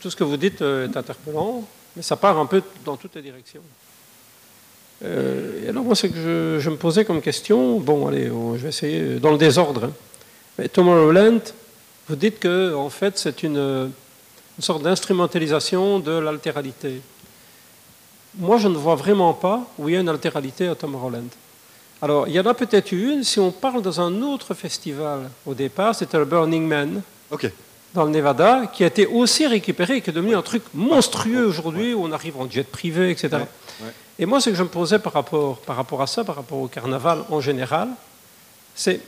tout 0.00 0.10
ce 0.10 0.16
que 0.16 0.24
vous 0.24 0.36
dites 0.36 0.60
est 0.60 0.96
interpellant, 0.96 1.64
mais 1.96 2.02
ça 2.02 2.16
part 2.16 2.38
un 2.38 2.46
peu 2.46 2.62
dans 2.84 2.96
toutes 2.96 3.14
les 3.14 3.22
directions. 3.22 3.62
Alors, 5.00 5.84
moi, 5.84 5.94
ce 5.94 6.08
que 6.08 6.58
je, 6.60 6.70
me 6.70 6.76
posais 6.76 7.04
comme 7.04 7.22
question, 7.22 7.78
bon, 7.78 8.08
allez, 8.08 8.26
je 8.26 8.56
vais 8.56 8.70
essayer 8.70 9.20
dans 9.20 9.30
le 9.30 9.38
désordre. 9.38 9.84
hein. 9.84 9.92
Mais 10.58 10.68
Tomorrowland, 10.68 11.40
vous 12.08 12.16
dites 12.16 12.40
que, 12.40 12.74
en 12.74 12.90
fait, 12.90 13.16
c'est 13.16 13.44
une, 13.44 13.56
une 13.56 14.62
sorte 14.62 14.82
d'instrumentalisation 14.82 16.00
de 16.00 16.10
l'altéralité. 16.10 17.00
Moi, 18.34 18.58
je 18.58 18.66
ne 18.66 18.76
vois 18.76 18.96
vraiment 18.96 19.32
pas 19.32 19.64
où 19.78 19.88
il 19.88 19.92
y 19.94 19.96
a 19.96 20.00
une 20.00 20.08
altéralité 20.08 20.66
à 20.66 20.74
Tomorrowland. 20.74 21.30
Alors, 22.00 22.28
il 22.28 22.34
y 22.34 22.40
en 22.40 22.46
a 22.46 22.54
peut-être 22.54 22.92
une, 22.92 23.24
si 23.24 23.40
on 23.40 23.50
parle 23.50 23.82
dans 23.82 24.00
un 24.00 24.22
autre 24.22 24.54
festival 24.54 25.30
au 25.46 25.54
départ, 25.54 25.94
c'était 25.94 26.18
le 26.18 26.24
Burning 26.24 26.66
Man 26.66 27.02
Ok. 27.30 27.50
dans 27.92 28.04
le 28.04 28.10
Nevada, 28.10 28.66
qui 28.72 28.84
a 28.84 28.86
été 28.86 29.06
aussi 29.06 29.46
récupéré 29.46 29.96
et 29.96 30.00
qui 30.00 30.10
est 30.10 30.12
devenu 30.12 30.36
un 30.36 30.42
truc 30.42 30.62
monstrueux 30.74 31.46
aujourd'hui, 31.46 31.94
où 31.94 32.04
on 32.04 32.12
arrive 32.12 32.36
en 32.40 32.48
jet 32.48 32.62
privé, 32.62 33.10
etc. 33.10 33.28
Ouais. 33.32 33.88
Et 34.20 34.26
moi, 34.26 34.40
ce 34.40 34.50
que 34.50 34.56
je 34.56 34.62
me 34.62 34.68
posais 34.68 34.98
par 35.00 35.12
rapport, 35.12 35.58
par 35.58 35.76
rapport 35.76 36.00
à 36.02 36.06
ça, 36.06 36.22
par 36.24 36.36
rapport 36.36 36.58
au 36.58 36.68
carnaval 36.68 37.24
en 37.30 37.40
général, 37.40 37.88
c'est, 38.76 39.00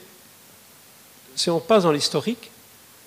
si 1.37 1.49
on 1.49 1.61
passe 1.61 1.85
dans 1.85 1.93
l'historique, 1.93 2.51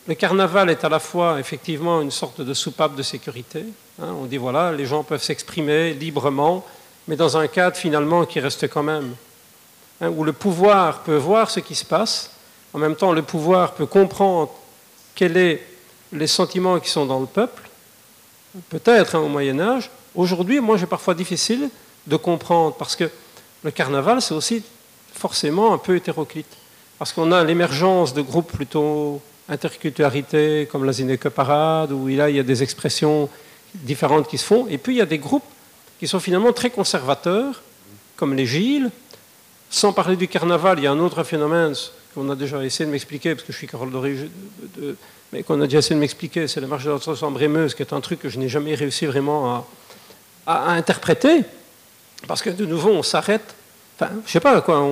le 0.07 0.15
carnaval 0.15 0.69
est 0.69 0.83
à 0.83 0.89
la 0.89 0.99
fois 0.99 1.39
effectivement 1.39 2.01
une 2.01 2.11
sorte 2.11 2.41
de 2.41 2.53
soupape 2.53 2.95
de 2.95 3.03
sécurité. 3.03 3.65
hein, 4.01 4.13
on 4.21 4.25
dit 4.25 4.37
voilà, 4.37 4.71
les 4.71 4.85
gens 4.85 5.03
peuvent 5.03 5.23
s'exprimer 5.23 5.93
librement, 5.93 6.65
mais 7.07 7.15
dans 7.15 7.37
un 7.37 7.47
cadre 7.47 7.75
finalement 7.77 8.25
qui 8.25 8.39
reste 8.41 8.69
quand 8.69 8.83
même, 8.83 9.15
hein, 10.01 10.09
où 10.09 10.23
le 10.23 10.33
pouvoir 10.33 10.99
peut 11.01 11.17
voir 11.17 11.49
ce 11.49 11.59
qui 11.59 11.75
se 11.75 11.85
passe, 11.85 12.31
en 12.73 12.79
même 12.79 12.95
temps 12.95 13.11
le 13.11 13.21
pouvoir 13.21 13.73
peut 13.73 13.85
comprendre 13.85 14.51
quels 15.15 15.33
sont 15.33 15.63
les 16.13 16.27
sentiments 16.27 16.79
qui 16.79 16.89
sont 16.89 17.05
dans 17.05 17.19
le 17.19 17.25
peuple, 17.25 17.69
peut-être 18.69 19.15
hein, 19.15 19.19
au 19.19 19.27
Moyen 19.27 19.59
Âge. 19.59 19.89
Aujourd'hui, 20.15 20.59
moi 20.59 20.77
j'ai 20.77 20.85
parfois 20.85 21.13
difficile 21.13 21.69
de 22.05 22.15
comprendre, 22.15 22.75
parce 22.75 22.95
que 22.95 23.09
le 23.63 23.71
carnaval 23.71 24.21
c'est 24.21 24.33
aussi 24.33 24.63
forcément 25.13 25.73
un 25.73 25.77
peu 25.77 25.95
hétéroclite, 25.95 26.57
parce 26.99 27.13
qu'on 27.13 27.31
a 27.31 27.43
l'émergence 27.43 28.13
de 28.13 28.21
groupes 28.21 28.51
plutôt 28.51 29.21
interculturalité, 29.49 30.67
comme 30.71 30.85
la 30.85 30.93
Zineke 30.93 31.29
Parade, 31.29 31.91
où 31.91 32.07
là 32.07 32.29
il 32.29 32.35
y 32.35 32.39
a 32.39 32.43
des 32.43 32.63
expressions 32.63 33.29
différentes 33.73 34.27
qui 34.27 34.37
se 34.37 34.45
font, 34.45 34.67
et 34.69 34.77
puis 34.77 34.95
il 34.95 34.97
y 34.97 35.01
a 35.01 35.05
des 35.05 35.17
groupes 35.17 35.43
qui 35.99 36.07
sont 36.07 36.19
finalement 36.19 36.53
très 36.53 36.69
conservateurs, 36.69 37.61
comme 38.15 38.35
les 38.35 38.45
Gilles. 38.45 38.91
Sans 39.73 39.91
parler 39.91 40.15
du 40.15 40.27
carnaval, 40.27 40.77
il 40.77 40.83
y 40.83 40.87
a 40.87 40.91
un 40.91 40.99
autre 40.99 41.23
phénomène 41.23 41.73
qu'on 42.13 42.29
a 42.29 42.35
déjà 42.35 42.63
essayé 42.63 42.85
de 42.85 42.91
m'expliquer, 42.91 43.33
parce 43.33 43.43
que 43.43 43.51
je 43.51 43.57
suis 43.57 43.65
Carole 43.65 43.89
Doré, 43.89 44.15
mais 45.31 45.41
qu'on 45.41 45.59
a 45.61 45.63
déjà 45.63 45.79
essayé 45.79 45.95
de 45.95 45.99
m'expliquer, 45.99 46.47
c'est 46.47 46.61
la 46.61 46.67
marche 46.67 46.83
de 46.83 46.91
la 46.91 47.27
en 47.27 47.31
Brémeuse, 47.31 47.73
qui 47.73 47.81
est 47.81 47.91
un 47.91 47.99
truc 47.99 48.19
que 48.19 48.29
je 48.29 48.37
n'ai 48.37 48.49
jamais 48.49 48.75
réussi 48.75 49.07
vraiment 49.07 49.65
à, 50.45 50.73
interpréter, 50.73 51.41
parce 52.27 52.43
que 52.43 52.51
de 52.51 52.67
nouveau, 52.67 52.91
on 52.91 53.01
s'arrête. 53.01 53.55
Enfin, 53.97 54.11
je 54.23 54.31
sais 54.31 54.39
pas 54.39 54.61
quoi, 54.61 54.87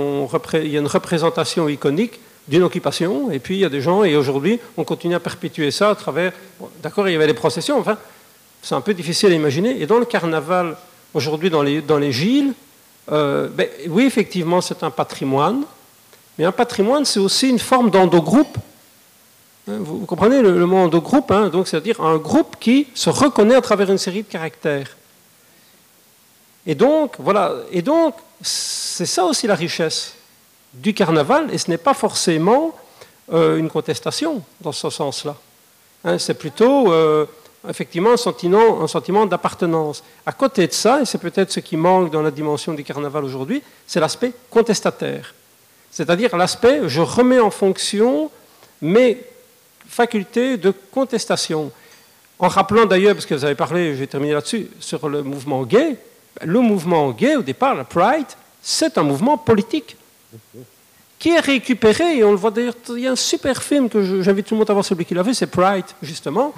il 0.55 0.71
y 0.71 0.77
a 0.77 0.79
une 0.79 0.87
représentation 0.87 1.69
iconique 1.69 2.19
d'une 2.47 2.63
occupation, 2.63 3.29
et 3.29 3.37
puis 3.37 3.57
il 3.57 3.59
y 3.59 3.65
a 3.65 3.69
des 3.69 3.81
gens, 3.81 4.03
et 4.03 4.15
aujourd'hui, 4.15 4.59
on 4.77 4.83
continue 4.83 5.13
à 5.13 5.19
perpétuer 5.19 5.69
ça 5.69 5.91
à 5.91 5.95
travers. 5.95 6.33
D'accord, 6.81 7.07
il 7.07 7.11
y 7.11 7.15
avait 7.15 7.27
les 7.27 7.35
processions, 7.35 7.77
enfin, 7.77 7.99
c'est 8.63 8.73
un 8.73 8.81
peu 8.81 8.95
difficile 8.95 9.31
à 9.31 9.35
imaginer. 9.35 9.79
Et 9.79 9.85
dans 9.85 9.99
le 9.99 10.05
carnaval, 10.05 10.75
aujourd'hui, 11.13 11.51
dans 11.51 11.61
les, 11.61 11.81
dans 11.81 11.99
euh, 13.11 13.47
ben, 13.49 13.67
oui, 13.89 14.05
effectivement, 14.05 14.61
c'est 14.61 14.83
un 14.83 14.91
patrimoine, 14.91 15.63
mais 16.37 16.45
un 16.45 16.51
patrimoine, 16.51 17.05
c'est 17.05 17.19
aussi 17.19 17.49
une 17.49 17.59
forme 17.59 17.89
d'endogroupe. 17.89 18.57
Hein, 19.67 19.77
Vous, 19.79 19.99
vous 19.99 20.05
comprenez 20.05 20.41
le, 20.41 20.65
mot 20.65 20.77
endogroupe, 20.77 21.31
hein, 21.31 21.49
donc 21.49 21.67
c'est-à-dire 21.67 22.01
un 22.01 22.17
groupe 22.17 22.57
qui 22.59 22.87
se 22.93 23.09
reconnaît 23.09 23.55
à 23.55 23.61
travers 23.61 23.89
une 23.89 23.97
série 23.97 24.23
de 24.23 24.27
caractères. 24.27 24.95
Et 26.65 26.75
donc, 26.75 27.15
voilà, 27.17 27.55
et 27.71 27.81
donc, 27.81 28.15
c'est 28.41 29.05
ça 29.05 29.25
aussi 29.25 29.47
la 29.47 29.55
richesse 29.55 30.15
du 30.73 30.93
carnaval, 30.93 31.53
et 31.53 31.57
ce 31.57 31.69
n'est 31.69 31.77
pas 31.77 31.93
forcément 31.93 32.73
euh, 33.33 33.57
une 33.57 33.69
contestation 33.69 34.43
dans 34.61 34.71
ce 34.71 34.89
sens-là. 34.89 35.35
Hein, 36.03 36.17
c'est 36.17 36.33
plutôt, 36.33 36.91
euh, 36.91 37.25
effectivement 37.69 38.13
un 38.13 38.87
sentiment, 38.87 39.25
d'appartenance. 39.25 40.03
À 40.25 40.31
côté 40.31 40.67
de 40.67 40.73
ça, 40.73 41.01
et 41.01 41.05
c'est 41.05 41.17
peut-être 41.17 41.51
ce 41.51 41.59
qui 41.59 41.77
manque 41.77 42.11
dans 42.11 42.21
la 42.21 42.31
dimension 42.31 42.73
du 42.73 42.83
carnaval 42.83 43.23
aujourd'hui, 43.23 43.61
c'est 43.85 43.99
l'aspect 43.99 44.33
contestataire. 44.49 45.33
C'est-à-dire 45.91 46.35
l'aspect, 46.35 46.81
je 46.87 47.01
remets 47.01 47.39
en 47.39 47.51
fonction 47.51 48.31
mes 48.81 49.21
facultés 49.87 50.57
de 50.57 50.73
contestation. 50.91 51.71
En 52.39 52.47
rappelant 52.47 52.85
d'ailleurs, 52.85 53.13
parce 53.13 53.25
que 53.25 53.35
vous 53.35 53.45
avez 53.45 53.55
parlé, 53.55 53.95
j'ai 53.95 54.07
terminé 54.07 54.33
là-dessus, 54.33 54.67
sur 54.79 55.07
le 55.07 55.21
mouvement 55.21 55.63
gay, 55.63 55.97
le 56.43 56.59
mouvement 56.59 57.11
gay, 57.11 57.35
au 57.35 57.41
départ, 57.43 57.75
le 57.75 57.83
Pride, 57.83 58.25
c'est 58.61 58.97
un 58.97 59.03
mouvement 59.03 59.37
politique 59.37 59.95
qui 61.19 61.29
est 61.29 61.39
récupéré, 61.39 62.17
et 62.17 62.23
on 62.23 62.31
le 62.31 62.37
voit 62.37 62.49
d'ailleurs, 62.49 62.73
il 62.89 63.01
y 63.01 63.07
a 63.07 63.11
un 63.11 63.15
super 63.15 63.61
film 63.61 63.89
que 63.89 64.23
j'invite 64.23 64.47
tout 64.47 64.55
le 64.55 64.59
monde 64.59 64.69
à 64.71 64.73
voir, 64.73 64.83
celui 64.83 65.05
qui 65.05 65.13
l'a 65.13 65.21
vu, 65.21 65.35
c'est 65.35 65.45
Pride, 65.45 65.85
justement, 66.01 66.51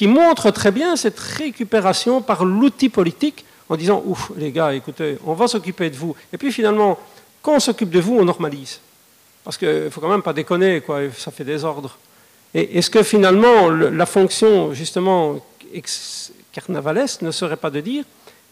qui 0.00 0.06
montre 0.06 0.50
très 0.50 0.70
bien 0.70 0.96
cette 0.96 1.18
récupération 1.18 2.22
par 2.22 2.46
l'outil 2.46 2.88
politique 2.88 3.44
en 3.68 3.76
disant, 3.76 4.02
ouf, 4.06 4.32
les 4.38 4.50
gars, 4.50 4.72
écoutez, 4.72 5.18
on 5.26 5.34
va 5.34 5.46
s'occuper 5.46 5.90
de 5.90 5.96
vous. 5.96 6.16
Et 6.32 6.38
puis 6.38 6.50
finalement, 6.52 6.98
quand 7.42 7.56
on 7.56 7.60
s'occupe 7.60 7.90
de 7.90 8.00
vous, 8.00 8.16
on 8.16 8.24
normalise. 8.24 8.80
Parce 9.44 9.58
qu'il 9.58 9.68
ne 9.68 9.90
faut 9.90 10.00
quand 10.00 10.08
même 10.08 10.22
pas 10.22 10.32
déconner, 10.32 10.80
quoi, 10.80 11.00
ça 11.14 11.30
fait 11.30 11.44
désordre. 11.44 11.98
Et 12.54 12.78
est-ce 12.78 12.88
que 12.88 13.02
finalement, 13.02 13.68
la 13.68 14.06
fonction, 14.06 14.72
justement, 14.72 15.38
carnavalesque 16.50 17.20
ne 17.20 17.30
serait 17.30 17.58
pas 17.58 17.68
de 17.68 17.80
dire, 17.80 18.04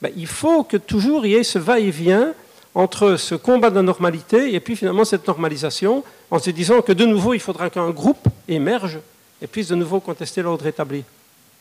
ben, 0.02 0.12
il 0.18 0.26
faut 0.26 0.64
que 0.64 0.76
toujours 0.76 1.24
il 1.24 1.32
y 1.32 1.34
ait 1.36 1.44
ce 1.44 1.58
va-et-vient 1.58 2.34
entre 2.74 3.16
ce 3.16 3.34
combat 3.34 3.70
de 3.70 3.80
normalité 3.80 4.52
et 4.52 4.60
puis 4.60 4.76
finalement 4.76 5.06
cette 5.06 5.26
normalisation, 5.26 6.04
en 6.30 6.38
se 6.40 6.50
disant 6.50 6.82
que 6.82 6.92
de 6.92 7.06
nouveau, 7.06 7.32
il 7.32 7.40
faudra 7.40 7.70
qu'un 7.70 7.88
groupe 7.88 8.28
émerge 8.48 8.98
et 9.40 9.46
puisse 9.46 9.68
de 9.68 9.76
nouveau 9.76 10.00
contester 10.00 10.42
l'ordre 10.42 10.66
établi. 10.66 11.04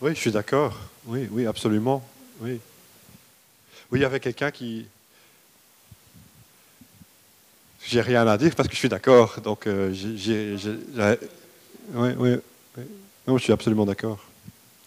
Oui, 0.00 0.14
je 0.14 0.20
suis 0.20 0.30
d'accord. 0.30 0.78
Oui, 1.06 1.28
oui, 1.30 1.46
absolument. 1.46 2.06
Oui. 2.40 2.60
Oui, 3.90 3.98
il 3.98 4.02
y 4.02 4.04
avait 4.04 4.20
quelqu'un 4.20 4.50
qui. 4.50 4.86
J'ai 7.84 8.00
rien 8.00 8.26
à 8.26 8.36
dire 8.36 8.54
parce 8.54 8.68
que 8.68 8.74
je 8.74 8.78
suis 8.78 8.88
d'accord. 8.88 9.40
Donc, 9.42 9.66
euh, 9.66 9.92
j'ai. 9.92 10.56
Oui, 11.94 12.10
oui, 12.18 12.36
oui. 12.76 12.82
Non, 13.26 13.38
je 13.38 13.44
suis 13.44 13.52
absolument 13.52 13.86
d'accord. 13.86 14.18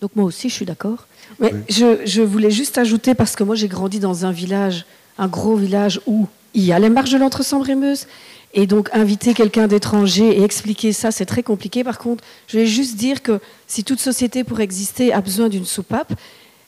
Donc, 0.01 0.15
moi 0.15 0.25
aussi, 0.25 0.49
je 0.49 0.55
suis 0.55 0.65
d'accord. 0.65 1.07
Mais 1.39 1.53
je, 1.69 2.05
je, 2.05 2.21
voulais 2.21 2.51
juste 2.51 2.77
ajouter, 2.77 3.13
parce 3.15 3.35
que 3.35 3.43
moi, 3.43 3.55
j'ai 3.55 3.67
grandi 3.67 3.99
dans 3.99 4.25
un 4.25 4.31
village 4.31 4.85
un 5.17 5.27
gros 5.27 5.55
village 5.55 6.01
où 6.07 6.27
il 6.53 6.63
y 6.63 6.73
a 6.73 6.79
les 6.79 6.89
marches 6.89 7.11
de 7.11 7.17
l'entre-sambre 7.17 7.69
et 7.69 7.75
Meuse. 7.75 8.07
Et 8.53 8.67
donc, 8.67 8.89
inviter 8.93 9.33
quelqu'un 9.33 9.67
d'étranger 9.67 10.37
et 10.37 10.43
expliquer 10.43 10.91
ça, 10.91 11.11
c'est 11.11 11.25
très 11.25 11.43
compliqué. 11.43 11.83
Par 11.83 11.97
contre, 11.97 12.23
je 12.47 12.59
vais 12.59 12.65
juste 12.65 12.97
dire 12.97 13.21
que 13.21 13.39
si 13.67 13.83
toute 13.83 13.99
société 13.99 14.43
pour 14.43 14.59
exister 14.59 15.13
a 15.13 15.21
besoin 15.21 15.47
d'une 15.47 15.65
soupape, 15.65 16.13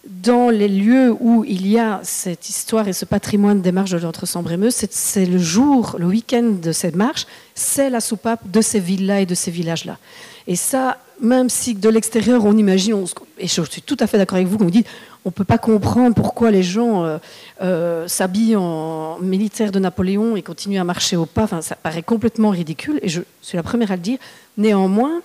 dans 0.06 0.50
les 0.50 0.68
lieux 0.68 1.16
où 1.20 1.46
il 1.46 1.66
y 1.66 1.80
a 1.80 2.02
cette 2.04 2.50
histoire 2.50 2.88
et 2.88 2.94
ce 2.94 3.06
patrimoine 3.06 3.62
des 3.62 3.72
marches 3.72 3.92
de 3.92 3.98
l'entre-sambre 3.98 4.52
et 4.52 4.58
Meuse, 4.58 4.76
c'est 4.90 5.26
le 5.26 5.40
jour, 5.40 5.96
le 5.98 6.06
week-end 6.06 6.56
de 6.62 6.72
cette 6.74 6.96
marche, 6.96 7.26
c'est 7.56 7.90
la 7.90 8.02
soupape 8.02 8.50
de 8.52 8.62
ces 8.62 8.80
villes-là 8.80 9.22
et 9.22 9.26
de 9.26 9.36
ces 9.36 9.50
villages-là. 9.50 9.98
Et 10.46 10.58
ça, 10.58 10.98
même 11.22 11.50
si 11.50 11.74
de 11.74 11.88
l'extérieur 11.88 12.44
on 12.44 12.58
imagine, 12.58 13.06
et 13.40 13.48
je 13.48 13.62
suis 13.62 13.82
tout 13.82 13.96
à 14.02 14.08
fait 14.08 14.18
d'accord 14.18 14.36
avec 14.36 14.48
vous 14.48 14.58
vous 14.58 14.72
dites, 14.72 14.88
on 15.26 15.30
ne 15.30 15.34
peut 15.34 15.46
pas 15.46 15.58
comprendre 15.58 16.16
pourquoi 16.16 16.52
les 16.52 16.64
gens 16.64 17.04
euh, 17.04 17.18
euh, 17.62 18.08
s'habillent 18.08 18.58
en 18.58 19.20
militaire 19.20 19.72
de 19.72 19.80
Napoléon 19.80 20.36
et 20.36 20.42
continuent 20.42 20.80
à 20.80 20.84
marcher 20.84 21.16
au 21.16 21.26
pas. 21.26 21.44
Enfin, 21.44 21.62
ça 21.62 21.76
paraît 21.76 22.04
complètement 22.04 22.50
ridicule 22.50 23.00
et 23.02 23.10
je 23.10 23.22
suis 23.42 23.56
la 23.56 23.64
première 23.64 23.92
à 23.92 23.96
le 23.96 24.02
dire. 24.02 24.18
Néanmoins, 24.58 25.22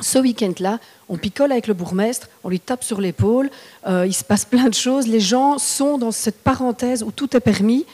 ce 0.00 0.18
week-end-là, 0.18 0.78
on 1.08 1.18
picole 1.18 1.52
avec 1.52 1.66
le 1.66 1.74
bourgmestre, 1.74 2.28
on 2.44 2.48
lui 2.48 2.60
tape 2.60 2.82
sur 2.82 3.00
l'épaule, 3.00 3.50
euh, 3.86 4.06
il 4.06 4.14
se 4.14 4.24
passe 4.24 4.44
plein 4.44 4.68
de 4.68 4.74
choses. 4.74 5.06
Les 5.06 5.20
gens 5.20 5.58
sont 5.58 5.98
dans 5.98 6.12
cette 6.12 6.42
parenthèse 6.42 7.02
où 7.02 7.10
tout 7.10 7.36
est 7.36 7.40
permis, 7.40 7.84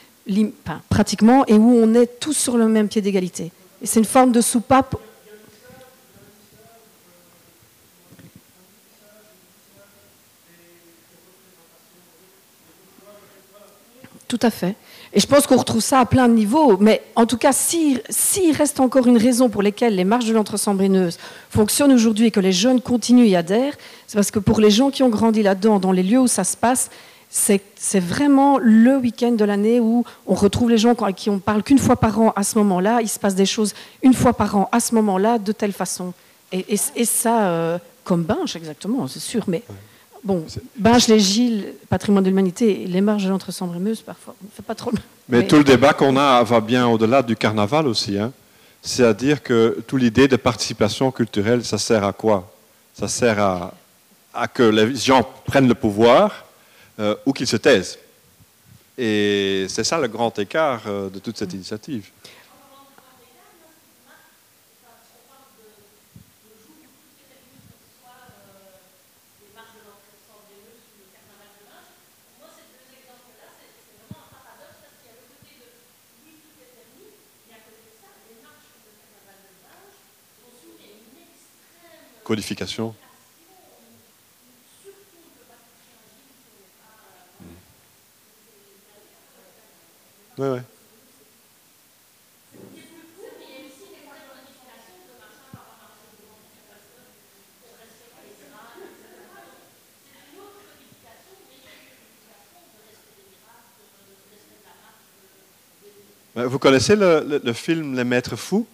pratiquement, 0.89 1.45
et 1.47 1.55
où 1.55 1.77
on 1.77 1.95
est 1.95 2.21
tous 2.21 2.35
sur 2.35 2.57
le 2.57 2.69
même 2.69 2.89
pied 2.89 3.03
d'égalité. 3.03 3.51
Et 3.83 3.87
c'est 3.87 3.99
une 3.99 4.07
forme 4.07 4.31
de 4.31 4.41
soupape 4.41 4.97
Tout 14.33 14.47
à 14.47 14.51
fait. 14.51 14.77
Et 15.13 15.21
je 15.21 15.27
pense 15.27 15.47
qu'on 15.47 15.59
retrouve 15.59 15.83
ça 15.83 16.01
à 16.01 16.07
plein 16.07 16.27
de 16.27 16.33
niveaux. 16.33 16.79
Mais 16.79 17.03
en 17.17 17.27
tout 17.27 17.37
cas, 17.37 17.53
s'il 17.53 18.01
reste 18.57 18.81
encore 18.81 19.07
une 19.07 19.19
raison 19.19 19.51
pour 19.51 19.63
laquelle 19.63 19.95
les 19.95 20.05
marches 20.05 20.25
de 20.25 20.33
l'entre-sambréneuse 20.33 21.19
fonctionnent 21.51 21.93
aujourd'hui 21.93 22.29
et 22.29 22.31
que 22.31 22.41
les 22.41 22.51
jeunes 22.53 22.81
continuent 22.81 23.27
et 23.27 23.37
adhèrent, 23.37 23.75
c'est 24.07 24.15
parce 24.15 24.31
que 24.31 24.39
pour 24.39 24.59
les 24.59 24.71
gens 24.71 24.91
qui 24.91 25.03
ont 25.03 25.11
grandi 25.11 25.43
là-dedans, 25.43 25.81
dans 25.81 25.93
les 25.93 26.03
lieux 26.03 26.19
où 26.19 26.29
ça 26.29 26.45
se 26.45 26.57
passe, 26.57 26.89
c'est 27.29 27.61
vraiment 28.01 28.57
le 28.57 28.97
week-end 28.97 29.33
de 29.33 29.45
l'année 29.45 29.81
où 29.81 30.03
on 30.27 30.35
retrouve 30.35 30.71
les 30.71 30.79
gens 30.79 30.95
qui 30.95 31.29
on 31.29 31.39
parle 31.39 31.63
qu'une 31.63 31.79
fois 31.79 31.97
par 31.97 32.19
an 32.19 32.33
à 32.35 32.43
ce 32.43 32.57
moment-là. 32.57 33.03
Il 33.03 33.09
se 33.09 33.19
passe 33.19 33.35
des 33.35 33.45
choses 33.45 33.75
une 34.03 34.15
fois 34.15 34.33
par 34.33 34.57
an 34.57 34.71
à 34.73 34.81
ce 34.81 34.95
moment-là, 34.95 35.37
de 35.37 35.53
telle 35.53 35.73
façon. 35.73 36.15
Et, 36.53 36.79
ça, 37.05 37.49
euh, 37.49 37.79
comme 38.03 38.23
Binge, 38.23 38.57
exactement, 38.57 39.07
c'est 39.09 39.21
sûr. 39.21 39.45
Mais 39.47 39.63
Bon, 40.25 40.45
Binge, 40.77 41.09
les 41.09 41.19
Gilles, 41.19 41.75
patrimoine 41.89 42.23
de 42.23 42.29
l'humanité, 42.29 42.85
les 42.87 43.01
marges 43.01 43.25
de 43.25 43.29
l'entre-sambre 43.29 43.77
parfois, 44.07 44.37
on 44.45 44.49
fait 44.55 44.63
pas 44.63 44.75
trop. 44.75 44.93
Mais, 45.29 45.47
tout 45.47 45.57
le 45.57 45.65
débat 45.65 45.95
qu'on 45.95 46.17
a 46.17 46.43
va 46.45 46.61
bien 46.61 46.87
au-delà 46.87 47.23
du 47.23 47.35
carnaval 47.35 47.89
aussi. 47.89 48.19
Hein. 48.19 48.33
C'est-à-dire 48.83 49.43
que 49.43 49.83
toute 49.87 50.01
l'idée 50.01 50.29
de 50.29 50.37
participation 50.37 51.11
culturelle, 51.11 51.65
ça 51.65 51.79
sert 51.79 52.05
à 52.05 52.13
quoi? 52.13 52.53
Ça 52.95 53.09
sert 53.09 53.41
à, 53.41 53.75
à, 54.33 54.47
que 54.47 54.63
les 54.63 54.95
gens 54.95 55.27
prennent 55.45 55.69
le 55.69 55.75
pouvoir 55.75 56.45
euh, 57.01 57.17
ou 57.27 57.33
qu'ils 57.33 57.47
se 57.47 57.57
taisent. 57.57 57.99
Et 58.99 59.67
c'est 59.69 59.85
ça 59.85 59.99
le 59.99 60.09
grand 60.09 60.37
écart 60.39 60.83
euh, 60.87 61.09
de 61.09 61.19
toute 61.19 61.37
cette 61.37 61.53
initiative. 61.53 62.11
Codification. 82.25 82.95
Oui, 90.39 90.49
oui. 90.49 90.59
Vous 106.35 106.59
connaissez 106.59 106.97
le, 106.97 107.53
film 107.53 107.95
Les 107.95 108.05
Maîtres 108.05 108.37
Fous 108.37 108.67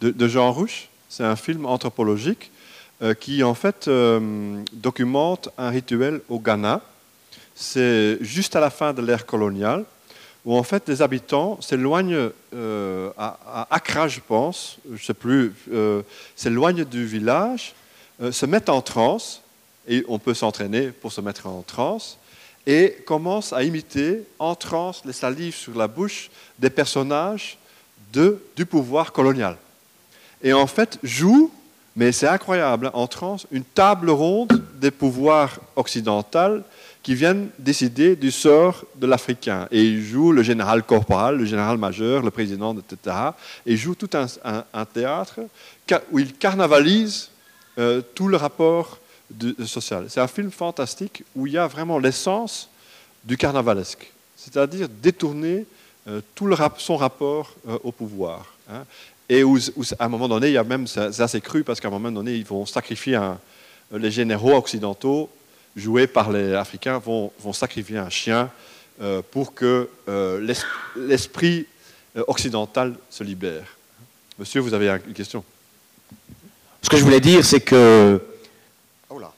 de 0.00 0.28
Jean 0.28 0.52
Rouche? 0.52 0.88
C'est 1.08 1.24
un 1.24 1.36
film 1.36 1.66
anthropologique 1.66 2.50
qui 3.18 3.42
en 3.42 3.54
fait 3.54 3.88
euh, 3.88 4.62
documente 4.72 5.48
un 5.56 5.70
rituel 5.70 6.20
au 6.28 6.38
Ghana. 6.38 6.82
C'est 7.54 8.18
juste 8.20 8.56
à 8.56 8.60
la 8.60 8.70
fin 8.70 8.92
de 8.92 9.02
l'ère 9.02 9.26
coloniale, 9.26 9.84
où 10.44 10.56
en 10.56 10.62
fait 10.62 10.88
les 10.88 11.02
habitants 11.02 11.60
s'éloignent 11.60 12.30
euh, 12.54 13.10
à, 13.18 13.66
Accra, 13.70 14.08
je 14.08 14.20
pense, 14.20 14.78
je 14.94 15.04
sais 15.04 15.14
plus, 15.14 15.52
s'éloignent 16.36 16.84
du 16.84 17.04
village, 17.04 17.74
se 18.30 18.46
mettent 18.46 18.70
en 18.70 18.80
transe, 18.80 19.42
et 19.86 20.04
on 20.08 20.18
peut 20.18 20.34
s'entraîner 20.34 20.88
pour 20.88 21.12
se 21.12 21.20
mettre 21.20 21.46
en 21.46 21.62
transe, 21.62 22.18
et 22.66 22.98
commencent 23.06 23.52
à 23.52 23.62
imiter 23.62 24.22
en 24.38 24.54
transe 24.54 25.02
les 25.04 25.12
salives 25.12 25.54
sur 25.54 25.76
la 25.76 25.88
bouche 25.88 26.30
des 26.58 26.70
personnages 26.70 27.58
du 28.12 28.66
pouvoir 28.66 29.12
colonial. 29.12 29.56
Et 30.42 30.52
en 30.52 30.66
fait 30.66 30.98
jouent 31.02 31.50
mais 31.96 32.12
c'est 32.12 32.28
incroyable, 32.28 32.86
hein, 32.86 32.90
en 32.94 33.06
trans, 33.06 33.36
une 33.50 33.64
table 33.64 34.10
ronde 34.10 34.62
des 34.74 34.90
pouvoirs 34.90 35.58
occidentaux 35.76 36.62
qui 37.02 37.14
viennent 37.14 37.48
décider 37.58 38.14
du 38.14 38.30
sort 38.30 38.84
de 38.96 39.06
l'Africain. 39.06 39.66
Et 39.70 39.82
ils 39.82 40.02
jouent 40.02 40.32
le 40.32 40.42
général 40.42 40.82
corporal, 40.82 41.38
le 41.38 41.44
général 41.46 41.78
majeur, 41.78 42.22
le 42.22 42.30
président, 42.30 42.76
etc. 42.76 43.16
Et 43.66 43.72
ils 43.72 43.78
jouent 43.78 43.94
tout 43.94 44.10
un, 44.14 44.84
théâtre 44.84 45.40
où 46.12 46.18
ils 46.18 46.34
carnavalisent 46.34 47.30
euh, 47.78 48.02
tout 48.14 48.28
le 48.28 48.36
rapport 48.36 48.98
social. 49.66 50.06
C'est 50.08 50.20
un 50.20 50.26
film 50.26 50.50
fantastique 50.50 51.24
où 51.34 51.46
il 51.46 51.54
y 51.54 51.58
a 51.58 51.66
vraiment 51.66 51.98
l'essence 51.98 52.68
du 53.24 53.36
carnavalesque, 53.36 54.12
c'est-à-dire 54.36 54.88
détourner 54.88 55.66
euh, 56.08 56.20
tout 56.34 56.48
son 56.78 56.96
rapport 56.96 57.54
euh, 57.68 57.78
au 57.84 57.92
pouvoir. 57.92 58.54
Hein 58.70 58.84
et 59.30 59.44
où, 59.44 59.56
à 59.98 60.04
un 60.04 60.08
moment 60.08 60.28
donné, 60.28 60.48
il 60.48 60.54
y 60.54 60.58
a 60.58 60.64
même, 60.64 60.86
ça, 60.88 61.10
cru 61.40 61.62
parce 61.62 61.80
qu'à 61.80 61.86
un 61.86 61.92
moment 61.92 62.10
donné, 62.10 62.34
ils 62.34 62.44
vont 62.44 62.66
sacrifier 62.66 63.18
les 63.92 64.10
généraux 64.10 64.56
occidentaux 64.56 65.30
joués 65.76 66.08
par 66.08 66.32
les 66.32 66.52
Africains 66.52 66.98
vont, 66.98 67.30
vont 67.38 67.52
sacrifier 67.52 67.96
un 67.98 68.10
chien 68.10 68.50
euh, 69.00 69.22
pour 69.30 69.54
que 69.54 69.88
euh, 70.08 70.40
l'es- 70.40 70.66
l'esprit 70.96 71.66
euh, 72.16 72.24
occidental 72.26 72.94
se 73.08 73.22
libère. 73.22 73.66
Monsieur, 74.36 74.60
vous 74.60 74.74
avez 74.74 74.88
une 74.88 75.14
question? 75.14 75.44
Ce 76.82 76.90
que 76.90 76.96
je 76.96 77.04
voulais 77.04 77.20
dire, 77.20 77.44
c'est 77.44 77.60
que. 77.60 78.20
Oh 79.08 79.18
là. 79.20 79.32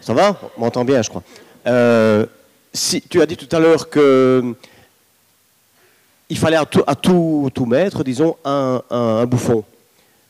Ça 0.00 0.14
va? 0.14 0.38
On 0.56 0.60
m'entend 0.60 0.84
bien, 0.84 1.02
je 1.02 1.08
crois. 1.08 1.24
Euh, 1.66 2.26
si, 2.72 3.02
tu 3.02 3.20
as 3.20 3.26
dit 3.26 3.36
tout 3.36 3.54
à 3.54 3.58
l'heure 3.58 3.90
que. 3.90 4.54
Il 6.28 6.38
fallait 6.38 6.56
à 6.56 6.64
tout, 6.64 7.66
mettre, 7.66 8.02
disons, 8.02 8.36
un, 8.44 9.26
bouffon. 9.26 9.64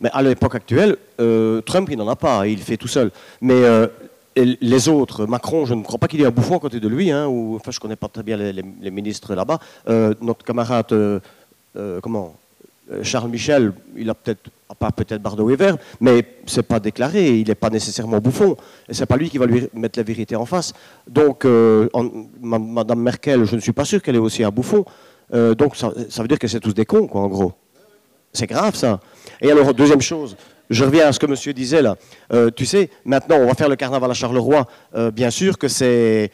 Mais 0.01 0.11
à 0.13 0.23
l'époque 0.23 0.55
actuelle, 0.55 0.97
euh, 1.21 1.63
Trump, 1.63 1.89
il 1.91 1.97
n'en 1.97 2.09
a 2.09 2.17
pas, 2.17 2.47
il 2.47 2.59
fait 2.59 2.77
tout 2.77 2.89
seul. 2.89 3.11
Mais 3.41 3.55
euh, 3.55 3.87
les 4.37 4.89
autres, 4.91 5.25
Macron, 5.25 5.65
je 5.65 5.73
ne 5.73 5.83
crois 5.83 5.99
pas 5.99 6.07
qu'il 6.07 6.21
y 6.21 6.23
ait 6.23 6.27
un 6.27 6.31
bouffon 6.31 6.57
à 6.57 6.61
côté 6.61 6.81
de 6.81 6.89
lui, 6.89 7.11
hein, 7.11 7.27
ou, 7.27 7.57
enfin, 7.57 7.71
je 7.71 7.79
ne 7.79 7.81
connais 7.81 7.97
pas 7.97 8.09
très 8.09 8.23
bien 8.23 8.37
les, 8.37 8.91
ministres 8.91 9.35
là-bas. 9.35 9.59
Euh, 9.89 10.13
notre 10.21 10.45
camarade, 10.45 11.23
comment 12.03 12.35
Charles 13.03 13.31
Michel, 13.31 13.73
il 13.97 14.11
a 14.11 14.15
peut-être, 14.15 14.51
à 14.69 14.75
part 14.75 14.93
peut-être 14.93 15.23
Bardo 15.23 15.49
et 15.49 15.57
Vert, 15.57 15.79
mais 16.01 16.25
c'est 16.45 16.63
pas 16.63 16.79
déclaré, 16.79 17.39
il 17.39 17.49
n'est 17.49 17.55
pas 17.55 17.71
nécessairement 17.71 18.19
bouffon. 18.19 18.55
Et 18.87 18.93
c'est 18.93 19.07
pas 19.07 19.17
lui 19.17 19.31
qui 19.31 19.39
va 19.39 19.47
lui 19.47 19.67
mettre 19.73 19.99
la 19.99 20.03
vérité 20.03 20.37
en 20.37 20.45
face. 20.45 20.75
Donc, 21.09 21.47
en- 21.47 22.11
ma- 22.43 22.59
Madame 22.59 23.01
Merkel, 23.01 23.47
je 23.47 23.57
ne 23.57 23.61
suis 23.61 23.73
pas 23.73 23.87
sûr 23.87 24.03
qu'elle 24.03 24.17
est 24.17 24.19
aussi 24.19 24.45
un 24.45 24.51
bouffon. 24.51 24.85
Euh, 25.35 25.55
donc, 25.55 25.77
ça, 25.77 25.91
veut 25.91 26.29
dire 26.29 26.39
que 26.39 26.49
c'est 26.49 26.61
tous 26.61 26.75
des 26.75 26.85
cons, 26.85 27.07
quoi, 27.07 27.23
en 27.23 27.29
gros. 27.29 27.53
C'est 28.33 28.47
grave, 28.47 28.75
ça. 28.75 29.01
Et 29.41 29.51
alors, 29.51 29.73
deuxième 29.75 30.01
chose, 30.01 30.37
je 30.69 30.85
reviens 30.85 31.09
à 31.09 31.13
ce 31.13 31.19
que 31.19 31.27
monsieur 31.27 31.53
disait 31.53 31.83
là. 31.83 31.97
Euh, 32.33 32.51
tu 32.55 32.67
sais, 32.67 32.91
maintenant, 33.05 33.37
on 33.37 33.47
va 33.47 33.55
faire 33.55 33.69
le 33.69 33.77
carnaval 33.77 34.11
à 34.11 34.15
Charleroi. 34.15 34.67
Euh, 34.95 35.11
bien 35.11 35.31
sûr 35.31 35.59
que 35.59 35.69
c'est 35.69 36.31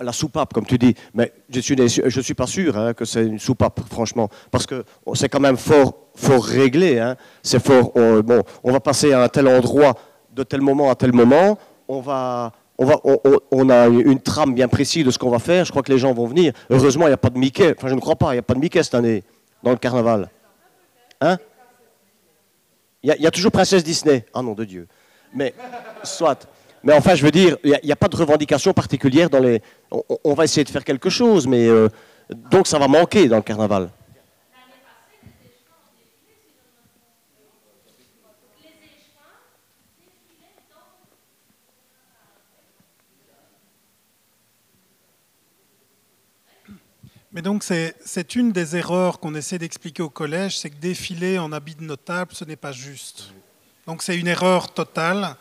la 0.00 0.12
soupape, 0.12 0.52
comme 0.52 0.66
tu 0.66 0.76
dis. 0.76 0.94
Mais 1.14 1.32
je 1.48 1.60
suis, 1.60 1.74
je 1.78 2.20
suis 2.20 2.34
pas 2.34 2.46
sûr 2.46 2.76
hein, 2.76 2.92
que 2.92 3.06
c'est 3.06 3.24
une 3.24 3.38
soupape, 3.38 3.80
franchement. 3.90 4.28
Parce 4.50 4.66
que 4.66 4.84
c'est 5.14 5.30
quand 5.30 5.40
même 5.40 5.56
fort, 5.56 5.94
fort 6.14 6.44
réglé. 6.44 6.98
Hein. 6.98 7.16
C'est 7.42 7.64
fort. 7.64 7.92
On, 7.94 8.20
bon, 8.20 8.42
on 8.62 8.72
va 8.72 8.80
passer 8.80 9.12
à 9.12 9.22
un 9.22 9.28
tel 9.28 9.48
endroit, 9.48 9.94
de 10.34 10.42
tel 10.42 10.60
moment 10.60 10.90
à 10.90 10.96
tel 10.96 11.12
moment. 11.12 11.56
On 11.88 12.00
va. 12.00 12.52
On, 12.80 13.68
a 13.68 13.88
une 13.88 14.20
trame 14.20 14.54
bien 14.54 14.66
précise 14.66 15.04
de 15.04 15.10
ce 15.10 15.18
qu'on 15.18 15.30
va 15.30 15.38
faire. 15.38 15.64
Je 15.66 15.70
crois 15.70 15.82
que 15.82 15.92
les 15.92 15.98
gens 15.98 16.14
vont 16.14 16.26
venir. 16.26 16.54
Heureusement, 16.70 17.04
il 17.04 17.10
n'y 17.10 17.14
a 17.14 17.18
pas 17.18 17.28
de 17.28 17.38
Mickey. 17.38 17.74
Enfin, 17.76 17.88
je 17.88 17.94
ne 17.94 18.00
crois 18.00 18.16
pas. 18.16 18.30
Il 18.30 18.36
n'y 18.36 18.38
a 18.38 18.42
pas 18.42 18.54
de 18.54 18.60
Mickey 18.60 18.82
cette 18.82 18.94
année 18.94 19.22
dans 19.62 19.70
le 19.70 19.76
carnaval. 19.76 20.30
Hein? 21.20 21.36
Il 23.02 23.14
y, 23.18 23.26
a, 23.26 23.30
toujours 23.30 23.52
Princesse 23.52 23.84
Disney. 23.84 24.24
Ah 24.32 24.42
non, 24.42 24.52
de 24.52 24.64
Dieu. 24.64 24.86
Mais, 25.34 25.54
soit. 26.02 26.48
Mais 26.82 26.94
enfin, 26.94 27.14
je 27.14 27.24
veux 27.24 27.30
dire, 27.30 27.56
il 27.64 27.78
n'y 27.82 27.92
a, 27.92 27.96
pas 27.96 28.08
de 28.08 28.16
revendication 28.16 28.72
particulière 28.72 29.28
dans 29.28 29.40
les. 29.40 29.62
On, 29.90 30.02
on 30.24 30.34
va 30.34 30.44
essayer 30.44 30.64
de 30.64 30.70
faire 30.70 30.84
quelque 30.84 31.10
chose, 31.10 31.46
mais. 31.46 31.66
euh, 31.66 31.88
donc 32.50 32.66
ça 32.66 32.78
va 32.78 32.88
manquer 32.88 33.28
dans 33.28 33.36
le 33.36 33.42
carnaval. 33.42 33.90
Mais 47.32 47.42
donc, 47.42 47.62
c'est 47.62 48.34
une 48.34 48.50
des 48.50 48.76
erreurs 48.76 49.20
qu'on 49.20 49.34
essaie 49.36 49.58
d'expliquer 49.58 50.02
au 50.02 50.10
collège, 50.10 50.58
c'est 50.58 50.70
que 50.70 50.80
défiler 50.80 51.38
en 51.38 51.52
habit 51.52 51.76
de 51.76 51.84
notable, 51.84 52.32
ce 52.34 52.44
n'est 52.44 52.56
pas 52.56 52.72
juste. 52.72 53.32
Donc, 53.86 54.02
c'est 54.02 54.18
une 54.18 54.26
erreur 54.26 54.72
totale. 54.72 55.36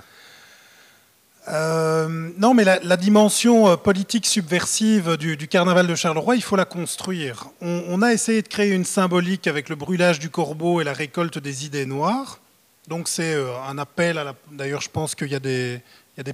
Euh, 1.48 2.30
non, 2.38 2.54
mais 2.54 2.64
la, 2.64 2.98
dimension 2.98 3.70
euh, 3.70 3.76
politique 3.76 4.28
subversive 4.28 5.18
du, 5.18 5.48
carnaval 5.48 5.88
de 5.88 5.96
Charleroi, 5.96 6.36
il 6.36 6.44
faut 6.44 6.56
la 6.56 6.66
construire. 6.66 7.48
On, 7.60 8.02
a 8.04 8.14
essayé 8.14 8.44
de 8.44 8.48
créer 8.48 8.72
une 8.72 8.86
symbolique 8.86 9.48
avec 9.48 9.68
le 9.68 9.76
brûlage 9.76 10.20
du 10.20 10.30
corbeau 10.30 10.82
et 10.82 10.84
la 10.84 10.94
récolte 10.94 11.40
des 11.40 11.66
idées 11.66 11.88
noires. 11.88 12.40
Donc, 12.88 13.08
c'est 13.08 13.34
euh, 13.34 13.60
un 13.68 13.80
appel. 13.80 14.22
D'ailleurs, 14.52 14.82
je 14.82 14.90
pense 14.90 15.16
qu'il 15.16 15.30
y, 15.30 15.36
a 15.36 15.40
des- 15.40 15.82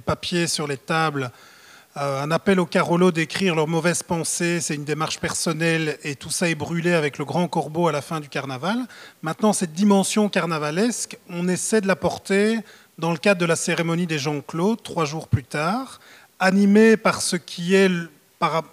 papiers 0.04 0.48
sur 0.48 0.66
les 0.66 0.76
tables 0.76 1.30
un 1.96 2.30
appel 2.30 2.60
aux 2.60 2.66
Carolos 2.66 3.10
d'écrire 3.10 3.54
leurs 3.54 3.68
mauvaises 3.68 4.02
pensées, 4.02 4.60
c'est 4.60 4.74
une 4.74 4.84
démarche 4.84 5.18
personnelle 5.18 5.96
et 6.04 6.14
tout 6.14 6.28
ça 6.28 6.50
est 6.50 6.54
brûlé 6.54 6.92
avec 6.92 7.16
le 7.16 7.24
grand 7.24 7.48
corbeau 7.48 7.88
à 7.88 7.92
la 7.92 8.02
fin 8.02 8.20
du 8.20 8.28
carnaval. 8.28 8.78
Maintenant, 9.22 9.54
cette 9.54 9.72
dimension 9.72 10.28
carnavalesque, 10.28 11.16
on 11.30 11.48
essaie 11.48 11.80
de 11.80 11.86
la 11.86 11.96
porter 11.96 12.58
dans 12.98 13.12
le 13.12 13.16
cadre 13.16 13.40
de 13.40 13.46
la 13.46 13.56
cérémonie 13.56 14.06
des 14.06 14.18
Jean-Claude, 14.18 14.82
trois 14.82 15.06
jours 15.06 15.26
plus 15.26 15.42
tard, 15.42 16.00
animée 16.38 16.98
par 16.98 17.22
ce 17.22 17.36
qui 17.36 17.74
est, 17.74 17.90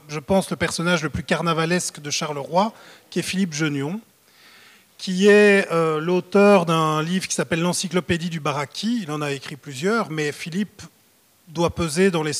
je 0.09 0.19
pense, 0.19 0.49
le 0.51 0.57
personnage 0.57 1.01
le 1.01 1.09
plus 1.09 1.23
carnavalesque 1.23 2.01
de 2.01 2.09
Charleroi, 2.09 2.73
qui 3.09 3.19
est 3.19 3.23
Philippe 3.23 3.53
Genion, 3.53 4.01
qui 4.97 5.29
est 5.29 5.71
euh, 5.71 6.01
l'auteur 6.01 6.65
d'un 6.65 7.01
livre 7.01 7.27
qui 7.29 7.35
s'appelle 7.35 7.61
L'Encyclopédie 7.61 8.29
du 8.29 8.41
Baraki. 8.41 8.99
Il 9.03 9.11
en 9.11 9.21
a 9.21 9.31
écrit 9.31 9.55
plusieurs, 9.55 10.09
mais 10.11 10.33
Philippe 10.33 10.81
doit 11.47 11.73
peser 11.73 12.11
dans 12.11 12.23
les 12.23 12.33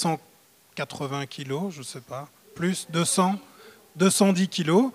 180 0.84 1.26
kilos, 1.28 1.74
je 1.74 1.80
ne 1.80 1.84
sais 1.84 2.02
pas, 2.02 2.28
plus 2.56 2.88
200, 2.90 3.36
210 3.96 4.48
kilos. 4.48 4.92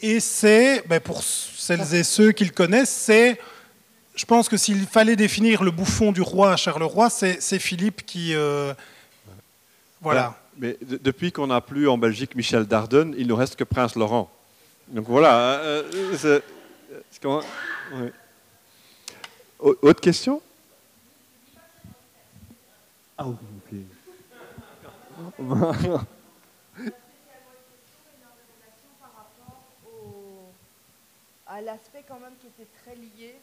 Et 0.00 0.20
c'est, 0.20 0.82
ben, 0.88 1.00
pour 1.00 1.22
celles 1.22 1.94
et 1.94 2.02
ceux 2.02 2.32
qui 2.32 2.44
le 2.44 2.50
connaissent, 2.50 2.90
c'est, 2.90 3.40
je 4.14 4.24
pense 4.24 4.48
que 4.48 4.56
s'il 4.56 4.86
fallait 4.86 5.16
définir 5.16 5.62
le 5.62 5.70
bouffon 5.70 6.12
du 6.12 6.20
roi 6.20 6.52
à 6.52 6.56
Charleroi, 6.56 7.08
c'est 7.08 7.40
c'est 7.40 7.58
Philippe 7.58 8.04
qui, 8.04 8.34
euh, 8.34 8.74
voilà. 10.00 10.36
Mais 10.58 10.76
de- 10.82 10.98
depuis 10.98 11.32
qu'on 11.32 11.46
n'a 11.46 11.60
plus 11.62 11.88
en 11.88 11.96
Belgique 11.96 12.34
Michel 12.34 12.66
Dardenne, 12.66 13.14
il 13.16 13.26
ne 13.26 13.32
reste 13.32 13.56
que 13.56 13.64
Prince 13.64 13.94
Laurent. 13.94 14.30
Donc 14.88 15.06
voilà. 15.08 15.54
euh, 15.60 15.82
euh, 16.24 16.40
comment- 17.22 17.40
ouais. 17.94 18.12
Au- 19.60 19.76
Autre 19.82 20.00
question? 20.00 20.42
Ah, 23.16 23.26
ok. 23.28 23.38
À 31.52 31.60
l'aspect 31.60 32.02
quand 32.08 32.18
même 32.18 32.32
qui 32.40 32.46
était 32.46 32.68
très 32.82 32.94
lié? 32.94 33.34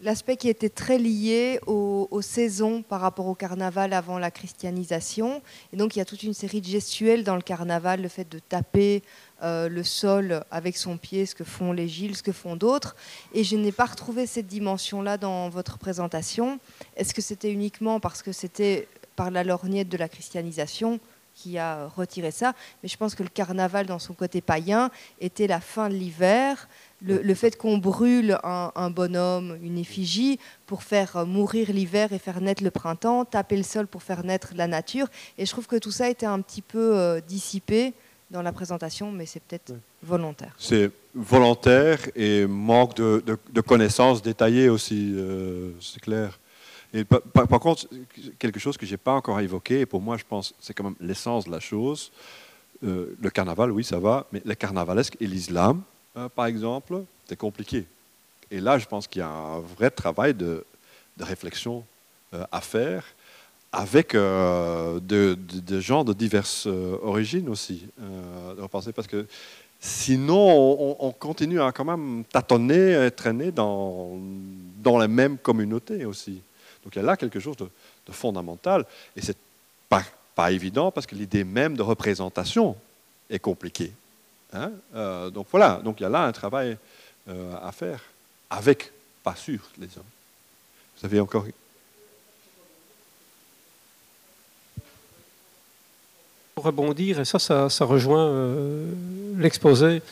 L'aspect 0.00 0.36
qui 0.36 0.48
était 0.48 0.68
très 0.68 0.98
lié 0.98 1.60
aux, 1.66 2.22
saisons 2.22 2.82
par 2.82 3.00
rapport 3.00 3.26
au 3.26 3.34
carnaval 3.34 3.92
avant 3.92 4.18
la 4.18 4.30
christianisation. 4.30 5.42
Et 5.72 5.76
donc 5.76 5.94
il 5.94 6.00
y 6.00 6.02
a 6.02 6.04
toute 6.04 6.22
une 6.22 6.34
série 6.34 6.60
de 6.60 6.66
gestuels 6.66 7.24
dans 7.24 7.36
le 7.36 7.42
carnaval, 7.42 8.02
le 8.02 8.08
fait 8.08 8.28
de 8.28 8.38
taper 8.40 9.02
euh, 9.42 9.68
le 9.68 9.84
sol 9.84 10.44
avec 10.50 10.76
son 10.76 10.96
pied, 10.96 11.26
ce 11.26 11.34
que 11.34 11.44
font 11.44 11.72
les 11.72 11.88
Gilles, 11.88 12.16
ce 12.16 12.22
que 12.22 12.32
font 12.32 12.56
d'autres. 12.56 12.96
Et 13.32 13.44
je 13.44 13.56
n'ai 13.56 13.72
pas 13.72 13.86
retrouvé 13.86 14.26
cette 14.26 14.46
dimension-là 14.46 15.18
dans 15.18 15.48
votre 15.48 15.78
présentation. 15.78 16.58
Est-ce 16.96 17.14
que 17.14 17.22
c'était 17.22 17.52
uniquement 17.52 18.00
parce 18.00 18.22
que 18.22 18.32
c'était 18.32 18.88
par 19.14 19.30
la 19.30 19.44
lorgnette 19.44 19.88
de 19.88 19.96
la 19.96 20.08
christianisation 20.08 21.00
qui 21.42 21.58
a 21.58 21.88
retiré 21.96 22.30
ça, 22.30 22.52
mais 22.82 22.88
je 22.88 22.96
pense 22.96 23.14
que 23.16 23.22
le 23.24 23.28
carnaval, 23.28 23.86
dans 23.86 23.98
son 23.98 24.14
côté 24.14 24.40
païen, 24.40 24.90
était 25.20 25.48
la 25.48 25.60
fin 25.60 25.88
de 25.88 25.94
l'hiver. 25.94 26.68
Le, 27.04 27.20
le 27.20 27.34
fait 27.34 27.56
qu'on 27.58 27.78
brûle 27.78 28.38
un, 28.44 28.70
un 28.76 28.90
bonhomme, 28.90 29.58
une 29.60 29.76
effigie, 29.78 30.38
pour 30.66 30.84
faire 30.84 31.16
euh, 31.16 31.24
mourir 31.24 31.72
l'hiver 31.72 32.12
et 32.12 32.20
faire 32.20 32.40
naître 32.40 32.62
le 32.62 32.70
printemps, 32.70 33.24
taper 33.24 33.56
le 33.56 33.64
sol 33.64 33.86
pour 33.88 34.02
faire 34.04 34.22
naître 34.24 34.50
la 34.54 34.68
nature. 34.68 35.08
Et 35.36 35.44
je 35.46 35.50
trouve 35.50 35.66
que 35.66 35.76
tout 35.76 35.90
ça 35.90 36.08
était 36.08 36.26
un 36.26 36.40
petit 36.40 36.62
peu 36.62 36.96
euh, 36.96 37.20
dissipé 37.20 37.92
dans 38.30 38.42
la 38.42 38.52
présentation, 38.52 39.10
mais 39.10 39.26
c'est 39.26 39.42
peut-être 39.42 39.74
volontaire. 40.02 40.54
C'est 40.58 40.90
volontaire 41.14 41.98
et 42.14 42.46
manque 42.46 42.94
de, 42.96 43.22
de- 43.26 43.38
de 43.52 43.60
connaissances 43.60 44.22
détaillées 44.22 44.68
aussi, 44.68 45.12
euh, 45.16 45.72
c'est 45.80 46.00
clair. 46.00 46.38
Par, 47.32 47.60
contre, 47.60 47.86
quelque 48.38 48.60
chose 48.60 48.76
que 48.76 48.84
je 48.84 48.90
n'ai 48.92 48.98
pas 48.98 49.12
encore 49.14 49.40
évoqué, 49.40 49.80
et 49.80 49.86
pour 49.86 50.02
moi, 50.02 50.18
je 50.18 50.24
pense 50.28 50.54
c'est 50.60 50.74
quand 50.74 50.84
même 50.84 50.96
l'essence 51.00 51.46
de 51.46 51.50
la 51.50 51.60
chose. 51.60 52.12
Euh, 52.84 53.16
le 53.20 53.30
carnaval, 53.30 53.70
oui, 53.70 53.84
ça 53.84 53.98
va, 53.98 54.26
mais 54.32 54.42
le 54.44 54.54
carnavalesque 54.54 55.16
et 55.20 55.26
l'islam, 55.26 55.82
euh, 56.16 56.28
par 56.28 56.46
exemple, 56.46 57.02
c'est 57.26 57.36
compliqué. 57.38 57.86
Et 58.50 58.60
là, 58.60 58.78
je 58.78 58.84
pense 58.86 59.06
qu'il 59.06 59.20
y 59.20 59.22
a 59.22 59.28
un 59.28 59.60
vrai 59.60 59.90
travail 59.90 60.34
de, 60.34 60.64
réflexion 61.20 61.84
euh, 62.34 62.44
à 62.50 62.60
faire 62.60 63.04
avec 63.70 64.14
euh, 64.14 64.98
de, 65.00 65.34
de- 65.34 65.60
de 65.60 65.80
gens 65.80 66.02
de 66.04 66.12
diverses 66.12 66.66
origines 67.02 67.48
aussi. 67.48 67.86
de 67.98 68.60
repenser, 68.60 68.92
parce 68.92 69.06
que 69.08 69.26
sinon, 69.80 70.36
on, 70.36 70.96
on 70.98 71.10
continue 71.12 71.60
à 71.60 71.72
quand 71.72 71.84
même 71.84 72.24
tâtonner, 72.24 73.08
traîner 73.16 73.50
dans, 73.50 74.18
dans 74.82 74.98
les 74.98 75.08
mêmes 75.08 75.38
communautés 75.38 76.04
aussi. 76.04 76.42
Donc 76.84 76.94
il 76.94 76.98
y 76.98 77.02
a 77.02 77.04
là 77.04 77.16
quelque 77.16 77.40
chose 77.40 77.56
de, 77.56 77.68
fondamental. 78.12 78.84
Et 79.16 79.22
c'est 79.22 79.36
pas, 79.88 80.04
pas 80.34 80.52
évident 80.52 80.90
parce 80.90 81.06
que 81.06 81.14
l'idée 81.14 81.44
même 81.44 81.76
de 81.76 81.82
représentation 81.82 82.76
est 83.30 83.38
compliquée. 83.38 83.92
hein. 84.52 84.72
Euh, 84.94 85.30
donc 85.30 85.46
voilà, 85.50 85.80
donc 85.82 86.00
il 86.00 86.02
y 86.02 86.06
a 86.06 86.08
là 86.08 86.24
un 86.24 86.32
travail 86.32 86.76
euh, 87.28 87.54
à 87.62 87.72
faire 87.72 88.00
avec, 88.50 88.92
pas 89.22 89.34
sûr, 89.34 89.60
les 89.78 89.86
hommes. 89.96 90.04
Vous 90.98 91.06
avez 91.06 91.20
encore 91.20 91.46
pour 96.54 96.64
rebondir, 96.64 97.18
et 97.18 97.24
ça, 97.24 97.38
ça, 97.38 97.84
rejoint 97.84 98.26
euh, 98.26 98.92
l'exposé. 99.38 100.02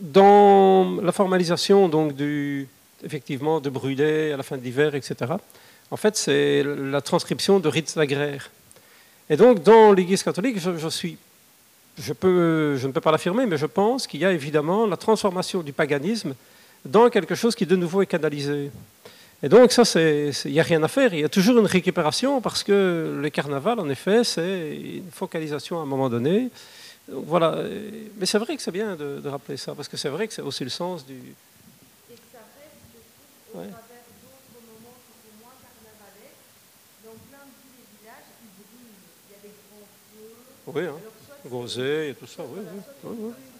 Dans 0.00 1.00
la 1.00 1.12
formalisation 1.12 1.88
donc, 1.88 2.14
du, 2.16 2.68
effectivement, 3.04 3.60
de 3.60 3.70
brûler 3.70 4.32
à 4.32 4.36
la 4.36 4.42
fin 4.42 4.56
de 4.56 4.62
l'hiver, 4.62 4.94
etc., 4.94 5.34
en 5.90 5.96
fait, 5.96 6.16
c'est 6.16 6.64
la 6.64 7.00
transcription 7.00 7.60
de 7.60 7.68
rites 7.68 7.96
agraires. 7.96 8.50
Et 9.30 9.36
donc, 9.36 9.62
dans 9.62 9.92
l'Église 9.92 10.22
catholique, 10.22 10.58
je, 10.58 10.88
suis, 10.88 11.16
je, 11.98 12.12
peux, 12.12 12.76
je 12.76 12.86
ne 12.86 12.92
peux 12.92 13.00
pas 13.00 13.12
l'affirmer, 13.12 13.46
mais 13.46 13.56
je 13.56 13.66
pense 13.66 14.06
qu'il 14.06 14.20
y 14.20 14.24
a 14.24 14.32
évidemment 14.32 14.86
la 14.86 14.96
transformation 14.96 15.62
du 15.62 15.72
paganisme 15.72 16.34
dans 16.84 17.08
quelque 17.10 17.34
chose 17.34 17.54
qui 17.54 17.66
de 17.66 17.76
nouveau 17.76 18.02
est 18.02 18.06
canalisé. 18.06 18.70
Et 19.42 19.48
donc 19.48 19.72
ça, 19.72 19.82
il 20.00 20.52
n'y 20.52 20.60
a 20.60 20.62
rien 20.62 20.82
à 20.82 20.88
faire. 20.88 21.12
Il 21.12 21.20
y 21.20 21.24
a 21.24 21.28
toujours 21.28 21.58
une 21.58 21.66
récupération 21.66 22.40
parce 22.40 22.62
que 22.62 23.18
le 23.20 23.30
carnaval, 23.30 23.78
en 23.78 23.88
effet, 23.88 24.24
c'est 24.24 24.76
une 24.76 25.10
focalisation 25.10 25.78
à 25.78 25.82
un 25.82 25.86
moment 25.86 26.08
donné. 26.08 26.48
voilà. 27.08 27.58
Mais 28.18 28.26
c'est 28.26 28.38
vrai 28.38 28.56
que 28.56 28.62
c'est 28.62 28.70
bien 28.70 28.96
de, 28.96 29.28
rappeler 29.28 29.56
ça 29.56 29.74
parce 29.74 29.88
que 29.88 29.96
c'est 29.96 30.08
vrai 30.08 30.28
que 30.28 30.34
c'est 30.34 30.42
aussi 30.42 30.64
le 30.64 30.70
sens 30.70 31.06
du. 31.06 31.14
Et 33.54 33.58
que 33.58 33.70
ça 33.70 33.78
reste 33.78 33.78
au 33.78 33.78
travers 33.78 34.02
d'autres 34.18 34.60
moments 34.66 34.98
qui 35.04 35.14
sont 35.14 35.34
moins 35.38 35.54
carnavalesques. 35.62 36.50
Dans 37.04 37.18
plein 37.30 37.44
de 37.46 37.54
villes 37.54 37.78
et 37.78 37.88
villages, 37.94 38.30
ils 38.42 38.54
brûlent. 38.58 38.98
Il 39.14 39.30
y 39.30 39.36
a 39.36 39.42
des 39.46 39.54
grands 39.54 39.86
feux. 40.10 40.34
Oui, 40.66 40.84
hein. 40.90 40.98
Gosé 41.46 42.08
et 42.10 42.14
tout 42.14 42.26
ça. 42.26 42.42
Oui, 42.42 42.60
oui. 42.60 42.80
oui, 43.04 43.16
oui. 43.20 43.53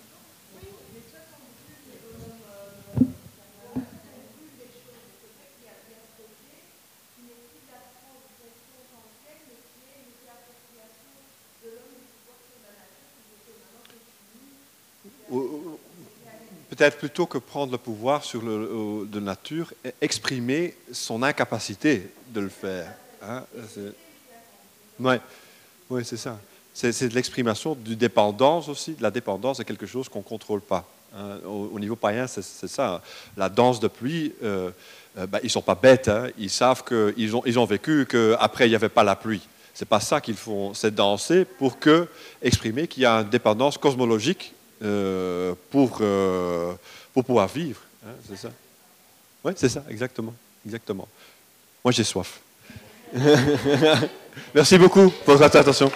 Peut-être 16.75 16.99
plutôt 16.99 17.27
que 17.27 17.39
prendre 17.39 17.73
le 17.73 17.79
pouvoir 17.79 18.25
sur 18.25 18.43
le, 18.43 19.07
de 19.07 19.21
nature, 19.21 19.73
exprimer 20.01 20.75
son 20.93 21.23
incapacité 21.23 22.11
de 22.29 22.41
le 22.41 22.49
faire. 22.49 22.93
Hein 23.23 23.45
oui, 24.99 26.05
c'est 26.05 26.17
ça. 26.17 26.39
C'est 26.73 27.09
de 27.09 27.15
l'exprimation 27.15 27.75
du 27.75 27.95
dépendance 27.95 28.69
aussi, 28.69 28.97
la 29.01 29.11
dépendance 29.11 29.61
à 29.61 29.65
quelque 29.65 29.87
chose 29.87 30.09
qu'on 30.09 30.19
ne 30.19 30.25
contrôle 30.25 30.61
pas. 30.61 30.89
Hein. 31.17 31.39
Au, 31.47 31.79
niveau 31.79 31.95
païen, 31.95 32.27
c'est 32.27 32.43
ça. 32.43 33.01
La 33.37 33.49
danse 33.49 33.79
de 33.79 33.87
pluie, 33.87 34.33
euh, 34.43 34.71
euh, 35.17 35.27
ben, 35.29 35.39
ils 35.43 35.47
ne 35.47 35.51
sont 35.51 35.63
pas 35.63 35.77
bêtes. 35.77 36.09
Hein. 36.09 36.29
Ils 36.37 36.51
savent 36.51 36.83
qu'ils 36.83 37.37
ont, 37.37 37.43
ils 37.47 37.59
ont 37.59 37.65
vécu 37.65 38.05
qu'après, 38.07 38.67
il 38.67 38.71
n'y 38.71 38.77
avait 38.77 38.89
pas 38.89 39.05
la 39.05 39.15
pluie. 39.15 39.43
C'est 39.73 39.89
pas 39.89 40.01
ça 40.01 40.21
qu'ils 40.21 40.37
font, 40.37 40.75
c'est 40.75 40.95
danser 40.95 41.45
pour 41.45 41.79
que, 41.79 42.09
exprimer 42.43 42.89
qu'il 42.89 43.05
y 43.05 43.07
a 43.07 43.19
une 43.19 43.29
dépendance 43.29 43.79
cosmologique 43.79 44.55
euh, 44.85 45.55
pour, 45.71 45.99
euh, 46.01 46.75
pour 47.13 47.25
pouvoir 47.25 47.49
vivre. 47.49 47.81
Hein, 48.07 48.13
c'est 48.29 48.37
ça? 48.37 48.51
Oui, 49.45 49.53
c'est 49.57 49.69
ça, 49.69 49.85
exactement. 49.89 50.35
exactement. 50.65 51.09
Moi, 51.85 51.93
j'ai 51.93 52.05
soif. 52.05 52.41
Merci 54.55 54.79
beaucoup 54.79 55.11
pour 55.25 55.37
votre 55.37 55.57
attention. 55.57 55.91